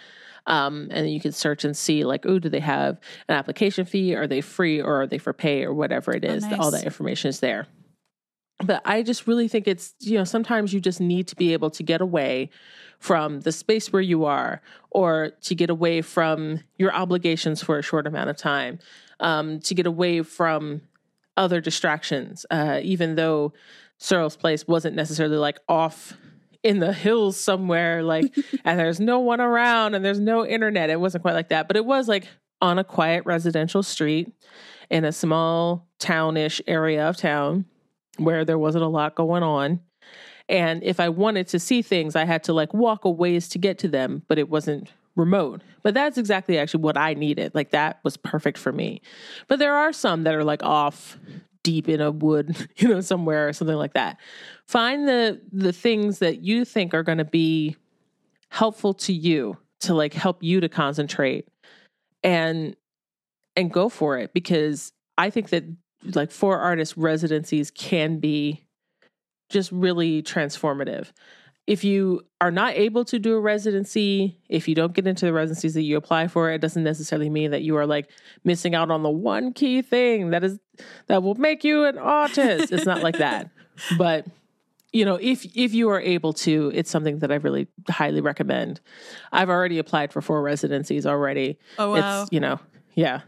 um, 0.48 0.88
and 0.92 1.12
you 1.12 1.20
can 1.20 1.32
search 1.32 1.64
and 1.66 1.78
see 1.78 2.04
like 2.04 2.26
oh 2.26 2.40
do 2.40 2.50
they 2.50 2.60
have 2.60 3.00
an 3.28 3.36
application 3.36 3.86
fee? 3.86 4.16
Are 4.16 4.28
they 4.28 4.42
free? 4.42 4.82
Or 4.82 5.02
are 5.02 5.08
they 5.08 5.18
for 5.18 5.34
pay? 5.34 5.64
Or 5.64 5.74
whatever 5.74 6.16
it 6.16 6.24
is? 6.24 6.44
Oh, 6.46 6.50
nice. 6.50 6.60
all 6.60 6.72
that 6.72 6.84
information 6.84 7.30
is 7.30 7.42
there 7.42 7.68
but 8.64 8.82
I 8.86 9.04
just 9.04 9.28
really 9.28 9.48
think 9.48 9.68
it's, 9.68 9.94
you 10.00 10.18
know, 10.18 10.24
sometimes 10.24 10.74
you 10.74 10.80
just 10.80 11.00
need 11.00 11.28
to 11.28 11.36
be 11.36 11.54
able 11.54 11.70
to 11.72 11.84
get 11.84 12.02
away 12.02 12.50
from 13.00 13.42
the 13.42 13.52
space 13.52 13.92
where 13.92 14.02
you 14.02 14.26
are 14.26 14.62
or 14.92 15.32
to 15.42 15.56
get 15.56 15.70
away 15.70 16.02
from 16.02 16.60
your 16.78 16.94
obligations 16.94 17.64
for 17.64 17.80
a 17.80 17.82
short 17.82 18.06
amount 18.06 18.30
of 18.30 18.38
time, 18.38 18.80
um, 19.20 19.60
to 19.62 19.74
get 19.74 19.86
away 19.86 20.22
from 20.22 20.82
other 21.38 21.62
distractions. 21.62 22.46
Uh, 22.52 22.80
even 22.84 23.16
though 23.16 23.54
Surel's 24.00 24.36
Place 24.36 24.68
wasn't 24.68 24.96
necessarily 24.96 25.38
like 25.38 25.60
off 25.68 26.14
in 26.64 26.80
the 26.80 26.94
hills 26.94 27.38
somewhere, 27.38 28.04
like, 28.04 28.36
and 28.66 28.80
there's 28.80 29.00
no 29.00 29.20
one 29.20 29.42
around 29.42 29.96
and 29.96 30.06
there's 30.06 30.20
no 30.20 30.46
internet. 30.46 30.90
It 30.90 31.00
wasn't 31.00 31.24
quite 31.24 31.34
like 31.34 31.50
that, 31.50 31.68
but 31.68 31.78
it 31.78 31.86
was 31.86 32.08
like 32.08 32.28
on 32.62 32.78
a 32.78 32.84
quiet 32.84 33.26
residential 33.26 33.82
street 33.82 34.32
in 34.90 35.06
a 35.06 35.12
small 35.12 35.88
townish 35.98 36.62
area 36.68 37.08
of 37.08 37.18
town 37.18 37.66
where 38.24 38.46
there 38.46 38.60
wasn't 38.60 38.84
a 38.84 38.88
lot 38.88 39.16
going 39.16 39.44
on. 39.44 39.80
And 40.50 40.84
if 40.84 41.00
I 41.00 41.10
wanted 41.10 41.48
to 41.50 41.60
see 41.60 41.82
things, 41.82 42.16
I 42.16 42.26
had 42.26 42.44
to 42.46 42.54
like 42.54 42.74
walk 42.74 43.06
a 43.06 43.10
ways 43.10 43.48
to 43.50 43.58
get 43.58 43.78
to 43.80 43.88
them, 43.88 44.24
but 44.28 44.38
it 44.38 44.50
wasn't 44.50 44.92
remote. 45.16 45.62
But 45.84 45.94
that's 45.94 46.18
exactly 46.18 46.58
actually 46.58 46.84
what 46.84 46.98
I 46.98 47.14
needed. 47.14 47.54
Like 47.56 47.72
that 47.72 48.00
was 48.04 48.18
perfect 48.18 48.58
for 48.58 48.72
me. 48.72 49.02
But 49.48 49.60
there 49.60 49.76
are 49.76 49.94
some 49.94 50.24
that 50.24 50.36
are 50.36 50.44
like 50.44 50.64
off 50.64 51.18
deep 51.64 51.88
in 51.88 52.02
a 52.02 52.12
wood, 52.12 52.56
you 52.78 52.88
know, 52.88 53.02
somewhere 53.02 53.48
or 53.48 53.54
something 53.54 53.76
like 53.76 53.94
that. 53.94 54.18
Find 54.68 55.08
the 55.08 55.42
the 55.52 55.74
things 55.74 56.20
that 56.20 56.42
you 56.42 56.66
think 56.66 56.94
are 56.94 57.04
going 57.04 57.20
to 57.20 57.26
be 57.26 57.76
helpful 58.50 58.94
to 58.94 59.14
you 59.14 59.58
to 59.82 59.94
like 59.94 60.14
help 60.14 60.44
you 60.44 60.60
to 60.60 60.70
concentrate 60.70 61.48
and 62.24 62.76
and 63.56 63.72
go 63.72 63.90
for 63.90 64.18
it 64.18 64.34
because 64.34 64.94
I 65.18 65.30
think 65.30 65.50
that 65.50 65.64
like 66.04 66.32
for 66.32 66.60
artists 66.60 66.98
residencies 66.98 67.72
can 67.72 68.20
be 68.20 68.64
just 69.50 69.72
really 69.72 70.24
transformative. 70.24 71.12
If 71.68 71.84
you 71.84 72.26
are 72.42 72.52
not 72.52 72.74
able 72.74 73.06
to 73.06 73.20
do 73.20 73.36
a 73.36 73.40
residency, 73.40 74.38
if 74.50 74.68
you 74.68 74.74
don't 74.74 74.94
get 74.94 75.06
into 75.06 75.26
the 75.26 75.34
residencies 75.34 75.76
that 75.76 75.84
you 75.84 75.96
apply 75.96 76.28
for, 76.28 76.50
it 76.50 76.60
doesn't 76.60 76.84
necessarily 76.84 77.30
mean 77.30 77.52
that 77.52 77.62
you 77.62 77.78
are 77.78 77.86
like 77.86 78.10
missing 78.44 78.74
out 78.74 78.90
on 78.90 79.04
the 79.04 79.10
one 79.10 79.54
key 79.54 79.82
thing 79.82 80.32
that 80.32 80.44
is 80.44 80.60
that 81.08 81.22
will 81.22 81.36
make 81.36 81.64
you 81.64 81.86
an 81.86 81.98
artist. 81.98 82.72
it's 82.72 82.86
not 82.86 83.04
like 83.04 83.18
that. 83.18 83.50
But 83.98 84.28
you 84.92 85.06
know, 85.06 85.16
if 85.16 85.46
if 85.56 85.74
you 85.74 85.90
are 85.90 86.02
able 86.02 86.34
to, 86.34 86.72
it's 86.76 86.90
something 86.90 87.20
that 87.20 87.32
I 87.32 87.36
really 87.36 87.68
highly 87.90 88.22
recommend. 88.22 88.82
I've 89.32 89.50
already 89.50 89.80
applied 89.80 90.12
for 90.12 90.22
four 90.22 90.42
residencies 90.42 91.06
already. 91.06 91.58
oh, 91.80 91.92
wow. 91.92 92.24
It's, 92.24 92.32
you 92.34 92.40
know, 92.40 92.60
yeah. 92.96 93.22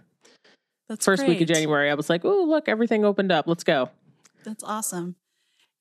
That's 0.94 1.06
First 1.06 1.28
week 1.28 1.42
of. 1.42 1.48
January, 1.48 1.90
I 1.90 1.96
was 1.96 2.08
like, 2.08 2.24
"Oh, 2.24 2.44
look, 2.44 2.70
everything 2.70 3.04
opened 3.04 3.32
up. 3.32 3.48
Let's 3.48 3.64
go." 3.64 3.90
That's 4.44 4.64
awesome. 4.64 5.16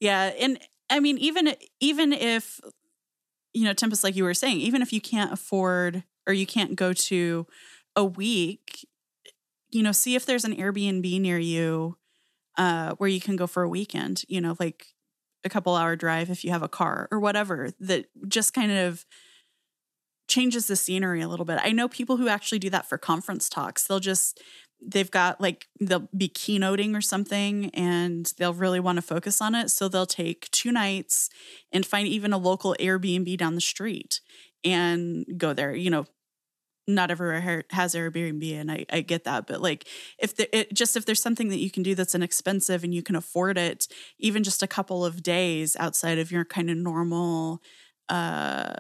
Yeah, 0.01 0.33
and 0.41 0.59
I 0.89 1.01
mean, 1.01 1.19
even 1.19 1.55
even 1.81 2.15
if 2.15 2.61
you 3.53 3.65
know 3.65 3.75
Tempest, 3.75 4.03
like 4.03 4.17
you 4.17 4.25
were 4.25 4.33
saying, 4.33 4.59
even 4.59 4.81
if 4.81 4.91
you 4.91 5.03
can't 5.03 5.33
afford 5.33 6.05
or 6.27 6.33
you 6.33 6.47
can't 6.47 6.77
go 6.77 6.95
to 6.95 7.47
a 7.95 8.05
week, 8.07 8.89
you 9.71 9.83
know, 9.83 9.93
see 9.93 10.15
if 10.15 10.25
there's 10.25 10.47
an 10.47 10.57
Airbnb 10.57 11.21
near 11.21 11.39
you 11.39 11.99
uh, 12.57 12.95
where 12.95 13.09
you 13.09 13.21
can 13.21 13.37
go 13.37 13.47
for 13.47 13.63
a 13.63 13.69
weekend, 13.69 14.25
you 14.29 14.41
know, 14.41 14.57
like 14.59 14.87
a 15.45 15.51
couple 15.51 15.75
hour 15.75 15.95
drive 15.95 16.31
if 16.31 16.43
you 16.43 16.51
have 16.51 16.63
a 16.63 16.69
car 16.69 17.09
or 17.11 17.21
whatever 17.21 17.71
that 17.81 18.07
just 18.29 18.55
kind 18.55 18.73
of 18.73 19.05
changes 20.29 20.67
the 20.67 20.77
scenery 20.77 21.21
a 21.21 21.29
little 21.29 21.45
bit. 21.45 21.59
I 21.63 21.73
know 21.73 21.89
people 21.89 22.17
who 22.17 22.29
actually 22.29 22.61
do 22.61 22.71
that 22.71 22.89
for 22.89 22.97
conference 22.97 23.49
talks. 23.49 23.87
They'll 23.87 24.01
just 24.01 24.41
they've 24.85 25.11
got 25.11 25.41
like 25.41 25.67
they'll 25.81 26.09
be 26.17 26.29
keynoting 26.29 26.97
or 26.97 27.01
something 27.01 27.71
and 27.71 28.33
they'll 28.39 28.55
really 28.55 28.81
want 28.81 28.97
to 28.97 29.03
focus 29.03 29.41
on 29.41 29.55
it 29.55 29.71
so 29.71 29.89
they'll 29.89 30.07
take 30.07 30.51
two 30.51 30.73
nights 30.73 31.31
and 31.71 31.87
find 31.87 32.09
even 32.09 32.33
a 32.33 32.39
local 32.39 32.75
Airbnb 32.81 33.37
down 33.39 33.55
the 33.55 33.61
street 33.61 34.21
and 34.65 35.25
go 35.37 35.53
there, 35.53 35.75
you 35.75 35.91
know, 35.91 36.07
not 36.89 37.11
everywhere 37.11 37.65
has 37.71 37.95
Airbnb, 37.95 38.61
and 38.61 38.71
I, 38.71 38.85
I 38.91 39.01
get 39.03 39.25
that. 39.25 39.47
But 39.47 39.61
like, 39.61 39.87
if 40.19 40.37
the, 40.37 40.57
it, 40.57 40.75
just 40.75 40.97
if 40.97 41.07
there's 41.07 41.23
something 41.23 41.49
that 41.49 41.59
you 41.61 41.71
can 41.71 41.83
do 41.83 41.95
that's 41.95 42.15
inexpensive 42.15 42.83
and 42.83 42.95
you 42.95 43.03
can 43.03 43.15
afford 43.15 43.57
it, 43.57 43.87
even 44.19 44.43
just 44.43 44.63
a 44.63 44.67
couple 44.67 45.05
of 45.05 45.23
days 45.23 45.77
outside 45.79 46.19
of 46.19 46.33
your 46.33 46.45
kind 46.45 46.71
of 46.71 46.77
normal 46.77 47.63
uh, 48.09 48.73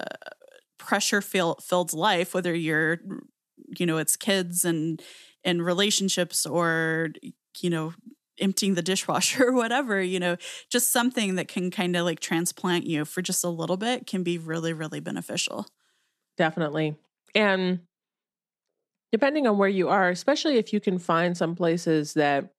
pressure 0.78 1.20
filled 1.20 1.92
life, 1.92 2.34
whether 2.34 2.54
you're, 2.54 3.00
you 3.78 3.86
know, 3.86 3.98
it's 3.98 4.16
kids 4.16 4.64
and 4.64 5.02
and 5.44 5.64
relationships 5.64 6.46
or 6.46 7.10
you 7.60 7.70
know 7.70 7.92
emptying 8.38 8.74
the 8.74 8.82
dishwasher 8.82 9.44
or 9.48 9.52
whatever 9.52 10.00
you 10.00 10.18
know 10.18 10.36
just 10.70 10.90
something 10.90 11.34
that 11.34 11.48
can 11.48 11.70
kind 11.70 11.94
of 11.94 12.04
like 12.04 12.18
transplant 12.18 12.86
you 12.86 13.04
for 13.04 13.20
just 13.20 13.44
a 13.44 13.48
little 13.48 13.76
bit 13.76 14.06
can 14.06 14.22
be 14.22 14.38
really 14.38 14.72
really 14.72 15.00
beneficial 15.00 15.66
definitely 16.38 16.96
and 17.34 17.80
depending 19.12 19.46
on 19.46 19.58
where 19.58 19.68
you 19.68 19.90
are, 19.90 20.08
especially 20.08 20.56
if 20.56 20.72
you 20.72 20.80
can 20.80 20.98
find 20.98 21.36
some 21.36 21.54
places 21.54 22.14
that 22.14 22.54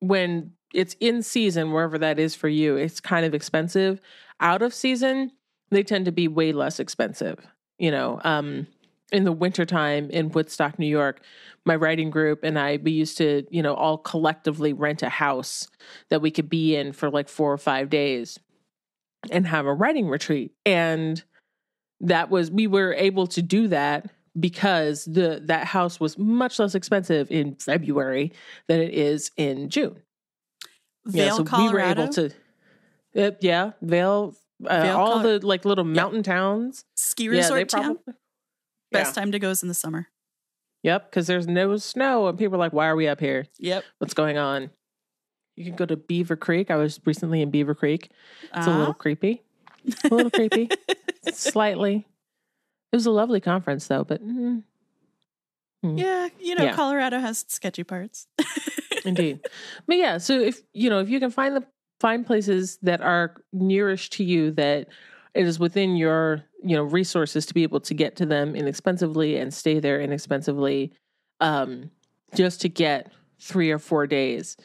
when 0.00 0.52
it's 0.74 0.94
in 1.00 1.22
season, 1.22 1.72
wherever 1.72 1.98
that 1.98 2.18
is 2.18 2.34
for 2.34 2.48
you, 2.48 2.76
it's 2.76 3.00
kind 3.00 3.24
of 3.24 3.34
expensive. 3.34 4.00
Out 4.40 4.62
of 4.62 4.74
season, 4.74 5.32
they 5.70 5.82
tend 5.82 6.04
to 6.04 6.12
be 6.12 6.28
way 6.28 6.52
less 6.52 6.78
expensive. 6.78 7.38
You 7.78 7.90
know, 7.90 8.20
um, 8.24 8.66
in 9.12 9.24
the 9.24 9.32
wintertime 9.32 10.10
in 10.10 10.30
Woodstock, 10.30 10.78
New 10.78 10.86
York, 10.86 11.22
my 11.64 11.76
writing 11.76 12.10
group 12.10 12.40
and 12.42 12.58
I, 12.58 12.78
we 12.82 12.92
used 12.92 13.18
to, 13.18 13.46
you 13.50 13.62
know, 13.62 13.74
all 13.74 13.98
collectively 13.98 14.72
rent 14.72 15.02
a 15.02 15.08
house 15.08 15.68
that 16.10 16.20
we 16.20 16.30
could 16.30 16.48
be 16.48 16.76
in 16.76 16.92
for 16.92 17.10
like 17.10 17.28
four 17.28 17.52
or 17.52 17.58
five 17.58 17.90
days 17.90 18.38
and 19.30 19.46
have 19.46 19.66
a 19.66 19.74
writing 19.74 20.08
retreat. 20.08 20.52
And 20.64 21.22
that 22.00 22.30
was, 22.30 22.50
we 22.50 22.66
were 22.66 22.94
able 22.94 23.26
to 23.28 23.42
do 23.42 23.68
that 23.68 24.10
because 24.38 25.04
the 25.04 25.42
that 25.46 25.66
house 25.66 25.98
was 25.98 26.18
much 26.18 26.58
less 26.58 26.74
expensive 26.74 27.30
in 27.30 27.54
February 27.56 28.32
than 28.66 28.80
it 28.80 28.94
is 28.94 29.30
in 29.36 29.68
June. 29.68 30.02
Vail, 31.06 31.26
yeah, 31.26 31.32
so 31.32 31.44
Colorado? 31.44 31.68
we 31.68 31.72
were 31.72 31.80
able 31.80 32.12
to. 32.12 32.30
Uh, 33.16 33.30
yeah, 33.40 33.72
Vail, 33.82 34.36
uh, 34.68 34.94
all 34.96 35.20
the 35.20 35.44
like 35.44 35.64
little 35.64 35.84
mountain 35.84 36.18
yeah. 36.20 36.34
towns, 36.34 36.84
ski 36.94 37.28
resort 37.28 37.72
yeah, 37.72 37.80
town. 37.80 37.98
Best 38.90 39.14
time 39.14 39.32
to 39.32 39.38
go 39.38 39.50
is 39.50 39.62
in 39.62 39.68
the 39.68 39.74
summer. 39.74 40.08
Yep, 40.82 41.10
because 41.10 41.26
there's 41.26 41.46
no 41.46 41.76
snow, 41.76 42.28
and 42.28 42.38
people 42.38 42.54
are 42.54 42.58
like, 42.58 42.72
"Why 42.72 42.86
are 42.86 42.96
we 42.96 43.08
up 43.08 43.20
here? 43.20 43.46
Yep, 43.58 43.84
what's 43.98 44.14
going 44.14 44.38
on?" 44.38 44.70
You 45.56 45.64
can 45.64 45.74
go 45.74 45.86
to 45.86 45.96
Beaver 45.96 46.36
Creek. 46.36 46.70
I 46.70 46.76
was 46.76 47.00
recently 47.04 47.42
in 47.42 47.50
Beaver 47.50 47.74
Creek. 47.74 48.10
It's 48.42 48.52
uh-huh. 48.52 48.70
a 48.70 48.72
little 48.72 48.84
uh-huh. 48.84 48.92
creepy, 48.94 49.42
a 50.04 50.14
little 50.14 50.30
creepy, 50.30 50.70
slightly. 51.32 52.06
It 52.92 52.96
was 52.96 53.06
a 53.06 53.10
lovely 53.10 53.40
conference, 53.40 53.86
though. 53.88 54.04
But 54.04 54.24
mm, 54.24 54.62
mm. 55.84 55.98
yeah, 55.98 56.28
you 56.38 56.54
know, 56.54 56.64
yeah. 56.64 56.74
Colorado 56.74 57.18
has 57.18 57.44
sketchy 57.48 57.82
parts. 57.82 58.28
Indeed, 59.04 59.40
but 59.86 59.96
yeah. 59.96 60.18
So 60.18 60.40
if 60.40 60.62
you 60.72 60.90
know, 60.90 61.00
if 61.00 61.08
you 61.08 61.18
can 61.18 61.30
find 61.30 61.56
the 61.56 61.64
find 62.00 62.24
places 62.24 62.78
that 62.82 63.00
are 63.00 63.34
nearest 63.52 64.12
to 64.12 64.24
you 64.24 64.52
that 64.52 64.88
it 65.34 65.46
is 65.46 65.58
within 65.58 65.96
your 65.96 66.44
you 66.62 66.76
know 66.76 66.82
resources 66.82 67.46
to 67.46 67.54
be 67.54 67.62
able 67.62 67.80
to 67.80 67.94
get 67.94 68.16
to 68.16 68.26
them 68.26 68.54
inexpensively 68.56 69.36
and 69.36 69.52
stay 69.52 69.78
there 69.78 70.00
inexpensively 70.00 70.92
um 71.40 71.90
just 72.34 72.60
to 72.60 72.68
get 72.68 73.12
3 73.40 73.70
or 73.70 73.78
4 73.78 74.06
days 74.06 74.56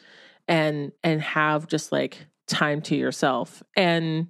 and 0.48 0.92
and 1.02 1.20
have 1.22 1.66
just 1.66 1.92
like 1.92 2.26
time 2.46 2.82
to 2.82 2.96
yourself 2.96 3.62
and 3.76 4.26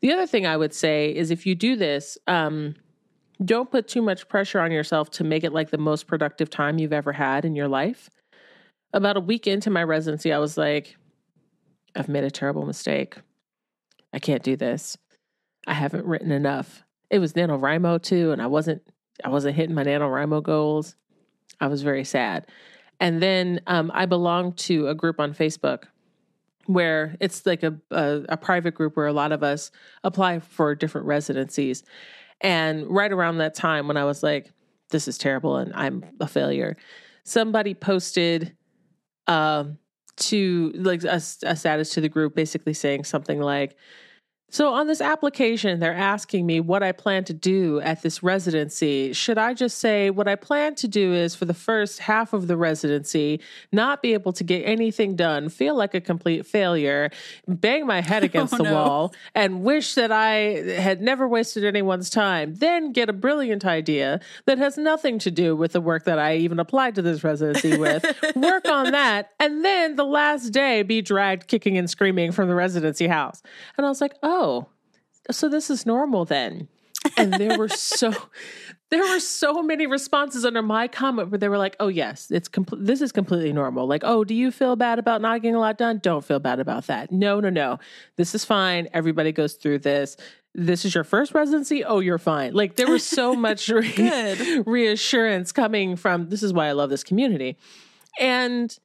the 0.00 0.12
other 0.12 0.26
thing 0.26 0.46
i 0.46 0.56
would 0.56 0.72
say 0.72 1.14
is 1.14 1.30
if 1.30 1.46
you 1.46 1.54
do 1.54 1.76
this 1.76 2.16
um 2.26 2.74
don't 3.44 3.70
put 3.70 3.88
too 3.88 4.02
much 4.02 4.28
pressure 4.28 4.60
on 4.60 4.72
yourself 4.72 5.10
to 5.10 5.24
make 5.24 5.44
it 5.44 5.52
like 5.52 5.70
the 5.70 5.78
most 5.78 6.06
productive 6.06 6.50
time 6.50 6.78
you've 6.78 6.92
ever 6.92 7.12
had 7.12 7.44
in 7.44 7.54
your 7.54 7.68
life. 7.68 8.10
About 8.92 9.16
a 9.16 9.20
week 9.20 9.46
into 9.46 9.70
my 9.70 9.82
residency, 9.82 10.32
I 10.32 10.38
was 10.38 10.56
like, 10.56 10.96
I've 11.94 12.08
made 12.08 12.24
a 12.24 12.30
terrible 12.30 12.66
mistake. 12.66 13.16
I 14.12 14.18
can't 14.18 14.42
do 14.42 14.56
this. 14.56 14.96
I 15.66 15.74
haven't 15.74 16.06
written 16.06 16.32
enough. 16.32 16.84
It 17.10 17.18
was 17.18 17.34
NaNoWriMo 17.34 18.02
too, 18.02 18.32
and 18.32 18.40
I 18.40 18.46
wasn't 18.46 18.82
I 19.24 19.28
wasn't 19.28 19.56
hitting 19.56 19.74
my 19.74 19.84
NaNoWriMo 19.84 20.42
goals. 20.42 20.96
I 21.60 21.66
was 21.68 21.82
very 21.82 22.04
sad. 22.04 22.46
And 22.98 23.22
then 23.22 23.60
um, 23.66 23.90
I 23.94 24.06
belong 24.06 24.52
to 24.54 24.88
a 24.88 24.94
group 24.94 25.20
on 25.20 25.34
Facebook 25.34 25.84
where 26.66 27.16
it's 27.20 27.44
like 27.44 27.62
a, 27.62 27.76
a, 27.90 28.22
a 28.30 28.36
private 28.36 28.74
group 28.74 28.96
where 28.96 29.06
a 29.06 29.12
lot 29.12 29.32
of 29.32 29.42
us 29.42 29.70
apply 30.04 30.38
for 30.38 30.74
different 30.74 31.06
residencies. 31.06 31.82
And 32.40 32.88
right 32.88 33.12
around 33.12 33.38
that 33.38 33.54
time 33.54 33.88
when 33.88 33.96
I 33.96 34.04
was 34.04 34.22
like, 34.22 34.52
this 34.90 35.08
is 35.08 35.18
terrible 35.18 35.56
and 35.56 35.72
I'm 35.74 36.04
a 36.20 36.28
failure, 36.28 36.76
somebody 37.24 37.74
posted 37.74 38.56
um, 39.26 39.78
to 40.16 40.72
like 40.74 41.02
a, 41.04 41.20
a 41.44 41.56
status 41.56 41.94
to 41.94 42.00
the 42.00 42.08
group 42.08 42.34
basically 42.34 42.74
saying 42.74 43.04
something 43.04 43.40
like, 43.40 43.76
so, 44.52 44.74
on 44.74 44.86
this 44.86 45.00
application, 45.00 45.80
they're 45.80 45.94
asking 45.94 46.44
me 46.44 46.60
what 46.60 46.82
I 46.82 46.92
plan 46.92 47.24
to 47.24 47.32
do 47.32 47.80
at 47.80 48.02
this 48.02 48.22
residency. 48.22 49.14
Should 49.14 49.38
I 49.38 49.54
just 49.54 49.78
say 49.78 50.10
what 50.10 50.28
I 50.28 50.34
plan 50.34 50.74
to 50.74 50.88
do 50.88 51.14
is 51.14 51.34
for 51.34 51.46
the 51.46 51.54
first 51.54 52.00
half 52.00 52.34
of 52.34 52.48
the 52.48 52.56
residency, 52.58 53.40
not 53.72 54.02
be 54.02 54.12
able 54.12 54.34
to 54.34 54.44
get 54.44 54.60
anything 54.60 55.16
done, 55.16 55.48
feel 55.48 55.74
like 55.74 55.94
a 55.94 56.02
complete 56.02 56.44
failure, 56.44 57.08
bang 57.48 57.86
my 57.86 58.02
head 58.02 58.22
oh, 58.22 58.26
against 58.26 58.52
oh, 58.52 58.58
the 58.58 58.64
no. 58.64 58.74
wall, 58.74 59.14
and 59.34 59.62
wish 59.62 59.94
that 59.94 60.12
I 60.12 60.34
had 60.78 61.00
never 61.00 61.26
wasted 61.26 61.64
anyone's 61.64 62.10
time, 62.10 62.54
then 62.56 62.92
get 62.92 63.08
a 63.08 63.14
brilliant 63.14 63.64
idea 63.64 64.20
that 64.44 64.58
has 64.58 64.76
nothing 64.76 65.18
to 65.20 65.30
do 65.30 65.56
with 65.56 65.72
the 65.72 65.80
work 65.80 66.04
that 66.04 66.18
I 66.18 66.36
even 66.36 66.60
applied 66.60 66.94
to 66.96 67.02
this 67.02 67.24
residency 67.24 67.74
with, 67.78 68.04
work 68.36 68.68
on 68.68 68.90
that, 68.92 69.30
and 69.40 69.64
then 69.64 69.96
the 69.96 70.04
last 70.04 70.50
day 70.50 70.82
be 70.82 71.00
dragged 71.00 71.46
kicking 71.46 71.78
and 71.78 71.88
screaming 71.88 72.32
from 72.32 72.48
the 72.48 72.54
residency 72.54 73.06
house? 73.06 73.42
And 73.78 73.86
I 73.86 73.88
was 73.88 74.02
like, 74.02 74.12
oh, 74.22 74.41
oh, 74.42 74.68
so 75.30 75.48
this 75.48 75.70
is 75.70 75.86
normal 75.86 76.24
then. 76.24 76.68
and 77.16 77.32
there 77.32 77.58
were 77.58 77.68
so 77.94 78.12
there 78.90 79.00
were 79.02 79.20
so 79.20 79.62
many 79.62 79.86
responses 79.86 80.44
under 80.44 80.62
my 80.62 80.86
comment 80.86 81.30
where 81.30 81.38
they 81.38 81.48
were 81.48 81.58
like, 81.58 81.76
"Oh 81.80 81.88
yes, 81.88 82.30
it's 82.30 82.48
complete. 82.48 82.84
This 82.84 83.00
is 83.00 83.10
completely 83.10 83.52
normal." 83.52 83.86
Like, 83.86 84.02
"Oh, 84.04 84.22
do 84.24 84.34
you 84.34 84.50
feel 84.50 84.76
bad 84.76 84.98
about 84.98 85.22
not 85.22 85.40
getting 85.42 85.54
a 85.54 85.60
lot 85.60 85.78
done? 85.78 85.98
Don't 86.02 86.24
feel 86.24 86.38
bad 86.38 86.60
about 86.60 86.86
that. 86.88 87.10
No, 87.10 87.40
no, 87.40 87.50
no. 87.50 87.78
This 88.16 88.34
is 88.34 88.44
fine. 88.44 88.88
Everybody 88.92 89.32
goes 89.32 89.54
through 89.54 89.78
this. 89.80 90.16
This 90.54 90.84
is 90.84 90.94
your 90.94 91.04
first 91.04 91.32
residency. 91.34 91.82
Oh, 91.84 92.00
you're 92.00 92.18
fine." 92.18 92.52
Like 92.52 92.76
there 92.76 92.88
was 92.90 93.04
so 93.04 93.34
much 93.34 93.68
re- 93.70 94.62
reassurance 94.66 95.52
coming 95.52 95.96
from. 95.96 96.28
This 96.28 96.42
is 96.42 96.52
why 96.52 96.68
I 96.68 96.72
love 96.72 96.90
this 96.90 97.02
community, 97.04 97.56
and 98.20 98.76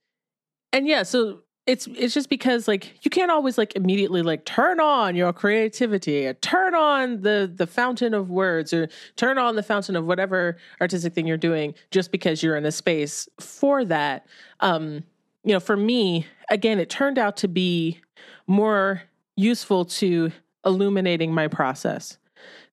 and 0.72 0.88
yeah, 0.88 1.04
so 1.04 1.42
it's 1.68 1.86
it's 1.88 2.14
just 2.14 2.30
because 2.30 2.68
like 2.68 3.04
you 3.04 3.12
can't 3.12 3.30
always 3.30 3.58
like 3.58 3.76
immediately 3.76 4.22
like 4.22 4.46
turn 4.46 4.80
on 4.80 5.16
your 5.16 5.34
creativity 5.34 6.26
or 6.26 6.34
turn 6.36 6.74
on 6.74 7.22
the 7.22 7.52
the 7.54 7.68
fountain 7.68 8.14
of 8.14 8.30
words 8.30 8.74
or 8.74 8.88
turn 9.18 9.38
on 9.38 9.58
the 9.58 9.64
fountain 9.64 9.98
of 9.98 10.06
whatever 10.06 10.58
artistic 10.80 11.14
thing 11.14 11.28
you're 11.28 11.36
doing 11.36 11.76
just 11.92 12.12
because 12.12 12.42
you're 12.42 12.56
in 12.56 12.66
a 12.66 12.72
space 12.72 13.28
for 13.40 13.84
that. 13.84 14.26
Um 14.62 15.04
you 15.44 15.54
know 15.54 15.60
for 15.60 15.76
me 15.76 16.26
again 16.50 16.80
it 16.80 16.90
turned 16.90 17.20
out 17.20 17.36
to 17.38 17.50
be 17.50 18.00
more 18.48 19.04
useful 19.36 19.84
to 19.84 20.32
illuminating 20.66 21.34
my 21.34 21.48
process 21.48 22.18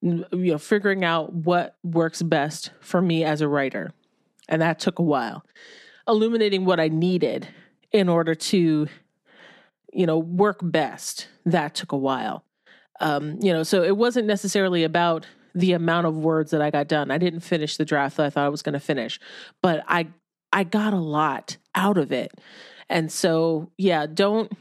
you 0.01 0.25
know 0.31 0.59
figuring 0.59 1.05
out 1.05 1.33
what 1.33 1.77
works 1.83 2.23
best 2.23 2.71
for 2.81 3.03
me 3.03 3.25
as 3.25 3.41
a 3.41 3.49
writer. 3.49 3.93
And 4.49 4.63
that 4.63 4.79
took 4.79 4.99
a 4.99 5.03
while. 5.03 5.45
Illuminating 6.07 6.65
what 6.65 6.79
i 6.79 6.87
needed 6.87 7.49
in 7.95 8.09
order 8.09 8.35
to 8.35 8.89
you 9.95 10.05
know 10.07 10.19
work 10.19 10.59
best. 10.61 11.29
That 11.47 11.75
took 11.75 11.93
a 11.93 11.97
while. 11.97 12.45
Um 13.01 13.39
you 13.41 13.53
know 13.53 13.63
so 13.63 13.83
it 13.83 13.97
wasn't 13.97 14.27
necessarily 14.27 14.85
about 14.85 15.27
the 15.55 15.73
amount 15.73 16.05
of 16.05 16.17
words 16.17 16.51
that 16.51 16.61
i 16.61 16.71
got 16.71 16.89
done. 16.89 17.11
I 17.11 17.19
didn't 17.19 17.41
finish 17.41 17.77
the 17.77 17.85
draft 17.85 18.17
that 18.19 18.27
i 18.27 18.31
thought 18.31 18.45
i 18.45 18.49
was 18.51 18.63
going 18.63 18.73
to 18.75 18.81
finish 18.81 19.21
but 19.63 19.85
i 19.89 20.09
i 20.53 20.65
got 20.65 20.93
a 20.93 20.99
lot 20.99 21.57
out 21.75 21.97
of 21.97 22.13
it. 22.13 22.33
And 22.91 23.11
so 23.11 23.71
yeah 23.79 24.07
don't 24.07 24.53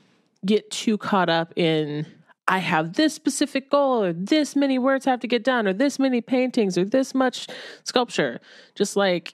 get 0.45 0.69
too 0.69 0.97
caught 0.97 1.29
up 1.29 1.53
in 1.57 2.05
I 2.47 2.57
have 2.57 2.93
this 2.93 3.13
specific 3.13 3.71
goal, 3.71 4.03
or 4.03 4.11
this 4.11 4.53
many 4.53 4.77
words 4.77 5.05
have 5.05 5.21
to 5.21 5.27
get 5.27 5.45
done, 5.45 5.65
or 5.65 5.71
this 5.71 5.97
many 5.97 6.19
paintings, 6.19 6.77
or 6.77 6.83
this 6.83 7.15
much 7.15 7.47
sculpture. 7.85 8.41
Just 8.75 8.97
like, 8.97 9.33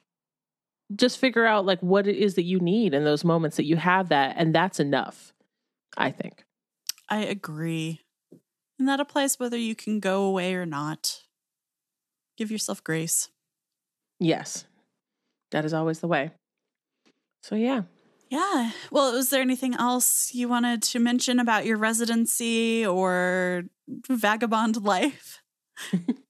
just 0.95 1.19
figure 1.19 1.45
out 1.45 1.65
like 1.65 1.79
what 1.81 2.07
it 2.07 2.17
is 2.17 2.35
that 2.35 2.43
you 2.43 2.59
need 2.59 2.93
in 2.93 3.03
those 3.03 3.23
moments 3.23 3.57
that 3.57 3.65
you 3.65 3.77
have 3.77 4.09
that, 4.09 4.35
and 4.37 4.53
that's 4.53 4.79
enough, 4.79 5.33
I 5.97 6.11
think. 6.11 6.43
I 7.09 7.19
agree. 7.19 8.01
And 8.77 8.87
that 8.87 8.99
applies 8.99 9.39
whether 9.39 9.57
you 9.57 9.75
can 9.75 9.99
go 9.99 10.23
away 10.23 10.55
or 10.55 10.65
not. 10.65 11.23
Give 12.37 12.51
yourself 12.51 12.83
grace. 12.83 13.29
Yes, 14.19 14.65
that 15.51 15.65
is 15.65 15.73
always 15.73 15.99
the 15.99 16.07
way. 16.07 16.31
So, 17.43 17.55
yeah. 17.55 17.83
Yeah. 18.29 18.71
Well, 18.91 19.13
was 19.13 19.29
there 19.31 19.41
anything 19.41 19.73
else 19.75 20.31
you 20.33 20.47
wanted 20.47 20.83
to 20.83 20.99
mention 20.99 21.39
about 21.39 21.65
your 21.65 21.77
residency 21.77 22.85
or 22.85 23.63
vagabond 24.07 24.77
life? 24.83 25.41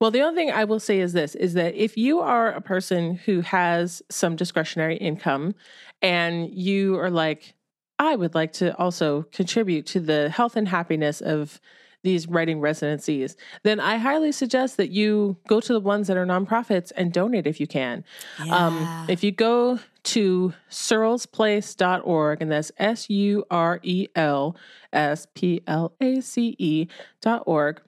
well, 0.00 0.10
the 0.10 0.22
only 0.22 0.36
thing 0.36 0.50
I 0.50 0.64
will 0.64 0.80
say 0.80 1.00
is 1.00 1.12
this 1.12 1.34
is 1.34 1.54
that 1.54 1.74
if 1.74 1.96
you 1.96 2.20
are 2.20 2.52
a 2.52 2.60
person 2.60 3.16
who 3.16 3.40
has 3.42 4.02
some 4.10 4.36
discretionary 4.36 4.96
income 4.96 5.54
and 6.02 6.50
you 6.52 6.98
are 6.98 7.10
like, 7.10 7.54
I 7.98 8.16
would 8.16 8.34
like 8.34 8.52
to 8.54 8.76
also 8.76 9.22
contribute 9.32 9.86
to 9.86 10.00
the 10.00 10.28
health 10.28 10.56
and 10.56 10.68
happiness 10.68 11.20
of 11.20 11.60
these 12.02 12.28
writing 12.28 12.60
residencies, 12.60 13.34
then 13.62 13.80
I 13.80 13.96
highly 13.96 14.30
suggest 14.30 14.76
that 14.76 14.90
you 14.90 15.36
go 15.48 15.58
to 15.58 15.72
the 15.72 15.80
ones 15.80 16.06
that 16.08 16.16
are 16.16 16.26
nonprofits 16.26 16.92
and 16.96 17.12
donate 17.12 17.46
if 17.46 17.58
you 17.58 17.66
can. 17.66 18.04
Um, 18.40 18.46
yeah. 18.46 18.56
Um, 18.66 19.06
if 19.08 19.24
you 19.24 19.32
go 19.32 19.80
to 20.04 20.52
surelsplace.org, 20.70 22.42
and 22.42 22.52
that's 22.52 22.70
S 22.76 23.08
U 23.08 23.44
R 23.50 23.80
E 23.82 24.08
L 24.14 24.54
S 24.92 25.26
P 25.34 25.62
L 25.66 25.94
A 26.00 26.20
C 26.20 26.54
E 26.58 26.86
dot 27.22 27.42
org, 27.46 27.80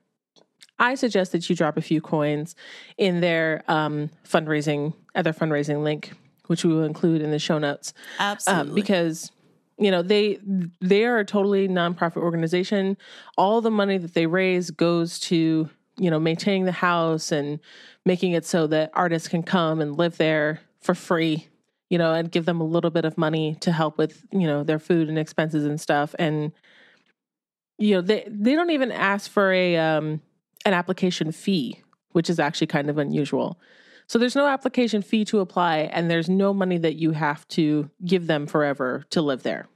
I 0.79 0.95
suggest 0.95 1.33
that 1.33 1.49
you 1.49 1.57
drop 1.57 1.77
a 1.77 1.83
few 1.83 2.01
coins 2.01 2.55
in 2.99 3.21
their 3.21 3.65
um, 3.69 4.11
fundraising, 4.29 4.95
other 5.15 5.33
fundraising 5.33 5.83
link, 5.83 6.13
which 6.47 6.65
we 6.65 6.73
will 6.73 6.85
include 6.85 7.23
in 7.23 7.31
the 7.31 7.39
show 7.39 7.59
notes. 7.59 7.95
Um, 8.19 8.27
Absolutely. 8.33 8.71
Um, 8.71 8.75
because 8.75 9.33
you 9.79 9.91
know 9.91 10.03
they 10.03 10.39
they 10.81 11.05
are 11.05 11.19
a 11.19 11.25
totally 11.25 11.69
nonprofit 11.69 12.17
organization 12.17 12.97
all 13.37 13.61
the 13.61 13.71
money 13.71 13.99
that 13.99 14.15
they 14.15 14.27
raise 14.27 14.71
goes 14.71 15.19
to 15.19 15.69
you 15.99 16.11
know 16.11 16.19
maintaining 16.19 16.65
the 16.65 16.73
house 16.73 17.31
and 17.31 17.61
making 18.05 18.33
it 18.33 18.45
so 18.45 18.67
that 18.67 18.91
artists 18.95 19.29
can 19.29 19.43
come 19.43 19.81
and 19.81 19.97
live 19.97 20.17
there 20.17 20.61
for 20.81 20.95
free 20.95 21.49
you 21.91 21.99
know 21.99 22.13
and 22.13 22.31
give 22.31 22.47
them 22.47 22.61
a 22.61 22.65
little 22.65 22.91
bit 22.91 23.05
of 23.05 23.19
money 23.19 23.55
to 23.61 23.73
help 23.73 23.99
with 23.99 24.25
you 24.33 24.47
know 24.47 24.65
their 24.65 24.79
food 24.79 25.09
and 25.09 25.19
expenses 25.19 25.65
and 25.65 25.81
stuff 25.81 26.15
and 26.19 26.53
you 27.79 27.95
know 27.95 28.01
they 28.01 28.25
they 28.29 28.55
don't 28.55 28.71
even 28.71 28.91
ask 28.91 29.31
for 29.31 29.53
a 29.53 29.77
um 29.77 30.21
an 30.67 30.75
application 30.75 31.33
fee 31.33 31.81
which 32.13 32.29
is 32.29 32.39
actually 32.39 32.67
kind 32.67 32.91
of 32.91 32.99
unusual 32.99 33.59
so 34.07 34.19
there's 34.19 34.37
no 34.37 34.47
application 34.47 35.03
fee 35.03 35.25
to 35.27 35.41
apply, 35.41 35.79
and 35.79 36.11
there's 36.11 36.29
no 36.29 36.55
money 36.55 36.79
that 36.79 36.95
you 36.95 37.11
have 37.13 37.47
to 37.49 37.91
give 38.05 38.27
them 38.27 38.47
forever 38.47 39.05
to 39.11 39.21
live 39.21 39.43
there. 39.43 39.69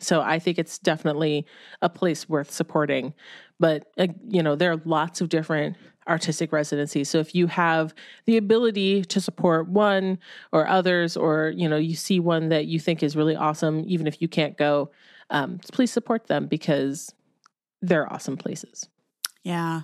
So 0.00 0.22
I 0.22 0.38
think 0.38 0.58
it's 0.58 0.78
definitely 0.78 1.44
a 1.82 1.88
place 1.88 2.28
worth 2.28 2.50
supporting. 2.50 3.14
But, 3.60 3.88
uh, 3.98 4.08
you 4.28 4.42
know, 4.42 4.54
there 4.54 4.72
are 4.72 4.80
lots 4.84 5.20
of 5.20 5.28
different 5.28 5.76
artistic 6.08 6.52
residencies. 6.52 7.10
So 7.10 7.18
if 7.18 7.34
you 7.34 7.48
have 7.48 7.92
the 8.24 8.38
ability 8.38 9.04
to 9.04 9.20
support 9.20 9.68
one 9.68 10.18
or 10.52 10.66
others, 10.66 11.16
or, 11.16 11.52
you 11.54 11.68
know, 11.68 11.76
you 11.76 11.94
see 11.94 12.20
one 12.20 12.48
that 12.48 12.66
you 12.66 12.80
think 12.80 13.02
is 13.02 13.16
really 13.16 13.36
awesome, 13.36 13.84
even 13.86 14.06
if 14.06 14.22
you 14.22 14.28
can't 14.28 14.56
go, 14.56 14.90
um, 15.30 15.58
please 15.72 15.90
support 15.90 16.28
them 16.28 16.46
because 16.46 17.12
they're 17.82 18.10
awesome 18.10 18.38
places. 18.38 18.88
Yeah. 19.42 19.82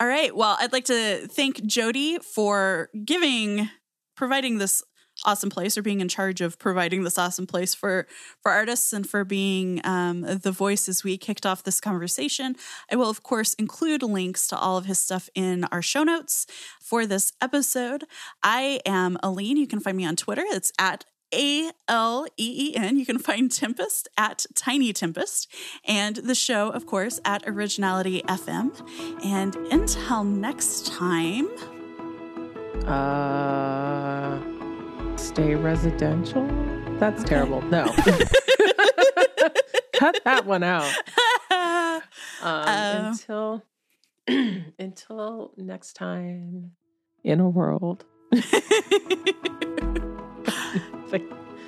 All 0.00 0.08
right. 0.08 0.34
Well, 0.34 0.56
I'd 0.60 0.72
like 0.72 0.86
to 0.86 1.26
thank 1.28 1.64
Jodi 1.64 2.18
for 2.18 2.90
giving, 3.04 3.68
providing 4.16 4.58
this 4.58 4.82
awesome 5.24 5.50
place 5.50 5.78
or 5.78 5.82
being 5.82 6.00
in 6.00 6.08
charge 6.08 6.40
of 6.40 6.58
providing 6.58 7.04
this 7.04 7.18
awesome 7.18 7.46
place 7.46 7.74
for 7.74 8.06
for 8.42 8.50
artists 8.50 8.92
and 8.92 9.08
for 9.08 9.24
being 9.24 9.80
um, 9.84 10.22
the 10.22 10.50
voice 10.50 10.88
as 10.88 11.04
we 11.04 11.16
kicked 11.16 11.46
off 11.46 11.62
this 11.62 11.80
conversation. 11.80 12.56
I 12.90 12.96
will 12.96 13.08
of 13.08 13.22
course 13.22 13.54
include 13.54 14.02
links 14.02 14.48
to 14.48 14.58
all 14.58 14.76
of 14.76 14.86
his 14.86 14.98
stuff 14.98 15.28
in 15.34 15.64
our 15.70 15.82
show 15.82 16.02
notes 16.02 16.46
for 16.80 17.06
this 17.06 17.32
episode. 17.40 18.04
I 18.42 18.80
am 18.84 19.16
Aleen. 19.22 19.56
You 19.56 19.68
can 19.68 19.80
find 19.80 19.96
me 19.96 20.04
on 20.04 20.16
twitter. 20.16 20.44
It's 20.46 20.72
at 20.78 21.04
a 21.34 21.70
L 21.88 22.26
E 22.36 22.70
E 22.70 22.76
N. 22.76 22.98
You 22.98 23.04
can 23.04 23.18
find 23.18 23.50
Tempest 23.50 24.08
at 24.16 24.46
Tiny 24.54 24.92
Tempest, 24.92 25.52
and 25.84 26.16
the 26.16 26.34
show, 26.34 26.70
of 26.70 26.86
course, 26.86 27.20
at 27.24 27.42
Originality 27.46 28.22
FM. 28.22 28.72
And 29.24 29.54
until 29.70 30.24
next 30.24 30.86
time, 30.86 31.48
uh, 32.86 34.40
stay 35.16 35.54
residential. 35.54 36.46
That's 36.98 37.22
okay. 37.22 37.30
terrible. 37.30 37.62
No, 37.62 37.84
cut 39.94 40.20
that 40.24 40.44
one 40.46 40.62
out. 40.62 40.92
Um, 42.42 42.50
uh, 42.50 42.94
until 43.06 43.62
until 44.78 45.52
next 45.56 45.94
time, 45.94 46.72
in 47.22 47.40
a 47.40 47.48
world. 47.48 48.04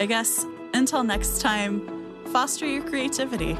I 0.01 0.07
guess 0.07 0.45
until 0.75 1.03
next 1.05 1.41
time, 1.41 1.81
foster 2.27 2.67
your 2.67 2.83
creativity. 2.83 3.57